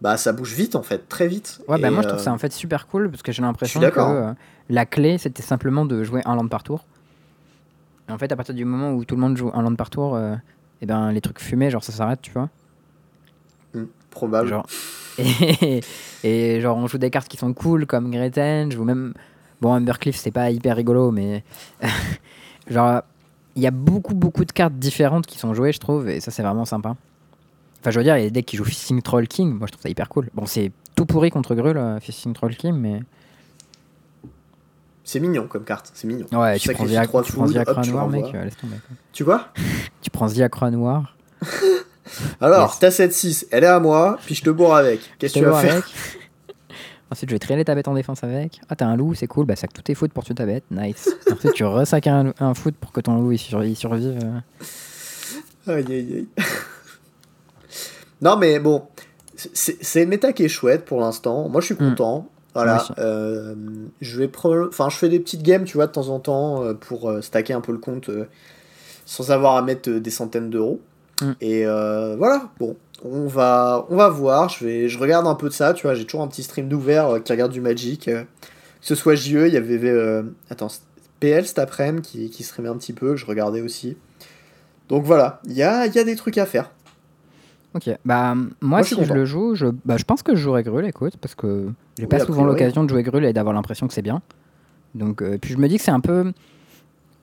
Bah, 0.01 0.18
ça 0.18 0.34
bouge 0.34 0.53
vite 0.53 0.76
en 0.76 0.84
fait, 0.84 1.07
très 1.07 1.28
vite. 1.28 1.61
Ouais, 1.68 1.80
bah 1.80 1.88
et 1.88 1.91
moi 1.91 2.03
je 2.03 2.09
trouve 2.09 2.20
ça 2.20 2.34
en 2.34 2.38
fait 2.38 2.51
super 2.51 2.86
cool 2.86 3.09
parce 3.09 3.24
que 3.24 3.32
j'ai 3.32 3.41
l'impression 3.41 3.80
que 3.80 3.99
euh, 3.99 4.34
la 4.70 4.86
clé 4.86 5.18
c'était 5.18 5.41
simplement 5.41 5.86
de 5.86 6.03
jouer 6.03 6.22
un 6.26 6.36
land 6.36 6.47
par 6.47 6.63
tour. 6.63 6.86
Et 8.08 8.12
en 8.12 8.18
fait, 8.18 8.32
à 8.32 8.36
partir 8.36 8.56
du 8.56 8.66
moment 8.66 8.93
où 8.93 9.06
tout 9.06 9.16
le 9.16 9.22
monde 9.22 9.38
joue 9.38 9.51
un 9.53 9.62
land 9.62 9.76
par 9.76 9.89
tour, 9.89 10.18
et 10.18 10.36
eh 10.82 10.86
ben 10.86 11.12
les 11.12 11.22
trucs 11.22 11.39
fumés, 11.39 11.70
genre 11.70 11.84
ça 11.84 11.91
s'arrête, 11.91 12.22
tu 12.22 12.32
vois. 12.32 12.49
Hmm, 13.74 13.86
probable. 14.10 14.49
Genre, 14.49 14.66
et, 16.24 16.62
genre, 16.62 16.78
on 16.78 16.88
joue 16.88 16.97
des 16.97 17.10
cartes 17.10 17.28
qui 17.28 17.38
sont 17.38 17.53
cool 17.53 17.86
comme 17.86 18.12
Great 18.12 18.38
ou 18.78 18.84
même. 18.84 19.14
Bon, 19.62 19.74
Ambercliff, 19.74 20.18
c'est 20.18 20.32
pas 20.32 20.51
hyper 20.51 20.76
rigolo, 20.76 21.12
mais. 21.12 21.43
genre, 22.68 23.01
il 23.56 23.62
y 23.62 23.68
a 23.68 23.72
beaucoup, 23.72 24.14
beaucoup 24.14 24.43
de 24.43 24.51
cartes 24.51 24.74
différentes 24.74 25.26
qui 25.26 25.39
sont 25.39 25.53
jouées, 25.53 25.72
je 25.72 25.80
trouve, 25.80 26.10
et 26.10 26.20
ça, 26.20 26.32
c'est 26.32 26.43
vraiment 26.43 26.66
sympa. 26.66 26.95
Enfin, 27.80 27.91
je 27.91 27.99
veux 27.99 28.03
dire, 28.03 28.18
il 28.18 28.24
y 28.24 28.26
a 28.26 28.28
des 28.28 28.32
decks 28.32 28.45
qui 28.45 28.58
jouent 28.58 28.66
Fishing 28.66 29.01
Troll 29.01 29.28
King, 29.28 29.53
moi, 29.53 29.68
je 29.68 29.72
trouve 29.72 29.84
ça 29.84 29.89
hyper 29.89 30.10
cool. 30.10 30.30
Bon, 30.34 30.45
c'est 30.45 30.72
tout 30.95 31.06
pourri 31.06 31.30
contre 31.30 31.56
Grul, 31.56 31.80
Fishing 32.01 32.34
Troll 32.34 32.56
King, 32.56 32.76
mais. 32.76 33.01
C'est 35.06 35.20
mignon 35.20 35.47
comme 35.47 35.64
carte, 35.64 35.91
c'est 35.93 36.08
mignon. 36.08 36.26
Ouais, 36.32 36.58
tu, 36.58 36.74
prends 36.74 36.88
Zia, 36.88 37.06
tu 37.06 37.32
prends 37.32 37.82
Noir, 37.86 38.10
mec, 38.10 38.34
laisse 38.34 38.58
tomber. 38.58 38.78
Tu 39.14 39.24
vois 39.24 39.49
Tu 40.01 40.10
prends 40.10 40.28
Ziacra 40.28 40.72
Noir. 40.72 41.16
Alors, 42.41 42.78
t'as 42.80 42.89
cette 42.89 43.14
6, 43.14 43.47
elle 43.51 43.64
est 43.64 43.68
à 43.68 43.80
moi, 43.80 44.18
puis 44.26 44.34
je 44.34 44.43
te 44.43 44.49
bourre 44.49 44.76
avec. 44.76 44.99
Qu'est-ce 45.20 45.36
que 45.36 45.39
tu 45.39 45.45
vas 45.45 45.62
faire? 45.62 45.88
Ensuite, 47.12 47.30
je 47.30 47.36
vais 47.36 47.39
traîner 47.39 47.64
ta 47.64 47.76
bête 47.76 47.88
en 47.88 47.93
défense 47.93 48.24
avec. 48.24 48.60
Ah, 48.68 48.76
t'as 48.76 48.88
un 48.88 48.95
loup, 48.95 49.14
c'est 49.14 49.28
cool, 49.28 49.45
bah 49.45 49.56
sac 49.56 49.72
tous 49.72 49.84
tes 49.84 49.93
foot 49.93 50.12
pour 50.12 50.24
tuer 50.24 50.34
ta 50.34 50.47
bête, 50.47 50.64
nice. 50.72 51.08
Ensuite, 51.32 51.53
tu 51.53 51.64
ressacs 51.64 52.08
un, 52.08 52.34
un 52.39 52.56
foot 52.56 52.76
pour 52.76 52.91
que 52.91 52.99
ton 52.99 53.22
loup 53.22 53.32
il, 53.32 53.38
survive. 53.38 54.20
Euh. 54.24 54.39
Aïe 55.68 55.86
aïe 55.88 55.93
aïe. 55.93 56.28
non, 58.22 58.38
mais 58.38 58.60
bon, 58.60 58.88
c'est 59.36 60.01
une 60.01 60.10
méta 60.10 60.34
qui 60.34 60.45
est 60.45 60.49
chouette 60.49 60.84
pour 60.84 60.99
l'instant. 60.99 61.47
Moi, 61.47 61.62
je 61.62 61.68
suis 61.68 61.76
hmm. 61.76 61.89
content. 61.89 62.28
Voilà, 62.56 62.84
euh, 62.97 63.53
je 64.01 64.18
vais 64.18 64.32
enfin 64.38 64.89
je 64.89 64.97
fais 64.97 65.10
des 65.10 65.20
petites 65.20 65.43
games, 65.43 65.66
tu 65.66 65.78
vois, 65.78 65.88
de 65.88 65.91
temps 65.91 66.08
en 66.08 66.20
temps 66.20 66.64
euh, 66.64 66.74
pour 66.74 67.12
stacker 67.22 67.53
un 67.53 67.62
peu 67.62 67.74
le 67.74 67.78
compte 67.78 68.10
sans 69.06 69.32
avoir 69.32 69.56
à 69.56 69.62
mettre 69.62 69.89
des 69.89 70.10
centaines 70.10 70.49
d'euros. 70.49 70.82
Mm. 71.22 71.32
Et 71.41 71.66
euh, 71.66 72.16
voilà, 72.18 72.49
bon, 72.60 72.76
on 73.03 73.28
va, 73.28 73.86
on 73.89 73.95
va 73.95 74.10
voir. 74.10 74.49
Je, 74.49 74.66
vais, 74.66 74.89
je 74.89 74.97
regarde 74.99 75.28
un 75.28 75.36
peu 75.36 75.49
de 75.49 75.53
ça, 75.53 75.74
tu 75.74 75.84
vois. 75.84 75.95
J'ai 75.95 76.06
toujours 76.06 76.22
un 76.22 76.28
petit 76.28 76.43
stream 76.43 76.68
d'ouvert 76.68 77.10
euh, 77.10 77.20
qui 77.20 77.32
regarde 77.32 77.51
du 77.51 77.62
Magic. 77.62 78.08
Euh, 78.08 78.24
que 78.24 78.88
ce 78.88 78.95
soit 78.95 79.16
JE, 79.16 79.47
il 79.47 79.53
y 79.53 79.58
avait. 79.58 80.24
attends, 80.49 80.68
PL 81.20 81.47
cet 81.47 81.58
après-midi 81.58 82.08
qui, 82.08 82.30
qui 82.30 82.43
streamait 82.43 82.70
un 82.70 82.78
petit 82.78 82.93
peu, 82.93 83.16
je 83.16 83.26
regardais 83.26 83.62
aussi. 83.62 83.97
Donc 84.89 85.03
voilà, 85.03 85.41
il 85.45 85.53
y 85.53 85.64
a, 85.64 85.88
y 85.88 85.97
a 85.97 86.03
des 86.03 86.16
trucs 86.16 86.38
à 86.38 86.45
faire. 86.45 86.70
Ok, 87.76 87.89
bah 88.05 88.34
moi, 88.61 88.84
si 88.84 88.95
je 89.03 89.13
le 89.13 89.26
joue, 89.26 89.53
je, 89.53 89.67
bah, 89.84 89.97
je 89.97 90.05
pense 90.05 90.23
que 90.23 90.34
je 90.34 90.41
jouerai 90.41 90.63
Grul, 90.63 90.86
écoute, 90.86 91.17
parce 91.19 91.36
que 91.36 91.67
j'ai 91.99 92.07
pas 92.07 92.19
souvent 92.19 92.45
l'occasion 92.45 92.84
de 92.84 92.89
jouer 92.89 93.03
Grul 93.03 93.26
et 93.26 93.34
d'avoir 93.34 93.53
l'impression 93.53 93.88
que 93.88 93.93
c'est 93.93 94.01
bien. 94.01 94.21
Donc, 94.95 95.21
puis 95.39 95.53
je 95.53 95.57
me 95.57 95.67
dis 95.67 95.78
que 95.78 95.84
c'est 95.84 95.91
un 95.91 95.99
peu 95.99 96.32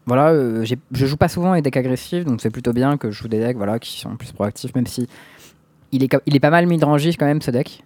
voilà, 0.07 0.31
euh, 0.31 0.65
je 0.65 1.07
joue 1.07 1.17
pas 1.17 1.29
souvent 1.29 1.53
avec 1.53 1.63
des 1.63 1.71
decks 1.71 1.77
agressifs, 1.85 2.25
donc 2.25 2.41
c'est 2.41 2.51
plutôt 2.51 2.73
bien 2.73 2.97
que 2.97 3.11
je 3.11 3.23
joue 3.23 3.29
des 3.29 3.39
decks 3.39 3.57
voilà, 3.57 3.79
qui 3.79 4.01
sont 4.01 4.17
plus 4.17 4.33
proactifs, 4.33 4.75
même 4.75 4.87
si 4.87 5.09
il 5.93 6.03
est, 6.03 6.17
il 6.27 6.35
est 6.35 6.41
pas 6.41 6.51
mal 6.51 6.67
midrangif 6.67 7.17
quand 7.17 7.27
même 7.27 7.43
ce 7.43 7.51
deck. 7.51 7.85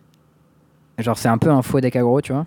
Genre 0.99 1.19
c'est 1.19 1.29
un 1.29 1.37
peu 1.37 1.51
un 1.51 1.61
faux 1.61 1.81
deck 1.81 1.95
aggro, 1.95 2.23
tu 2.23 2.33
vois. 2.33 2.47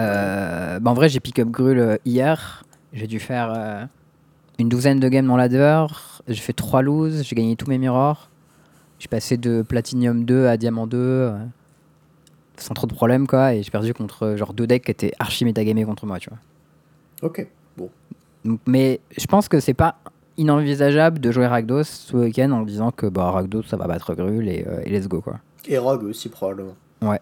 Euh, 0.00 0.80
bah, 0.80 0.90
en 0.90 0.94
vrai 0.94 1.08
j'ai 1.08 1.20
pick 1.20 1.38
up 1.38 1.48
Grul 1.48 1.78
euh, 1.78 1.96
hier, 2.04 2.64
j'ai 2.92 3.06
dû 3.06 3.20
faire 3.20 3.88
une 4.58 4.68
douzaine 4.68 4.98
de 4.98 5.08
games 5.08 5.26
dans 5.26 5.36
ladder, 5.36 5.86
j'ai 6.26 6.40
fait 6.40 6.52
3 6.52 6.82
loses, 6.82 7.22
j'ai 7.22 7.36
gagné 7.36 7.54
tous 7.54 7.68
mes 7.68 7.78
mirrors. 7.78 8.28
J'ai 9.04 9.08
passé 9.08 9.36
de 9.36 9.60
Platinum 9.60 10.24
2 10.24 10.46
à 10.46 10.56
Diamant 10.56 10.86
2 10.86 11.30
sans 12.56 12.72
trop 12.72 12.86
de 12.86 12.94
problèmes 12.94 13.26
quoi, 13.26 13.52
et 13.52 13.62
j'ai 13.62 13.70
perdu 13.70 13.92
contre 13.92 14.34
genre 14.36 14.54
deux 14.54 14.66
decks 14.66 14.84
qui 14.84 14.92
étaient 14.92 15.12
archi 15.18 15.44
métagamés 15.44 15.84
contre 15.84 16.06
moi, 16.06 16.18
tu 16.18 16.30
vois. 16.30 16.38
Ok. 17.20 17.46
Bon. 17.76 17.90
mais 18.66 19.00
je 19.14 19.26
pense 19.26 19.50
que 19.50 19.60
c'est 19.60 19.74
pas 19.74 19.96
inenvisageable 20.38 21.18
de 21.18 21.30
jouer 21.32 21.46
Ragdos 21.46 21.84
ce 21.84 22.16
week-end 22.16 22.50
en 22.52 22.62
disant 22.62 22.92
que 22.92 23.04
bah, 23.04 23.30
Ragdos 23.30 23.64
ça 23.64 23.76
va 23.76 23.86
battre 23.86 24.14
Grul 24.14 24.48
et, 24.48 24.64
euh, 24.66 24.80
et 24.84 24.88
let's 24.88 25.06
go 25.06 25.20
quoi. 25.20 25.40
Et 25.66 25.76
Rogue 25.76 26.04
aussi 26.04 26.30
probablement. 26.30 26.76
Ouais. 27.02 27.20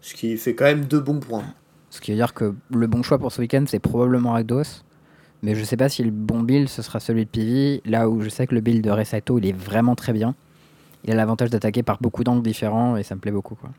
Ce 0.00 0.14
qui 0.14 0.34
fait 0.38 0.54
quand 0.54 0.64
même 0.64 0.86
deux 0.86 1.00
bons 1.00 1.20
points. 1.20 1.44
Ce 1.90 2.00
qui 2.00 2.12
veut 2.12 2.16
dire 2.16 2.32
que 2.32 2.54
le 2.70 2.86
bon 2.86 3.02
choix 3.02 3.18
pour 3.18 3.32
ce 3.32 3.42
week-end 3.42 3.64
c'est 3.68 3.80
probablement 3.80 4.32
Ragdos. 4.32 4.82
Mais 5.42 5.54
je 5.54 5.62
sais 5.62 5.76
pas 5.76 5.90
si 5.90 6.02
le 6.02 6.10
bon 6.10 6.40
build 6.40 6.70
ce 6.70 6.80
sera 6.80 7.00
celui 7.00 7.26
de 7.26 7.30
PV. 7.30 7.82
Là 7.84 8.08
où 8.08 8.22
je 8.22 8.30
sais 8.30 8.46
que 8.46 8.54
le 8.54 8.62
build 8.62 8.82
de 8.82 8.90
Resato 8.90 9.38
il 9.38 9.44
est 9.44 9.52
vraiment 9.52 9.94
très 9.94 10.14
bien. 10.14 10.34
Il 11.04 11.12
a 11.12 11.14
l'avantage 11.14 11.50
d'attaquer 11.50 11.82
par 11.82 11.98
beaucoup 12.00 12.24
d'angles 12.24 12.42
différents 12.42 12.96
et 12.96 13.02
ça 13.02 13.14
me 13.14 13.20
plaît 13.20 13.32
beaucoup 13.32 13.54
quoi. 13.54 13.70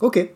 Ok. 0.00 0.28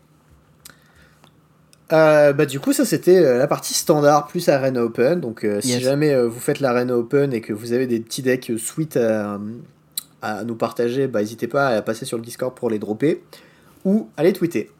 Euh, 1.91 2.35
bah 2.35 2.45
du 2.45 2.61
coup 2.61 2.75
ça 2.75 2.85
c'était 2.85 3.17
euh, 3.17 3.39
la 3.39 3.47
partie 3.47 3.73
standard 3.73 4.27
plus 4.27 4.49
Arena 4.49 4.83
Open. 4.83 5.21
Donc 5.21 5.45
euh, 5.45 5.61
si 5.61 5.81
jamais 5.81 6.21
vous 6.27 6.41
faites 6.41 6.61
l'Arena 6.61 6.97
Open 6.97 7.33
et 7.33 7.41
que 7.41 7.53
vous 7.53 7.73
avez 7.73 7.87
des 7.87 8.01
petits 8.01 8.23
decks 8.23 8.53
sweet 8.59 8.97
à, 8.97 9.39
nous 10.45 10.55
partager 10.57 11.07
bah 11.07 11.21
n'hésitez 11.21 11.47
pas 11.47 11.69
à 11.69 11.83
passer 11.83 12.05
sur 12.05 12.19
le 12.19 12.25
Discord 12.25 12.55
pour 12.55 12.71
les 12.71 12.79
dropper 12.79 13.23
ou 13.85 14.09
à 14.17 14.23
les 14.23 14.33
tweeter. 14.33 14.71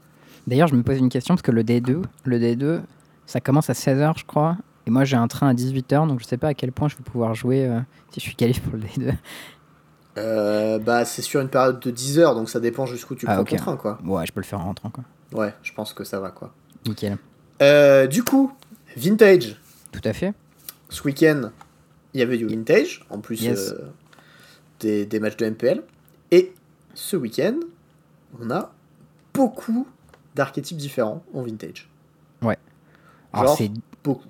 D'ailleurs 0.47 0.69
je 0.69 0.75
me 0.75 0.83
pose 0.83 0.99
une 0.99 1.09
question 1.09 1.35
parce 1.35 1.43
que 1.43 1.53
le 1.53 1.63
D2 1.63 2.03
le 2.25 2.39
D2 2.39 2.81
ça 3.27 3.41
commence 3.41 3.71
à 3.71 3.75
16h 3.75 4.19
je 4.19 4.25
crois. 4.25 4.57
Et 4.87 4.91
moi 4.91 5.05
j'ai 5.05 5.17
un 5.17 5.29
train 5.29 5.49
à 5.49 5.55
18h 5.55 6.09
donc 6.09 6.21
je 6.21 6.25
sais 6.25 6.39
pas 6.39 6.49
à 6.49 6.55
quel 6.55 6.73
point 6.73 6.89
je 6.89 6.97
vais 6.97 7.05
pouvoir 7.05 7.35
jouer 7.35 7.71
si 8.11 8.21
je 8.21 8.25
suis 8.25 8.35
qualifié 8.35 8.63
pour 8.63 8.75
le 8.75 8.83
D2 8.83 9.15
bah 10.79 11.05
c'est 11.05 11.23
sur 11.23 11.41
une 11.41 11.49
période 11.49 11.81
de 11.81 11.91
10 11.91 12.19
h 12.21 12.35
donc 12.35 12.49
ça 12.49 12.61
dépend 12.61 12.87
jusqu'où 12.87 13.15
tu 13.15 13.27
ah, 13.29 13.35
prends 13.35 13.45
ton 13.45 13.57
train 13.57 13.77
quoi 13.77 13.99
ouais 14.05 14.27
je 14.27 14.33
peux 14.33 14.41
le 14.41 14.47
faire 14.47 14.61
en 14.61 14.65
rentrant 14.65 14.91
quoi 14.91 15.05
ouais 15.33 15.55
je 15.63 15.73
pense 15.73 15.93
que 15.93 16.05
ça 16.05 16.21
va 16.21 16.31
quoi 16.31 16.53
Nickel. 16.87 17.19
Euh, 17.63 18.07
du 18.07 18.23
coup, 18.23 18.53
Vintage. 18.97 19.57
Tout 19.93 20.01
à 20.05 20.13
fait. 20.13 20.33
Ce 20.89 21.03
week-end, 21.03 21.51
il 22.15 22.21
y 22.21 22.23
avait 22.23 22.39
du 22.39 22.47
Vintage, 22.47 23.05
en 23.11 23.19
plus 23.19 23.47
euh, 23.47 23.93
des, 24.81 25.07
des, 25.07 25.21
matchs 25.21 25.37
de 25.37 25.51
MPL. 25.51 25.83
Et 26.31 26.53
ce 26.95 27.17
week-end, 27.17 27.59
on 28.41 28.51
a 28.51 28.73
beaucoup 29.35 29.87
d'archétypes 30.35 30.79
différents 30.79 31.23
en 31.35 31.43
Vintage. 31.43 31.89
Ouais. 32.43 32.59
Alors, 33.33 33.57
c'est 33.57 33.71
beaucoup. 34.03 34.29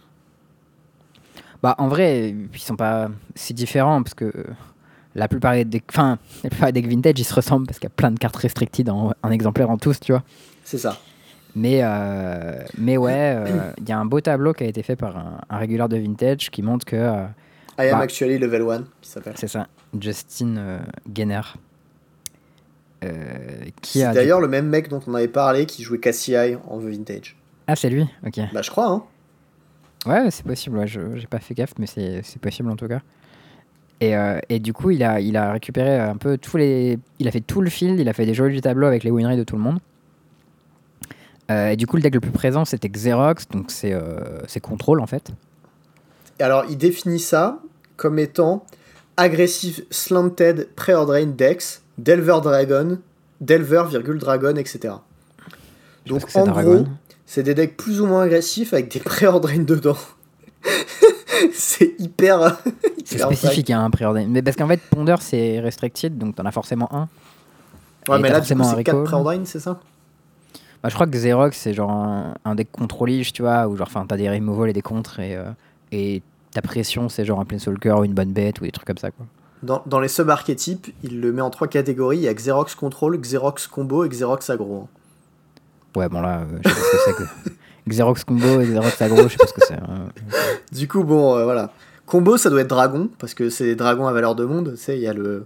Bah, 1.62 1.74
en 1.78 1.88
vrai, 1.88 2.30
ils 2.30 2.58
sont 2.58 2.76
pas 2.76 3.10
si 3.34 3.52
différents 3.52 4.02
parce 4.02 4.14
que 4.14 4.32
la 5.18 5.28
plupart 5.28 5.54
des 5.54 5.64
decks, 5.64 5.84
enfin, 5.90 6.18
la 6.44 6.50
plupart 6.50 6.72
des 6.72 6.80
decks 6.80 6.90
vintage, 6.90 7.18
ils 7.18 7.24
se 7.24 7.34
ressemblent 7.34 7.66
parce 7.66 7.78
qu'il 7.78 7.88
y 7.88 7.92
a 7.92 7.94
plein 7.94 8.10
de 8.10 8.18
cartes 8.18 8.36
restricted 8.36 8.88
en 8.88 9.12
un 9.22 9.30
exemplaire 9.30 9.68
en 9.68 9.76
tous, 9.76 10.00
tu 10.00 10.12
vois. 10.12 10.22
C'est 10.64 10.78
ça. 10.78 10.98
Mais, 11.54 11.80
euh, 11.82 12.62
mais 12.76 12.96
ouais, 12.96 13.34
euh, 13.36 13.72
il 13.78 13.88
y 13.88 13.92
a 13.92 13.98
un 13.98 14.04
beau 14.04 14.20
tableau 14.20 14.52
qui 14.52 14.64
a 14.64 14.66
été 14.66 14.82
fait 14.82 14.96
par 14.96 15.16
un, 15.16 15.40
un 15.50 15.58
régulier 15.58 15.86
de 15.88 15.96
vintage 15.96 16.50
qui 16.50 16.62
montre 16.62 16.84
que. 16.86 16.96
Euh, 16.96 17.26
I 17.78 17.88
am 17.88 17.98
bah, 17.98 18.04
actually 18.04 18.38
level 18.38 18.62
1, 18.62 18.84
qui 19.00 19.10
s'appelle. 19.10 19.34
C'est 19.36 19.48
ça, 19.48 19.66
Justin 19.98 20.80
Genner. 21.14 21.40
qui 23.80 24.00
c'est 24.00 24.12
d'ailleurs 24.12 24.40
le 24.40 24.48
même 24.48 24.66
mec 24.66 24.88
dont 24.88 25.00
on 25.06 25.14
avait 25.14 25.28
parlé 25.28 25.66
qui 25.66 25.82
jouait 25.82 25.98
Cassie 25.98 26.36
en 26.68 26.78
The 26.78 26.84
Vintage. 26.84 27.36
Ah, 27.66 27.76
c'est 27.76 27.90
lui 27.90 28.06
Ok. 28.26 28.40
Bah, 28.52 28.62
je 28.62 28.70
crois, 28.70 28.88
hein. 28.88 29.02
Ouais, 30.06 30.30
c'est 30.30 30.44
possible, 30.44 30.78
ouais, 30.78 30.86
je 30.86 31.16
j'ai 31.16 31.26
pas 31.26 31.40
fait 31.40 31.54
gaffe, 31.54 31.74
mais 31.78 31.86
c'est, 31.86 32.22
c'est 32.22 32.40
possible 32.40 32.70
en 32.70 32.76
tout 32.76 32.88
cas. 32.88 33.00
Et, 34.00 34.14
et, 34.48 34.60
du 34.60 34.72
coup, 34.72 34.90
il 34.90 35.02
a, 35.02 35.20
il 35.20 35.36
a 35.36 35.52
récupéré 35.52 35.98
un 35.98 36.16
peu 36.16 36.38
tous 36.38 36.56
les. 36.56 36.98
Il 37.18 37.26
a 37.26 37.32
fait 37.32 37.40
tout 37.40 37.60
le 37.60 37.68
field, 37.68 37.98
il 37.98 38.08
a 38.08 38.12
fait 38.12 38.26
des 38.26 38.34
jolis 38.34 38.60
tableaux 38.60 38.86
avec 38.86 39.02
les 39.02 39.10
win 39.10 39.36
de 39.36 39.42
tout 39.42 39.56
le 39.56 39.62
monde. 39.62 39.80
Euh, 41.50 41.70
et 41.70 41.76
du 41.76 41.86
coup, 41.86 41.96
le 41.96 42.02
deck 42.02 42.14
le 42.14 42.20
plus 42.20 42.30
présent, 42.30 42.64
c'était 42.64 42.88
Xerox, 42.88 43.48
donc 43.48 43.70
c'est 43.70 43.92
euh, 43.92 44.60
contrôle 44.62 45.00
en 45.00 45.06
fait. 45.06 45.30
Et 46.38 46.42
alors, 46.42 46.64
il 46.68 46.76
définit 46.76 47.20
ça 47.20 47.60
comme 47.96 48.18
étant 48.18 48.64
agressif 49.16 49.80
slanted 49.90 50.68
preordained 50.76 51.36
decks, 51.36 51.80
Delver 51.96 52.38
Dragon, 52.42 52.98
Delver, 53.40 53.84
dragon, 53.90 54.56
etc. 54.56 54.94
Donc 56.06 56.22
en 56.34 56.46
gros, 56.46 56.84
c'est 57.24 57.42
des 57.42 57.54
decks 57.54 57.76
plus 57.76 58.00
ou 58.00 58.06
moins 58.06 58.22
agressifs 58.22 58.72
avec 58.72 58.92
des 58.92 59.00
preordained 59.04 59.64
dedans. 59.64 59.96
c'est 61.52 61.94
hyper. 61.98 62.58
c'est 63.04 63.18
spécifique, 63.18 63.70
hein, 63.70 63.84
un 63.84 63.90
preordained. 63.90 64.30
Mais 64.30 64.42
parce 64.42 64.56
qu'en 64.56 64.68
fait, 64.68 64.80
Ponder, 64.90 65.16
c'est 65.20 65.60
restricted, 65.60 66.16
donc 66.18 66.36
t'en 66.36 66.44
as 66.46 66.50
forcément 66.52 66.88
un. 66.94 67.08
Ouais, 68.08 68.18
Et 68.18 68.22
mais 68.22 68.30
là, 68.30 68.42
c'est 68.42 68.54
4 68.56 68.76
recall. 68.76 69.04
pré-ordain, 69.04 69.42
c'est 69.44 69.60
ça? 69.60 69.78
Bah, 70.82 70.88
je 70.88 70.94
crois 70.94 71.06
que 71.06 71.10
Xerox, 71.12 71.56
c'est 71.58 71.74
genre 71.74 71.90
un, 71.90 72.34
un 72.44 72.54
deck 72.54 72.70
contrôlige, 72.70 73.32
tu 73.32 73.42
vois, 73.42 73.66
où 73.66 73.76
genre, 73.76 73.88
enfin, 73.88 74.06
t'as 74.06 74.16
des 74.16 74.30
removals 74.30 74.70
et 74.70 74.72
des 74.72 74.82
contres, 74.82 75.18
et, 75.20 75.34
euh, 75.36 75.50
et 75.90 76.22
ta 76.52 76.62
pression, 76.62 77.08
c'est 77.08 77.24
genre 77.24 77.40
un 77.40 77.44
Planeswalker 77.44 77.94
ou 77.98 78.04
une 78.04 78.14
bonne 78.14 78.32
bête 78.32 78.60
ou 78.60 78.64
des 78.64 78.70
trucs 78.70 78.86
comme 78.86 78.96
ça, 78.98 79.10
quoi. 79.10 79.26
dans, 79.64 79.82
dans 79.86 79.98
les 80.00 80.06
sub-archétypes, 80.08 80.94
il 81.02 81.20
le 81.20 81.32
met 81.32 81.42
en 81.42 81.50
trois 81.50 81.66
catégories. 81.66 82.18
Il 82.18 82.22
y 82.22 82.28
a 82.28 82.34
Xerox 82.34 82.74
Control, 82.76 83.18
Xerox 83.20 83.66
Combo 83.66 84.04
et 84.04 84.08
Xerox 84.08 84.48
Aggro. 84.50 84.84
hein. 84.84 85.98
Ouais, 85.98 86.08
bon, 86.08 86.20
là, 86.20 86.42
euh, 86.42 86.58
je 86.64 86.68
sais 86.68 86.74
pas 86.74 86.80
ce 86.80 86.90
que 86.90 86.96
c'est 87.04 87.48
que. 87.50 87.50
Xerox 87.88 88.24
Combo 88.24 88.60
et 88.60 88.66
Xerox 88.66 89.02
Aggro, 89.02 89.22
je 89.24 89.28
sais 89.28 89.36
pas 89.38 89.46
ce 89.46 89.52
que 89.54 89.60
c'est. 89.66 89.74
hein. 89.74 90.08
Du 90.72 90.86
coup, 90.88 91.04
bon, 91.04 91.36
euh, 91.36 91.44
voilà. 91.44 91.70
Combo, 92.06 92.36
ça 92.36 92.48
doit 92.50 92.60
être 92.60 92.68
dragon, 92.70 93.08
parce 93.18 93.34
que 93.34 93.50
c'est 93.50 93.64
des 93.64 93.76
dragons 93.76 94.06
à 94.06 94.12
valeur 94.12 94.34
de 94.34 94.44
monde. 94.44 94.72
Tu 94.76 94.82
sais, 94.82 94.96
il 94.96 95.02
y 95.02 95.06
a 95.08 95.12
le. 95.12 95.44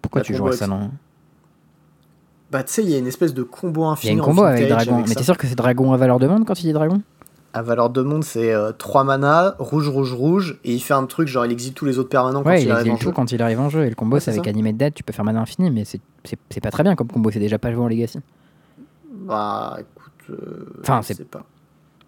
Pourquoi 0.00 0.20
La 0.20 0.24
tu 0.24 0.32
combo 0.32 0.44
jouerais 0.46 0.56
ça, 0.56 0.66
non? 0.66 0.90
Bah, 2.50 2.62
tu 2.62 2.72
sais, 2.72 2.82
il 2.82 2.90
y 2.90 2.94
a 2.94 2.98
une 2.98 3.06
espèce 3.06 3.32
de 3.34 3.42
combo 3.42 3.80
Il 3.80 3.84
y 3.84 3.88
a 3.88 3.92
infini. 3.92 4.12
une 4.12 4.20
en 4.20 4.24
combo 4.24 4.42
avec 4.44 4.68
dragon. 4.68 5.02
Mais 5.08 5.14
t'es 5.14 5.22
sûr 5.22 5.36
que 5.38 5.46
c'est 5.46 5.54
dragon 5.54 5.92
à 5.92 5.96
valeur 5.96 6.18
de 6.18 6.26
monde 6.26 6.44
quand 6.46 6.60
il 6.60 6.66
dit 6.66 6.72
dragon? 6.72 7.00
À 7.54 7.60
valeur 7.62 7.90
de 7.90 8.00
monde, 8.02 8.24
c'est 8.24 8.54
3 8.78 9.04
mana, 9.04 9.56
rouge, 9.58 9.88
rouge, 9.88 10.12
rouge, 10.14 10.58
et 10.64 10.72
il 10.74 10.80
fait 10.80 10.94
un 10.94 11.04
truc 11.06 11.28
genre 11.28 11.44
il 11.44 11.52
exile 11.52 11.72
tous 11.74 11.84
les 11.84 11.98
autres 11.98 12.08
permanents 12.08 12.42
quand 12.42 12.52
il, 12.52 12.62
il 12.62 12.70
arrive 12.70 12.90
en 12.90 12.94
exile 12.94 13.04
jeu. 13.04 13.10
tout 13.10 13.14
quand 13.16 13.30
il 13.32 13.42
arrive 13.42 13.60
en 13.60 13.68
jeu. 13.68 13.84
Et 13.84 13.88
le 13.90 13.94
combo, 13.94 14.14
Ouais, 14.16 14.20
c'est 14.20 14.30
avec 14.30 14.44
ça. 14.44 14.50
Animate 14.50 14.76
Dead, 14.76 14.94
tu 14.94 15.02
peux 15.02 15.12
faire 15.12 15.24
mana 15.24 15.40
infini, 15.40 15.70
mais 15.70 15.84
c'est- 15.84 16.00
pas 16.62 16.70
très 16.70 16.82
bien 16.82 16.94
comme 16.94 17.08
combo, 17.08 17.30
c'est 17.30 17.38
déjà 17.40 17.58
pas 17.58 17.72
joué 17.72 17.82
en 17.82 17.88
Legacy. 17.88 18.20
Bah, 19.26 19.76
euh, 19.78 19.82
Enfin, 20.80 21.00
je 21.02 21.08
c'est- 21.08 21.14
sais 21.14 21.24
pas. 21.24 21.44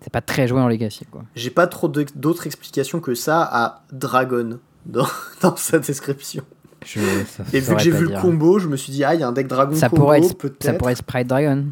C'est 0.00 0.12
pas 0.12 0.20
très 0.20 0.46
joué 0.46 0.60
en 0.60 0.68
Legacy, 0.68 1.06
quoi. 1.06 1.24
J'ai 1.34 1.48
pas 1.50 1.66
trop 1.66 1.88
d'autres 1.88 2.46
explications 2.46 3.00
que 3.00 3.14
ça 3.14 3.42
à 3.42 3.84
Dragon 3.90 4.58
dans, 4.84 5.06
dans 5.40 5.56
sa 5.56 5.78
description. 5.78 6.44
Je, 6.84 7.00
ça 7.26 7.42
Et 7.54 7.60
vu 7.60 7.74
que 7.74 7.80
j'ai 7.80 7.90
vu 7.90 8.06
le 8.08 8.20
combo, 8.20 8.58
je 8.58 8.68
me 8.68 8.76
suis 8.76 8.92
dit, 8.92 9.02
ah, 9.04 9.14
il 9.14 9.20
y 9.20 9.22
a 9.22 9.28
un 9.28 9.32
deck 9.32 9.46
Dragon 9.46 9.74
ça 9.74 9.88
combo, 9.88 10.02
pourrait, 10.02 10.18
être, 10.18 10.36
ça 10.60 10.74
pourrait 10.74 10.92
être 10.92 10.98
Sprite 10.98 11.26
Dragon. 11.26 11.64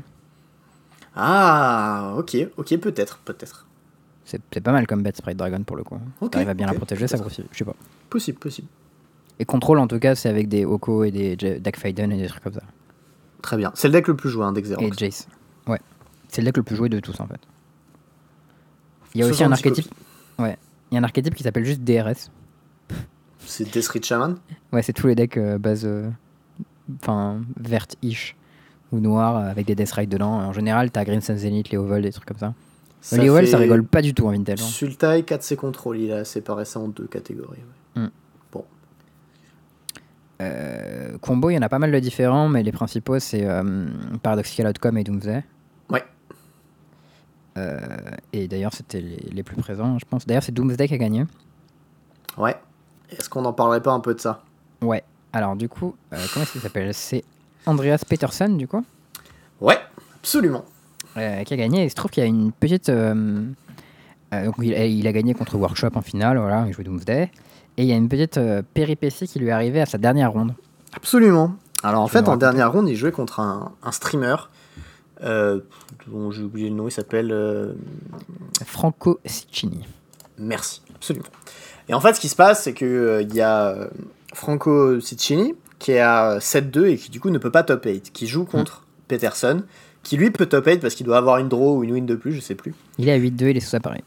Ah, 1.14 2.14
ok, 2.16 2.36
ok, 2.56 2.76
peut-être, 2.78 3.18
peut-être. 3.18 3.66
C'est 4.24 4.60
pas 4.62 4.72
mal 4.72 4.86
comme 4.86 5.02
bête 5.02 5.16
Sprite 5.18 5.36
Dragon 5.36 5.62
pour 5.62 5.76
le 5.76 5.84
coup. 5.84 5.98
Ok, 6.22 6.30
T'arrives 6.30 6.48
à 6.48 6.54
bien 6.54 6.66
la 6.66 6.72
protéger, 6.74 7.06
ça 7.06 7.18
grossit. 7.18 7.44
Je 7.52 7.58
sais 7.58 7.64
pas. 7.66 7.76
Possible, 8.08 8.38
possible. 8.38 8.68
Et 9.38 9.44
contrôle 9.44 9.78
en 9.78 9.86
tout 9.86 9.98
cas, 9.98 10.14
c'est 10.14 10.28
avec 10.30 10.48
des 10.48 10.64
Oko 10.64 11.04
et 11.04 11.10
des 11.10 11.36
J- 11.38 11.60
Dak 11.60 11.76
Faden 11.76 12.12
et 12.12 12.16
des 12.22 12.28
trucs 12.28 12.42
comme 12.42 12.54
ça. 12.54 12.62
Très 13.42 13.56
bien. 13.58 13.72
C'est 13.74 13.88
le 13.88 13.92
deck 13.92 14.08
le 14.08 14.16
plus 14.16 14.30
joué, 14.30 14.44
un 14.44 14.52
deck 14.52 14.64
Et 14.64 14.68
Xerox. 14.68 14.98
Jace. 14.98 15.28
C'est 16.32 16.40
le 16.40 16.46
deck 16.46 16.56
le 16.56 16.62
plus 16.62 16.76
joué 16.76 16.88
de 16.88 16.98
tous 16.98 17.20
en 17.20 17.26
fait. 17.26 17.40
Il 19.14 19.20
y 19.20 19.24
a 19.24 19.26
aussi 19.26 19.44
un 19.44 19.54
70 19.54 19.68
archétype. 19.68 19.94
Ouais. 20.38 20.56
Il 20.90 20.94
y 20.94 20.96
a 20.96 21.00
un 21.00 21.04
archétype 21.04 21.34
qui 21.34 21.42
s'appelle 21.42 21.64
juste 21.64 21.82
DRS. 21.82 22.30
C'est 23.40 23.70
Death 23.70 24.02
Shaman? 24.04 24.36
Ouais, 24.72 24.82
c'est 24.82 24.92
tous 24.92 25.06
les 25.08 25.14
decks 25.14 25.36
euh, 25.36 25.58
base. 25.58 25.84
euh, 25.84 26.08
Enfin, 27.02 27.40
verte-ish 27.58 28.34
ou 28.90 28.98
noir 29.00 29.36
euh, 29.36 29.50
avec 29.50 29.66
des 29.66 29.74
Death 29.74 29.92
Ride 29.92 30.08
dedans. 30.10 30.32
En 30.32 30.52
général, 30.52 30.90
t'as 30.90 31.04
Green 31.04 31.20
Sun 31.20 31.36
Zenith, 31.36 31.70
Léovol, 31.70 32.02
des 32.02 32.10
trucs 32.12 32.26
comme 32.26 32.38
ça. 32.38 32.54
Ça 33.00 33.16
Léovol, 33.18 33.46
ça 33.46 33.58
rigole 33.58 33.84
pas 33.84 34.00
du 34.02 34.14
tout 34.14 34.26
en 34.26 34.30
vintage. 34.32 34.60
hein. 34.62 34.64
Sultai, 34.66 35.22
4C 35.22 35.56
Control. 35.56 35.98
Il 35.98 36.12
a 36.12 36.24
séparé 36.24 36.64
ça 36.64 36.80
en 36.80 36.88
deux 36.88 37.06
catégories. 37.06 37.58
ouais. 37.96 38.02
Euh, 40.40 41.18
combo, 41.18 41.50
il 41.50 41.54
y 41.54 41.58
en 41.58 41.62
a 41.62 41.68
pas 41.68 41.78
mal 41.78 41.92
de 41.92 41.98
différents, 42.00 42.48
mais 42.48 42.62
les 42.64 42.72
principaux, 42.72 43.18
c'est 43.20 43.44
euh, 43.46 43.86
Paradoxical 44.22 44.66
Outcome 44.68 44.98
et 44.98 45.04
Doomsday. 45.04 45.44
Euh, 47.58 47.78
et 48.32 48.48
d'ailleurs, 48.48 48.72
c'était 48.72 49.00
les, 49.00 49.16
les 49.30 49.42
plus 49.42 49.56
présents, 49.56 49.98
je 49.98 50.04
pense. 50.08 50.26
D'ailleurs, 50.26 50.42
c'est 50.42 50.52
Doomsday 50.52 50.88
qui 50.88 50.94
a 50.94 50.98
gagné. 50.98 51.24
Ouais. 52.38 52.56
Est-ce 53.10 53.28
qu'on 53.28 53.44
en 53.44 53.52
parlerait 53.52 53.82
pas 53.82 53.92
un 53.92 54.00
peu 54.00 54.14
de 54.14 54.20
ça? 54.20 54.42
Ouais. 54.80 55.04
Alors, 55.32 55.54
du 55.56 55.68
coup, 55.68 55.94
euh, 56.12 56.16
comment 56.32 56.44
est-ce 56.44 56.52
qu'il 56.52 56.60
s'appelle? 56.60 56.92
C'est 56.94 57.24
Andreas 57.66 58.02
Peterson, 58.08 58.48
du 58.48 58.66
coup, 58.66 58.84
Ouais, 59.60 59.78
absolument. 60.18 60.64
euh, 61.16 61.42
qui 61.44 61.54
a 61.54 61.56
gagné. 61.56 61.84
Il 61.84 61.90
se 61.90 61.94
trouve 61.94 62.10
qu'il 62.10 62.22
y 62.22 62.26
a 62.26 62.28
une 62.28 62.52
petite. 62.52 62.88
euh, 62.88 63.44
euh, 64.34 64.44
donc, 64.46 64.54
il, 64.58 64.72
il 64.72 65.06
a 65.06 65.12
gagné 65.12 65.34
contre 65.34 65.56
Workshop 65.56 65.90
en 65.94 66.00
finale, 66.02 66.38
voilà, 66.38 66.64
il 66.66 66.72
jouait 66.72 66.84
Doomsday. 66.84 67.30
Et 67.76 67.82
il 67.82 67.88
y 67.88 67.92
a 67.92 67.96
une 67.96 68.08
petite 68.08 68.38
péripétie 68.74 69.26
qui 69.28 69.38
lui 69.38 69.48
est 69.48 69.52
arrivée 69.52 69.80
à 69.80 69.86
sa 69.86 69.96
dernière 69.98 70.32
ronde. 70.32 70.54
Absolument. 70.94 71.54
Alors 71.82 72.02
en 72.02 72.08
fait, 72.08 72.28
en 72.28 72.36
dernière 72.36 72.70
ronde, 72.70 72.88
il 72.88 72.96
jouait 72.96 73.12
contre 73.12 73.40
un, 73.40 73.72
un 73.82 73.92
streamer 73.92 74.36
dont 75.22 76.30
j'ai 76.30 76.42
oublié 76.42 76.68
le 76.68 76.74
nom. 76.74 76.88
Il 76.88 76.92
s'appelle. 76.92 77.30
euh, 77.32 77.72
Franco 78.66 79.20
Ciccini. 79.24 79.84
Merci, 80.38 80.82
absolument. 80.94 81.26
Et 81.88 81.94
en 81.94 82.00
fait, 82.00 82.14
ce 82.14 82.20
qui 82.20 82.28
se 82.28 82.36
passe, 82.36 82.64
c'est 82.64 82.72
que 82.74 82.84
euh, 82.84 83.22
il 83.22 83.34
y 83.34 83.40
a 83.40 83.68
euh, 83.68 83.88
Franco 84.34 85.00
Ciccini 85.00 85.54
qui 85.78 85.92
est 85.92 86.00
à 86.00 86.38
7-2 86.38 86.84
et 86.86 86.96
qui 86.96 87.10
du 87.10 87.18
coup 87.20 87.30
ne 87.30 87.38
peut 87.38 87.50
pas 87.50 87.64
top 87.64 87.84
8, 87.84 88.12
qui 88.12 88.28
joue 88.28 88.44
contre 88.44 88.86
Peterson, 89.08 89.64
qui 90.04 90.16
lui 90.16 90.30
peut 90.30 90.46
top 90.46 90.66
8 90.66 90.80
parce 90.80 90.94
qu'il 90.94 91.04
doit 91.06 91.18
avoir 91.18 91.38
une 91.38 91.48
draw 91.48 91.76
ou 91.78 91.84
une 91.84 91.92
win 91.92 92.06
de 92.06 92.14
plus, 92.14 92.32
je 92.32 92.40
sais 92.40 92.54
plus. 92.54 92.72
Il 92.98 93.08
est 93.08 93.12
à 93.12 93.18
8-2, 93.18 93.50
il 93.50 93.56
est 93.56 93.60
sous 93.60 93.74
appareil. 93.74 94.02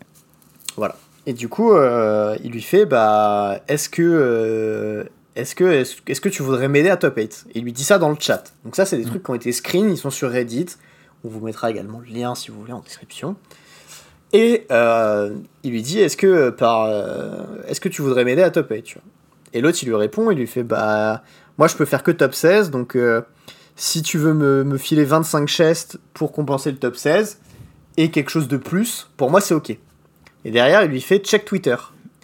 Voilà. 0.77 0.95
Et 1.25 1.33
du 1.33 1.49
coup, 1.49 1.73
euh, 1.73 2.37
il 2.43 2.51
lui 2.51 2.61
fait 2.61 2.85
bah, 2.85 3.59
est-ce 3.67 3.89
que, 3.89 4.01
euh, 4.03 5.03
est-ce 5.35 5.53
que, 5.53 5.65
est-ce, 5.65 5.95
est-ce 6.07 6.21
que 6.21 6.29
tu 6.29 6.43
voudrais 6.43 6.69
m'aider 6.69 6.89
à 6.89 6.95
top 6.97 7.17
8 7.17 7.47
Et 7.53 7.59
il 7.59 7.65
lui 7.65 7.73
dit 7.73 7.83
ça 7.83 7.97
dans 7.97 8.09
le 8.09 8.15
chat. 8.19 8.53
Donc 8.63 8.75
ça, 8.75 8.85
c'est 8.85 8.97
des 8.97 9.03
trucs 9.05 9.23
qui 9.23 9.31
ont 9.31 9.35
été 9.35 9.51
screen, 9.51 9.89
ils 9.89 9.97
sont 9.97 10.09
sur 10.11 10.31
Reddit. 10.31 10.67
On 11.25 11.29
vous 11.29 11.43
mettra 11.43 11.71
également 11.71 11.99
le 11.99 12.13
lien 12.13 12.35
si 12.35 12.51
vous 12.51 12.59
voulez 12.59 12.73
en 12.73 12.81
description. 12.81 13.35
Et 14.33 14.65
euh, 14.71 15.35
il 15.63 15.71
lui 15.71 15.81
dit 15.81 15.99
est-ce 15.99 16.17
que 16.17 16.49
par, 16.49 16.83
euh, 16.83 17.43
est-ce 17.67 17.81
que 17.81 17.89
tu 17.89 18.01
voudrais 18.01 18.23
m'aider 18.25 18.41
à 18.41 18.51
top 18.51 18.69
8 18.69 18.83
tu 18.83 18.95
vois? 18.95 19.03
Et 19.53 19.61
l'autre, 19.61 19.77
il 19.81 19.87
lui 19.87 19.95
répond, 19.95 20.29
il 20.31 20.37
lui 20.37 20.47
fait 20.47 20.63
bah, 20.63 21.23
moi, 21.57 21.67
je 21.67 21.75
peux 21.75 21.85
faire 21.85 22.03
que 22.03 22.11
top 22.11 22.33
16, 22.33 22.69
donc 22.69 22.95
euh, 22.95 23.21
si 23.75 24.01
tu 24.01 24.17
veux 24.17 24.33
me, 24.33 24.63
me 24.63 24.77
filer 24.77 25.05
25 25.05 25.47
chests 25.47 25.99
pour 26.13 26.31
compenser 26.31 26.71
le 26.71 26.77
top 26.77 26.97
16 26.97 27.39
et 27.97 28.11
quelque 28.11 28.29
chose 28.29 28.47
de 28.47 28.57
plus, 28.57 29.09
pour 29.15 29.31
moi, 29.31 29.39
c'est 29.39 29.53
ok. 29.53 29.77
Et 30.43 30.51
derrière, 30.51 30.83
il 30.83 30.91
lui 30.91 31.01
fait 31.01 31.19
check 31.19 31.45
Twitter. 31.45 31.77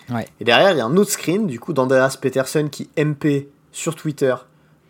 Ouais. 0.09 0.27
Et 0.39 0.43
derrière, 0.43 0.71
il 0.71 0.77
y 0.77 0.81
a 0.81 0.85
un 0.85 0.97
autre 0.97 1.11
screen, 1.11 1.47
du 1.47 1.59
coup, 1.59 1.71
d'Andreas 1.71 2.17
Peterson 2.21 2.67
qui 2.69 2.89
MP 2.97 3.47
sur 3.71 3.95
Twitter 3.95 4.35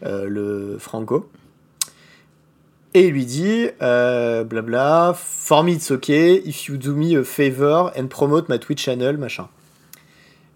euh, 0.03 0.25
le 0.27 0.77
Franco. 0.79 1.29
Et 2.93 3.07
il 3.07 3.13
lui 3.13 3.25
dit, 3.25 3.67
euh, 3.81 4.43
blabla, 4.43 5.13
for 5.15 5.63
me 5.63 5.71
it's 5.71 5.91
okay, 5.91 6.41
if 6.45 6.65
you 6.67 6.75
do 6.75 6.93
me 6.93 7.15
a 7.17 7.23
favor 7.23 7.91
and 7.97 8.07
promote 8.07 8.49
my 8.49 8.59
Twitch 8.59 8.83
channel, 8.83 9.17
machin. 9.17 9.47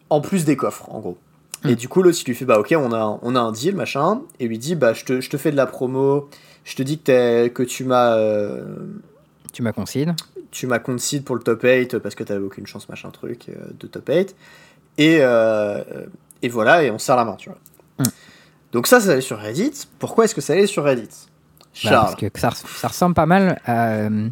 En 0.09 0.19
plus 0.19 0.43
des 0.43 0.57
coffres, 0.57 0.89
en 0.93 0.99
gros. 0.99 1.17
Mm. 1.63 1.69
Et 1.69 1.75
du 1.75 1.87
coup, 1.87 2.01
l'autre, 2.03 2.17
il 2.21 2.25
lui 2.27 2.35
fait, 2.35 2.43
bah 2.45 2.59
ok, 2.59 2.75
on 2.77 2.91
a, 2.91 3.19
on 3.21 3.35
a 3.35 3.39
un 3.39 3.51
deal, 3.53 3.75
machin. 3.75 4.21
Et 4.39 4.47
lui 4.49 4.57
dit, 4.57 4.75
bah 4.75 4.93
je 4.93 5.05
te, 5.05 5.21
je 5.21 5.29
te 5.29 5.37
fais 5.37 5.51
de 5.51 5.55
la 5.55 5.65
promo, 5.65 6.29
je 6.65 6.75
te 6.75 6.83
dis 6.83 6.99
que, 6.99 7.47
que 7.47 7.63
tu 7.63 7.85
m'as... 7.85 8.17
euh, 8.17 8.63
Tu 9.53 9.61
m'as 9.63 9.71
concide. 9.71 10.13
tu 10.51 10.67
m'as 10.67 10.79
concede 10.79 11.23
pour 11.23 11.35
le 11.35 11.41
top 11.41 11.61
8 11.63 11.99
parce 11.99 12.15
que 12.15 12.23
t'avais 12.25 12.43
aucune 12.43 12.67
chance, 12.67 12.89
machin 12.89 13.11
truc, 13.11 13.47
euh, 13.47 13.53
de 13.79 13.87
top 13.87 14.09
8. 14.09 14.35
Et, 14.97 15.19
euh, 15.21 15.81
et 16.41 16.49
voilà, 16.49 16.83
et 16.83 16.91
on 16.91 16.99
serre 16.99 17.15
la 17.15 17.23
main, 17.25 17.35
tu 17.37 17.49
vois. 17.49 17.59
Mm. 17.99 18.09
Donc 18.73 18.87
ça, 18.87 18.99
ça 18.99 19.11
allait 19.13 19.21
sur 19.21 19.39
Reddit. 19.39 19.87
Pourquoi 19.99 20.25
est-ce 20.25 20.35
que 20.35 20.41
ça 20.41 20.51
allait 20.51 20.67
sur 20.67 20.83
Reddit? 20.83 21.29
Bah, 21.83 21.89
parce 21.91 22.15
que 22.15 22.27
ça 22.39 22.87
ressemble 22.87 23.15
pas 23.15 23.25
mal 23.25 23.59
à 23.65 23.89
euh, 23.89 24.29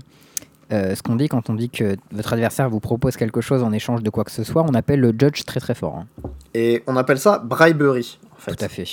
euh, 0.72 0.96
ce 0.96 1.04
qu'on 1.04 1.16
dit 1.16 1.28
quand 1.28 1.50
on 1.50 1.56
dit 1.56 1.70
que 1.70 1.98
votre 2.12 2.34
adversaire 2.34 2.70
vous 2.70 2.80
propose 2.80 3.18
quelque 3.18 3.42
chose 3.42 3.64
en 3.64 3.72
échange 3.72 4.02
de 4.02 4.10
quoi 4.10 4.24
que 4.24 4.32
ce 4.32 4.44
soit. 4.44 4.64
On 4.64 4.74
appelle 4.74 5.00
le 5.02 5.14
judge 5.18 5.44
très 5.44 5.60
très 5.60 5.76
fort. 5.76 5.98
hein. 5.98 6.30
Et 6.54 6.84
on 6.88 6.96
appelle 6.96 7.20
ça 7.20 7.40
bribery, 7.40 8.20
en 8.34 8.40
fait. 8.40 8.56
Tout 8.56 8.64
à 8.64 8.70
fait. 8.70 8.86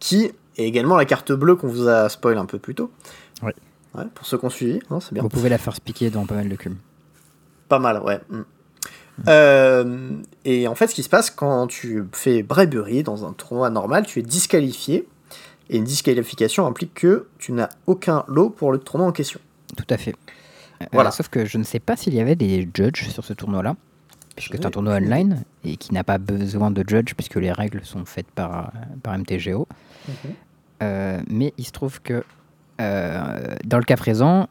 Qui 0.00 0.24
est 0.24 0.64
également 0.64 0.96
la 0.96 1.04
carte 1.04 1.32
bleue 1.32 1.56
qu'on 1.56 1.68
vous 1.68 1.88
a 1.88 2.08
spoil 2.08 2.38
un 2.38 2.46
peu 2.46 2.58
plus 2.58 2.74
tôt. 2.74 2.90
Oui. 3.42 3.52
Ouais, 3.94 4.04
pour 4.14 4.26
ceux 4.26 4.36
qui 4.36 4.44
ont 4.44 4.50
suivi, 4.50 4.80
hein, 4.90 4.98
c'est 5.00 5.14
bien. 5.14 5.22
Vous 5.22 5.28
pouvez 5.28 5.48
la 5.48 5.58
faire 5.58 5.80
piquer 5.80 6.10
dans 6.10 6.26
pas 6.26 6.34
mal 6.34 6.48
de 6.48 6.56
cum. 6.56 6.76
Pas 7.68 7.78
mal, 7.78 8.02
ouais. 8.02 8.20
Mm. 8.28 8.42
Euh, 9.28 10.10
et 10.44 10.68
en 10.68 10.74
fait, 10.74 10.88
ce 10.88 10.94
qui 10.94 11.02
se 11.02 11.08
passe 11.08 11.30
quand 11.30 11.66
tu 11.66 12.04
fais 12.12 12.42
bribery 12.42 13.02
dans 13.02 13.24
un 13.24 13.32
tournoi 13.32 13.70
normal, 13.70 14.04
tu 14.06 14.18
es 14.18 14.22
disqualifié. 14.22 15.08
Et 15.70 15.78
une 15.78 15.84
disqualification 15.84 16.66
implique 16.66 16.94
que 16.94 17.26
tu 17.38 17.52
n'as 17.52 17.68
aucun 17.86 18.24
lot 18.28 18.50
pour 18.50 18.72
le 18.72 18.78
tournoi 18.78 19.06
en 19.08 19.12
question. 19.12 19.40
Tout 19.76 19.86
à 19.90 19.96
fait. 19.96 20.14
Euh, 20.82 20.86
Voilà. 20.92 21.10
sauf 21.10 21.28
que 21.28 21.44
je 21.44 21.58
ne 21.58 21.64
sais 21.64 21.80
pas 21.80 21.96
s'il 21.96 22.14
y 22.14 22.20
avait 22.20 22.36
des 22.36 22.68
judges 22.74 23.08
sur 23.08 23.24
ce 23.24 23.32
tournoi-là, 23.32 23.74
puisque 24.36 24.56
c'est 24.56 24.66
un 24.66 24.70
tournoi 24.70 24.94
online 24.94 25.42
et 25.64 25.76
qui 25.76 25.92
n'a 25.94 26.04
pas 26.04 26.18
besoin 26.18 26.70
de 26.70 26.84
judge 26.86 27.14
puisque 27.14 27.36
les 27.36 27.50
règles 27.52 27.80
sont 27.84 28.04
faites 28.04 28.30
par, 28.30 28.72
par 29.02 29.18
MTGO. 29.18 29.66
Euh, 30.82 31.20
mais 31.28 31.52
il 31.56 31.66
se 31.66 31.72
trouve 31.72 32.00
que 32.02 32.22
euh, 32.80 33.54
dans 33.64 33.78
le 33.78 33.84
cas 33.84 33.96
présent, 33.96 34.48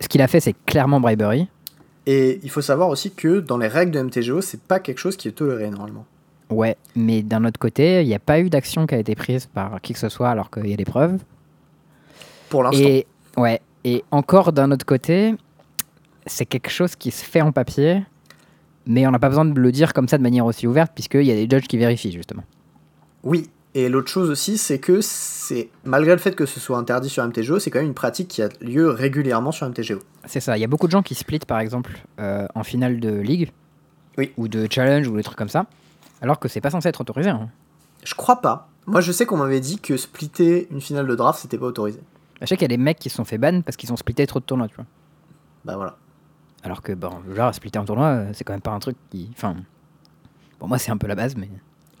ce 0.00 0.08
qu'il 0.08 0.22
a 0.22 0.28
fait, 0.28 0.40
c'est 0.40 0.56
clairement 0.66 1.00
bribery. 1.00 1.48
Et 2.06 2.40
il 2.42 2.50
faut 2.50 2.62
savoir 2.62 2.88
aussi 2.88 3.12
que 3.12 3.38
dans 3.40 3.58
les 3.58 3.68
règles 3.68 3.92
de 3.92 4.00
MTGO, 4.02 4.40
c'est 4.40 4.62
pas 4.62 4.80
quelque 4.80 4.98
chose 4.98 5.16
qui 5.16 5.28
est 5.28 5.32
toléré 5.32 5.70
normalement. 5.70 6.06
Ouais, 6.52 6.76
mais 6.94 7.22
d'un 7.22 7.44
autre 7.44 7.58
côté, 7.58 8.02
il 8.02 8.06
n'y 8.08 8.14
a 8.14 8.18
pas 8.18 8.40
eu 8.40 8.50
d'action 8.50 8.86
qui 8.86 8.94
a 8.94 8.98
été 8.98 9.14
prise 9.14 9.46
par 9.46 9.80
qui 9.80 9.92
que 9.92 9.98
ce 9.98 10.08
soit 10.08 10.28
alors 10.30 10.50
qu'il 10.50 10.66
y 10.68 10.72
a 10.74 10.76
des 10.76 10.84
preuves. 10.84 11.18
Pour 12.48 12.62
l'instant. 12.62 12.82
Et 12.86 13.06
ouais, 13.36 13.60
et 13.84 14.04
encore 14.10 14.52
d'un 14.52 14.70
autre 14.70 14.84
côté, 14.86 15.34
c'est 16.26 16.46
quelque 16.46 16.70
chose 16.70 16.94
qui 16.96 17.10
se 17.10 17.24
fait 17.24 17.40
en 17.40 17.52
papier, 17.52 18.02
mais 18.86 19.06
on 19.06 19.10
n'a 19.10 19.18
pas 19.18 19.28
besoin 19.28 19.44
de 19.44 19.58
le 19.58 19.72
dire 19.72 19.92
comme 19.94 20.08
ça 20.08 20.18
de 20.18 20.22
manière 20.22 20.44
aussi 20.46 20.66
ouverte 20.66 20.92
puisqu'il 20.94 21.22
y 21.24 21.30
a 21.30 21.34
des 21.34 21.48
judges 21.50 21.66
qui 21.66 21.78
vérifient 21.78 22.12
justement. 22.12 22.44
Oui, 23.22 23.48
Et 23.74 23.88
l'autre 23.88 24.08
chose 24.08 24.28
aussi, 24.28 24.58
c'est 24.58 24.78
que 24.78 25.00
c'est 25.00 25.70
malgré 25.84 26.12
le 26.12 26.18
fait 26.18 26.34
que 26.36 26.44
ce 26.44 26.60
soit 26.60 26.76
interdit 26.76 27.08
sur 27.08 27.26
MTGO, 27.26 27.58
c'est 27.58 27.70
quand 27.70 27.78
même 27.78 27.88
une 27.88 27.94
pratique 27.94 28.28
qui 28.28 28.42
a 28.42 28.48
lieu 28.60 28.90
régulièrement 28.90 29.50
sur 29.52 29.66
MTGO. 29.66 29.98
C'est 30.26 30.40
ça. 30.40 30.58
Il 30.58 30.60
y 30.60 30.64
a 30.64 30.66
beaucoup 30.66 30.86
de 30.86 30.92
gens 30.92 31.02
qui 31.02 31.14
split, 31.14 31.38
par 31.38 31.58
exemple, 31.58 31.92
euh, 32.20 32.46
en 32.54 32.64
finale 32.64 33.00
de 33.00 33.12
ligue, 33.18 33.50
Oui. 34.18 34.30
ou 34.36 34.46
de 34.48 34.66
challenge, 34.70 35.08
ou 35.08 35.16
des 35.16 35.22
trucs 35.22 35.38
comme 35.38 35.48
ça, 35.48 35.64
alors 36.22 36.38
que 36.38 36.48
c'est 36.48 36.60
pas 36.62 36.70
censé 36.70 36.88
être 36.88 37.00
autorisé. 37.02 37.28
hein. 37.30 37.50
Je 38.04 38.14
crois 38.14 38.40
pas. 38.40 38.68
Moi, 38.86 39.00
je 39.00 39.12
sais 39.12 39.26
qu'on 39.26 39.36
m'avait 39.36 39.60
dit 39.60 39.78
que 39.78 39.96
splitter 39.96 40.66
une 40.70 40.80
finale 40.80 41.06
de 41.06 41.14
draft, 41.14 41.38
c'était 41.40 41.58
pas 41.58 41.66
autorisé. 41.66 42.00
Je 42.40 42.46
sais 42.46 42.56
qu'il 42.56 42.62
y 42.62 42.72
a 42.72 42.76
des 42.76 42.82
mecs 42.82 42.98
qui 42.98 43.10
se 43.10 43.16
sont 43.16 43.24
fait 43.24 43.38
ban 43.38 43.60
parce 43.62 43.76
qu'ils 43.76 43.92
ont 43.92 43.96
splitté 43.96 44.26
trop 44.26 44.40
de 44.40 44.44
tournois, 44.44 44.66
tu 44.68 44.74
vois. 44.76 44.86
Bah 45.64 45.76
voilà. 45.76 45.96
Alors 46.64 46.82
que, 46.82 46.92
bon, 46.92 47.10
genre, 47.34 47.54
splitter 47.54 47.78
un 47.78 47.84
tournoi, 47.84 48.06
euh, 48.06 48.30
c'est 48.32 48.42
quand 48.44 48.52
même 48.52 48.60
pas 48.62 48.72
un 48.72 48.78
truc 48.80 48.96
qui. 49.10 49.28
Enfin. 49.36 49.54
Bon, 50.58 50.66
moi, 50.66 50.78
c'est 50.78 50.90
un 50.90 50.96
peu 50.96 51.06
la 51.06 51.14
base, 51.14 51.36
mais. 51.36 51.48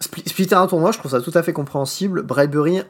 Spli- 0.00 0.26
Splitter 0.28 0.56
un 0.56 0.66
tournoi, 0.66 0.90
je 0.92 0.98
trouve 0.98 1.10
ça 1.12 1.20
tout 1.20 1.30
à 1.34 1.42
fait 1.44 1.52
compréhensible. 1.52 2.22
Bribery, 2.22 2.82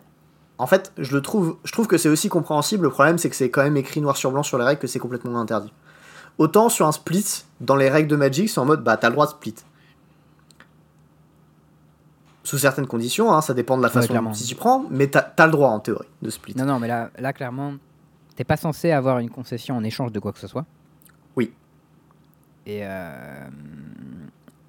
en 0.58 0.66
fait, 0.66 0.92
je 0.96 1.14
le 1.14 1.20
trouve, 1.20 1.56
je 1.64 1.72
trouve 1.72 1.86
que 1.86 1.98
c'est 1.98 2.08
aussi 2.08 2.30
compréhensible. 2.30 2.84
Le 2.84 2.90
problème, 2.90 3.18
c'est 3.18 3.28
que 3.28 3.36
c'est 3.36 3.50
quand 3.50 3.62
même 3.62 3.76
écrit 3.76 4.00
noir 4.00 4.16
sur 4.16 4.32
blanc 4.32 4.42
sur 4.42 4.56
les 4.58 4.64
règles 4.64 4.80
que 4.80 4.86
c'est 4.86 4.98
complètement 4.98 5.38
interdit. 5.38 5.72
Autant 6.38 6.70
sur 6.70 6.86
un 6.86 6.92
split, 6.92 7.44
dans 7.60 7.76
les 7.76 7.90
règles 7.90 8.08
de 8.08 8.16
Magic, 8.16 8.48
c'est 8.48 8.58
en 8.60 8.64
mode 8.64 8.82
bah 8.82 8.96
t'as 8.96 9.08
le 9.08 9.14
droit 9.14 9.26
de 9.26 9.32
split. 9.32 9.54
Sous 12.52 12.58
certaines 12.58 12.86
conditions, 12.86 13.32
hein, 13.32 13.40
ça 13.40 13.54
dépend 13.54 13.78
de 13.78 13.82
la 13.82 13.88
façon 13.88 14.12
dont 14.12 14.30
tu 14.30 14.42
t'y 14.42 14.54
prends, 14.54 14.84
mais 14.90 15.06
t'as 15.06 15.24
as 15.38 15.46
le 15.46 15.52
droit 15.52 15.70
en 15.70 15.80
théorie 15.80 16.04
de 16.20 16.28
split. 16.28 16.52
Non, 16.54 16.66
non, 16.66 16.78
mais 16.78 16.86
là, 16.86 17.08
là 17.18 17.32
clairement, 17.32 17.76
t'es 18.36 18.44
pas 18.44 18.58
censé 18.58 18.90
avoir 18.90 19.20
une 19.20 19.30
concession 19.30 19.74
en 19.74 19.82
échange 19.82 20.12
de 20.12 20.20
quoi 20.20 20.32
que 20.34 20.38
ce 20.38 20.46
soit. 20.46 20.66
Oui. 21.34 21.50
Et. 22.66 22.80
Euh... 22.82 23.46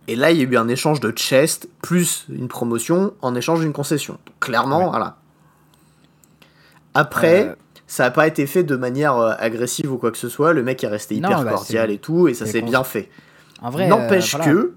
Et 0.07 0.15
là, 0.15 0.31
il 0.31 0.37
y 0.37 0.39
a 0.39 0.43
eu 0.45 0.55
un 0.55 0.69
échange 0.69 1.01
de 1.01 1.11
chest 1.11 1.67
plus 1.81 2.25
une 2.29 2.47
promotion 2.47 3.15
en 3.21 3.35
échange 3.35 3.59
d'une 3.59 3.73
concession. 3.73 4.13
Donc, 4.13 4.39
clairement, 4.39 4.85
Ouais. 4.85 4.89
voilà. 4.89 5.17
Après, 6.93 7.47
euh, 7.49 7.55
ça 7.85 8.03
n'a 8.03 8.11
pas 8.11 8.27
été 8.27 8.47
fait 8.47 8.63
de 8.63 8.77
manière 8.77 9.17
euh, 9.17 9.33
agressive 9.39 9.91
ou 9.91 9.97
quoi 9.97 10.11
que 10.11 10.17
ce 10.17 10.29
soit. 10.29 10.53
Le 10.53 10.63
mec 10.63 10.81
est 10.85 10.87
resté 10.87 11.19
Non, 11.19 11.27
hyper 11.27 11.43
bah, 11.43 11.51
cordial 11.51 11.91
et 11.91 11.97
tout, 11.97 12.29
et 12.29 12.33
ça 12.33 12.45
s'est 12.45 12.61
bien 12.61 12.85
fait. 12.85 13.09
En 13.61 13.71
vrai. 13.71 13.89
N'empêche 13.89 14.35
euh, 14.35 14.37
voilà. 14.37 14.53
que. 14.53 14.73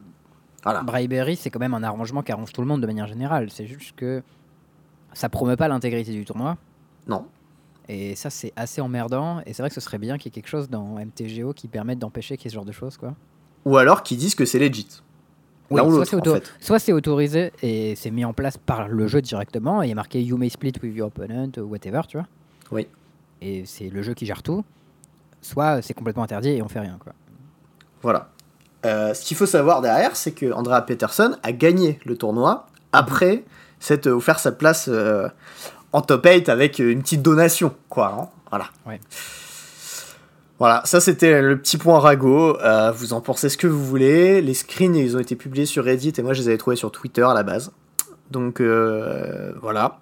Voilà. 0.66 0.82
Bribery, 0.82 1.36
c'est 1.36 1.50
quand 1.50 1.58
même 1.60 1.74
un 1.74 1.82
arrangement 1.82 2.22
qui 2.22 2.32
arrange 2.32 2.52
tout 2.52 2.60
le 2.60 2.66
monde 2.66 2.80
de 2.80 2.86
manière 2.86 3.06
générale. 3.06 3.48
C'est 3.50 3.66
juste 3.66 3.94
que 3.96 4.22
ça 5.12 5.28
promeut 5.28 5.56
pas 5.56 5.68
l'intégrité 5.68 6.12
du 6.12 6.24
tournoi. 6.24 6.56
Non. 7.06 7.26
Et 7.88 8.16
ça, 8.16 8.30
c'est 8.30 8.52
assez 8.56 8.80
emmerdant. 8.80 9.40
Et 9.46 9.52
c'est 9.52 9.62
vrai 9.62 9.68
que 9.70 9.74
ce 9.74 9.80
serait 9.80 9.98
bien 9.98 10.18
qu'il 10.18 10.26
y 10.26 10.28
ait 10.32 10.40
quelque 10.42 10.48
chose 10.50 10.68
dans 10.68 10.96
MTGO 10.98 11.52
qui 11.52 11.68
permette 11.68 11.98
d'empêcher 12.00 12.36
qu'il 12.36 12.46
y 12.46 12.48
ait 12.48 12.50
ce 12.50 12.54
genre 12.56 12.64
de 12.64 12.72
choses, 12.72 12.96
quoi. 12.96 13.14
Ou 13.64 13.76
alors 13.76 14.02
qu'ils 14.02 14.18
disent 14.18 14.34
que 14.34 14.44
c'est 14.44 14.58
legit. 14.58 15.02
Oui, 15.70 15.80
soit 15.80 16.04
c'est 16.04 16.14
en 16.16 16.18
auto- 16.18 16.34
fait. 16.34 16.52
soit 16.60 16.78
c'est 16.78 16.92
autorisé 16.92 17.52
et 17.62 17.96
c'est 17.96 18.12
mis 18.12 18.24
en 18.24 18.32
place 18.32 18.56
par 18.56 18.86
le 18.88 19.06
jeu 19.08 19.20
directement. 19.22 19.82
Et 19.82 19.86
il 19.86 19.88
y 19.88 19.92
a 19.92 19.96
marqué 19.96 20.22
You 20.22 20.36
may 20.36 20.48
split 20.48 20.72
with 20.82 20.94
your 20.96 21.08
opponent, 21.08 21.50
ou 21.58 21.62
whatever, 21.62 22.02
tu 22.08 22.16
vois. 22.18 22.26
Oui. 22.70 22.86
Et 23.40 23.64
c'est 23.66 23.88
le 23.88 24.02
jeu 24.02 24.14
qui 24.14 24.26
gère 24.26 24.42
tout. 24.42 24.64
Soit 25.42 25.82
c'est 25.82 25.94
complètement 25.94 26.22
interdit 26.24 26.50
et 26.50 26.62
on 26.62 26.68
fait 26.68 26.80
rien, 26.80 26.98
quoi. 27.02 27.12
Voilà. 28.02 28.30
Euh, 28.86 29.12
ce 29.14 29.24
qu'il 29.24 29.36
faut 29.36 29.46
savoir 29.46 29.80
derrière, 29.82 30.16
c'est 30.16 30.32
que 30.32 30.52
Andrea 30.52 30.80
Peterson 30.86 31.36
a 31.42 31.52
gagné 31.52 31.98
le 32.04 32.16
tournoi 32.16 32.66
après 32.92 33.44
s'être 33.80 34.06
offert 34.06 34.38
sa 34.38 34.52
place 34.52 34.86
euh, 34.88 35.28
en 35.92 36.00
top 36.02 36.24
8 36.24 36.48
avec 36.48 36.78
une 36.78 37.02
petite 37.02 37.20
donation, 37.22 37.74
quoi. 37.88 38.14
hein. 38.18 38.28
voilà. 38.50 38.66
Ouais. 38.86 39.00
Voilà, 40.58 40.80
ça 40.86 41.00
c'était 41.00 41.42
le 41.42 41.58
petit 41.58 41.76
point 41.76 41.98
ragot. 41.98 42.58
Euh, 42.60 42.90
vous 42.92 43.12
en 43.12 43.20
pensez 43.20 43.48
ce 43.50 43.58
que 43.58 43.66
vous 43.66 43.84
voulez. 43.84 44.40
Les 44.40 44.54
screens, 44.54 44.94
ils 44.96 45.14
ont 45.16 45.20
été 45.20 45.36
publiés 45.36 45.66
sur 45.66 45.84
Reddit 45.84 46.14
et 46.16 46.22
moi 46.22 46.32
je 46.32 46.40
les 46.40 46.48
avais 46.48 46.56
trouvés 46.56 46.76
sur 46.76 46.90
Twitter 46.90 47.22
à 47.22 47.34
la 47.34 47.42
base. 47.42 47.72
Donc 48.30 48.60
euh, 48.60 49.52
voilà. 49.60 49.98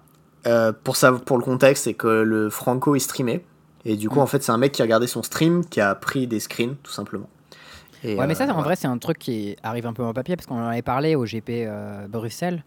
Pour, 0.83 0.95
ça, 0.95 1.11
pour 1.11 1.37
le 1.39 1.43
contexte, 1.43 1.85
c'est 1.85 1.95
que 1.95 2.07
le 2.07 2.49
Franco 2.51 2.95
est 2.95 2.99
streamé. 2.99 3.43
Et 3.83 3.95
du 3.97 4.09
coup, 4.09 4.19
Mm. 4.19 4.23
en 4.23 4.27
fait, 4.27 4.43
c'est 4.43 4.51
un 4.51 4.57
mec 4.59 4.71
qui 4.73 4.81
a 4.81 4.85
regardé 4.85 5.07
son 5.07 5.23
stream, 5.23 5.65
qui 5.65 5.81
a 5.81 5.93
pris 5.95 6.27
des 6.27 6.39
screens, 6.39 6.75
tout 6.83 6.91
simplement. 6.91 7.27
Et, 8.03 8.15
Ouais, 8.15 8.27
mais 8.27 8.35
ça, 8.35 8.45
euh, 8.45 8.51
en 8.51 8.61
vrai, 8.61 8.75
c'est 8.75 8.87
un 8.87 8.97
truc 8.97 9.17
qui 9.17 9.55
arrive 9.63 9.85
un 9.85 9.93
peu 9.93 10.03
en 10.03 10.13
papier 10.13 10.35
parce 10.35 10.45
qu'on 10.47 10.61
en 10.61 10.67
avait 10.67 10.81
parlé 10.81 11.15
au 11.15 11.25
GP 11.25 11.49
euh, 11.49 12.07
Bruxelles 12.07 12.63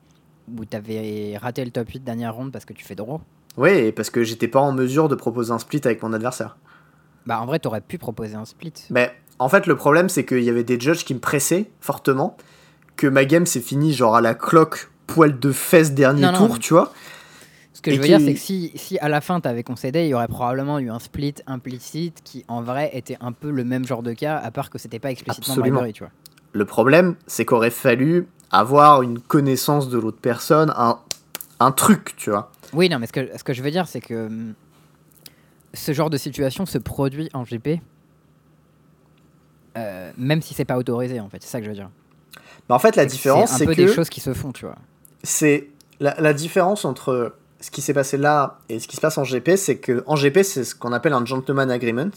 où 0.56 0.64
t'avais 0.64 1.36
raté 1.40 1.64
le 1.64 1.70
top 1.70 1.88
8 1.88 2.04
dernière 2.04 2.34
ronde 2.34 2.52
parce 2.52 2.64
que 2.64 2.72
tu 2.72 2.84
fais 2.84 2.94
draw. 2.94 3.20
Oui, 3.56 3.70
et 3.70 3.92
parce 3.92 4.10
que 4.10 4.22
j'étais 4.24 4.48
pas 4.48 4.60
en 4.60 4.72
mesure 4.72 5.08
de 5.08 5.14
proposer 5.14 5.52
un 5.52 5.58
split 5.58 5.80
avec 5.84 6.02
mon 6.02 6.12
adversaire. 6.12 6.56
Bah, 7.26 7.40
en 7.40 7.46
vrai, 7.46 7.58
t'aurais 7.58 7.80
pu 7.80 7.98
proposer 7.98 8.36
un 8.36 8.44
split. 8.44 8.72
Mais 8.90 9.12
en 9.38 9.48
fait, 9.48 9.66
le 9.66 9.76
problème, 9.76 10.08
c'est 10.08 10.24
qu'il 10.24 10.42
y 10.42 10.50
avait 10.50 10.64
des 10.64 10.80
judges 10.80 11.04
qui 11.04 11.14
me 11.14 11.20
pressaient 11.20 11.70
fortement, 11.80 12.36
que 12.96 13.06
ma 13.06 13.24
game 13.24 13.46
s'est 13.46 13.60
finie 13.60 13.92
genre 13.92 14.16
à 14.16 14.20
la 14.20 14.34
cloque, 14.34 14.90
poil 15.06 15.38
de 15.38 15.52
fesses, 15.52 15.92
dernier 15.92 16.22
Non, 16.22 16.32
non, 16.32 16.46
tour, 16.46 16.58
tu 16.58 16.72
vois. 16.74 16.92
Ce 17.78 17.82
que 17.82 17.90
Et 17.90 17.94
je 17.94 18.00
veux 18.00 18.06
qui- 18.06 18.10
dire, 18.10 18.20
c'est 18.20 18.34
que 18.34 18.40
si, 18.40 18.72
si 18.74 18.98
à 18.98 19.08
la 19.08 19.20
fin 19.20 19.38
t'avais 19.40 19.62
concédé, 19.62 20.02
il 20.06 20.08
y 20.08 20.14
aurait 20.14 20.26
probablement 20.26 20.80
eu 20.80 20.90
un 20.90 20.98
split 20.98 21.36
implicite 21.46 22.22
qui 22.24 22.44
en 22.48 22.60
vrai 22.60 22.90
était 22.92 23.16
un 23.20 23.30
peu 23.30 23.50
le 23.52 23.62
même 23.62 23.86
genre 23.86 24.02
de 24.02 24.12
cas, 24.14 24.36
à 24.36 24.50
part 24.50 24.68
que 24.68 24.78
c'était 24.78 24.98
pas 24.98 25.12
explicitement 25.12 25.52
Absolument. 25.54 25.76
bribery, 25.78 25.92
tu 25.92 26.02
vois. 26.02 26.10
Le 26.54 26.64
problème, 26.64 27.14
c'est 27.28 27.44
qu'aurait 27.44 27.70
fallu 27.70 28.26
avoir 28.50 29.02
une 29.02 29.20
connaissance 29.20 29.88
de 29.90 29.96
l'autre 29.96 30.18
personne, 30.20 30.72
un, 30.76 30.98
un 31.60 31.70
truc, 31.70 32.16
tu 32.16 32.30
vois. 32.30 32.50
Oui, 32.72 32.88
non, 32.88 32.98
mais 32.98 33.06
ce 33.06 33.12
que, 33.12 33.38
ce 33.38 33.44
que 33.44 33.52
je 33.52 33.62
veux 33.62 33.70
dire, 33.70 33.86
c'est 33.86 34.00
que 34.00 34.26
hum, 34.26 34.54
ce 35.72 35.92
genre 35.92 36.10
de 36.10 36.16
situation 36.16 36.66
se 36.66 36.78
produit 36.78 37.30
en 37.32 37.44
GP, 37.44 37.80
euh, 39.76 40.10
même 40.16 40.42
si 40.42 40.52
c'est 40.52 40.64
pas 40.64 40.78
autorisé, 40.78 41.20
en 41.20 41.28
fait. 41.28 41.42
C'est 41.42 41.48
ça 41.50 41.58
que 41.60 41.64
je 41.64 41.70
veux 41.70 41.76
dire. 41.76 41.90
Mais 42.68 42.74
en 42.74 42.78
fait, 42.80 42.96
la 42.96 43.04
C'est 43.04 43.08
que 43.08 43.12
différence, 43.12 43.50
c'est 43.50 43.62
un 43.62 43.66
peu 43.66 43.74
des 43.76 43.86
choses 43.86 44.08
qui 44.10 44.20
se 44.20 44.34
font, 44.34 44.50
tu 44.52 44.64
vois. 44.66 44.74
c'est 45.22 45.68
la, 46.00 46.14
la 46.20 46.32
différence 46.32 46.84
entre 46.84 47.34
ce 47.60 47.70
qui 47.70 47.80
s'est 47.82 47.94
passé 47.94 48.16
là 48.16 48.58
et 48.68 48.78
ce 48.78 48.86
qui 48.88 48.96
se 48.96 49.00
passe 49.00 49.18
en 49.18 49.24
GP, 49.24 49.56
c'est 49.56 49.76
que 49.78 50.02
en 50.06 50.14
GP, 50.14 50.42
c'est 50.42 50.64
ce 50.64 50.74
qu'on 50.74 50.92
appelle 50.92 51.12
un 51.12 51.24
gentleman 51.24 51.70
agreement. 51.70 52.10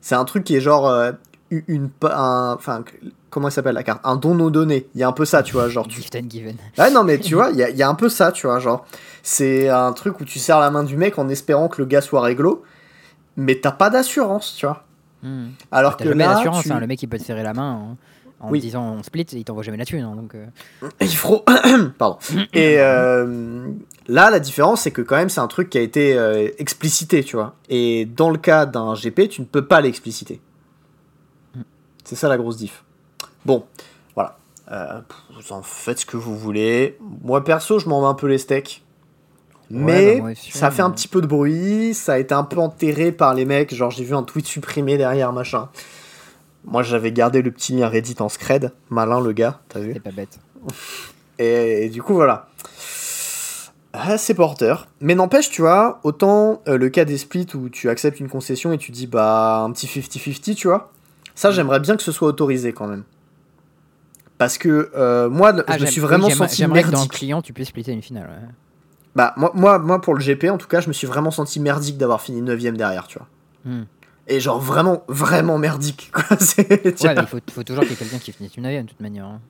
C'est 0.00 0.14
un 0.14 0.24
truc 0.24 0.44
qui 0.44 0.56
est 0.56 0.60
genre 0.60 0.88
euh, 0.88 1.12
une, 1.50 1.88
pa- 1.90 2.16
un- 2.16 2.54
enfin, 2.54 2.84
comment 3.30 3.48
il 3.48 3.52
s'appelle 3.52 3.74
la 3.74 3.82
carte, 3.82 4.00
un 4.04 4.16
don 4.16 4.34
non 4.34 4.50
donné. 4.50 4.88
Il 4.94 5.00
y 5.00 5.04
a 5.04 5.08
un 5.08 5.12
peu 5.12 5.24
ça, 5.24 5.42
tu 5.42 5.52
vois, 5.52 5.68
genre 5.68 5.86
tu 5.86 5.96
Gift 6.00 6.16
and 6.16 6.28
given. 6.28 6.56
Ouais, 6.78 6.90
non, 6.90 7.04
mais 7.04 7.18
tu 7.18 7.34
vois, 7.34 7.50
il 7.50 7.56
y 7.56 7.62
a, 7.62 7.70
il 7.70 7.76
y 7.76 7.82
a 7.82 7.88
un 7.88 7.94
peu 7.94 8.08
ça, 8.08 8.32
tu 8.32 8.46
vois, 8.46 8.58
genre, 8.58 8.84
c'est 9.22 9.68
un 9.68 9.92
truc 9.92 10.20
où 10.20 10.24
tu 10.24 10.38
serres 10.38 10.60
la 10.60 10.70
main 10.70 10.82
du 10.84 10.96
mec 10.96 11.18
en 11.18 11.28
espérant 11.28 11.68
que 11.68 11.80
le 11.82 11.86
gars 11.86 12.00
soit 12.00 12.20
réglo, 12.22 12.62
mais 13.36 13.56
t'as 13.56 13.72
pas 13.72 13.90
d'assurance, 13.90 14.54
tu 14.56 14.66
vois. 14.66 14.84
Hmm. 15.22 15.50
Alors 15.70 15.96
que 15.96 16.08
là, 16.18 16.34
tu- 16.62 16.68
hein, 16.72 16.80
le 16.80 16.86
mec 16.88 17.00
il 17.02 17.06
peut 17.08 17.18
te 17.18 17.22
serrer 17.24 17.42
la 17.44 17.54
main 17.54 17.72
en, 17.72 17.96
en 18.42 18.50
Oui. 18.50 18.60
disant 18.60 18.96
on 18.98 19.02
split, 19.02 19.22
il 19.32 19.44
t'envoie 19.44 19.62
jamais 19.62 19.78
la 19.78 19.84
thune. 19.86 20.02
hein, 20.02 20.14
donc, 20.16 20.34
euh, 20.34 20.46
il 21.00 21.14
faut... 21.16 21.44
Pardon. 21.98 22.18
Et 22.52 22.76
euh, 22.78 23.68
là, 24.08 24.30
la 24.30 24.40
différence, 24.40 24.82
c'est 24.82 24.90
que 24.90 25.00
quand 25.02 25.16
même, 25.16 25.30
c'est 25.30 25.40
un 25.40 25.46
truc 25.48 25.70
qui 25.70 25.78
a 25.78 25.80
été 25.80 26.18
euh, 26.18 26.48
explicité, 26.58 27.24
tu 27.24 27.36
vois. 27.36 27.54
Et 27.70 28.04
dans 28.04 28.30
le 28.30 28.38
cas 28.38 28.66
d'un 28.66 28.94
GP, 28.94 29.28
tu 29.30 29.40
ne 29.40 29.46
peux 29.46 29.64
pas 29.66 29.80
l'expliciter. 29.80 30.40
C'est 32.04 32.16
ça 32.16 32.28
la 32.28 32.36
grosse 32.36 32.56
diff. 32.56 32.82
Bon, 33.46 33.64
voilà. 34.14 34.36
Euh, 34.70 35.00
vous 35.36 35.52
en 35.52 35.62
faites 35.62 36.00
ce 36.00 36.06
que 36.06 36.16
vous 36.16 36.36
voulez. 36.36 36.98
Moi, 37.22 37.44
perso, 37.44 37.78
je 37.78 37.88
m'en 37.88 38.00
vais 38.00 38.06
un 38.08 38.14
peu 38.14 38.26
les 38.26 38.38
steaks. 38.38 38.82
Mais 39.70 40.20
bah, 40.20 40.30
ça 40.36 40.70
fait 40.70 40.82
un 40.82 40.90
petit 40.90 41.08
peu 41.08 41.22
de 41.22 41.26
bruit, 41.26 41.94
ça 41.94 42.14
a 42.14 42.18
été 42.18 42.34
un 42.34 42.44
peu 42.44 42.58
enterré 42.58 43.10
par 43.10 43.32
les 43.32 43.46
mecs, 43.46 43.74
genre 43.74 43.90
j'ai 43.90 44.04
vu 44.04 44.14
un 44.14 44.22
tweet 44.22 44.44
supprimé 44.44 44.98
derrière, 44.98 45.32
machin. 45.32 45.70
Moi 46.64 46.82
j'avais 46.82 47.12
gardé 47.12 47.42
le 47.42 47.50
petit 47.50 47.74
lien 47.74 47.88
Reddit 47.88 48.16
en 48.20 48.28
scred, 48.28 48.72
malin 48.90 49.20
le 49.20 49.32
gars, 49.32 49.60
t'as 49.68 49.80
vu 49.80 49.92
c'est 49.94 50.00
pas 50.00 50.10
bête. 50.12 50.38
et, 51.38 51.86
et 51.86 51.88
du 51.88 52.02
coup 52.02 52.14
voilà. 52.14 52.48
Ah, 53.94 54.16
c'est 54.16 54.32
porteur. 54.34 54.86
Mais 55.00 55.14
n'empêche, 55.14 55.50
tu 55.50 55.60
vois, 55.62 56.00
autant 56.02 56.62
euh, 56.66 56.78
le 56.78 56.88
cas 56.88 57.04
des 57.04 57.18
splits 57.18 57.46
où 57.54 57.68
tu 57.68 57.90
acceptes 57.90 58.20
une 58.20 58.28
concession 58.28 58.72
et 58.72 58.78
tu 58.78 58.90
dis 58.90 59.06
bah 59.06 59.58
un 59.58 59.70
petit 59.72 59.86
50-50, 59.86 60.54
tu 60.54 60.68
vois, 60.68 60.90
ça 61.34 61.50
Mm. 61.50 61.52
j'aimerais 61.52 61.80
bien 61.80 61.96
que 61.96 62.02
ce 62.02 62.10
soit 62.12 62.28
autorisé 62.28 62.72
quand 62.72 62.86
même. 62.86 63.04
Parce 64.38 64.56
que 64.56 64.90
euh, 64.96 65.28
moi, 65.28 65.52
Ah, 65.66 65.76
je 65.78 65.84
me 65.84 65.90
suis 65.90 66.00
oui, 66.00 66.06
vraiment 66.06 66.28
j'aime- 66.28 66.38
senti 66.38 66.56
J'aimerais 66.56 66.80
que 66.82 66.86
dans 66.86 66.92
le 66.92 66.96
merdique. 67.02 67.12
client 67.12 67.42
tu 67.42 67.52
puisses 67.52 67.68
splitter 67.68 67.92
une 67.92 68.02
finale. 68.02 68.28
ouais. 68.28 68.48
Bah, 69.14 69.34
moi, 69.36 69.52
moi, 69.54 69.78
moi, 69.78 70.00
pour 70.00 70.14
le 70.14 70.20
GP, 70.20 70.44
en 70.50 70.56
tout 70.56 70.68
cas, 70.68 70.80
je 70.80 70.88
me 70.88 70.94
suis 70.94 71.06
vraiment 71.06 71.30
senti 71.30 71.60
merdique 71.60 71.98
d'avoir 71.98 72.22
fini 72.22 72.40
9ème 72.40 72.76
derrière, 72.76 73.06
tu 73.06 73.18
vois. 73.18 73.26
Hmm. 73.66 73.82
Et 74.28 74.38
genre 74.40 74.60
vraiment, 74.60 75.02
vraiment 75.08 75.58
merdique, 75.58 76.10
quoi. 76.12 76.24
Ouais, 76.56 76.94
il 76.94 77.26
faut, 77.26 77.38
faut 77.50 77.62
toujours 77.64 77.82
qu'il 77.82 77.92
y 77.92 77.94
ait 77.94 77.96
quelqu'un 77.96 78.18
qui 78.18 78.32
finisse 78.32 78.56
une 78.56 78.62
9 78.62 78.84
de 78.84 78.88
toute 78.88 79.00
manière. 79.00 79.26
hein. 79.26 79.40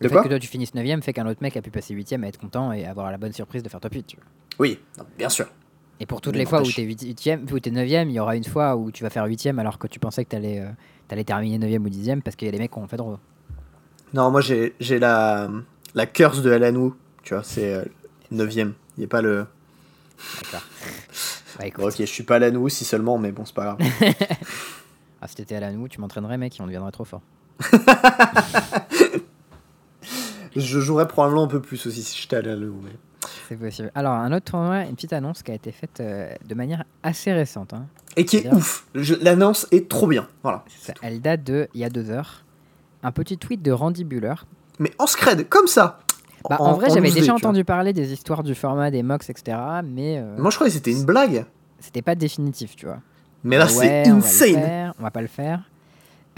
De 0.00 0.04
Le 0.04 0.08
fait 0.08 0.14
quoi 0.14 0.22
que 0.24 0.28
toi 0.28 0.38
tu 0.40 0.48
finisses 0.48 0.74
9 0.74 1.00
fait 1.02 1.12
qu'un 1.12 1.26
autre 1.26 1.40
mec 1.42 1.56
a 1.56 1.62
pu 1.62 1.70
passer 1.70 1.94
8 1.94 2.12
et 2.12 2.26
être 2.26 2.38
content 2.38 2.72
et 2.72 2.84
avoir 2.84 3.10
la 3.12 3.18
bonne 3.18 3.32
surprise 3.32 3.62
de 3.62 3.68
faire 3.68 3.78
top 3.80 3.94
8. 3.94 4.06
Tu 4.06 4.16
vois. 4.16 4.24
Oui, 4.58 4.80
non, 4.98 5.04
bien 5.16 5.28
sûr. 5.28 5.46
Et 6.00 6.06
pour 6.06 6.20
toutes 6.20 6.32
Mais 6.32 6.40
les 6.40 6.46
fois 6.46 6.60
où 6.62 6.64
t'es 6.64 6.82
8ème, 6.84 7.52
où 7.52 7.60
t'es 7.60 7.70
9ème, 7.70 8.08
il 8.08 8.12
y 8.14 8.18
aura 8.18 8.34
une 8.34 8.44
fois 8.44 8.74
où 8.74 8.90
tu 8.90 9.04
vas 9.04 9.10
faire 9.10 9.24
8ème 9.26 9.58
alors 9.60 9.78
que 9.78 9.86
tu 9.86 10.00
pensais 10.00 10.24
que 10.24 10.30
t'allais 10.30 10.58
euh, 10.58 10.68
t'allais 11.06 11.22
terminer 11.22 11.64
9ème 11.64 11.84
ou 11.84 11.88
10ème 11.88 12.22
parce 12.22 12.34
qu'il 12.34 12.46
y 12.46 12.48
a 12.48 12.52
des 12.52 12.58
mecs 12.58 12.72
qui 12.72 12.78
ont 12.78 12.88
fait 12.88 12.96
drôle. 12.96 13.18
Non, 14.12 14.30
moi, 14.32 14.40
j'ai 14.40 14.74
la, 14.98 15.48
la 15.94 16.06
curse 16.06 16.42
de 16.42 16.50
Alanou, 16.50 16.94
tu 17.22 17.34
vois, 17.34 17.44
c'est 17.44 17.72
euh, 17.72 17.84
9ème. 18.32 18.72
Il 18.96 19.00
n'y 19.00 19.04
a 19.04 19.08
pas 19.08 19.22
le. 19.22 19.46
D'accord. 20.42 20.66
Bah 21.58 21.66
écoute, 21.66 21.82
Bon, 21.84 21.88
ok, 21.90 21.96
je 21.98 22.04
suis 22.06 22.22
pas 22.22 22.36
Alanou, 22.36 22.66
si 22.70 22.82
seulement, 22.86 23.18
mais 23.18 23.30
bon, 23.30 23.44
c'est 23.44 23.54
pas 23.54 23.76
grave. 23.76 23.78
ah, 25.20 25.28
si 25.28 25.34
t'étais 25.34 25.56
à 25.56 25.60
la 25.60 25.70
nous, 25.70 25.86
tu 25.86 26.00
m'entraînerais 26.00 26.38
mec 26.38 26.58
et 26.58 26.62
on 26.62 26.66
deviendrait 26.66 26.92
trop 26.92 27.04
fort. 27.04 27.20
je 30.56 30.80
jouerais 30.80 31.06
probablement 31.08 31.44
un 31.44 31.48
peu 31.48 31.60
plus 31.60 31.84
aussi 31.86 32.02
si 32.02 32.20
j'étais 32.20 32.36
à 32.36 32.38
Alanou, 32.40 32.80
mais. 32.82 32.90
C'est 33.48 33.56
possible. 33.56 33.90
Alors, 33.94 34.12
un 34.12 34.32
autre 34.32 34.50
tournoi, 34.50 34.80
une 34.84 34.94
petite 34.94 35.12
annonce 35.12 35.42
qui 35.42 35.50
a 35.50 35.54
été 35.54 35.72
faite 35.72 36.00
euh, 36.00 36.34
de 36.46 36.54
manière 36.54 36.84
assez 37.02 37.32
récente. 37.32 37.72
hein. 37.74 37.86
Et 38.16 38.24
qui 38.24 38.38
est 38.38 38.52
ouf. 38.52 38.86
L'annonce 38.94 39.66
est 39.70 39.88
trop 39.88 40.06
bien. 40.06 40.26
Voilà. 40.42 40.64
Ça- 40.80 40.94
Elle 41.02 41.20
date 41.20 41.44
de 41.44 41.68
il 41.74 41.80
y 41.80 41.84
a 41.84 41.90
deux 41.90 42.10
heures. 42.10 42.44
Un 43.02 43.12
petit 43.12 43.38
tweet 43.38 43.62
de 43.62 43.72
Randy 43.72 44.04
Buller. 44.04 44.34
Mais 44.78 44.92
en 44.98 45.06
scred, 45.06 45.48
comme 45.48 45.66
ça. 45.66 46.00
Bah, 46.48 46.56
en, 46.60 46.74
vrai, 46.74 46.88
j'avais 46.90 47.10
déjà 47.10 47.34
entendu 47.34 47.64
parler 47.64 47.92
des 47.92 48.12
histoires 48.12 48.42
du 48.42 48.54
format, 48.54 48.90
des 48.90 49.02
mocks, 49.02 49.28
etc. 49.28 49.58
Mais 49.84 50.18
euh, 50.18 50.36
Moi, 50.38 50.50
je 50.50 50.56
croyais 50.56 50.70
que 50.70 50.76
c'était 50.76 50.92
une 50.92 51.04
blague. 51.04 51.44
c'était 51.78 52.02
pas 52.02 52.14
définitif, 52.14 52.76
tu 52.76 52.86
vois. 52.86 53.00
Mais 53.44 53.58
là, 53.58 53.64
Ouais, 53.66 53.70
c'est 53.70 54.02
on 54.02 54.04
va 54.04 54.08
le 54.10 54.16
insane. 54.16 54.54
faire, 54.54 54.94
On 54.98 55.02
va 55.02 55.10
pas 55.10 55.20
le 55.22 55.26
faire. 55.28 55.68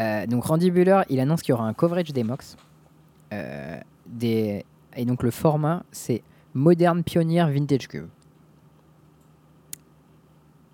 Euh, 0.01 0.26
donc 0.26 0.44
Randy 0.44 0.70
Buller, 0.70 1.02
il 1.09 1.20
annonce 1.20 1.43
qu'il 1.43 1.52
y 1.52 1.55
aura 1.55 1.66
un 1.66 1.74
coverage 1.74 2.12
des 2.12 2.24
mocks. 2.24 2.44
Euh, 3.32 3.78
des... 4.06 4.64
Et 4.97 5.05
donc 5.05 5.22
le 5.22 5.31
format, 5.31 5.82
c'est 5.93 6.22
Modern 6.55 7.02
Pioneer 7.02 7.47
Vintage 7.51 7.89
Cube. 7.89 8.09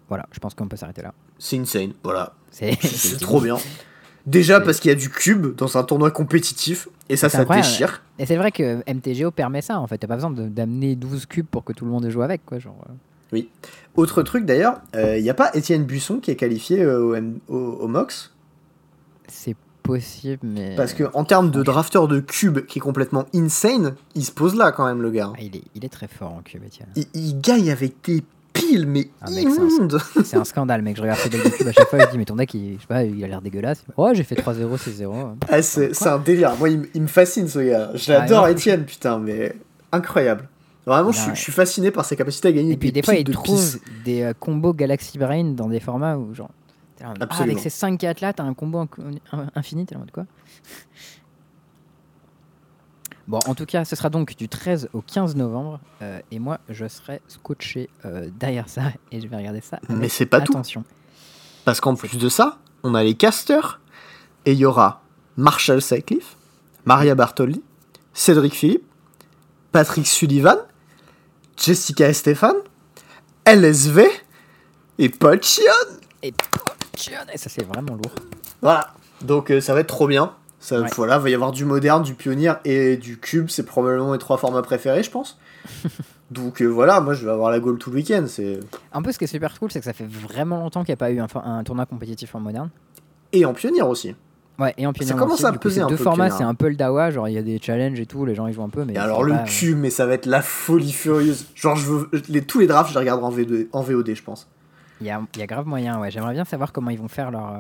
Voilà, 0.09 0.27
je 0.33 0.39
pense 0.39 0.55
qu'on 0.55 0.69
peut 0.69 0.77
s'arrêter 0.77 1.03
là. 1.03 1.15
C'est 1.39 1.59
insane. 1.59 1.93
Voilà. 2.03 2.35
C'est 2.51 2.77
trop 3.21 3.41
bien. 3.41 3.57
Déjà 4.27 4.61
parce 4.61 4.81
qu'il 4.81 4.91
y 4.91 4.93
a 4.93 4.97
du 4.97 5.09
cube 5.11 5.55
dans 5.57 5.77
un 5.79 5.83
tournoi 5.83 6.11
compétitif. 6.11 6.89
Et 7.09 7.17
ça, 7.17 7.29
ça 7.29 7.41
incroyable. 7.41 7.67
déchire. 7.67 8.03
Et 8.19 8.27
c'est 8.27 8.37
vrai 8.37 8.53
que 8.53 8.83
MTGO 8.93 9.31
permet 9.31 9.63
ça 9.63 9.79
en 9.81 9.87
fait. 9.87 9.99
T'as 9.99 10.07
pas 10.07 10.15
besoin 10.17 10.31
d'amener 10.31 10.95
12 10.97 11.27
cubes 11.27 11.47
pour 11.47 11.65
que 11.65 11.73
tout 11.73 11.85
le 11.85 11.91
monde 11.91 12.09
joue 12.11 12.23
avec 12.23 12.45
quoi. 12.45 12.59
Genre, 12.59 12.77
euh. 12.89 13.41
Autre 13.97 14.23
truc 14.23 14.45
d'ailleurs, 14.45 14.81
il 14.95 15.23
n'y 15.23 15.31
a 15.31 15.35
pas 15.35 15.51
Étienne 15.55 15.85
Buisson 15.85 16.19
qui 16.19 16.31
est 16.31 16.37
qualifié 16.37 16.83
euh, 16.83 17.01
au, 17.03 17.15
M- 17.15 17.39
au- 17.49 17.57
au 17.81 17.89
MOX? 17.89 18.33
C'est 19.29 19.57
possible, 19.83 20.41
mais. 20.47 20.75
Parce 20.77 20.93
que 20.95 21.05
en 21.15 21.25
termes 21.25 21.51
de 21.51 21.63
drafter 21.63 22.01
de 22.09 22.21
cube 22.21 22.61
qui 22.67 22.79
est 22.79 22.83
complètement 22.83 23.27
insane, 23.35 23.95
il 24.15 24.25
se 24.25 24.33
pose 24.33 24.55
là 24.57 24.73
quand 24.73 24.85
même 24.87 25.01
le 25.03 25.11
gars. 25.11 25.33
Ah, 25.35 25.41
il, 25.41 25.57
est, 25.57 25.63
il 25.75 25.85
est 25.85 25.89
très 25.89 26.09
fort 26.09 26.33
en 26.35 26.43
cube, 26.43 26.63
Etienne. 26.67 26.89
Il, 26.97 27.07
il 27.15 27.41
gagne 27.41 27.71
avec 27.71 27.95
des 28.05 28.23
piles 28.53 28.87
mais 28.87 29.09
Ah, 29.21 29.31
mec, 29.31 29.47
c'est 30.25 30.37
un- 30.37 30.45
scandale, 30.45 30.83
mec. 30.83 30.97
Je 30.97 31.03
regarde 31.03 31.19
ces 31.19 31.29
decks 31.29 31.45
de 31.45 31.49
cube 31.51 31.69
à 31.69 31.73
chaque 31.73 31.89
fois. 31.89 31.99
Je 32.01 32.11
dis, 32.11 32.19
mais 32.19 32.25
ton 32.25 32.37
deck, 32.37 32.53
il, 32.55 32.75
je 32.77 32.81
sais 32.81 32.87
pas, 32.87 33.05
il 33.05 33.23
a 33.25 33.27
l'air 33.29 33.43
dégueulasse. 33.43 33.85
Oh, 33.97 34.11
j'ai 34.13 34.23
fait 34.25 34.35
3-0, 34.35 34.77
6-0. 34.77 35.37
Ah, 35.49 35.63
c'est 35.63 35.95
c'est 35.95 36.09
un 36.09 36.19
délire. 36.19 36.55
Moi, 36.59 36.71
il, 36.71 37.03
me 37.03 37.07
fascine 37.07 37.49
ce 37.49 37.59
gars. 37.59 37.91
Je 37.95 38.13
l'adore, 38.13 38.41
Ah, 38.41 38.45
ouais. 38.45 38.53
Étienne, 38.53 38.85
putain, 38.85 39.19
mais 39.19 39.55
incroyable. 39.93 40.49
Vraiment, 40.87 41.13
je, 41.13 41.21
suis- 41.21 41.35
je 41.35 41.41
suis 41.41 41.53
fasciné 41.53 41.91
par 41.91 42.05
ses 42.05 42.17
capacités 42.17 42.49
à 42.49 42.53
gagner 42.53 42.73
Et 42.73 42.77
puis 42.77 42.91
des 42.91 43.01
des 43.01 43.05
fois, 43.05 43.15
il 43.15 43.25
de 43.25 43.33
trouve 43.33 43.57
pisse. 43.59 43.79
des 44.05 44.23
euh, 44.23 44.33
combos 44.39 44.73
Galaxy 44.73 45.19
Brain 45.19 45.45
dans 45.53 45.69
des 45.69 45.79
formats 45.81 46.17
où, 46.17 46.35
genre, 46.35 46.51
ah, 47.05 47.13
avec 47.41 47.59
ces 47.61 47.71
5 47.71 47.99
4 47.99 48.21
là, 48.21 48.33
t'as 48.33 48.43
un 48.45 48.55
combo 48.55 48.85
infini, 49.55 49.87
t'es 49.87 49.95
en 49.97 50.01
mode 50.01 50.11
quoi? 50.11 50.25
Bon, 53.31 53.39
en 53.47 53.55
tout 53.55 53.65
cas, 53.65 53.85
ce 53.85 53.95
sera 53.95 54.11
donc 54.11 54.35
du 54.37 54.49
13 54.49 54.89
au 54.93 55.03
15 55.03 55.37
novembre. 55.37 55.79
euh, 56.03 56.19
et 56.33 56.41
moi, 56.41 56.59
je 56.69 56.89
serai 56.89 57.23
scotché 57.29 57.89
euh, 58.05 58.29
derrière 58.35 58.69
ça 58.69 58.83
et 59.13 59.21
je 59.21 59.29
vais 59.29 59.37
regarder 59.37 59.61
ça. 59.61 59.79
Mais 59.89 59.99
avec 59.99 60.11
c'est 60.11 60.27
pas 60.27 60.41
tout. 60.41 60.51
attention. 60.51 60.83
Parce 61.65 61.81
qu'en 61.81 61.95
plus 61.95 62.19
de 62.19 62.29
ça, 62.29 62.59
on 62.83 62.93
a 62.97 63.05
les 63.05 63.15
casters. 63.15 63.79
Et 64.47 64.55
il 64.55 64.59
y 64.59 64.65
aura 64.65 65.03
Marshall 65.37 65.81
Seycliffe, 65.81 66.37
Maria 66.87 67.15
Bartoli, 67.15 67.63
Cédric 68.15 68.53
Philippe, 68.53 68.85
Patrick 69.71 70.09
Sullivan, 70.09 70.57
Jessica 71.57 72.09
Estefan, 72.09 72.55
LSV 73.47 74.09
et 74.99 75.09
Paul 75.09 75.41
Chion. 75.41 75.71
Et 76.25 76.35
et 77.33 77.39
ça, 77.39 77.49
c'est 77.49 77.65
vraiment 77.65 77.95
lourd. 77.95 78.13
Voilà. 78.61 78.93
Donc 79.21 79.53
euh, 79.53 79.61
ça 79.61 79.73
va 79.73 79.81
être 79.81 79.87
trop 79.87 80.09
bien. 80.09 80.35
Ça, 80.61 80.81
Ouais. 80.81 80.89
Voilà, 80.95 81.19
va 81.19 81.31
y 81.31 81.35
avoir 81.35 81.53
du 81.53 81.65
moderne, 81.65 82.03
du 82.03 82.15
pionnier 82.15 82.53
et 82.65 82.97
du 82.99 83.19
cube. 83.19 83.49
C'est 83.49 83.65
probablement 83.65 84.13
mes 84.13 84.19
trois 84.19 84.37
formats 84.37 84.63
préférés, 84.63 85.03
je 85.03 85.11
pense. 85.11 85.39
Donc 86.31 86.63
euh, 86.63 86.67
voilà, 86.67 87.01
moi 87.01 87.15
je 87.15 87.25
vais 87.25 87.33
avoir 87.33 87.51
la 87.51 87.59
goal 87.59 87.79
tout 87.79 87.91
le 87.91 87.97
week-end. 87.97 88.25
C'est 88.29 88.61
Un 88.93 89.03
peu 89.03 89.11
ce 89.11 89.19
qui 89.19 89.25
est 89.25 89.27
super 89.27 89.59
cool, 89.59 89.71
c'est 89.73 89.81
que 89.81 89.85
ça 89.85 89.93
fait 89.93 90.07
vraiment 90.07 90.61
longtemps 90.61 90.85
qu'il 90.85 90.93
n'y 90.93 90.95
a 90.95 90.97
pas 90.97 91.11
eu 91.11 91.19
un, 91.19 91.65
tournoi 91.65 91.87
compétitif 91.87 92.35
en 92.35 92.41
moderne. 92.41 92.71
et 93.33 93.45
en 93.45 93.53
pionnier 93.53 93.83
aussi. 93.83 94.15
Ouais, 94.59 94.75
et 94.77 94.87
en 94.87 94.93
pionnier 94.93 95.15
commence 95.15 95.41
aussi, 95.41 95.47
à 95.47 95.53
coup, 95.53 95.59
peser 95.59 95.77
ces 95.77 95.81
un 95.81 95.87
deux 95.87 95.97
peu 95.97 96.01
le 96.01 96.05
formats, 96.05 96.31
c'est 96.31 96.45
un 96.45 96.55
peu 96.55 96.69
le 96.69 96.77
dawa, 96.77 97.11
genre 97.11 97.27
il 97.29 97.33
y 97.33 97.39
a 97.39 97.43
des 97.43 97.59
challenges 97.61 97.99
et 97.99 98.05
tout, 98.07 98.27
les 98.27 98.35
gens 98.35 98.47
ils 98.47 98.53
jouent 98.53 98.63
un 98.63 98.69
peu, 98.69 98.85
mais 98.85 98.93
Et 98.93 98.99
alors 98.99 99.25
le 99.25 99.33
pas- 99.33 99.45
cube, 99.45 99.79
mais 99.79 99.91
ça 99.91 100.05
va 100.07 100.13
être 100.15 100.27
la 100.27 100.43
folie 100.43 100.93
furieuse. 100.93 101.47
Genre 101.55 101.75
je 101.77 101.87
veux 101.87 102.11
les, 102.29 102.43
tous 102.43 102.59
les 102.61 102.67
drafts, 102.67 102.91
je 102.91 102.95
les 102.95 103.01
regarderai 103.01 103.27
en, 103.27 103.33
V2 103.33 103.69
en 103.73 103.81
VOD, 103.83 104.15
je 104.15 104.23
pense. 104.23 104.47
Il 105.01 105.07
y 105.07 105.11
a, 105.11 105.21
il 105.35 105.41
y 105.41 105.43
a 105.43 105.47
grave 105.47 105.67
moyen, 105.67 105.99
ouais. 105.99 106.11
J'aimerais 106.11 106.35
bien 106.35 106.45
savoir 106.45 106.73
comment 106.73 106.91
ils 106.91 106.99
vont 106.99 107.09
faire 107.09 107.31
leur. 107.31 107.55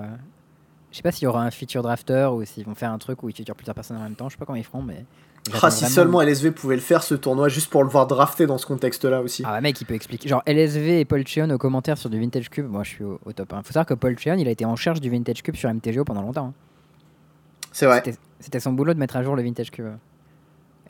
Je 0.90 0.96
sais 0.96 1.02
pas 1.02 1.12
s'il 1.12 1.24
y 1.24 1.26
aura 1.28 1.42
un 1.44 1.50
feature 1.50 1.82
drafter 1.82 2.28
ou 2.32 2.44
s'ils 2.44 2.64
vont 2.64 2.74
faire 2.74 2.90
un 2.92 2.98
truc 2.98 3.22
où 3.22 3.28
ils 3.28 3.34
featurent 3.34 3.54
plusieurs 3.54 3.74
personnes 3.74 3.96
en 3.96 4.02
même 4.02 4.14
temps. 4.16 4.28
Je 4.28 4.34
sais 4.34 4.38
pas 4.38 4.44
comment 4.46 4.56
ils 4.56 4.64
feront, 4.64 4.82
mais. 4.82 5.04
Ah, 5.62 5.70
si 5.70 5.84
vraiment- 5.84 5.94
seulement 5.94 6.20
LSV 6.22 6.50
pouvait 6.50 6.74
le 6.74 6.80
faire 6.82 7.02
ce 7.02 7.14
tournoi 7.14 7.48
juste 7.48 7.70
pour 7.70 7.82
le 7.82 7.88
voir 7.88 8.06
drafter 8.06 8.46
dans 8.46 8.58
ce 8.58 8.66
contexte-là 8.66 9.22
aussi. 9.22 9.42
Ah 9.46 9.54
ouais, 9.54 9.60
mec, 9.60 9.80
il 9.80 9.84
peut 9.86 9.94
expliquer. 9.94 10.28
Genre 10.28 10.42
LSV 10.46 11.00
et 11.00 11.04
Paul 11.04 11.26
Cheon 11.26 11.48
aux 11.50 11.58
commentaires 11.58 11.96
sur 11.96 12.10
du 12.10 12.20
Vintage 12.20 12.50
Cube, 12.50 12.66
moi 12.68 12.82
je 12.82 12.90
suis 12.90 13.04
au, 13.04 13.18
au 13.24 13.32
top. 13.32 13.52
Hein. 13.52 13.62
Faut 13.64 13.68
savoir 13.72 13.86
que 13.86 13.94
Paul 13.94 14.18
Cheon, 14.18 14.34
il 14.36 14.46
a 14.48 14.50
été 14.50 14.64
en 14.64 14.76
charge 14.76 15.00
du 15.00 15.08
Vintage 15.10 15.42
Cube 15.42 15.56
sur 15.56 15.70
MTGO 15.72 16.04
pendant 16.04 16.22
longtemps. 16.22 16.46
hein. 16.48 16.54
C'est 17.72 17.86
vrai. 17.86 18.02
C'était- 18.40 18.60
son 18.60 18.72
boulot 18.72 18.92
de 18.94 18.98
mettre 18.98 19.16
à 19.16 19.22
jour 19.22 19.36
le 19.36 19.42
Vintage 19.42 19.70
Cube. 19.70 19.86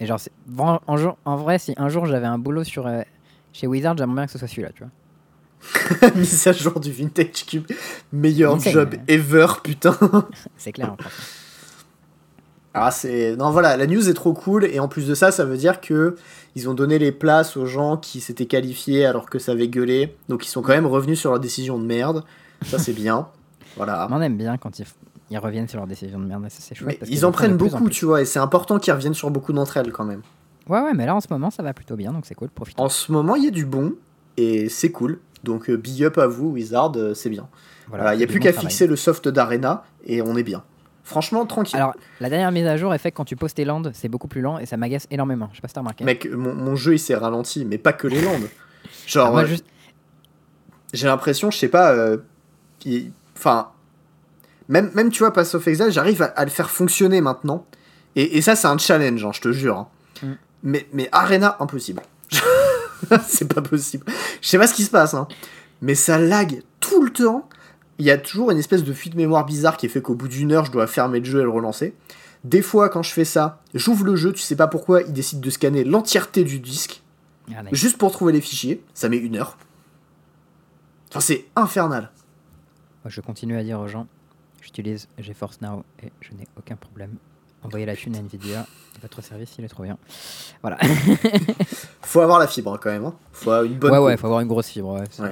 Et 0.00 0.06
genre, 0.06 0.18
en 1.26 1.36
vrai, 1.36 1.58
si 1.58 1.74
un 1.76 1.88
jour 1.90 2.06
j'avais 2.06 2.26
un 2.26 2.38
boulot 2.38 2.64
sur. 2.64 2.86
euh, 2.86 3.02
chez 3.52 3.66
Wizard, 3.66 3.96
j'aimerais 3.98 4.14
bien 4.14 4.26
que 4.26 4.32
ce 4.32 4.38
soit 4.38 4.48
celui-là, 4.48 4.70
tu 4.74 4.82
vois. 4.82 4.90
Mise 6.16 6.46
à 6.46 6.52
jour 6.52 6.80
du 6.80 6.92
Vintage 6.92 7.46
Cube. 7.46 7.66
Meilleur 8.12 8.54
Insane, 8.54 8.72
job 8.72 8.94
ever, 9.08 9.46
putain. 9.62 9.96
C'est 10.56 10.72
clair, 10.72 10.90
hein, 10.90 10.96
franchement. 10.98 11.24
Ah, 12.72 12.92
c'est. 12.92 13.34
Non, 13.36 13.50
voilà, 13.50 13.76
la 13.76 13.86
news 13.86 14.08
est 14.08 14.14
trop 14.14 14.32
cool. 14.32 14.64
Et 14.64 14.78
en 14.78 14.86
plus 14.86 15.08
de 15.08 15.14
ça, 15.14 15.32
ça 15.32 15.44
veut 15.44 15.56
dire 15.56 15.80
que 15.80 16.14
ils 16.54 16.68
ont 16.68 16.74
donné 16.74 17.00
les 17.00 17.10
places 17.10 17.56
aux 17.56 17.66
gens 17.66 17.96
qui 17.96 18.20
s'étaient 18.20 18.46
qualifiés 18.46 19.04
alors 19.06 19.28
que 19.28 19.40
ça 19.40 19.52
avait 19.52 19.68
gueulé. 19.68 20.16
Donc 20.28 20.46
ils 20.46 20.48
sont 20.48 20.62
quand 20.62 20.72
même 20.72 20.86
revenus 20.86 21.18
sur 21.18 21.30
leur 21.30 21.40
décision 21.40 21.78
de 21.78 21.84
merde. 21.84 22.24
Ça, 22.64 22.78
c'est 22.78 22.92
bien. 22.92 23.28
Voilà. 23.76 24.08
On 24.10 24.20
aime 24.20 24.36
bien 24.36 24.56
quand 24.56 24.80
ils, 24.80 24.84
ils 25.30 25.38
reviennent 25.38 25.68
sur 25.68 25.78
leur 25.78 25.86
décision 25.86 26.18
de 26.18 26.24
merde, 26.24 26.42
ça 26.48 26.58
c'est 26.58 26.74
chouette. 26.74 26.98
Parce 26.98 27.10
ils 27.10 27.24
en 27.24 27.30
prennent 27.30 27.52
en 27.52 27.56
beaucoup, 27.56 27.88
tu 27.88 28.04
vois. 28.04 28.20
Et 28.20 28.24
c'est 28.24 28.40
important 28.40 28.80
qu'ils 28.80 28.92
reviennent 28.92 29.14
sur 29.14 29.30
beaucoup 29.30 29.52
d'entre 29.52 29.76
elles 29.76 29.92
quand 29.92 30.04
même. 30.04 30.22
Ouais, 30.68 30.80
ouais, 30.80 30.92
mais 30.92 31.06
là 31.06 31.14
en 31.14 31.20
ce 31.20 31.28
moment 31.30 31.50
ça 31.50 31.62
va 31.62 31.72
plutôt 31.72 31.94
bien, 31.94 32.12
donc 32.12 32.26
c'est 32.26 32.34
cool, 32.34 32.48
profitons. 32.48 32.82
En 32.82 32.88
ce 32.88 33.12
moment, 33.12 33.36
il 33.36 33.44
y 33.44 33.46
a 33.46 33.52
du 33.52 33.64
bon. 33.64 33.94
Et 34.36 34.68
c'est 34.68 34.90
cool. 34.90 35.20
Donc 35.44 35.70
euh, 35.70 35.76
big 35.76 36.04
up 36.04 36.18
à 36.18 36.26
vous, 36.26 36.48
Wizard. 36.50 36.92
euh, 36.96 37.14
c'est 37.14 37.30
bien. 37.30 37.48
Voilà, 37.88 38.14
il 38.14 38.18
n'y 38.18 38.24
a 38.24 38.26
plus 38.26 38.38
qu'à 38.40 38.52
fixer 38.52 38.86
le 38.86 38.96
soft 38.96 39.26
d'Arena. 39.28 39.84
Et 40.04 40.22
on 40.22 40.36
est 40.36 40.42
bien. 40.42 40.62
Franchement, 41.02 41.44
tranquille. 41.44 41.76
Alors, 41.76 41.94
la 42.20 42.28
dernière 42.30 42.52
mise 42.52 42.66
à 42.66 42.76
jour 42.76 42.94
est 42.94 42.98
faite 42.98 43.14
quand 43.14 43.24
tu 43.24 43.34
poses 43.34 43.52
tes 43.54 43.64
landes, 43.64 43.90
c'est 43.94 44.08
beaucoup 44.08 44.28
plus 44.28 44.40
lent 44.42 44.58
et 44.58 44.66
ça 44.66 44.76
m'agace 44.76 45.06
énormément. 45.10 45.48
Je 45.50 45.56
sais 45.56 45.62
pas 45.62 45.68
si 45.68 45.74
t'as 45.74 45.80
remarqué. 45.80 46.04
Mec, 46.04 46.28
mon, 46.30 46.54
mon 46.54 46.76
jeu 46.76 46.94
il 46.94 46.98
s'est 47.00 47.16
ralenti, 47.16 47.64
mais 47.64 47.78
pas 47.78 47.92
que 47.92 48.06
les 48.06 48.20
landes. 48.22 48.48
Genre, 49.08 49.26
Ah, 49.26 49.30
moi, 49.32 49.42
euh, 49.42 49.46
juste- 49.46 49.64
j'ai 50.92 51.06
l'impression, 51.08 51.50
je 51.50 51.58
sais 51.58 51.68
pas, 51.68 51.90
euh, 51.92 52.18
enfin, 53.36 53.70
même, 54.68 54.90
même 54.94 55.10
tu 55.10 55.20
vois, 55.20 55.32
Pass 55.32 55.54
of 55.56 55.66
Exile, 55.66 55.90
j'arrive 55.90 56.22
à, 56.22 56.26
à 56.26 56.44
le 56.44 56.50
faire 56.50 56.70
fonctionner 56.70 57.20
maintenant. 57.20 57.66
Et, 58.14 58.36
et 58.38 58.40
ça, 58.42 58.54
c'est 58.54 58.68
un 58.68 58.78
challenge, 58.78 59.24
hein, 59.24 59.30
je 59.32 59.40
te 59.40 59.50
jure. 59.52 59.76
hein. 59.78 59.88
Mm. 60.22 60.32
Mais, 60.62 60.86
mais 60.92 61.08
Arena, 61.10 61.56
impossible. 61.60 62.02
c'est 63.26 63.52
pas 63.52 63.62
possible. 63.62 64.04
Je 64.40 64.48
sais 64.48 64.58
pas 64.58 64.66
ce 64.66 64.74
qui 64.74 64.84
se 64.84 64.90
passe, 64.90 65.14
hein. 65.14 65.28
mais 65.80 65.94
ça 65.94 66.18
lag 66.18 66.62
tout 66.80 67.02
le 67.02 67.10
temps. 67.10 67.48
Il 67.98 68.06
y 68.06 68.10
a 68.10 68.18
toujours 68.18 68.50
une 68.50 68.58
espèce 68.58 68.82
de 68.82 68.92
fuite 68.92 69.14
mémoire 69.14 69.44
bizarre 69.44 69.76
qui 69.76 69.88
fait 69.88 70.00
qu'au 70.00 70.14
bout 70.14 70.28
d'une 70.28 70.52
heure, 70.52 70.64
je 70.64 70.72
dois 70.72 70.86
fermer 70.86 71.18
le 71.18 71.26
jeu 71.26 71.40
et 71.40 71.42
le 71.42 71.50
relancer. 71.50 71.94
Des 72.44 72.62
fois, 72.62 72.88
quand 72.88 73.02
je 73.02 73.12
fais 73.12 73.26
ça, 73.26 73.60
j'ouvre 73.74 74.04
le 74.04 74.16
jeu, 74.16 74.32
tu 74.32 74.40
sais 74.40 74.56
pas 74.56 74.66
pourquoi, 74.66 75.02
il 75.02 75.12
décide 75.12 75.40
de 75.40 75.50
scanner 75.50 75.84
l'entièreté 75.84 76.42
du 76.42 76.58
disque, 76.58 77.02
Ah, 77.54 77.62
nice. 77.62 77.70
juste 77.72 77.98
pour 77.98 78.10
trouver 78.10 78.32
les 78.32 78.40
fichiers. 78.40 78.82
Ça 78.94 79.10
met 79.10 79.18
une 79.18 79.36
heure. 79.36 79.58
Enfin, 81.10 81.20
c'est 81.20 81.46
infernal. 81.56 82.10
Je 83.04 83.20
continue 83.20 83.58
à 83.58 83.62
dire 83.62 83.80
aux 83.80 83.88
gens 83.88 84.06
j'utilise 84.70 85.08
GeForce 85.18 85.60
Now 85.60 85.84
et 86.02 86.12
je 86.20 86.32
n'ai 86.32 86.46
aucun 86.56 86.76
problème. 86.76 87.16
Envoyez 87.62 87.84
la 87.86 87.94
thune 87.94 88.16
à 88.16 88.18
Nvidia, 88.20 88.66
votre 89.02 89.22
service 89.22 89.50
il 89.58 89.64
est 89.64 89.68
trop 89.68 89.82
bien. 89.82 89.98
Voilà. 90.62 90.78
Faut 92.02 92.20
avoir 92.20 92.38
la 92.38 92.46
fibre 92.46 92.78
quand 92.82 92.90
même. 92.90 93.04
Hein. 93.04 93.14
Faut 93.32 93.50
avoir 93.50 93.64
une 93.64 93.78
bonne. 93.78 93.90
ouais, 93.92 93.98
coupe, 93.98 94.06
ouais, 94.06 94.16
faut 94.16 94.26
avoir 94.26 94.40
une 94.40 94.48
grosse 94.48 94.68
fibre. 94.68 94.94
Ouais, 94.98 95.04
ça- 95.10 95.24
Ouais. 95.24 95.30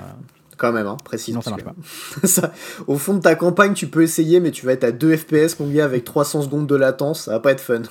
Quand 0.59 0.72
même, 0.72 0.86
hein, 0.88 0.96
précis. 1.05 1.26
Sinon, 1.26 1.40
ça 1.40 1.50
marche 1.52 1.62
ça, 2.24 2.52
au 2.88 2.98
fond 2.98 3.14
de 3.14 3.20
ta 3.20 3.36
campagne, 3.36 3.74
tu 3.74 3.86
peux 3.86 4.02
essayer, 4.02 4.40
mais 4.40 4.50
tu 4.50 4.66
vas 4.66 4.72
être 4.72 4.82
à 4.82 4.90
2 4.90 5.16
FPS, 5.16 5.59
mon 5.60 5.68
gars, 5.70 5.84
avec 5.84 6.02
300 6.05 6.42
secondes 6.42 6.66
de 6.66 6.74
latence. 6.74 7.22
Ça 7.26 7.30
va 7.30 7.38
pas 7.40 7.52
être 7.52 7.60
fun. 7.60 7.82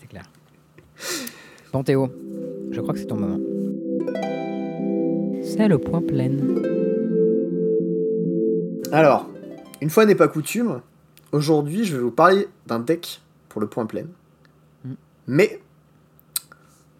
C'est 0.00 0.06
clair. 0.06 0.24
Bon, 1.72 1.84
Théo, 1.84 2.08
je 2.70 2.80
crois 2.80 2.94
que 2.94 3.00
c'est 3.00 3.06
ton 3.06 3.16
moment. 3.16 3.38
C'est 5.42 5.68
le 5.68 5.76
point 5.78 6.00
plein. 6.00 6.30
Alors, 8.90 9.28
une 9.82 9.90
fois 9.90 10.06
n'est 10.06 10.14
pas 10.14 10.28
coutume, 10.28 10.80
aujourd'hui 11.32 11.84
je 11.84 11.94
vais 11.96 12.02
vous 12.02 12.10
parler 12.10 12.48
d'un 12.66 12.78
deck 12.80 13.20
pour 13.48 13.60
le 13.60 13.66
point 13.66 13.86
plein. 13.86 14.06
Mm. 14.84 14.92
Mais 15.26 15.60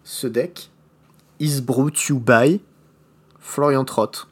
ce 0.03 0.27
deck 0.27 0.69
is 1.39 1.61
brought 1.61 1.93
to 1.93 2.13
you 2.15 2.19
by 2.19 2.61
Florian 3.39 3.85
Trott, 3.85 4.27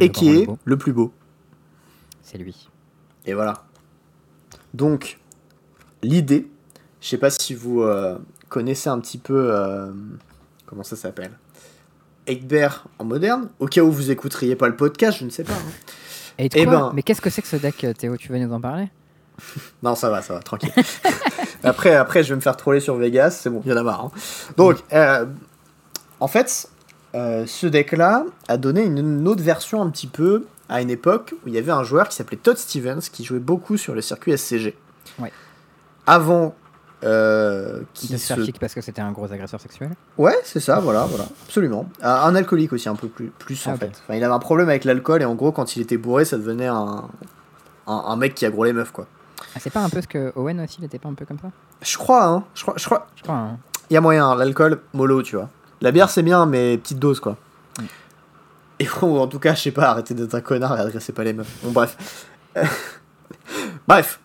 et 0.00 0.10
qui 0.10 0.30
est 0.38 0.46
beau, 0.46 0.58
le 0.64 0.76
plus 0.76 0.92
beau. 0.92 1.12
C'est 2.22 2.38
lui. 2.38 2.68
Et 3.26 3.34
voilà. 3.34 3.64
Donc, 4.72 5.20
l'idée, 6.02 6.48
je 7.00 7.08
sais 7.08 7.18
pas 7.18 7.30
si 7.30 7.54
vous 7.54 7.82
euh, 7.82 8.18
connaissez 8.48 8.88
un 8.88 8.98
petit 8.98 9.18
peu, 9.18 9.54
euh, 9.54 9.92
comment 10.66 10.82
ça 10.82 10.96
s'appelle 10.96 11.32
Egbert 12.26 12.86
en 12.98 13.04
moderne. 13.04 13.50
Au 13.60 13.66
cas 13.66 13.82
où 13.82 13.90
vous 13.92 14.10
écouteriez 14.10 14.56
pas 14.56 14.66
le 14.68 14.76
podcast, 14.76 15.18
je 15.18 15.24
ne 15.24 15.30
sais 15.30 15.44
pas. 15.44 15.52
hein. 15.52 15.72
Et 16.38 16.48
Eh 16.54 16.66
ben- 16.66 16.90
Mais 16.94 17.02
qu'est-ce 17.02 17.20
que 17.20 17.30
c'est 17.30 17.42
que 17.42 17.48
ce 17.48 17.56
deck, 17.56 17.86
Théo? 17.98 18.16
Tu 18.16 18.32
veux 18.32 18.38
nous 18.38 18.52
en 18.52 18.60
parler? 18.60 18.88
Non, 19.82 19.94
ça 19.94 20.10
va, 20.10 20.22
ça 20.22 20.34
va, 20.34 20.40
tranquille. 20.40 20.72
après, 21.64 21.94
après, 21.94 22.22
je 22.22 22.30
vais 22.30 22.36
me 22.36 22.40
faire 22.40 22.56
troller 22.56 22.80
sur 22.80 22.96
Vegas, 22.96 23.30
c'est 23.42 23.50
bon, 23.50 23.60
il 23.64 23.70
y 23.70 23.74
en 23.74 23.76
a 23.76 23.82
marre. 23.82 24.04
hein. 24.06 24.10
Donc, 24.56 24.76
euh, 24.92 25.26
en 26.20 26.28
fait, 26.28 26.68
euh, 27.14 27.44
ce 27.46 27.66
deck-là 27.66 28.24
a 28.48 28.56
donné 28.56 28.82
une, 28.84 28.98
une 28.98 29.28
autre 29.28 29.42
version 29.42 29.82
un 29.82 29.90
petit 29.90 30.06
peu 30.06 30.44
à 30.68 30.80
une 30.80 30.90
époque 30.90 31.34
où 31.44 31.48
il 31.48 31.54
y 31.54 31.58
avait 31.58 31.72
un 31.72 31.82
joueur 31.84 32.08
qui 32.08 32.16
s'appelait 32.16 32.38
Todd 32.38 32.56
Stevens 32.56 33.00
qui 33.12 33.24
jouait 33.24 33.38
beaucoup 33.38 33.76
sur 33.76 33.94
le 33.94 34.00
circuit 34.00 34.36
SCG. 34.36 34.76
Ouais. 35.18 35.32
Avant 36.06 36.54
euh, 37.02 37.80
De 37.80 37.84
qu'il 37.92 38.18
se 38.18 38.26
faire 38.34 38.42
kick 38.42 38.58
parce 38.58 38.72
que 38.72 38.80
c'était 38.80 39.02
un 39.02 39.12
gros 39.12 39.30
agresseur 39.30 39.60
sexuel 39.60 39.90
Ouais, 40.16 40.38
c'est 40.44 40.60
ça, 40.60 40.80
voilà, 40.80 41.04
voilà, 41.04 41.26
absolument. 41.46 41.86
Un, 42.02 42.34
alcoolique 42.34 42.72
aussi, 42.72 42.88
un 42.88 42.94
peu 42.94 43.08
plus, 43.08 43.26
plus 43.38 43.66
en 43.66 43.72
Ah, 43.72 43.76
fait. 43.76 43.90
Enfin, 44.04 44.14
il 44.16 44.24
avait 44.24 44.32
un 44.32 44.38
problème 44.38 44.70
avec 44.70 44.84
l'alcool 44.84 45.20
et 45.20 45.26
en 45.26 45.34
gros, 45.34 45.52
quand 45.52 45.76
il 45.76 45.82
était 45.82 45.98
bourré, 45.98 46.24
ça 46.24 46.38
devenait 46.38 46.66
un, 46.68 47.04
un, 47.86 47.92
un 48.06 48.16
mec 48.16 48.34
qui 48.34 48.46
a 48.46 48.50
gros 48.50 48.64
les 48.64 48.72
meufs, 48.72 48.90
quoi. 48.92 49.06
Ah, 49.54 49.58
C'est 49.60 49.70
pas 49.70 49.80
un 49.80 49.88
peu 49.88 50.00
ce 50.00 50.08
que 50.08 50.32
Owen 50.36 50.60
aussi, 50.60 50.76
il 50.78 50.84
était 50.84 50.98
pas 50.98 51.08
un 51.08 51.14
peu 51.14 51.24
comme 51.24 51.38
ça 51.38 51.50
Je 51.82 51.96
crois, 51.96 52.24
hein, 52.24 52.44
je 52.54 52.62
crois, 52.62 52.74
je 52.76 52.84
crois. 52.84 53.06
Je 53.16 53.22
crois, 53.22 53.34
hein. 53.34 53.58
Il 53.90 53.94
y 53.94 53.96
a 53.96 54.00
moyen, 54.00 54.28
hein, 54.28 54.36
l'alcool, 54.36 54.80
mollo, 54.92 55.22
tu 55.22 55.36
vois. 55.36 55.50
La 55.80 55.92
bière, 55.92 56.08
c'est 56.08 56.22
bien, 56.22 56.46
mais 56.46 56.78
petite 56.78 56.98
dose, 56.98 57.20
quoi. 57.20 57.36
Mm. 57.78 57.84
Et 58.80 58.88
bon, 59.00 59.20
en 59.20 59.26
tout 59.26 59.38
cas, 59.38 59.54
je 59.54 59.62
sais 59.62 59.70
pas, 59.70 59.90
arrêtez 59.90 60.14
d'être 60.14 60.34
un 60.34 60.40
connard 60.40 60.76
et 60.78 60.80
agressez 60.80 61.12
pas 61.12 61.24
les 61.24 61.32
meufs. 61.32 61.58
Bon, 61.62 61.70
bref. 61.70 62.26
bref, 63.86 64.20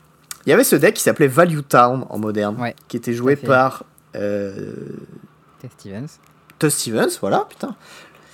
il 0.45 0.49
y 0.49 0.53
avait 0.53 0.64
ce 0.64 0.76
deck 0.76 0.95
qui 0.95 1.03
s'appelait 1.03 1.27
Value 1.27 1.60
Town 1.68 2.06
en 2.10 2.18
moderne, 2.18 2.60
Ouais, 2.60 2.76
qui 2.88 2.97
était 2.97 3.14
joué 3.14 3.35
par 3.35 3.84
euh, 4.15 4.73
Stevens. 5.77 6.19
Todd 6.57 6.69
Stevens, 6.69 7.18
voilà, 7.22 7.45
putain. 7.49 7.76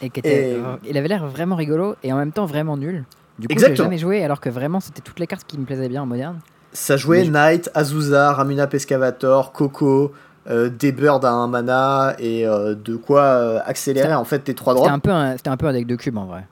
Et 0.02 0.10
qui 0.10 0.20
était, 0.20 0.52
Et- 0.52 0.56
euh, 0.56 0.78
il 0.84 0.98
avait 0.98 1.08
l'air 1.08 1.28
vraiment 1.28 1.56
rigolo 1.56 1.96
et 2.04 2.14
en 2.14 2.18
même 2.18 2.32
temps 2.32 2.46
vraiment 2.46 2.78
nul. 2.78 3.06
Du 3.40 3.48
coup, 3.48 3.60
j'ai 3.60 3.76
jamais 3.76 3.98
joué 3.98 4.24
alors 4.24 4.40
que 4.40 4.50
vraiment 4.50 4.80
c'était 4.80 5.02
toutes 5.02 5.20
les 5.20 5.28
cartes 5.28 5.46
qui 5.46 5.58
me 5.58 5.66
plaisaient 5.66 5.90
bien 5.90 6.04
en 6.04 6.06
moderne. 6.06 6.40
Ça 6.76 6.98
jouait 6.98 7.24
Knight, 7.26 7.72
Azusa, 7.74 8.34
Ramuna 8.34 8.68
Pescavator, 8.68 9.54
Coco, 9.54 10.12
euh, 10.50 10.70
des 10.70 10.92
birds 10.92 11.24
à 11.24 11.32
un 11.32 11.48
mana 11.48 12.16
et 12.20 12.46
euh, 12.46 12.76
de 12.76 12.98
quoi 12.98 13.22
euh, 13.22 13.60
accélérer 13.66 14.14
en 14.14 14.26
fait 14.26 14.40
tes 14.40 14.54
trois 14.54 14.74
drops. 14.74 14.90
un, 15.08 15.38
c'était 15.38 15.50
un 15.50 15.58
peu 15.58 15.68
un 15.68 15.74
deck 15.74 15.88
de 15.88 15.96
cube 15.96 16.18
en 16.18 16.26
vrai. 16.26 16.46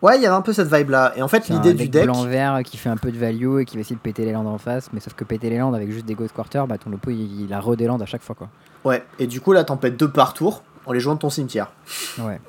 Ouais, 0.00 0.16
il 0.16 0.22
y 0.22 0.26
avait 0.26 0.36
un 0.36 0.42
peu 0.42 0.52
cette 0.52 0.72
vibe 0.72 0.90
là. 0.90 1.12
Et 1.16 1.22
en 1.22 1.28
fait, 1.28 1.48
l'idée 1.48 1.74
du 1.74 1.88
deck. 1.88 2.04
blanc-vert 2.04 2.60
qui 2.64 2.76
fait 2.76 2.88
un 2.88 2.96
peu 2.96 3.10
de 3.10 3.18
value 3.18 3.60
et 3.60 3.64
qui 3.64 3.76
va 3.76 3.80
essayer 3.80 3.96
de 3.96 4.00
péter 4.00 4.24
les 4.24 4.32
landes 4.32 4.46
en 4.46 4.58
face, 4.58 4.90
mais 4.92 5.00
sauf 5.00 5.14
que 5.14 5.24
péter 5.24 5.50
les 5.50 5.58
landes 5.58 5.74
avec 5.74 5.90
juste 5.90 6.06
des 6.06 6.14
Ghost 6.14 6.34
Quarter, 6.34 6.64
bah 6.68 6.78
ton 6.78 6.92
oppo 6.92 7.10
il, 7.10 7.42
il 7.42 7.52
a 7.52 7.58
re 7.58 7.74
des 7.74 7.86
landes 7.86 8.02
à 8.02 8.06
chaque 8.06 8.22
fois 8.22 8.36
quoi. 8.36 8.48
Ouais, 8.84 9.02
et 9.18 9.26
du 9.26 9.40
coup 9.40 9.52
là, 9.52 9.64
t'en 9.64 9.76
pètes 9.76 9.96
deux 9.96 10.10
par 10.10 10.34
tour 10.34 10.62
en 10.86 10.92
les 10.92 11.00
jouant 11.00 11.14
de 11.14 11.20
ton 11.20 11.30
cimetière. 11.30 11.72
Ouais. 12.20 12.40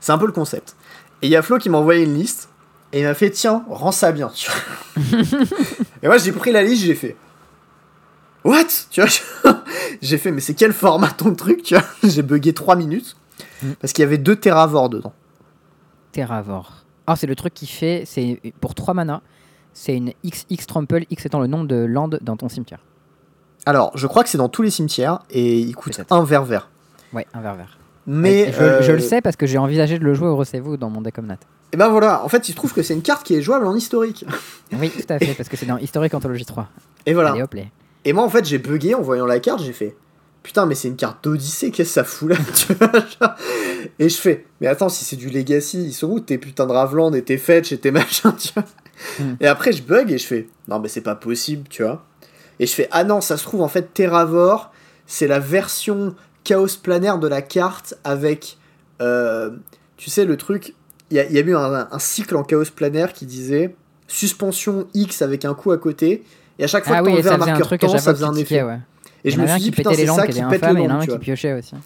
C'est 0.00 0.12
un 0.12 0.18
peu 0.18 0.26
le 0.26 0.32
concept. 0.32 0.74
Et 1.22 1.28
il 1.28 1.30
y 1.30 1.36
a 1.36 1.42
Flo 1.42 1.58
qui 1.58 1.70
m'a 1.70 1.78
envoyé 1.78 2.02
une 2.02 2.14
liste 2.14 2.48
et 2.92 3.00
il 3.00 3.04
m'a 3.04 3.14
fait 3.14 3.30
tiens, 3.30 3.64
rends 3.68 3.92
ça 3.92 4.12
bien. 4.12 4.30
tu 4.34 4.50
vois. 4.50 5.20
et 6.02 6.06
moi 6.06 6.18
j'ai 6.18 6.32
pris 6.32 6.52
la 6.52 6.62
liste, 6.62 6.84
j'ai 6.84 6.94
fait 6.94 7.16
What 8.44 8.64
Tu 8.90 9.00
vois 9.00 9.10
J'ai 10.02 10.18
fait 10.18 10.32
mais 10.32 10.40
c'est 10.40 10.54
quel 10.54 10.72
format 10.72 11.10
ton 11.10 11.34
truc 11.34 11.62
Tu 11.62 11.74
vois 11.74 11.84
J'ai 12.02 12.22
bugué 12.22 12.52
3 12.52 12.76
minutes 12.76 13.16
Mm. 13.62 13.72
parce 13.80 13.92
qu'il 13.92 14.02
y 14.02 14.06
avait 14.06 14.18
deux 14.18 14.36
Terravor 14.36 14.88
dedans. 14.88 15.12
Terravor. 16.12 16.84
Ah, 17.06 17.16
c'est 17.16 17.26
le 17.26 17.34
truc 17.34 17.54
qui 17.54 17.66
fait, 17.66 18.04
c'est 18.06 18.40
pour 18.60 18.74
3 18.74 18.94
mana, 18.94 19.22
c'est 19.72 19.96
une 19.96 20.12
XX 20.24 20.66
trample, 20.66 21.04
X 21.10 21.26
étant 21.26 21.40
le 21.40 21.46
nombre 21.46 21.66
de 21.66 21.76
landes 21.76 22.18
dans 22.22 22.36
ton 22.36 22.48
cimetière. 22.48 22.80
Alors, 23.66 23.96
je 23.96 24.06
crois 24.06 24.22
que 24.24 24.28
c'est 24.28 24.38
dans 24.38 24.48
tous 24.48 24.62
les 24.62 24.70
cimetières 24.70 25.20
et 25.30 25.58
il 25.58 25.74
coûte 25.74 26.00
un 26.10 26.24
vert 26.24 26.44
vert. 26.44 26.70
Ouais, 27.12 27.26
un 27.34 27.40
vert 27.40 27.54
vert. 27.54 27.78
Mais 28.06 28.48
Et 28.48 28.52
je, 28.52 28.58
je 28.82 28.90
euh, 28.90 28.94
le 28.94 29.00
sais 29.00 29.20
parce 29.20 29.36
que 29.36 29.46
j'ai 29.46 29.58
envisagé 29.58 29.98
de 29.98 30.04
le 30.04 30.14
jouer 30.14 30.28
au 30.28 30.36
Recevez-vous 30.36 30.76
dans 30.76 30.90
mon 30.90 31.00
deck 31.00 31.18
Omnat. 31.18 31.38
Et 31.72 31.76
ben 31.76 31.88
voilà, 31.88 32.22
en 32.24 32.28
fait, 32.28 32.48
il 32.48 32.52
se 32.52 32.56
trouve 32.56 32.72
que 32.72 32.82
c'est 32.82 32.94
une 32.94 33.02
carte 33.02 33.24
qui 33.24 33.34
est 33.34 33.42
jouable 33.42 33.66
en 33.66 33.74
historique. 33.74 34.24
Oui, 34.74 34.88
tout 34.88 35.12
à 35.12 35.18
fait, 35.18 35.34
parce 35.34 35.50
que 35.50 35.56
c'est 35.58 35.66
dans 35.66 35.76
Historic 35.76 36.14
Anthologie 36.14 36.46
3. 36.46 36.66
Et 37.04 37.12
voilà. 37.12 37.32
Allez 37.32 37.42
hop, 37.42 37.52
les. 37.52 37.68
Et 38.06 38.14
moi, 38.14 38.24
en 38.24 38.30
fait, 38.30 38.44
j'ai 38.46 38.56
bugué 38.56 38.94
en 38.94 39.02
voyant 39.02 39.26
la 39.26 39.38
carte, 39.38 39.62
j'ai 39.62 39.74
fait 39.74 39.94
Putain, 40.42 40.64
mais 40.64 40.74
c'est 40.74 40.88
une 40.88 40.96
carte 40.96 41.22
d'Odyssée, 41.22 41.70
qu'est-ce 41.70 41.90
que 41.90 41.94
ça 41.94 42.04
fout 42.04 42.30
là 42.30 42.36
tu 42.54 42.72
vois, 42.72 42.90
genre. 42.90 43.34
Et 43.98 44.08
je 44.08 44.16
fais 44.16 44.46
Mais 44.62 44.66
attends, 44.66 44.88
si 44.88 45.04
c'est 45.04 45.16
du 45.16 45.28
Legacy, 45.28 45.84
ils 45.84 45.92
sont 45.92 46.08
où 46.08 46.20
tes 46.20 46.38
putains 46.38 46.66
de 46.66 46.72
Ravland 46.72 47.12
et 47.14 47.22
tes 47.22 47.36
fetch 47.36 47.70
et 47.72 47.78
tes 47.78 47.90
machins, 47.90 48.34
tu 48.38 48.48
vois 48.54 48.64
Hmm. 49.18 49.34
Et 49.40 49.46
après, 49.48 49.72
je 49.72 49.82
bug 49.82 50.12
et 50.12 50.18
je 50.18 50.26
fais 50.26 50.48
Non, 50.68 50.78
mais 50.78 50.88
c'est 50.88 51.00
pas 51.00 51.16
possible, 51.16 51.66
tu 51.68 51.82
vois. 51.82 52.04
Et 52.60 52.66
je 52.66 52.72
fais 52.72 52.88
Ah 52.92 53.04
non, 53.04 53.20
ça 53.20 53.36
se 53.36 53.42
trouve, 53.42 53.62
en 53.62 53.68
fait, 53.68 53.92
Terravor, 53.92 54.70
c'est 55.06 55.26
la 55.26 55.38
version 55.40 56.14
chaos 56.44 56.78
planaire 56.80 57.18
de 57.18 57.26
la 57.26 57.42
carte 57.42 57.94
avec. 58.04 58.58
euh, 59.00 59.50
tu 59.96 60.08
sais, 60.10 60.24
le 60.24 60.36
truc. 60.36 60.74
Il 61.12 61.16
y, 61.16 61.20
a- 61.20 61.26
il 61.26 61.32
y 61.32 61.38
a 61.38 61.42
eu 61.42 61.54
un, 61.54 61.88
un 61.90 61.98
cycle 61.98 62.34
en 62.36 62.42
chaos 62.42 62.64
planaire 62.74 63.12
qui 63.12 63.26
disait 63.26 63.74
suspension 64.08 64.86
X 64.94 65.20
avec 65.22 65.44
un 65.44 65.52
coup 65.54 65.70
à 65.70 65.76
côté. 65.78 66.24
Et 66.58 66.64
à 66.64 66.66
chaque 66.66 66.84
fois 66.84 66.96
Ah 66.98 67.02
que 67.02 67.06
oui, 67.10 67.22
ça 67.22 67.34
un 67.34 67.36
marqueur 67.36 67.78
temps, 67.78 67.98
ça 67.98 68.14
faisait 68.14 68.24
un 68.24 68.32
effet. 68.34 68.44
tiquait, 68.44 68.62
ouais. 68.62 68.78
Et 69.24 69.30
je 69.30 69.38
me 69.40 69.46
suis 69.46 69.60
dit, 69.60 69.70
putain, 69.70 69.90
c'est 69.92 70.02
les 70.02 70.06
ça 70.06 70.26
qui 70.26 70.32
pète 70.32 70.40
le 70.40 70.46
infâme 70.56 70.76
et 70.78 70.80
il 70.80 70.84
y 70.84 70.86
en 70.86 70.88
long, 70.88 70.94
a 70.94 70.96
un 70.96 71.00
tu 71.00 71.06
qui 71.06 71.10
vois. 71.10 71.18
piochait 71.18 71.52
aussi. 71.52 71.74
Et 71.74 71.78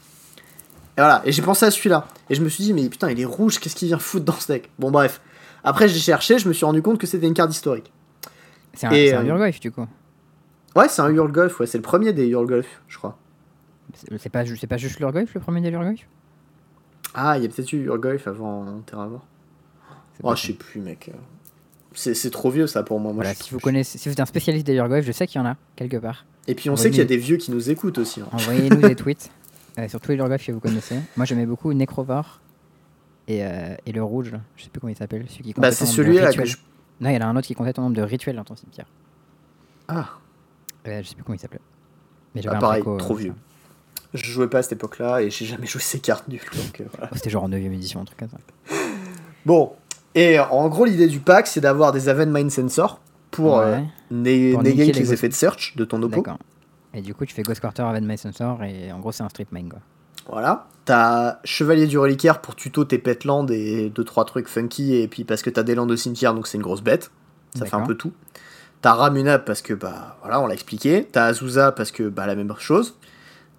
voilà, 1.00 1.22
et 1.24 1.32
j'ai 1.32 1.42
pensé 1.42 1.66
à 1.66 1.70
celui-là. 1.70 2.06
Et 2.30 2.34
je 2.34 2.40
me 2.42 2.48
suis 2.48 2.64
dit, 2.64 2.72
mais 2.72 2.88
putain, 2.88 3.10
il 3.10 3.20
est 3.20 3.24
rouge, 3.26 3.58
qu'est-ce 3.58 3.74
qu'il 3.76 3.88
vient 3.88 3.98
foutre 3.98 4.24
dans 4.24 4.32
ce 4.32 4.46
deck? 4.52 4.70
Bon, 4.78 4.90
bref. 4.90 5.20
Après, 5.64 5.88
j'ai 5.88 5.98
cherché, 5.98 6.38
je 6.38 6.48
me 6.48 6.52
suis 6.54 6.64
rendu 6.64 6.80
compte 6.82 6.98
que 6.98 7.06
c'était 7.06 7.26
une 7.26 7.34
carte 7.34 7.50
historique. 7.52 7.92
C'est 8.74 8.86
un, 8.86 8.92
euh, 8.92 9.24
Urgoyf 9.24 9.58
du 9.60 9.70
coup. 9.72 9.86
Ouais, 10.76 10.88
c'est 10.88 11.02
un 11.02 11.08
Urgolf, 11.08 11.58
ouais, 11.60 11.66
c'est 11.66 11.78
le 11.78 11.82
premier 11.82 12.12
des 12.12 12.28
Urgolf, 12.28 12.66
je 12.88 12.96
crois. 12.98 13.18
C'est 14.18 14.28
pas, 14.30 14.44
pas 14.68 14.76
juste 14.76 14.98
l'Urgoyf 15.00 15.34
le 15.34 15.40
premier 15.40 15.60
des 15.60 15.70
Urgoyf 15.70 16.06
Ah, 17.16 17.36
il 17.38 17.42
y 17.42 17.46
a 17.46 17.48
peut-être 17.48 17.72
eu 17.72 17.84
Urgolf 17.86 18.26
avant 18.28 18.80
Terravor. 18.86 19.24
Oh, 20.22 20.34
je 20.36 20.46
sais 20.48 20.52
plus, 20.52 20.80
mec. 20.80 21.10
C'est 21.94 22.30
trop 22.30 22.50
vieux 22.50 22.66
ça 22.66 22.82
pour 22.82 23.00
moi. 23.00 23.12
moi 23.12 23.22
Voilà, 23.24 23.34
si 23.34 23.50
vous 23.52 23.58
connaissez, 23.58 23.96
si 23.98 24.08
vous 24.08 24.12
êtes 24.12 24.20
un 24.20 24.26
spécialiste 24.26 24.66
des 24.66 24.74
Urgoyf, 24.74 25.04
je 25.04 25.12
sais 25.12 25.26
qu'il 25.26 25.40
y 25.40 25.44
en 25.44 25.46
a 25.48 25.56
quelque 25.76 25.96
part. 25.96 26.26
Et 26.46 26.54
puis 26.54 26.68
on 26.68 26.74
Envoyez- 26.74 26.82
sait 26.84 26.90
qu'il 26.90 26.98
y 26.98 27.02
a 27.02 27.06
des 27.06 27.16
vieux 27.16 27.38
qui 27.38 27.50
nous 27.50 27.70
écoutent 27.70 27.98
aussi. 27.98 28.20
hein. 28.20 28.28
Envoyez-nous 28.32 28.76
des 28.82 28.94
tweets 28.96 29.30
euh, 29.78 29.88
sur 29.88 30.00
tous 30.00 30.10
les 30.12 30.18
Urgoyf 30.18 30.46
que 30.46 30.52
vous 30.52 30.60
connaissez. 30.60 31.00
Moi 31.16 31.24
j'aimais 31.26 31.46
beaucoup 31.46 31.72
Necrovore 31.72 32.40
et, 33.28 33.44
euh, 33.44 33.74
et 33.86 33.92
le 33.92 34.02
rouge, 34.04 34.30
là. 34.32 34.40
je 34.56 34.64
sais 34.64 34.68
plus 34.70 34.78
comment 34.80 34.92
il 34.92 34.96
s'appelle. 34.96 35.24
Celui 35.28 35.52
qui 35.54 35.60
Bah, 35.60 35.72
c'est 35.72 35.86
celui-là 35.86 36.32
que 36.32 36.44
je. 36.44 36.56
Non, 37.00 37.10
il 37.10 37.14
y 37.14 37.16
en 37.16 37.22
a 37.22 37.26
un 37.26 37.36
autre 37.36 37.46
qui 37.46 37.54
comptait 37.54 37.72
ton 37.72 37.82
nombre 37.82 37.96
de 37.96 38.02
rituels 38.02 38.36
dans 38.36 38.44
ton 38.44 38.56
cimetière. 38.56 38.86
Ah, 39.88 40.10
Euh, 40.86 41.02
je 41.02 41.08
sais 41.08 41.14
plus 41.14 41.24
comment 41.24 41.36
il 41.36 41.40
s'appelait. 41.40 41.60
Mais 42.34 42.46
un 42.46 42.58
pareil, 42.58 42.82
préco, 42.82 42.96
trop 42.98 43.18
ça. 43.18 43.24
Je 44.16 44.30
jouais 44.30 44.48
pas 44.48 44.58
à 44.58 44.62
cette 44.62 44.72
époque-là 44.72 45.22
et 45.22 45.30
j'ai 45.30 45.44
jamais 45.46 45.66
joué 45.66 45.80
ces 45.80 46.00
cartes 46.00 46.26
nulles. 46.28 46.40
Donc, 46.54 46.80
euh, 46.80 46.84
voilà. 46.96 47.10
C'était 47.14 47.30
genre 47.30 47.44
en 47.44 47.48
9ème 47.48 47.72
édition, 47.72 48.00
un 48.00 48.04
truc 48.04 48.18
comme 48.18 48.28
ça. 48.28 48.38
Bon, 49.44 49.72
et 50.14 50.38
en 50.40 50.68
gros, 50.68 50.84
l'idée 50.84 51.06
du 51.06 51.20
pack, 51.20 51.46
c'est 51.46 51.60
d'avoir 51.60 51.92
des 51.92 52.08
Aven 52.08 52.30
Mind 52.32 52.50
Sensor 52.50 53.00
pour 53.30 53.58
euh, 53.58 53.76
Ouais, 53.76 53.84
né- 54.10 54.52
Pour 54.52 54.62
néguer 54.62 54.86
les, 54.86 54.92
les 54.92 55.12
effets 55.12 55.28
de 55.28 55.34
search 55.34 55.76
de 55.76 55.84
ton 55.84 56.02
oppo. 56.02 56.22
Et 56.94 57.02
du 57.02 57.14
coup, 57.14 57.26
tu 57.26 57.34
fais 57.34 57.42
Ghost 57.42 57.60
Quarter 57.60 57.82
avec 57.82 58.02
My 58.02 58.16
Sensor 58.16 58.62
et 58.64 58.90
en 58.90 58.98
gros, 59.00 59.12
c'est 59.12 59.22
un 59.22 59.28
strip 59.28 59.52
main 59.52 59.68
quoi. 59.68 59.80
Voilà. 60.28 60.66
T'as 60.86 61.38
Chevalier 61.44 61.86
du 61.86 61.98
Reliquaire 61.98 62.40
pour 62.40 62.56
tuto 62.56 62.84
tes 62.84 62.98
petlands 62.98 63.46
et 63.48 63.90
2-3 63.94 64.24
trucs 64.26 64.48
funky, 64.48 64.94
et 64.96 65.06
puis 65.08 65.24
parce 65.24 65.42
que 65.42 65.50
t'as 65.50 65.62
des 65.62 65.74
landes 65.74 65.90
de 65.90 65.96
cimetière, 65.96 66.32
donc 66.34 66.46
c'est 66.46 66.56
une 66.56 66.62
grosse 66.62 66.82
bête. 66.82 67.10
Ça 67.54 67.64
fait 67.66 67.76
un 67.76 67.80
peu 67.86 67.94
tout. 67.94 68.12
T'as 68.82 68.92
Ramuna 68.92 69.38
parce 69.38 69.62
que, 69.62 69.72
bah, 69.74 70.16
voilà, 70.22 70.40
on 70.40 70.46
l'a 70.46 70.54
expliqué. 70.54 71.08
T'as 71.10 71.24
Azusa 71.26 71.72
parce 71.72 71.90
que, 71.90 72.04
bah, 72.08 72.26
la 72.26 72.34
même 72.34 72.52
chose. 72.58 72.96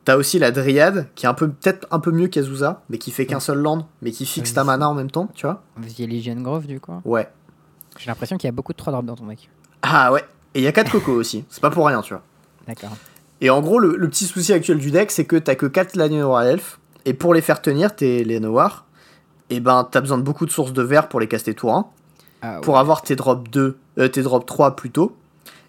T'as 0.08 0.16
aussi 0.16 0.40
la 0.40 0.52
Dryade, 0.52 1.10
qui 1.16 1.26
est 1.26 1.28
un 1.28 1.34
peu, 1.34 1.50
peut-être 1.50 1.86
un 1.92 2.00
peu 2.00 2.12
mieux 2.12 2.30
qu'Azusa, 2.30 2.82
mais 2.90 2.98
qui 2.98 3.12
fait 3.12 3.26
qu'un 3.26 3.42
seul 3.42 3.58
land, 3.58 3.90
mais 4.02 4.12
qui 4.12 4.26
fixe 4.26 4.54
ta 4.54 4.64
mana 4.64 4.88
en 4.88 4.94
même 4.94 5.12
temps, 5.12 5.28
tu 5.36 5.46
vois. 5.46 5.64
Vous 5.76 6.06
Legion 6.08 6.36
Grove 6.36 6.66
du 6.66 6.80
coup 6.80 6.94
Ouais. 7.04 7.28
J'ai 7.98 8.08
l'impression 8.08 8.38
qu'il 8.38 8.48
y 8.48 8.48
a 8.48 8.54
beaucoup 8.54 8.72
de 8.72 8.78
3 8.78 8.94
drops 8.94 9.06
dans 9.06 9.18
ton 9.18 9.26
deck. 9.26 9.50
Ah 9.82 10.14
ouais. 10.14 10.24
Et 10.54 10.60
il 10.60 10.64
y 10.64 10.68
a 10.68 10.72
4 10.72 10.94
cocos 10.94 11.12
aussi. 11.12 11.44
C'est 11.50 11.60
pas 11.60 11.72
pour 11.72 11.86
rien, 11.88 12.00
tu 12.02 12.14
vois. 12.14 12.24
D'accord. 12.66 12.96
Et 13.42 13.50
en 13.50 13.60
gros, 13.60 13.80
le, 13.80 13.98
le 13.98 14.10
petit 14.10 14.24
souci 14.24 14.54
actuel 14.54 14.78
du 14.78 14.92
deck, 14.92 15.12
c'est 15.12 15.26
que 15.26 15.36
t'as 15.36 15.56
que 15.56 15.66
4 15.66 15.98
Llanowar 15.98 16.44
Elf, 16.44 16.80
et 17.04 17.14
pour 17.14 17.34
les 17.34 17.42
faire 17.42 17.62
tenir, 17.62 17.94
tes 17.94 18.24
Llanowar, 18.24 18.86
et 19.50 19.60
ben 19.60 19.86
t'as 19.92 20.00
besoin 20.00 20.18
de 20.18 20.24
beaucoup 20.24 20.46
de 20.46 20.52
sources 20.52 20.72
de 20.72 20.84
verre 20.84 21.10
pour 21.10 21.20
les 21.20 21.28
caster 21.28 21.54
tour 21.54 21.76
1, 21.76 21.86
Ah, 22.44 22.60
pour 22.62 22.80
avoir 22.80 23.02
tes 23.02 23.18
drop 23.18 23.50
2, 23.50 23.78
euh, 23.98 24.08
tes 24.08 24.22
drop 24.22 24.46
3 24.46 24.78
plutôt. 24.78 25.18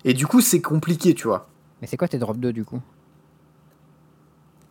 Et 0.04 0.14
du 0.14 0.28
coup, 0.28 0.40
c'est 0.40 0.60
compliqué, 0.60 1.12
tu 1.16 1.26
vois. 1.26 1.48
Mais 1.82 1.88
c'est 1.88 1.96
quoi 1.96 2.06
tes 2.06 2.18
drop 2.18 2.36
2 2.36 2.52
du 2.52 2.64
coup? 2.64 2.80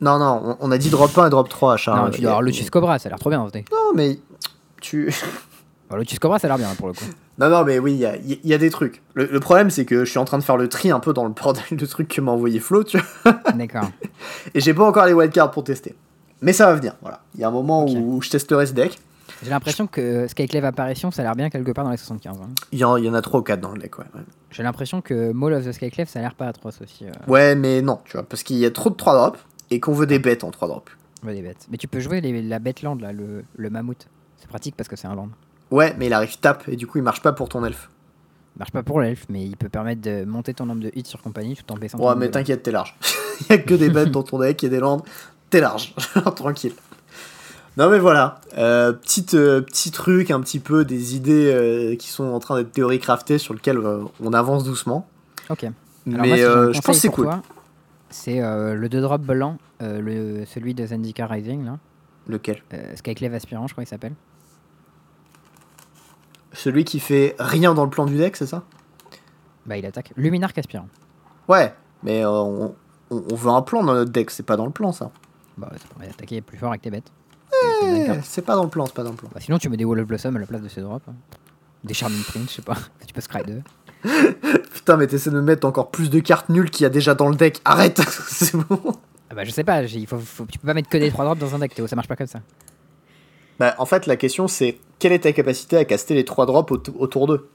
Non, 0.01 0.19
non, 0.19 0.41
on, 0.43 0.67
on 0.67 0.71
a 0.71 0.77
dit 0.77 0.89
drop 0.89 1.17
1 1.17 1.27
et 1.27 1.29
drop 1.29 1.49
3 1.49 1.73
à 1.73 1.77
Charles. 1.77 2.05
Non, 2.05 2.11
tu 2.11 2.21
dois 2.21 2.29
avoir 2.31 2.41
Lotus 2.41 2.69
Cobra, 2.69 2.99
ça 2.99 3.07
a 3.07 3.09
l'air 3.11 3.19
trop 3.19 3.29
bien 3.29 3.45
ce 3.47 3.51
deck. 3.51 3.67
Non, 3.71 3.93
mais 3.95 4.19
tu. 4.81 5.13
Bah, 5.89 5.95
Lotus 5.95 6.19
Cobra, 6.19 6.37
ça 6.37 6.47
a 6.47 6.49
l'air 6.49 6.57
bien 6.57 6.75
pour 6.75 6.87
le 6.87 6.93
coup. 6.93 7.05
non, 7.39 7.49
non, 7.49 7.63
mais 7.63 7.79
oui, 7.79 7.93
il 7.93 7.99
y 7.99 8.05
a, 8.05 8.17
il 8.17 8.39
y 8.43 8.53
a 8.53 8.57
des 8.57 8.69
trucs. 8.69 9.01
Le, 9.13 9.25
le 9.25 9.39
problème, 9.39 9.69
c'est 9.69 9.85
que 9.85 10.03
je 10.03 10.09
suis 10.09 10.19
en 10.19 10.25
train 10.25 10.37
de 10.37 10.43
faire 10.43 10.57
le 10.57 10.67
tri 10.67 10.91
un 10.91 10.99
peu 10.99 11.13
dans 11.13 11.23
le 11.23 11.29
bordel 11.29 11.63
de 11.71 11.85
trucs 11.85 12.09
que 12.09 12.19
m'a 12.19 12.33
envoyé 12.33 12.59
Flo, 12.59 12.83
tu 12.83 12.97
vois. 13.23 13.33
D'accord. 13.55 13.89
Et 14.53 14.59
j'ai 14.59 14.73
pas 14.73 14.83
encore 14.85 15.05
les 15.05 15.13
wildcards 15.13 15.51
pour 15.51 15.63
tester. 15.63 15.95
Mais 16.41 16.51
ça 16.51 16.65
va 16.65 16.73
venir, 16.75 16.95
voilà. 17.01 17.21
Il 17.35 17.39
y 17.39 17.45
a 17.45 17.47
un 17.47 17.51
moment 17.51 17.85
où 17.85 18.21
je 18.21 18.29
testerai 18.29 18.65
ce 18.65 18.73
deck. 18.73 18.99
J'ai 19.41 19.49
l'impression 19.49 19.87
que 19.87 20.27
Skyclave 20.27 20.65
Apparition, 20.65 21.09
ça 21.09 21.21
a 21.21 21.25
l'air 21.25 21.35
bien 21.35 21.49
quelque 21.49 21.71
part 21.71 21.85
dans 21.85 21.91
les 21.91 21.95
75. 21.97 22.35
hein. 22.37 22.49
Il 22.73 22.79
y, 22.79 22.83
en, 22.83 22.97
y 22.97 23.07
en 23.09 23.13
a 23.13 23.21
3 23.21 23.39
ou 23.39 23.43
4 23.43 23.61
dans 23.61 23.71
le 23.71 23.79
deck, 23.79 23.97
ouais. 23.99 24.05
ouais. 24.13 24.21
J'ai 24.51 24.63
l'impression 24.63 24.99
que 24.99 25.31
Maul 25.31 25.53
of 25.53 25.63
the 25.65 25.71
Skyclave, 25.71 26.09
ça 26.09 26.19
a 26.19 26.21
l'air 26.23 26.35
pas 26.35 26.47
atroce 26.47 26.81
aussi. 26.81 27.05
euh. 27.05 27.11
Ouais, 27.31 27.55
mais 27.55 27.81
non, 27.81 27.99
tu 28.03 28.13
vois, 28.17 28.23
parce 28.23 28.43
qu'il 28.43 28.57
y 28.57 28.65
a 28.65 28.71
trop 28.71 28.89
de 28.89 28.95
3 28.95 29.13
drops 29.15 29.39
et 29.71 29.79
qu'on 29.79 29.93
veut 29.93 30.07
des 30.07 30.19
bêtes 30.19 30.43
en 30.43 30.51
3 30.51 30.67
drops. 30.67 30.91
Ouais, 31.23 31.33
des 31.33 31.41
bêtes. 31.41 31.67
Mais 31.71 31.77
tu 31.77 31.87
peux 31.87 31.99
jouer 31.99 32.21
les- 32.21 32.41
la 32.41 32.59
bête 32.59 32.81
land, 32.81 32.95
là, 32.95 33.11
le, 33.11 33.43
le 33.55 33.69
mammouth. 33.69 34.07
C'est 34.37 34.47
pratique 34.47 34.75
parce 34.75 34.87
que 34.87 34.95
c'est 34.95 35.07
un 35.07 35.15
land. 35.15 35.29
Ouais, 35.71 35.95
mais 35.97 36.05
il 36.07 36.13
arrive 36.13 36.37
tape 36.39 36.67
et 36.69 36.75
du 36.75 36.87
coup 36.87 36.97
il 36.99 37.03
marche 37.03 37.21
pas 37.21 37.33
pour 37.33 37.49
ton 37.49 37.65
elfe. 37.65 37.89
Il 38.55 38.59
marche 38.59 38.71
pas 38.71 38.83
pour 38.83 39.01
l'elfe, 39.01 39.25
mais 39.29 39.43
il 39.43 39.57
peut 39.57 39.69
permettre 39.69 40.01
de 40.01 40.25
monter 40.25 40.53
ton 40.53 40.65
nombre 40.65 40.81
de 40.81 40.91
hits 40.95 41.05
sur 41.05 41.21
compagnie 41.21 41.55
tout 41.55 41.71
en 41.73 41.75
baissant 41.77 41.97
Ouais, 41.99 42.15
mais 42.15 42.29
t'inquiète, 42.31 42.63
t'es 42.63 42.71
large. 42.71 42.95
Il 43.41 43.47
y 43.49 43.53
a 43.53 43.57
que 43.57 43.73
des 43.75 43.89
bêtes 43.89 44.11
dans 44.11 44.23
ton 44.23 44.39
deck, 44.39 44.61
il 44.63 44.65
y 44.65 44.67
a 44.67 44.71
des 44.71 44.79
landes, 44.79 45.01
t'es 45.51 45.59
large. 45.61 45.93
Tranquille. 46.35 46.73
Non 47.77 47.91
mais 47.91 47.99
voilà, 47.99 48.41
euh, 48.57 48.91
petite, 48.93 49.35
euh, 49.35 49.61
petit 49.61 49.91
truc, 49.91 50.31
un 50.31 50.39
petit 50.41 50.59
peu 50.59 50.83
des 50.85 51.15
idées 51.15 51.51
euh, 51.53 51.95
qui 51.95 52.07
sont 52.09 52.23
en 52.23 52.39
train 52.39 52.57
d'être 52.57 52.71
théorie 52.71 52.97
craftées 52.97 53.37
sur 53.37 53.53
lesquelles 53.53 53.77
euh, 53.77 53.99
on 54.19 54.33
avance 54.33 54.63
doucement. 54.63 55.07
Ok. 55.51 55.63
Alors 55.65 55.73
mais 56.05 56.27
moi, 56.29 56.37
si 56.37 56.43
euh, 56.43 56.73
je 56.73 56.81
pense 56.81 56.97
c'est 56.97 57.09
cool. 57.09 57.25
toi, 57.25 57.43
C'est 58.09 58.41
euh, 58.41 58.73
le 58.75 58.87
2 58.89 59.01
drop 59.01 59.21
blanc, 59.21 59.57
euh, 59.81 59.99
le, 60.01 60.45
celui 60.45 60.73
de 60.73 60.85
Zendika 60.85 61.27
Rising, 61.27 61.65
là. 61.65 61.77
Lequel? 62.27 62.61
Euh, 62.73 62.95
Skyclave 62.95 63.33
Aspirant, 63.33 63.67
je 63.67 63.73
crois 63.73 63.83
qu'il 63.83 63.89
s'appelle. 63.89 64.13
Celui 66.53 66.85
qui 66.85 66.99
fait 66.99 67.35
rien 67.39 67.73
dans 67.73 67.83
le 67.83 67.89
plan 67.89 68.05
du 68.05 68.17
deck, 68.17 68.35
c'est 68.35 68.47
ça? 68.47 68.63
Bah, 69.65 69.77
il 69.77 69.85
attaque. 69.85 70.13
Luminarque 70.15 70.57
Aspirant. 70.57 70.87
Ouais, 71.47 71.73
mais 72.03 72.25
on, 72.25 72.65
on- 72.65 72.75
on 73.09 73.35
veut 73.35 73.49
un 73.51 73.61
plan 73.61 73.83
dans 73.83 73.93
notre 73.93 74.11
deck, 74.11 74.31
c'est 74.31 74.43
pas 74.43 74.57
dans 74.57 74.65
le 74.65 74.71
plan 74.71 74.91
ça. 74.91 75.11
Bah, 75.57 75.69
ça 75.77 75.87
permet 75.87 76.07
d'attaquer 76.07 76.41
plus 76.41 76.57
fort 76.57 76.69
avec 76.69 76.81
tes 76.81 76.91
bêtes. 76.91 77.11
Eh. 77.83 78.07
C'est 78.23 78.41
pas 78.41 78.55
dans 78.55 78.63
le 78.63 78.69
plan, 78.69 78.85
c'est 78.85 78.93
pas 78.95 79.03
dans 79.03 79.11
le 79.11 79.15
plan. 79.15 79.29
Bah, 79.33 79.39
sinon, 79.39 79.57
tu 79.57 79.69
mets 79.69 79.77
des 79.77 79.85
Wall 79.85 79.99
of 79.99 80.07
Blossom 80.07 80.35
à 80.35 80.39
la 80.39 80.45
place 80.45 80.61
de 80.61 80.67
ces 80.67 80.81
drops. 80.81 81.07
hein. 81.07 81.13
Des 81.83 81.93
Charming 81.93 82.21
Prince, 82.23 82.49
je 82.49 82.55
sais 82.55 82.61
pas. 82.61 82.75
tu 83.07 83.13
peux 83.13 83.21
scry 83.21 83.43
2. 83.45 83.61
Putain, 84.73 84.97
mais 84.97 85.07
t'essaies 85.07 85.29
de 85.31 85.35
me 85.35 85.41
mettre 85.41 85.65
encore 85.67 85.91
plus 85.91 86.09
de 86.09 86.19
cartes 86.19 86.49
nulles 86.49 86.69
qu'il 86.69 86.83
y 86.83 86.85
a 86.85 86.89
déjà 86.89 87.15
dans 87.15 87.29
le 87.29 87.35
deck. 87.35 87.59
Arrête 87.65 87.99
C'est 88.27 88.55
bon 88.55 88.93
Ah 89.29 89.35
bah, 89.35 89.43
je 89.43 89.51
sais 89.51 89.63
pas, 89.63 89.83
il 89.83 90.07
faut, 90.07 90.17
faut- 90.19 90.45
tu 90.45 90.59
peux 90.59 90.67
pas 90.67 90.73
mettre 90.73 90.89
que 90.89 90.97
des 90.97 91.09
3 91.11 91.25
drops 91.25 91.39
dans 91.41 91.55
un 91.55 91.59
deck, 91.59 91.73
Théo, 91.75 91.87
ça 91.87 91.95
marche 91.95 92.07
pas 92.07 92.15
comme 92.15 92.27
ça. 92.27 92.39
Bah, 93.59 93.75
en 93.79 93.85
fait, 93.85 94.05
la 94.05 94.15
question 94.15 94.47
c'est 94.47 94.77
quelle 94.99 95.11
est 95.13 95.19
ta 95.19 95.31
capacité 95.33 95.77
à 95.77 95.85
caster 95.85 96.13
les 96.13 96.25
3 96.25 96.45
drops 96.45 96.71
au- 96.71 96.81
autour 96.99 97.27
d'eux? 97.27 97.49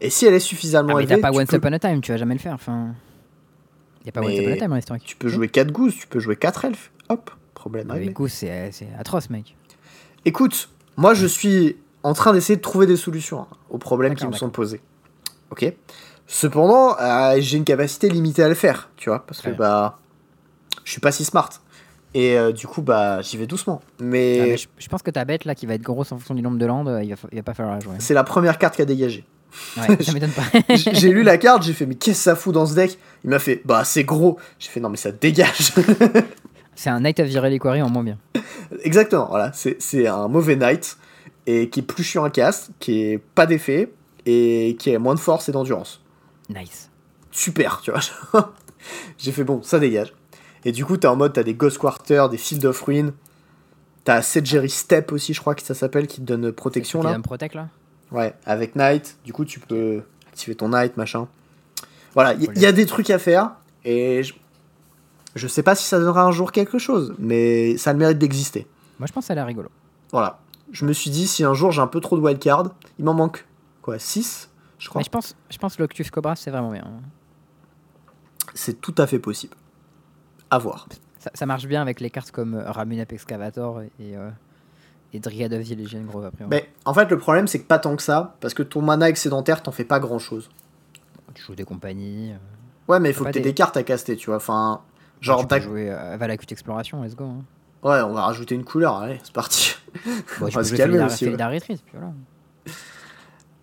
Et 0.00 0.10
si 0.10 0.26
elle 0.26 0.34
est 0.34 0.40
suffisamment 0.40 0.90
Ah, 0.92 0.96
mais 0.96 1.02
élevée, 1.04 1.20
t'as 1.20 1.30
pas 1.30 1.36
Once 1.36 1.48
peux, 1.48 1.56
Upon 1.56 1.72
a 1.72 1.78
Time, 1.78 2.00
tu 2.00 2.12
vas 2.12 2.18
jamais 2.18 2.34
le 2.34 2.40
faire. 2.40 2.52
Enfin. 2.54 2.94
Y 4.04 4.10
a 4.10 4.12
pas 4.12 4.20
Once 4.20 4.28
Mais 4.28 4.38
Upon 4.44 4.52
a 4.52 4.56
Time 4.56 4.72
en 4.72 4.76
historique. 4.76 5.04
tu 5.04 5.16
peux 5.16 5.28
jouer 5.28 5.48
4 5.48 5.72
gooses, 5.72 5.94
tu 5.96 6.06
peux 6.06 6.20
jouer 6.20 6.36
4 6.36 6.64
elfes. 6.66 6.90
Hop, 7.08 7.30
problème 7.54 7.90
réglé. 7.90 8.04
Avec 8.06 8.16
Goose, 8.16 8.32
c'est 8.32 8.70
c'est 8.72 8.88
atroce, 8.98 9.30
mec. 9.30 9.56
Écoute, 10.24 10.68
moi 10.96 11.14
je 11.14 11.26
suis 11.26 11.76
en 12.02 12.12
train 12.14 12.32
d'essayer 12.32 12.56
de 12.56 12.60
trouver 12.60 12.86
des 12.86 12.96
solutions 12.96 13.40
hein, 13.42 13.46
aux 13.70 13.78
problèmes 13.78 14.14
qui 14.14 14.26
me 14.26 14.32
sont 14.32 14.50
posés. 14.50 14.80
Ok 15.50 15.72
Cependant, 16.26 16.94
euh, 17.00 17.36
j'ai 17.40 17.56
une 17.56 17.64
capacité 17.64 18.08
limitée 18.10 18.42
à 18.42 18.48
le 18.48 18.54
faire, 18.54 18.90
tu 18.96 19.08
vois, 19.08 19.24
parce 19.26 19.40
que 19.40 19.48
bah, 19.48 19.98
je 20.84 20.92
suis 20.92 21.00
pas 21.00 21.10
si 21.10 21.24
smart. 21.24 21.48
Et 22.14 22.38
euh, 22.38 22.52
du 22.52 22.66
coup, 22.66 22.82
bah, 22.82 23.20
j'y 23.22 23.36
vais 23.38 23.46
doucement. 23.46 23.80
Mais, 24.00 24.38
Ah, 24.40 24.44
mais 24.44 24.56
je, 24.58 24.68
je 24.78 24.88
pense 24.88 25.02
que 25.02 25.10
ta 25.10 25.24
bête 25.24 25.44
là 25.46 25.54
qui 25.54 25.66
va 25.66 25.74
être 25.74 25.82
grosse 25.82 26.12
en 26.12 26.16
fonction 26.18 26.34
du 26.34 26.42
nombre 26.42 26.58
de 26.58 26.66
landes, 26.66 26.88
euh, 26.88 27.02
il 27.02 27.10
va, 27.10 27.16
il 27.32 27.36
va 27.36 27.42
pas 27.42 27.54
falloir 27.54 27.74
la 27.74 27.80
jouer. 27.80 27.94
c'est 27.98 28.14
la 28.14 28.24
première 28.24 28.58
carte 28.58 28.76
qui 28.76 28.82
a 28.82 28.84
dégagé. 28.84 29.24
Ouais, 29.78 30.02
ça 30.02 30.12
m'étonne 30.14 30.30
pas. 30.32 30.42
J'ai 30.74 31.10
lu 31.10 31.22
la 31.22 31.38
carte, 31.38 31.62
j'ai 31.62 31.72
fait, 31.72 31.86
mais 31.86 31.94
qu'est-ce 31.94 32.18
que 32.18 32.22
ça 32.24 32.36
fout 32.36 32.52
dans 32.54 32.66
ce 32.66 32.74
deck? 32.74 32.98
Il 33.24 33.30
m'a 33.30 33.38
fait, 33.38 33.62
bah, 33.64 33.84
c'est 33.84 34.04
gros. 34.04 34.38
J'ai 34.58 34.68
fait, 34.68 34.80
non, 34.80 34.90
mais 34.90 34.96
ça 34.98 35.12
dégage. 35.12 35.72
c'est 36.74 36.90
un 36.90 37.00
Knight 37.00 37.20
of 37.20 37.26
Viral 37.26 37.58
Quarry 37.58 37.80
en 37.80 37.88
moins 37.88 38.04
bien. 38.04 38.18
Exactement, 38.82 39.26
voilà. 39.30 39.50
C'est 39.54 39.80
c'est 39.80 40.06
un 40.06 40.28
mauvais 40.28 40.56
knight 40.56 40.98
et 41.46 41.70
qui 41.70 41.80
est 41.80 41.82
plus 41.82 42.04
chiant 42.04 42.24
à 42.24 42.30
cast, 42.30 42.70
qui 42.78 43.00
est 43.02 43.18
pas 43.18 43.46
d'effet 43.46 43.90
et 44.30 44.76
qui 44.78 44.94
a 44.94 44.98
moins 44.98 45.14
de 45.14 45.20
force 45.20 45.48
et 45.48 45.52
d'endurance. 45.52 46.00
Nice. 46.50 46.90
Super, 47.30 47.80
tu 47.80 47.90
vois. 47.90 48.00
J'ai 49.18 49.32
fait 49.32 49.44
bon, 49.44 49.62
ça 49.62 49.78
dégage. 49.78 50.12
Et 50.64 50.72
du 50.72 50.84
coup, 50.84 50.96
t'es 50.96 51.06
en 51.06 51.16
mode, 51.16 51.32
t'as 51.32 51.42
des 51.42 51.54
Ghost 51.54 51.78
Quarter, 51.78 52.26
des 52.30 52.36
Field 52.36 52.64
of 52.66 52.80
Ruin. 52.82 53.12
T'as 54.04 54.22
Sedgery 54.22 54.70
Step 54.70 55.12
aussi, 55.12 55.34
je 55.34 55.40
crois 55.40 55.54
que 55.54 55.62
ça 55.62 55.74
s'appelle, 55.74 56.06
qui 56.06 56.20
te 56.20 56.26
donne 56.26 56.52
protection 56.52 57.00
Qui 57.00 57.06
là. 57.06 57.16
me 57.18 57.22
protect 57.22 57.54
là 57.54 57.68
Ouais, 58.10 58.34
avec 58.46 58.74
Knight, 58.74 59.18
du 59.24 59.32
coup, 59.32 59.44
tu 59.44 59.60
peux 59.60 60.02
activer 60.28 60.54
ton 60.54 60.68
Knight, 60.70 60.96
machin. 60.96 61.28
Voilà, 62.14 62.34
il 62.34 62.50
y, 62.56 62.60
y 62.60 62.66
a 62.66 62.72
des 62.72 62.86
trucs 62.86 63.10
à 63.10 63.18
faire 63.18 63.52
et 63.84 64.22
je, 64.22 64.34
je 65.34 65.46
sais 65.46 65.62
pas 65.62 65.74
si 65.74 65.84
ça 65.84 65.98
donnera 65.98 66.22
un 66.22 66.32
jour 66.32 66.52
quelque 66.52 66.78
chose, 66.78 67.14
mais 67.18 67.76
ça 67.76 67.90
a 67.90 67.92
le 67.92 67.98
mérite 67.98 68.18
d'exister. 68.18 68.66
Moi 68.98 69.06
je 69.06 69.12
pense 69.12 69.24
que 69.24 69.26
ça 69.28 69.32
a 69.34 69.36
l'air 69.36 69.46
rigolo. 69.46 69.68
Voilà. 70.10 70.40
Je 70.72 70.84
me 70.86 70.92
suis 70.92 71.10
dit, 71.10 71.26
si 71.28 71.44
un 71.44 71.52
jour 71.54 71.70
j'ai 71.70 71.82
un 71.82 71.86
peu 71.86 72.00
trop 72.00 72.16
de 72.16 72.22
wildcard, 72.22 72.70
il 72.98 73.04
m'en 73.04 73.14
manque 73.14 73.44
quoi 73.92 73.98
6 73.98 74.50
Je 74.78 74.88
crois. 74.88 75.00
Mais 75.00 75.04
je 75.04 75.10
pense, 75.10 75.36
je 75.50 75.58
pense 75.58 75.78
l'Octus 75.78 76.10
Cobra 76.10 76.36
c'est 76.36 76.50
vraiment 76.50 76.70
bien. 76.72 76.84
C'est 78.54 78.80
tout 78.80 78.94
à 78.98 79.06
fait 79.06 79.18
possible. 79.18 79.54
À 80.50 80.58
voir. 80.58 80.88
Ça, 81.18 81.30
ça 81.34 81.46
marche 81.46 81.66
bien 81.66 81.82
avec 81.82 82.00
les 82.00 82.10
cartes 82.10 82.30
comme 82.30 82.54
euh, 82.54 82.70
Ramunap 82.70 83.12
Excavator 83.12 83.82
et, 83.82 83.90
euh, 84.16 84.30
et 85.12 85.20
Dryad 85.20 85.52
of 85.52 85.66
the 85.68 85.76
Legion 85.76 86.02
Grove 86.04 86.24
après. 86.26 86.46
Mais 86.48 86.70
en 86.84 86.94
fait, 86.94 87.10
le 87.10 87.18
problème, 87.18 87.46
c'est 87.48 87.60
que 87.60 87.66
pas 87.66 87.78
tant 87.78 87.96
que 87.96 88.02
ça, 88.02 88.36
parce 88.40 88.54
que 88.54 88.62
ton 88.62 88.80
mana 88.82 89.08
excédentaire, 89.08 89.62
t'en 89.62 89.72
fais 89.72 89.84
pas 89.84 90.00
grand 90.00 90.18
chose. 90.18 90.48
Tu 91.34 91.42
joues 91.42 91.54
des 91.54 91.64
compagnies. 91.64 92.32
euh, 92.32 92.36
Ouais, 92.88 93.00
mais 93.00 93.10
il 93.10 93.14
faut 93.14 93.24
que 93.24 93.30
t'aies 93.30 93.40
des- 93.40 93.50
des 93.50 93.54
cartes 93.54 93.76
à 93.76 93.82
caster, 93.82 94.16
tu 94.16 94.26
vois. 94.26 94.36
Enfin, 94.36 94.80
genre, 95.20 95.40
tu 95.40 95.46
peux 95.48 95.60
jouer 95.60 95.90
euh, 95.90 96.16
Valakut 96.16 96.46
Exploration, 96.50 97.02
let's 97.02 97.14
go. 97.16 97.24
hein. 97.24 97.44
ouais, 97.82 98.00
on 98.02 98.12
va 98.14 98.22
rajouter 98.22 98.54
une 98.54 98.64
couleur, 98.64 98.96
allez, 98.96 99.18
c'est 99.22 99.32
parti. 99.32 99.74
Bon, 100.40 100.46
On 100.46 100.48
va 100.48 100.64
se 100.64 100.74
calmer 100.74 101.02
aussi, 101.04 101.26
ouais. 101.28 101.32
Retreat, 101.44 101.82
puis 101.84 101.92
voilà. 101.94 102.12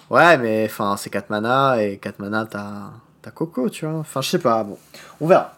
Ouais, 0.09 0.37
mais 0.37 0.65
enfin, 0.69 0.95
c'est 0.97 1.09
4 1.09 1.29
mana, 1.29 1.81
et 1.81 1.97
4 1.97 2.19
mana, 2.19 2.45
t'as 2.45 2.91
t'as 3.21 3.31
Coco, 3.31 3.69
tu 3.69 3.85
vois. 3.85 3.99
Enfin, 3.99 4.21
je 4.21 4.29
sais 4.29 4.39
pas, 4.39 4.63
bon. 4.63 4.77
On 5.19 5.27
verra. 5.27 5.55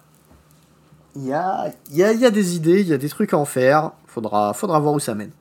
Il 1.16 1.26
y 1.26 1.34
a, 1.34 1.74
y, 1.92 2.04
a, 2.04 2.14
y 2.14 2.26
a 2.26 2.32
des 2.32 2.56
idées, 2.56 2.82
il 2.82 2.88
y 2.88 2.94
a 2.94 2.98
des 2.98 3.10
trucs 3.10 3.34
à 3.34 3.38
en 3.38 3.46
faire. 3.46 3.92
Faudra, 4.06 4.54
faudra 4.54 4.80
voir 4.80 4.94
où 4.94 5.00
ça 5.00 5.16
mène. 5.16 5.32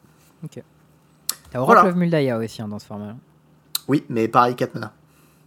T'as 0.50 1.60
Oracle 1.60 1.80
Voilà. 1.82 1.88
of 1.90 1.94
Muldaya 1.96 2.38
aussi 2.38 2.62
hein, 2.62 2.68
dans 2.68 2.78
ce 2.78 2.86
format. 2.86 3.14
Oui, 3.88 4.04
mais 4.08 4.26
pareil, 4.26 4.56
4 4.56 4.74
mana. 4.74 4.92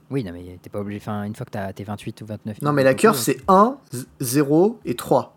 Oui, 0.09 0.23
non, 0.23 0.31
mais 0.31 0.57
t'es 0.61 0.69
pas 0.69 0.79
obligé. 0.79 0.99
Enfin, 1.01 1.23
une 1.23 1.35
fois 1.35 1.45
que 1.45 1.51
t'as 1.51 1.71
tes 1.73 1.83
28 1.83 2.21
ou 2.21 2.25
29. 2.25 2.61
Non, 2.61 2.73
mais 2.73 2.83
la 2.83 2.93
cœur, 2.93 3.15
c'est 3.15 3.37
1, 3.47 3.77
0 4.21 4.79
et 4.85 4.95
3. 4.95 5.35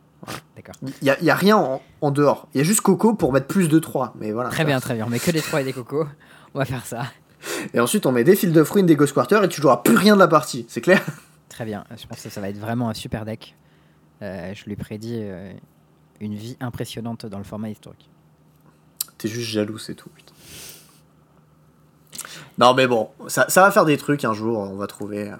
D'accord. 0.56 0.74
Il 0.82 0.92
n'y 1.02 1.10
a, 1.10 1.20
y 1.22 1.30
a 1.30 1.34
rien 1.34 1.56
en, 1.56 1.82
en 2.00 2.10
dehors. 2.10 2.46
Il 2.54 2.58
y 2.58 2.60
a 2.60 2.64
juste 2.64 2.80
Coco 2.82 3.14
pour 3.14 3.32
mettre 3.32 3.46
plus 3.48 3.68
de 3.68 3.78
3. 3.78 4.14
Mais 4.18 4.30
voilà. 4.30 4.50
Très 4.50 4.64
bien, 4.64 4.78
très 4.80 4.94
bien. 4.94 5.06
On 5.06 5.10
met 5.10 5.18
que 5.18 5.30
des 5.32 5.40
3 5.42 5.62
et 5.62 5.64
des 5.64 5.72
cocos. 5.72 6.06
On 6.54 6.58
va 6.58 6.64
faire 6.64 6.86
ça. 6.86 7.02
Et 7.74 7.80
ensuite, 7.80 8.06
on 8.06 8.12
met 8.12 8.24
des 8.24 8.36
fils 8.36 8.52
de 8.52 8.62
fruits, 8.64 8.82
des 8.84 8.96
Ghost 8.96 9.12
Quarter 9.14 9.40
et 9.44 9.48
tu 9.48 9.60
joueras 9.60 9.78
plus 9.78 9.96
rien 9.96 10.14
de 10.14 10.20
la 10.20 10.28
partie. 10.28 10.64
C'est 10.68 10.80
clair 10.80 11.04
Très 11.48 11.64
bien. 11.64 11.84
Je 11.96 12.06
pense 12.06 12.22
que 12.22 12.28
ça 12.30 12.40
va 12.40 12.48
être 12.48 12.58
vraiment 12.58 12.88
un 12.88 12.94
super 12.94 13.24
deck. 13.24 13.56
Euh, 14.22 14.54
je 14.54 14.64
lui 14.64 14.76
prédis 14.76 15.18
euh, 15.20 15.52
une 16.20 16.34
vie 16.34 16.56
impressionnante 16.60 17.26
dans 17.26 17.38
le 17.38 17.44
format 17.44 17.68
historique. 17.68 18.08
T'es 19.18 19.28
juste 19.28 19.48
jaloux, 19.50 19.78
c'est 19.78 19.94
tout. 19.94 20.08
putain. 20.10 20.32
Non, 22.58 22.74
mais 22.74 22.86
bon, 22.86 23.10
ça, 23.28 23.48
ça 23.48 23.62
va 23.62 23.70
faire 23.70 23.84
des 23.84 23.96
trucs 23.96 24.24
un 24.24 24.32
jour. 24.34 24.58
On 24.58 24.76
va 24.76 24.86
trouver. 24.86 25.30
euh, 25.30 25.36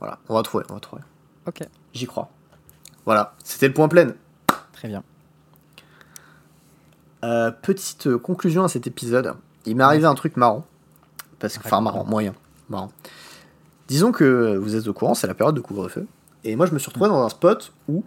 Voilà, 0.00 0.18
on 0.28 0.34
va 0.34 0.42
trouver, 0.42 0.64
on 0.70 0.74
va 0.74 0.80
trouver. 0.80 1.02
Ok. 1.46 1.62
J'y 1.92 2.06
crois. 2.06 2.30
Voilà, 3.04 3.34
c'était 3.44 3.68
le 3.68 3.74
point 3.74 3.88
plein. 3.88 4.12
Très 4.72 4.88
bien. 4.88 5.02
Petite 7.62 8.16
conclusion 8.18 8.64
à 8.64 8.68
cet 8.68 8.86
épisode. 8.86 9.34
Il 9.66 9.76
m'est 9.76 9.84
arrivé 9.84 10.06
un 10.06 10.14
truc 10.14 10.36
marrant. 10.36 10.66
Parce 11.38 11.58
que, 11.58 11.66
enfin, 11.66 11.80
marrant, 11.80 12.04
moyen. 12.04 12.34
Marrant. 12.68 12.90
Disons 13.88 14.12
que 14.12 14.56
vous 14.56 14.76
êtes 14.76 14.86
au 14.86 14.92
courant, 14.92 15.14
c'est 15.14 15.26
la 15.26 15.34
période 15.34 15.54
de 15.54 15.60
couvre-feu. 15.60 16.06
Et 16.44 16.56
moi, 16.56 16.66
je 16.66 16.72
me 16.72 16.78
suis 16.78 16.88
retrouvé 16.88 17.08
dans 17.08 17.22
un 17.24 17.28
spot 17.28 17.72
où 17.88 18.04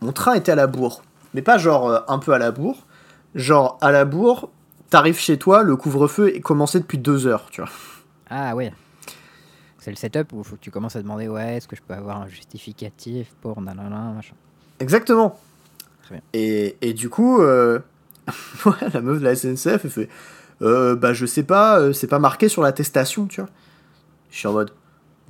mon 0.00 0.12
train 0.12 0.34
était 0.34 0.52
à 0.52 0.54
la 0.54 0.66
bourre. 0.66 1.02
Mais 1.34 1.42
pas 1.42 1.58
genre 1.58 1.88
euh, 1.88 2.00
un 2.08 2.18
peu 2.18 2.32
à 2.32 2.38
la 2.38 2.50
bourre. 2.50 2.86
Genre 3.34 3.78
à 3.80 3.92
la 3.92 4.04
bourre, 4.04 4.50
t'arrives 4.88 5.18
chez 5.18 5.38
toi, 5.38 5.62
le 5.62 5.76
couvre-feu 5.76 6.34
est 6.34 6.40
commencé 6.40 6.80
depuis 6.80 6.98
deux 6.98 7.26
heures, 7.26 7.48
tu 7.50 7.60
vois. 7.60 7.70
Ah 8.30 8.54
ouais. 8.54 8.72
C'est 9.78 9.90
le 9.90 9.96
setup 9.96 10.32
où 10.32 10.42
faut 10.42 10.56
que 10.56 10.60
tu 10.60 10.70
commences 10.70 10.96
à 10.96 11.02
demander 11.02 11.28
ouais, 11.28 11.56
est-ce 11.56 11.68
que 11.68 11.76
je 11.76 11.82
peux 11.82 11.94
avoir 11.94 12.20
un 12.20 12.28
justificatif 12.28 13.32
pour 13.40 13.60
nanana, 13.60 14.12
machin. 14.14 14.34
Exactement. 14.80 15.38
Très 16.04 16.16
bien. 16.16 16.22
Et, 16.32 16.76
et 16.80 16.92
du 16.92 17.08
coup, 17.08 17.40
euh, 17.40 17.78
la 18.92 19.00
meuf 19.00 19.20
de 19.20 19.24
la 19.24 19.36
SNCF, 19.36 19.84
elle 19.84 19.90
fait 19.90 20.08
euh, 20.62 20.96
Bah, 20.96 21.12
je 21.12 21.26
sais 21.26 21.42
pas, 21.42 21.78
euh, 21.80 21.92
c'est 21.92 22.06
pas 22.06 22.18
marqué 22.18 22.48
sur 22.48 22.62
l'attestation, 22.62 23.26
tu 23.26 23.40
vois. 23.40 23.50
Je 24.30 24.38
suis 24.38 24.48
en 24.48 24.52
mode 24.52 24.70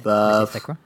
Bah, 0.05 0.47
c'est 0.51 0.63
quoi 0.63 0.77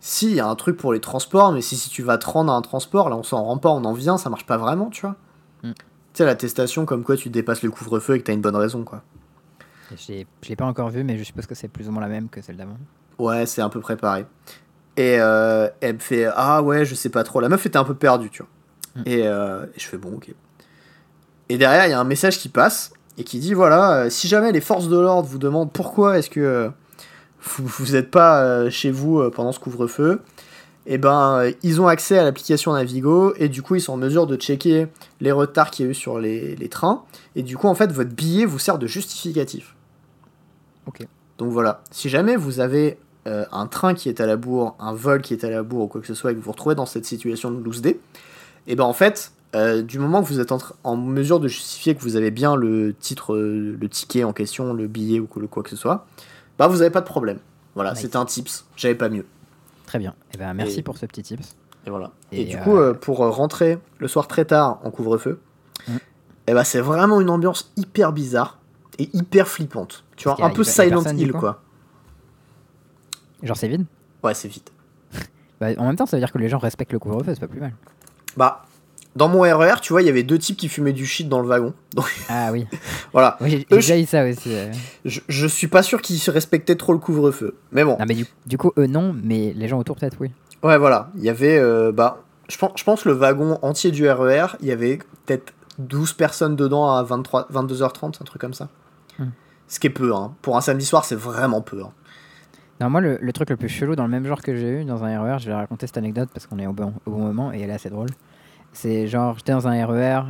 si, 0.00 0.26
il 0.30 0.36
y 0.36 0.40
a 0.40 0.46
un 0.46 0.54
truc 0.54 0.76
pour 0.76 0.92
les 0.92 1.00
transports, 1.00 1.50
mais 1.52 1.60
si, 1.60 1.76
si 1.76 1.90
tu 1.90 2.04
vas 2.04 2.18
te 2.18 2.26
rendre 2.26 2.52
à 2.52 2.56
un 2.56 2.62
transport, 2.62 3.08
là, 3.10 3.16
on 3.16 3.24
s'en 3.24 3.42
rend 3.42 3.58
pas, 3.58 3.70
on 3.70 3.84
en 3.84 3.92
vient, 3.92 4.16
ça 4.16 4.30
marche 4.30 4.46
pas 4.46 4.56
vraiment, 4.56 4.90
tu 4.90 5.00
vois. 5.00 5.16
Mm. 5.64 5.72
Tu 5.72 5.74
sais, 6.14 6.24
l'attestation 6.24 6.84
comme 6.86 7.02
quoi 7.02 7.16
tu 7.16 7.30
dépasses 7.30 7.62
le 7.62 7.70
couvre-feu 7.70 8.14
et 8.14 8.20
que 8.20 8.24
t'as 8.24 8.32
une 8.32 8.40
bonne 8.40 8.54
raison, 8.56 8.84
quoi. 8.84 9.02
Je 9.90 10.12
l'ai- 10.12 10.26
je 10.42 10.48
l'ai 10.50 10.56
pas 10.56 10.66
encore 10.66 10.90
vu, 10.90 11.02
mais 11.02 11.18
je 11.18 11.24
suppose 11.24 11.46
que 11.46 11.54
c'est 11.56 11.66
plus 11.66 11.88
ou 11.88 11.92
moins 11.92 12.00
la 12.02 12.08
même 12.08 12.28
que 12.28 12.40
celle 12.42 12.56
d'avant. 12.56 12.76
Ouais, 13.18 13.44
c'est 13.46 13.60
un 13.60 13.68
peu 13.68 13.80
préparé. 13.80 14.24
Et 14.96 15.16
euh, 15.20 15.68
elle 15.80 15.94
me 15.94 15.98
fait 15.98 16.28
Ah 16.34 16.62
ouais, 16.62 16.84
je 16.84 16.94
sais 16.94 17.08
pas 17.08 17.24
trop. 17.24 17.40
La 17.40 17.48
meuf 17.48 17.66
était 17.66 17.76
un 17.78 17.84
peu 17.84 17.94
perdue, 17.94 18.30
tu 18.30 18.42
vois. 18.44 19.02
Mm. 19.02 19.08
Et, 19.08 19.26
euh, 19.26 19.66
et 19.74 19.80
je 19.80 19.86
fais 19.86 19.98
Bon, 19.98 20.14
ok. 20.14 20.32
Et 21.48 21.58
derrière, 21.58 21.86
il 21.86 21.90
y 21.90 21.94
a 21.94 22.00
un 22.00 22.04
message 22.04 22.38
qui 22.38 22.48
passe 22.48 22.92
et 23.18 23.24
qui 23.24 23.38
dit 23.38 23.54
Voilà, 23.54 23.92
euh, 23.92 24.10
si 24.10 24.28
jamais 24.28 24.52
les 24.52 24.60
forces 24.60 24.88
de 24.88 24.98
l'ordre 24.98 25.28
vous 25.28 25.38
demandent 25.38 25.72
pourquoi 25.72 26.18
est-ce 26.18 26.30
que 26.30 26.40
euh, 26.40 26.68
vous, 27.42 27.66
vous 27.66 27.96
êtes 27.96 28.10
pas 28.10 28.42
euh, 28.42 28.70
chez 28.70 28.90
vous 28.90 29.30
pendant 29.30 29.52
ce 29.52 29.58
couvre-feu, 29.58 30.22
et 30.86 30.96
ben 30.96 31.50
ils 31.62 31.80
ont 31.82 31.86
accès 31.86 32.18
à 32.18 32.24
l'application 32.24 32.72
Navigo 32.72 33.34
et 33.36 33.50
du 33.50 33.60
coup 33.60 33.74
ils 33.74 33.80
sont 33.82 33.92
en 33.92 33.98
mesure 33.98 34.26
de 34.26 34.36
checker 34.36 34.86
les 35.20 35.32
retards 35.32 35.70
qu'il 35.70 35.84
y 35.84 35.88
a 35.88 35.90
eu 35.90 35.94
sur 35.94 36.18
les, 36.18 36.56
les 36.56 36.68
trains 36.70 37.02
et 37.36 37.42
du 37.42 37.58
coup 37.58 37.66
en 37.66 37.74
fait 37.74 37.92
votre 37.92 38.10
billet 38.10 38.46
vous 38.46 38.58
sert 38.58 38.78
de 38.78 38.86
justificatif. 38.86 39.74
Ok. 40.86 41.06
Donc 41.36 41.52
voilà, 41.52 41.82
si 41.90 42.08
jamais 42.08 42.36
vous 42.36 42.60
avez 42.60 42.98
euh, 43.26 43.44
un 43.52 43.66
train 43.66 43.94
qui 43.94 44.08
est 44.08 44.20
à 44.20 44.26
la 44.26 44.36
bourre, 44.36 44.74
un 44.78 44.92
vol 44.92 45.22
qui 45.22 45.34
est 45.34 45.44
à 45.44 45.50
la 45.50 45.62
bourre 45.62 45.84
ou 45.84 45.86
quoi 45.88 46.00
que 46.00 46.06
ce 46.06 46.14
soit 46.14 46.32
et 46.32 46.34
que 46.34 46.38
vous 46.38 46.46
vous 46.46 46.52
retrouvez 46.52 46.74
dans 46.74 46.86
cette 46.86 47.04
situation 47.04 47.50
de 47.50 47.62
loose 47.62 47.82
day, 47.82 48.00
et 48.66 48.74
ben 48.74 48.84
en 48.84 48.92
fait, 48.92 49.32
euh, 49.54 49.82
du 49.82 49.98
moment 49.98 50.22
que 50.22 50.28
vous 50.28 50.40
êtes 50.40 50.52
en, 50.84 50.96
mesure 50.96 51.40
de 51.40 51.48
justifier 51.48 51.94
que 51.94 52.02
vous 52.02 52.16
avez 52.16 52.30
bien 52.30 52.54
le 52.56 52.94
titre, 52.94 53.34
euh, 53.34 53.76
le 53.80 53.88
ticket 53.88 54.24
en 54.24 54.32
question, 54.32 54.72
le 54.74 54.86
billet 54.86 55.20
ou 55.20 55.26
quoi, 55.26 55.42
quoi 55.48 55.62
que 55.62 55.70
ce 55.70 55.76
soit, 55.76 56.06
bah 56.58 56.66
vous 56.68 56.78
n'avez 56.78 56.90
pas 56.90 57.00
de 57.00 57.06
problème. 57.06 57.38
Voilà, 57.74 57.92
Nice. 57.92 58.00
c'était 58.00 58.16
un 58.16 58.24
tips, 58.24 58.66
j'avais 58.76 58.94
pas 58.94 59.08
mieux. 59.08 59.24
Très 59.86 59.98
bien. 59.98 60.14
Et 60.34 60.36
ben 60.38 60.52
merci 60.54 60.80
Et- 60.80 60.82
pour 60.82 60.98
ce 60.98 61.06
petit 61.06 61.22
tips. 61.22 61.56
Et 61.86 61.90
voilà. 61.90 62.10
Et, 62.32 62.42
Et, 62.42 62.44
du 62.44 62.56
euh, 62.58 62.92
coup, 62.92 62.98
pour 63.00 63.18
rentrer 63.18 63.78
le 63.98 64.08
soir 64.08 64.28
très 64.28 64.44
tard 64.44 64.80
en 64.84 64.90
couvre-feu, 64.90 65.40
Mm. 65.86 65.96
et 66.48 66.52
bah 66.54 66.64
c'est 66.64 66.80
vraiment 66.80 67.20
une 67.20 67.30
ambiance 67.30 67.72
hyper 67.76 68.12
bizarre 68.12 68.58
et 68.98 69.08
hyper 69.14 69.46
flippante. 69.48 70.04
Tu 70.16 70.28
vois, 70.28 70.44
un 70.44 70.50
peu 70.50 70.64
Silent 70.64 71.04
Hill 71.04 71.32
quoi. 71.32 71.62
Genre 73.42 73.56
c'est 73.56 73.68
vide? 73.68 73.86
Ouais, 74.22 74.34
c'est 74.34 74.48
vite. 74.48 74.72
Bah, 75.60 75.68
en 75.78 75.86
même 75.86 75.96
temps, 75.96 76.06
ça 76.06 76.16
veut 76.16 76.20
dire 76.20 76.32
que 76.32 76.38
les 76.38 76.48
gens 76.48 76.58
respectent 76.58 76.92
le 76.92 76.98
couvre-feu, 76.98 77.32
c'est 77.34 77.40
pas 77.40 77.48
plus 77.48 77.60
mal. 77.60 77.72
Bah, 78.36 78.64
dans 79.18 79.28
mon 79.28 79.40
RER, 79.42 79.74
tu 79.82 79.92
vois, 79.92 80.00
il 80.00 80.06
y 80.06 80.08
avait 80.08 80.22
deux 80.22 80.38
types 80.38 80.56
qui 80.56 80.68
fumaient 80.68 80.92
du 80.94 81.04
shit 81.04 81.28
dans 81.28 81.40
le 81.40 81.46
wagon. 81.48 81.74
Donc 81.94 82.06
Ah 82.30 82.50
oui. 82.52 82.66
voilà, 83.12 83.36
Oui, 83.40 83.50
j'ai 83.50 83.66
déjà 83.76 83.98
eu 83.98 84.06
ça 84.06 84.24
aussi. 84.24 84.54
euh. 84.54 84.72
je, 85.04 85.20
je 85.28 85.46
suis 85.46 85.66
pas 85.66 85.82
sûr 85.82 86.00
qu'ils 86.00 86.18
se 86.18 86.30
respectaient 86.30 86.76
trop 86.76 86.92
le 86.92 86.98
couvre-feu. 86.98 87.56
Mais 87.72 87.84
bon, 87.84 87.96
Non, 87.98 88.06
mais 88.08 88.14
du, 88.14 88.26
du 88.46 88.56
coup, 88.56 88.72
eux 88.78 88.86
non, 88.86 89.14
mais 89.22 89.52
les 89.54 89.68
gens 89.68 89.78
autour 89.78 89.96
peut-être 89.96 90.16
oui. 90.20 90.30
ouais, 90.62 90.78
voilà. 90.78 91.10
Il 91.16 91.22
y 91.22 91.28
avait, 91.28 91.58
euh, 91.58 91.92
bah, 91.92 92.22
je 92.48 92.56
pense, 92.56 92.72
je 92.76 92.84
pense 92.84 93.04
le 93.04 93.12
wagon 93.12 93.58
entier 93.62 93.90
du 93.90 94.08
RER, 94.08 94.46
il 94.60 94.66
y 94.68 94.72
avait 94.72 94.98
peut-être 95.26 95.52
12 95.78 96.14
personnes 96.14 96.56
dedans 96.56 96.92
à 96.94 97.02
23, 97.02 97.48
22h30, 97.52 98.16
un 98.20 98.24
truc 98.24 98.40
comme 98.40 98.54
ça. 98.54 98.68
Hmm. 99.18 99.26
Ce 99.68 99.78
qui 99.80 99.86
est 99.88 99.90
peu, 99.90 100.14
hein. 100.14 100.32
Pour 100.42 100.56
un 100.56 100.60
samedi 100.60 100.86
soir, 100.86 101.04
c'est 101.04 101.14
vraiment 101.16 101.60
peu. 101.60 101.82
hein. 101.82 101.90
Non, 102.80 102.88
moi, 102.90 103.00
le, 103.00 103.18
le 103.20 103.32
truc 103.32 103.50
le 103.50 103.56
plus 103.56 103.68
chelou 103.68 103.96
dans 103.96 104.04
le 104.04 104.08
même 104.10 104.24
genre 104.24 104.40
que 104.40 104.54
j'ai 104.54 104.68
eu 104.80 104.84
dans 104.84 105.02
un 105.02 105.20
RER, 105.20 105.38
je 105.40 105.46
vais 105.48 105.54
raconter 105.54 105.86
cette 105.88 105.98
anecdote 105.98 106.28
parce 106.32 106.46
qu'on 106.46 106.58
est 106.60 106.66
au 106.68 106.72
bon, 106.72 106.92
au 107.06 107.10
bon 107.10 107.18
moment 107.18 107.52
et 107.52 107.60
elle 107.60 107.70
est 107.70 107.74
assez 107.74 107.90
drôle. 107.90 108.08
C'est 108.72 109.06
genre, 109.08 109.36
j'étais 109.36 109.52
dans 109.52 109.66
un 109.66 109.86
RER, 109.86 110.22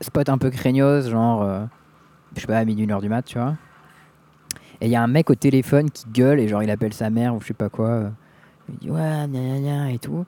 spot 0.00 0.28
un 0.28 0.38
peu 0.38 0.50
craignos, 0.50 1.08
genre, 1.08 1.42
euh, 1.42 1.64
je 2.34 2.40
sais 2.40 2.46
pas, 2.46 2.58
à 2.58 2.64
minuit, 2.64 2.84
une 2.84 2.90
heure 2.90 3.00
du 3.00 3.08
mat, 3.08 3.22
tu 3.22 3.38
vois. 3.38 3.54
Et 4.80 4.86
il 4.86 4.90
y 4.90 4.96
a 4.96 5.02
un 5.02 5.06
mec 5.06 5.30
au 5.30 5.34
téléphone 5.34 5.90
qui 5.90 6.04
gueule 6.12 6.40
et 6.40 6.48
genre, 6.48 6.62
il 6.62 6.70
appelle 6.70 6.92
sa 6.92 7.08
mère 7.10 7.34
ou 7.34 7.40
je 7.40 7.46
sais 7.46 7.54
pas 7.54 7.68
quoi. 7.68 7.88
euh, 7.88 8.10
il 8.68 8.76
dit 8.78 8.90
ouais, 8.90 9.26
gna 9.28 9.58
gna 9.60 9.92
et 9.92 9.98
tout. 9.98 10.24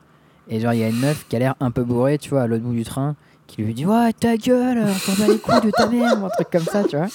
Et 0.48 0.60
genre, 0.60 0.72
il 0.72 0.78
y 0.80 0.84
a 0.84 0.88
une 0.88 1.00
meuf 1.00 1.26
qui 1.28 1.34
a 1.36 1.38
l'air 1.40 1.54
un 1.58 1.70
peu 1.70 1.82
bourrée, 1.82 2.18
tu 2.18 2.30
vois, 2.30 2.42
à 2.42 2.46
l'autre 2.46 2.62
bout 2.62 2.72
du 2.74 2.84
train, 2.84 3.16
qui 3.48 3.62
lui 3.62 3.74
dit 3.74 3.84
ouais, 3.86 4.12
ta 4.12 4.36
gueule, 4.36 4.78
on 4.86 4.94
s'en 4.94 5.26
les 5.26 5.38
couilles 5.38 5.60
de 5.60 5.70
ta 5.70 5.88
mère, 5.88 6.22
ou 6.22 6.26
un 6.26 6.28
truc 6.30 6.48
comme 6.50 6.62
ça, 6.62 6.84
tu 6.84 6.96
vois. 6.96 7.08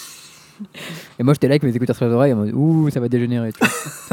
Et 1.20 1.24
moi 1.24 1.34
j'étais 1.34 1.48
là 1.48 1.54
avec 1.54 1.64
mes 1.64 1.76
écouteurs 1.76 1.96
sur 1.96 2.06
les 2.06 2.14
oreilles 2.14 2.34
en 2.34 2.38
mode 2.38 2.54
ouh 2.54 2.90
ça 2.90 3.00
va 3.00 3.08
dégénérer. 3.08 3.52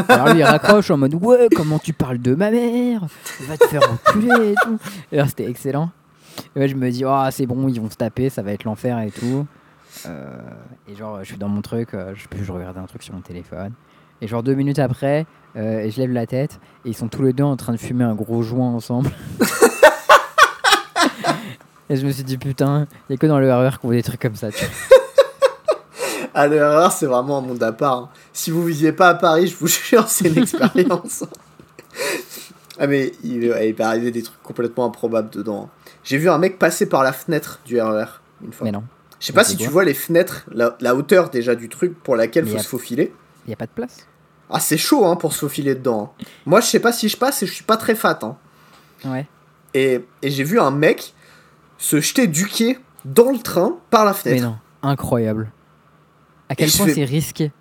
Alors 0.09 0.29
lui 0.33 0.41
il 0.41 0.45
raccroche 0.45 0.91
en 0.91 0.97
mode 0.97 1.15
ouais 1.15 1.49
comment 1.55 1.79
tu 1.79 1.93
parles 1.93 2.19
de 2.19 2.35
ma 2.35 2.51
mère? 2.51 3.07
Va 3.43 3.57
te 3.57 3.67
faire 3.67 3.83
enculer 3.91 4.53
et 4.53 4.55
tout. 4.63 4.79
Et 5.13 5.17
alors 5.17 5.29
c'était 5.29 5.49
excellent. 5.49 5.91
Et 6.55 6.61
ouais, 6.61 6.69
je 6.69 6.75
me 6.77 6.91
dis 6.91 7.05
oh 7.05 7.25
c'est 7.31 7.47
bon 7.47 7.69
ils 7.69 7.81
vont 7.81 7.91
se 7.91 7.97
taper 7.97 8.29
ça 8.29 8.43
va 8.43 8.53
être 8.53 8.65
l'enfer 8.65 8.99
et 9.01 9.11
tout. 9.11 9.47
Euh, 10.07 10.37
et 10.89 10.95
genre 10.95 11.19
je 11.21 11.25
suis 11.25 11.39
dans 11.39 11.49
mon 11.49 11.63
truc, 11.63 11.95
euh, 11.95 12.15
je, 12.15 12.27
je 12.43 12.53
regardais 12.53 12.81
un 12.81 12.87
truc 12.87 13.03
sur 13.03 13.15
mon 13.15 13.21
téléphone. 13.21 13.73
Et 14.21 14.29
genre 14.29 14.43
deux 14.43 14.55
minutes 14.55 14.79
après 14.79 15.27
euh, 15.57 15.91
je 15.91 16.01
lève 16.01 16.13
la 16.13 16.27
tête 16.27 16.61
et 16.85 16.91
ils 16.91 16.95
sont 16.97 17.09
tous 17.09 17.23
les 17.23 17.33
deux 17.33 17.45
en 17.45 17.57
train 17.57 17.73
de 17.73 17.79
fumer 17.79 18.05
un 18.05 18.15
gros 18.15 18.43
joint 18.43 18.69
ensemble. 18.69 19.11
et 21.89 21.97
je 21.97 22.07
me 22.07 22.11
suis 22.11 22.25
dit 22.25 22.37
putain 22.37 22.87
il 23.09 23.13
y 23.13 23.15
a 23.15 23.17
que 23.19 23.27
dans 23.27 23.39
le 23.39 23.53
RER 23.53 23.79
qu'on 23.81 23.89
voit 23.89 23.97
des 23.97 24.03
trucs 24.03 24.21
comme 24.21 24.37
ça. 24.37 24.51
Tu 24.51 24.65
vois. 24.65 24.99
À 26.39 26.47
l'erreur, 26.47 26.93
c'est 26.93 27.07
vraiment 27.07 27.39
un 27.39 27.41
monde 27.41 27.63
à 27.63 27.73
part. 27.73 27.95
hein. 27.97 28.09
Si 28.33 28.51
vous 28.51 28.65
visiez 28.65 28.93
pas 28.93 29.09
à 29.09 29.15
Paris, 29.15 29.49
je 29.49 29.57
vous 29.57 29.67
jure, 29.67 30.07
c'est 30.09 30.29
une 30.29 30.39
expérience. 30.39 31.25
ah, 32.79 32.87
mais 32.87 33.13
il, 33.25 33.45
il 33.63 33.75
peut 33.75 33.83
arriver 33.83 34.11
des 34.11 34.23
trucs 34.23 34.43
complètement 34.43 34.87
improbables 34.87 35.31
dedans. 35.31 35.69
J'ai 36.05 36.17
vu 36.19 36.31
un 36.31 36.39
mec 36.39 36.59
passer 36.59 36.89
par 36.89 37.03
la 37.03 37.13
fenêtre 37.13 37.61
du 37.65 37.81
RER 37.81 38.05
une 38.45 38.53
fois. 38.53 38.65
Mais 38.65 38.71
non 38.73 38.85
Je 39.21 39.27
sais 39.27 39.33
pas 39.33 39.41
Mais 39.43 39.49
si 39.49 39.57
tu 39.57 39.69
vois 39.69 39.85
les 39.85 39.95
fenêtres, 39.95 40.45
la, 40.53 40.77
la 40.81 40.95
hauteur 40.95 41.31
déjà 41.31 41.55
du 41.57 41.69
truc 41.69 42.01
pour 42.03 42.15
laquelle 42.15 42.45
Mais 42.45 42.53
faut 42.53 42.57
a- 42.59 42.63
se 42.63 42.69
faufiler. 42.69 43.13
il 43.47 43.51
y 43.51 43.53
a 43.53 43.57
pas 43.57 43.67
de 43.67 43.73
place. 43.73 44.07
Ah, 44.51 44.61
c'est 44.61 44.79
chaud 44.79 45.05
hein, 45.07 45.17
pour 45.17 45.33
se 45.33 45.41
faufiler 45.41 45.75
dedans. 45.75 46.15
hein. 46.21 46.25
Moi, 46.47 46.61
je 46.61 46.67
sais 46.67 46.81
pas 46.81 46.93
si 46.93 47.09
je 47.09 47.17
passe 47.17 47.43
et 47.43 47.47
je 47.47 47.53
suis 47.53 47.65
pas 47.65 47.77
très 47.77 47.95
fat. 47.97 48.19
Hein. 48.23 48.37
Ouais. 49.05 49.27
Et, 49.75 50.05
et 50.23 50.31
j'ai 50.31 50.45
vu 50.45 50.59
un 50.61 50.71
mec 50.71 51.15
se 51.79 52.01
jeter 52.01 52.27
du 52.29 52.47
quai 52.47 52.79
dans 53.05 53.31
le 53.33 53.39
train 53.39 53.77
par 53.91 54.05
la 54.05 54.13
Mais 54.13 54.17
fenêtre. 54.17 54.43
non 54.45 54.57
incroyable. 54.83 55.51
À 56.49 56.55
quel 56.55 56.71
point 56.71 56.87
fais- 56.87 56.95
c'est 56.95 57.05
risqué. 57.05 57.53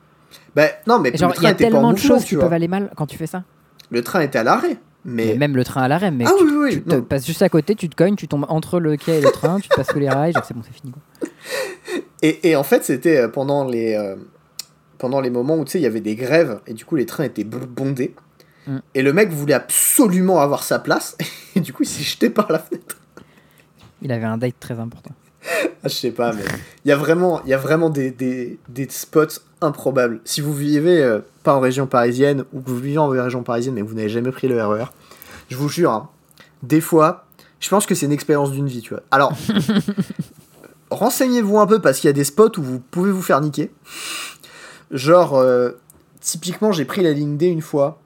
Bah, 0.56 0.68
non, 0.88 1.00
mais 1.00 1.16
Genre, 1.16 1.30
le 1.32 1.36
il 1.36 1.38
y 1.38 1.42
train 1.42 1.48
a 1.50 1.52
était 1.52 1.64
pas 1.66 1.70
en 1.70 1.72
tellement 1.74 1.94
de 1.94 1.98
choses 1.98 2.26
qui 2.26 2.36
peuvent 2.36 2.54
aller 2.54 2.68
mal 2.68 2.92
quand 2.96 3.06
tu 3.06 3.18
fais 3.18 3.28
ça. 3.28 3.44
Le 3.90 4.02
train 4.02 4.22
était 4.22 4.40
à 4.40 4.44
l'arrêt. 4.44 4.78
Mais, 5.06 5.28
Mais 5.28 5.36
même 5.36 5.56
le 5.56 5.64
train 5.64 5.84
à 5.84 5.88
l'arrêt, 5.88 6.12
mec. 6.12 6.28
Ah 6.30 6.34
tu, 6.38 6.44
oui, 6.44 6.52
oui, 6.58 6.72
tu 6.74 6.82
te 6.84 6.96
passes 6.96 7.26
juste 7.26 7.42
à 7.42 7.48
côté, 7.48 7.76
tu 7.76 7.88
te 7.88 7.96
cognes, 7.96 8.16
tu 8.16 8.28
tombes 8.28 8.46
entre 8.50 8.80
le 8.80 8.98
quai 8.98 9.20
et 9.20 9.22
le 9.22 9.32
train, 9.32 9.60
tu 9.60 9.70
te 9.70 9.76
passes 9.76 9.88
sous 9.88 10.00
les 10.00 10.10
rails, 10.10 10.34
genre 10.34 10.44
c'est 10.44 10.54
bon, 10.54 10.62
c'est 10.66 10.74
fini. 10.74 10.92
Et, 12.24 12.50
et 12.50 12.56
en 12.56 12.64
fait, 12.64 12.84
c'était 12.84 13.18
euh, 13.18 13.28
pendant 13.28 13.64
les, 13.64 13.94
euh, 13.94 14.16
pendant 14.98 15.22
les 15.22 15.30
moments 15.30 15.56
où 15.56 15.66
tu 15.66 15.74
sais, 15.74 15.80
il 15.80 15.84
y 15.84 15.86
avait 15.86 16.02
des 16.02 16.16
grèves 16.16 16.60
et 16.66 16.74
du 16.74 16.84
coup 16.84 16.96
les 16.96 17.06
trains 17.06 17.24
étaient 17.26 17.44
bondés. 17.44 18.16
Mm. 18.66 18.78
Et 18.96 19.02
le 19.04 19.14
mec 19.14 19.30
voulait 19.30 19.54
absolument 19.54 20.40
avoir 20.42 20.64
sa 20.64 20.80
place 20.80 21.16
et 21.56 21.60
du 21.60 21.74
coup 21.74 21.84
il 21.84 21.88
s'est 21.88 22.04
jeté 22.04 22.30
par 22.32 22.52
la 22.52 22.58
fenêtre. 22.60 22.98
Il 24.02 24.12
avait 24.12 24.26
un 24.26 24.38
date 24.38 24.56
très 24.60 24.80
important. 24.80 25.12
Ah, 25.84 25.88
je 25.88 25.94
sais 25.94 26.12
pas, 26.12 26.34
mais 26.34 26.44
il 26.84 26.90
y 26.90 26.92
a 26.92 26.96
vraiment, 26.98 27.42
il 27.44 27.50
y 27.50 27.54
a 27.54 27.58
vraiment 27.58 27.90
des, 27.90 28.12
des, 28.12 28.60
des 28.68 28.88
spots 28.90 29.40
improbables. 29.62 30.20
Si 30.26 30.42
vous 30.42 30.54
vivez 30.54 31.02
euh, 31.04 31.20
pas 31.44 31.54
en 31.56 31.60
région 31.60 31.88
parisienne 31.88 32.44
ou 32.54 32.62
que 32.62 32.70
vous 32.70 32.80
vivez 32.80 32.98
en 32.98 33.08
région 33.08 33.44
parisienne 33.44 33.76
mais 33.76 33.82
que 33.82 33.88
vous 33.88 33.94
n'avez 33.96 34.10
jamais 34.10 34.32
pris 34.32 34.48
le 34.48 34.62
RER, 34.62 34.86
je 35.50 35.56
vous 35.56 35.70
jure, 35.70 35.92
hein, 35.92 36.10
des 36.64 36.82
fois, 36.82 37.26
je 37.60 37.70
pense 37.70 37.86
que 37.86 37.96
c'est 37.96 38.06
une 38.08 38.12
expérience 38.12 38.52
d'une 38.52 38.68
vie, 38.68 38.82
tu 38.82 38.94
vois. 38.94 39.04
Alors, 39.12 39.34
renseignez-vous 40.92 41.60
un 41.60 41.68
peu 41.68 41.80
parce 41.80 42.00
qu'il 42.00 42.08
y 42.08 42.12
a 42.12 42.14
des 42.14 42.24
spots 42.24 42.58
où 42.58 42.64
vous 42.64 42.80
pouvez 42.80 43.12
vous 43.12 43.22
faire 43.22 43.42
niquer. 43.42 43.72
Genre, 44.92 45.36
euh, 45.36 45.72
typiquement, 46.22 46.72
j'ai 46.72 46.86
pris 46.86 47.04
la 47.04 47.12
ligne 47.12 47.38
D 47.38 47.48
une 47.48 47.62
fois 47.62 48.00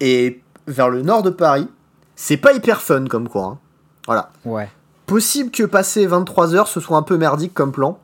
et 0.00 0.40
vers 0.66 0.88
le 0.88 1.02
nord 1.02 1.22
de 1.22 1.30
Paris, 1.30 1.68
c'est 2.16 2.36
pas 2.36 2.52
hyper 2.52 2.80
fun 2.82 3.06
comme 3.06 3.28
quoi. 3.28 3.44
hein. 3.44 3.58
Voilà. 4.06 4.30
Ouais. 4.44 4.68
Possible 5.10 5.50
que 5.50 5.64
passer 5.64 6.06
23h 6.06 6.68
ce 6.68 6.78
soit 6.78 6.96
un 6.96 7.02
peu 7.02 7.16
merdique 7.18 7.52
comme 7.52 7.72
plan. 7.72 7.98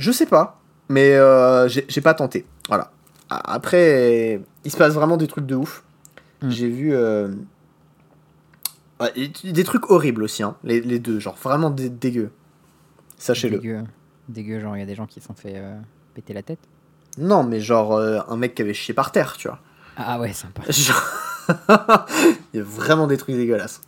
Je 0.00 0.10
sais 0.10 0.26
pas, 0.26 0.60
mais 0.88 1.14
euh, 1.14 1.68
j'ai 1.68 2.00
pas 2.00 2.14
tenté. 2.14 2.44
Voilà. 2.66 2.90
Après, 3.30 4.42
il 4.64 4.70
se 4.72 4.76
passe 4.76 4.92
vraiment 4.94 5.16
des 5.16 5.28
trucs 5.28 5.46
de 5.46 5.54
ouf. 5.54 5.84
Mm. 6.42 6.50
J'ai 6.50 6.68
vu 6.68 6.94
euh, 6.94 7.28
ouais, 9.00 9.12
des 9.44 9.62
trucs 9.62 9.88
horribles 9.88 10.24
aussi, 10.24 10.42
hein, 10.42 10.56
les, 10.64 10.80
les 10.80 10.98
deux, 10.98 11.20
genre 11.20 11.36
vraiment 11.36 11.70
dé- 11.70 11.90
dégueu. 11.90 12.32
Sachez-le. 13.16 13.58
Dégueu. 13.58 13.84
Dégueu, 14.28 14.58
genre 14.58 14.76
il 14.76 14.80
y 14.80 14.82
a 14.82 14.86
des 14.86 14.96
gens 14.96 15.06
qui 15.06 15.20
se 15.20 15.28
sont 15.28 15.34
fait 15.34 15.54
euh, 15.58 15.78
péter 16.14 16.34
la 16.34 16.42
tête. 16.42 16.58
Non, 17.18 17.44
mais 17.44 17.60
genre 17.60 18.00
un 18.00 18.36
mec 18.36 18.56
qui 18.56 18.62
avait 18.62 18.74
chié 18.74 18.94
par 18.94 19.12
terre, 19.12 19.36
tu 19.36 19.46
vois. 19.46 19.60
Ah 19.96 20.18
ouais, 20.18 20.32
sympa. 20.32 20.62
Genre- 20.70 21.02
il 22.52 22.58
y 22.58 22.60
a 22.60 22.64
vraiment 22.64 23.06
des 23.06 23.16
trucs 23.16 23.36
dégueulasses. 23.36 23.80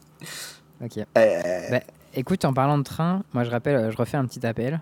Ok. 0.82 0.98
Euh, 0.98 1.70
Bah, 1.70 1.80
écoute, 2.14 2.44
en 2.44 2.52
parlant 2.52 2.78
de 2.78 2.82
train, 2.82 3.22
moi 3.32 3.44
je 3.44 3.50
rappelle, 3.50 3.76
euh, 3.76 3.90
je 3.90 3.96
refais 3.96 4.16
un 4.16 4.26
petit 4.26 4.44
appel. 4.46 4.80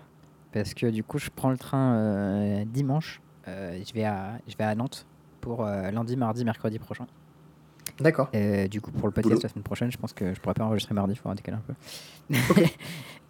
Parce 0.51 0.73
que 0.73 0.87
du 0.87 1.03
coup, 1.03 1.19
je 1.19 1.29
prends 1.33 1.51
le 1.51 1.57
train 1.57 1.93
euh, 1.93 2.65
dimanche. 2.65 3.21
Euh, 3.47 3.79
je, 3.85 3.93
vais 3.93 4.03
à, 4.03 4.39
je 4.47 4.55
vais 4.57 4.63
à 4.63 4.73
Nantes 4.75 5.05
pour 5.41 5.63
lundi, 5.63 6.17
mardi, 6.17 6.43
mercredi 6.43 6.79
prochain. 6.79 7.07
D'accord. 7.99 8.29
Du 8.69 8.81
coup, 8.81 8.91
pour 8.91 9.07
le 9.07 9.13
podcast 9.13 9.29
Boulot. 9.35 9.39
la 9.41 9.49
semaine 9.49 9.63
prochaine, 9.63 9.91
je 9.91 9.97
pense 9.97 10.11
que 10.13 10.33
je 10.33 10.39
pourrais 10.39 10.53
pas 10.53 10.65
enregistrer 10.65 10.93
mardi, 10.93 11.13
il 11.13 11.15
faudra 11.17 11.35
décaler 11.35 11.57
un 11.57 11.61
peu. 11.61 12.65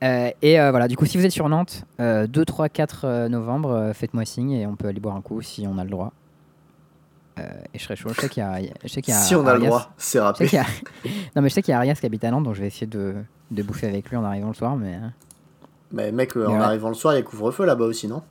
Et 0.41 0.57
voilà, 0.57 0.87
du 0.87 0.97
coup, 0.97 1.05
si 1.05 1.17
vous 1.17 1.25
êtes 1.25 1.31
sur 1.31 1.47
Nantes, 1.49 1.85
euh, 1.99 2.25
2, 2.25 2.45
3, 2.45 2.69
4 2.69 3.05
euh, 3.05 3.29
novembre, 3.29 3.91
faites-moi 3.93 4.25
signe 4.25 4.51
et 4.51 4.65
on 4.65 4.75
peut 4.75 4.87
aller 4.87 4.99
boire 4.99 5.15
un 5.15 5.21
coup 5.21 5.41
si 5.41 5.67
on 5.67 5.77
a 5.77 5.83
le 5.83 5.89
droit. 5.89 6.13
Euh, 7.39 7.49
et 7.73 7.79
je 7.79 7.83
serais 7.83 7.95
chaud. 7.95 8.09
Je 8.13 8.21
sais 8.21 8.29
qu'il 8.29 8.43
y 8.43 8.45
a, 8.45 8.59
je 8.83 8.87
sais 8.87 9.01
qu'il 9.01 9.13
y 9.13 9.17
a 9.17 9.19
Si 9.19 9.35
on 9.35 9.45
a 9.47 9.53
le 9.55 9.59
droit, 9.65 9.91
c'est 9.97 10.17
y 10.17 10.21
a- 10.21 10.27
non, 11.35 11.41
mais 11.41 11.49
je 11.49 11.53
sais 11.53 11.61
qu'il 11.61 11.71
y 11.71 11.75
a 11.75 11.77
Arias 11.77 11.95
qui 11.95 12.05
habite 12.05 12.23
à 12.23 12.31
Nantes, 12.31 12.43
donc 12.43 12.55
je 12.55 12.61
vais 12.61 12.67
essayer 12.67 12.87
de, 12.87 13.15
de 13.51 13.63
bouffer 13.63 13.87
avec 13.87 14.09
lui 14.09 14.17
en 14.17 14.23
arrivant 14.23 14.49
le 14.49 14.53
soir. 14.53 14.75
Mais 14.75 14.95
euh, 14.95 15.07
Mais 15.91 16.11
mec, 16.11 16.35
euh, 16.35 16.45
Mais 16.47 16.53
en 16.53 16.57
ouais. 16.59 16.63
arrivant 16.65 16.89
le 16.89 16.95
soir, 16.95 17.13
il 17.13 17.17
y 17.17 17.19
a 17.19 17.23
couvre-feu 17.23 17.65
là-bas 17.65 17.85
aussi, 17.85 18.07
non? 18.07 18.21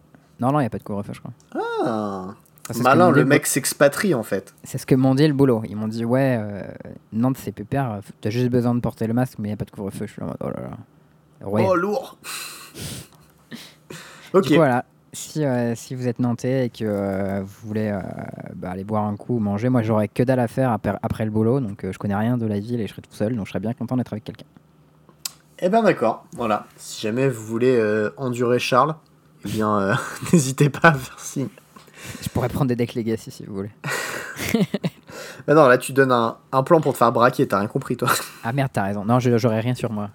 Non, 0.41 0.53
non, 0.53 0.61
il 0.61 0.63
n'y 0.63 0.67
a 0.67 0.71
pas 0.71 0.79
de 0.79 0.83
couvre-feu, 0.85 1.13
je 1.15 1.21
crois. 1.21 1.33
Ah, 1.55 2.35
Enfin, 2.71 2.81
que 2.81 2.85
malin, 2.85 3.11
le 3.11 3.25
mec 3.25 3.47
s'expatrie 3.47 4.15
en 4.15 4.23
fait. 4.23 4.55
C'est 4.63 4.77
ce 4.77 4.85
que 4.85 4.95
m'ont 4.95 5.15
dit 5.15 5.27
le 5.27 5.33
boulot. 5.33 5.63
Ils 5.67 5.75
m'ont 5.77 5.89
dit, 5.89 6.05
ouais, 6.05 6.37
euh, 6.39 6.63
Nantes 7.15 7.39
c'est 7.39 7.51
pépère, 7.53 8.01
t'as 8.21 8.29
juste 8.29 8.51
besoin 8.51 8.75
de 8.75 8.81
porter 8.81 9.07
le 9.07 9.15
masque, 9.15 9.39
mais 9.39 9.49
il 9.49 9.51
n'y 9.51 9.55
a 9.55 9.57
pas 9.57 9.65
de 9.65 9.71
couvre-feu. 9.71 10.07
Je 10.07 10.13
suis 10.13 10.21
là 10.21 10.27
en 10.27 10.31
mode, 10.31 10.37
oh 10.41 10.49
là 10.51 10.69
là. 10.69 11.49
Ouais. 11.49 11.65
Oh, 11.67 11.75
lourd 11.75 12.19
Ok. 14.35 14.49
Coup, 14.49 14.55
voilà. 14.57 14.85
Si, 15.19 15.45
euh, 15.45 15.75
si 15.75 15.95
vous 15.95 16.07
êtes 16.09 16.19
nantais 16.19 16.67
et 16.67 16.71
que 16.71 16.85
euh, 16.85 17.41
vous 17.43 17.69
voulez 17.69 17.89
euh, 17.89 18.01
bah, 18.55 18.71
aller 18.71 18.85
boire 18.85 19.05
un 19.05 19.17
coup 19.17 19.37
ou 19.37 19.39
manger, 19.41 19.69
moi 19.69 19.83
j'aurais 19.83 20.09
que 20.09 20.23
dalle 20.23 20.41
à 20.41 20.49
faire 20.49 20.71
après, 20.71 20.95
après 21.03 21.25
le 21.25 21.31
boulot, 21.31 21.61
donc 21.61 21.85
je 21.91 21.99
connais 21.99 22.15
rien 22.15 22.39
de 22.39 22.47
la 22.47 22.61
ville 22.61 22.81
et 22.81 22.87
je 22.87 22.93
serai 22.93 23.03
tout 23.03 23.13
seul, 23.13 23.35
donc 23.37 23.47
je 23.47 23.51
serais 23.51 23.61
bien 23.61 23.75
content 23.75 23.97
d'être 23.97 24.13
avec 24.13 24.25
quelqu'un. 24.25 24.47
Eh 25.59 25.69
ben 25.69 25.83
d'accord, 25.83 26.25
voilà. 26.37 26.67
Si 26.77 27.03
jamais 27.03 27.29
vous 27.29 27.45
voulez 27.45 28.09
endurer 28.17 28.59
Charles, 28.59 28.95
eh 29.45 29.49
bien 29.49 29.97
n'hésitez 30.33 30.71
pas 30.71 30.89
à 30.89 30.95
faire 30.95 31.19
signe. 31.19 31.49
Je 32.23 32.29
pourrais 32.29 32.49
prendre 32.49 32.69
des 32.69 32.77
decks 32.77 32.95
Legacy 32.95 33.31
si 33.31 33.45
vous 33.45 33.55
voulez. 33.55 33.71
Bah 35.47 35.55
non, 35.55 35.67
là 35.67 35.79
tu 35.79 35.93
donnes 35.93 36.13
un, 36.13 36.37
un 36.53 36.63
plan 36.63 36.81
pour 36.81 36.93
te 36.93 36.99
faire 36.99 37.11
braquer, 37.11 37.49
t'as 37.49 37.59
rien 37.59 37.69
compris 37.69 37.97
toi. 37.97 38.11
Ah 38.45 38.53
merde, 38.53 38.71
t'as 38.73 38.85
raison. 38.85 39.05
Non, 39.05 39.19
j'aurais 39.19 39.61
rien 39.61 39.75
sur 39.75 39.91
moi. 39.91 40.11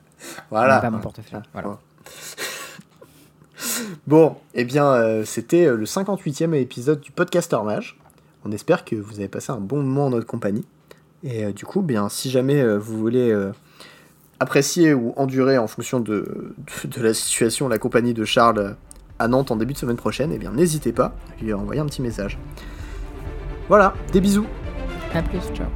Voilà. 0.51 0.79
Pas 0.79 0.91
mon 0.91 0.99
portefeuille. 0.99 1.41
Voilà. 1.53 1.77
Bon, 4.07 4.35
eh 4.53 4.65
bien, 4.65 4.85
euh, 4.87 5.23
c'était 5.25 5.65
euh, 5.65 5.75
le 5.75 5.85
58e 5.85 6.53
épisode 6.55 6.99
du 6.99 7.11
Podcaster 7.11 7.59
Mage. 7.63 7.97
On 8.45 8.51
espère 8.51 8.83
que 8.85 8.95
vous 8.95 9.15
avez 9.15 9.27
passé 9.27 9.51
un 9.51 9.59
bon 9.59 9.77
moment 9.77 10.07
en 10.07 10.09
notre 10.09 10.25
compagnie. 10.25 10.65
Et 11.23 11.45
euh, 11.45 11.53
du 11.53 11.65
coup, 11.65 11.81
bien, 11.81 12.09
si 12.09 12.29
jamais 12.29 12.77
vous 12.77 12.97
voulez 12.97 13.33
apprécier 14.39 14.93
ou 14.93 15.13
endurer 15.15 15.57
en 15.57 15.67
fonction 15.67 15.99
de, 15.99 16.53
la 16.97 17.13
situation 17.13 17.69
la 17.69 17.77
compagnie 17.77 18.13
de 18.13 18.25
Charles 18.25 18.75
à 19.19 19.27
Nantes 19.27 19.51
en 19.51 19.55
début 19.55 19.73
de 19.73 19.77
semaine 19.77 19.95
prochaine, 19.95 20.31
eh 20.33 20.37
bien, 20.37 20.51
n'hésitez 20.51 20.91
pas 20.91 21.15
à 21.39 21.43
lui 21.43 21.53
envoyer 21.53 21.79
un 21.79 21.85
petit 21.85 22.01
message. 22.01 22.37
Voilà, 23.69 23.93
des 24.11 24.19
bisous 24.19 24.47
À 25.13 25.21
plus, 25.21 25.39
ciao. 25.55 25.67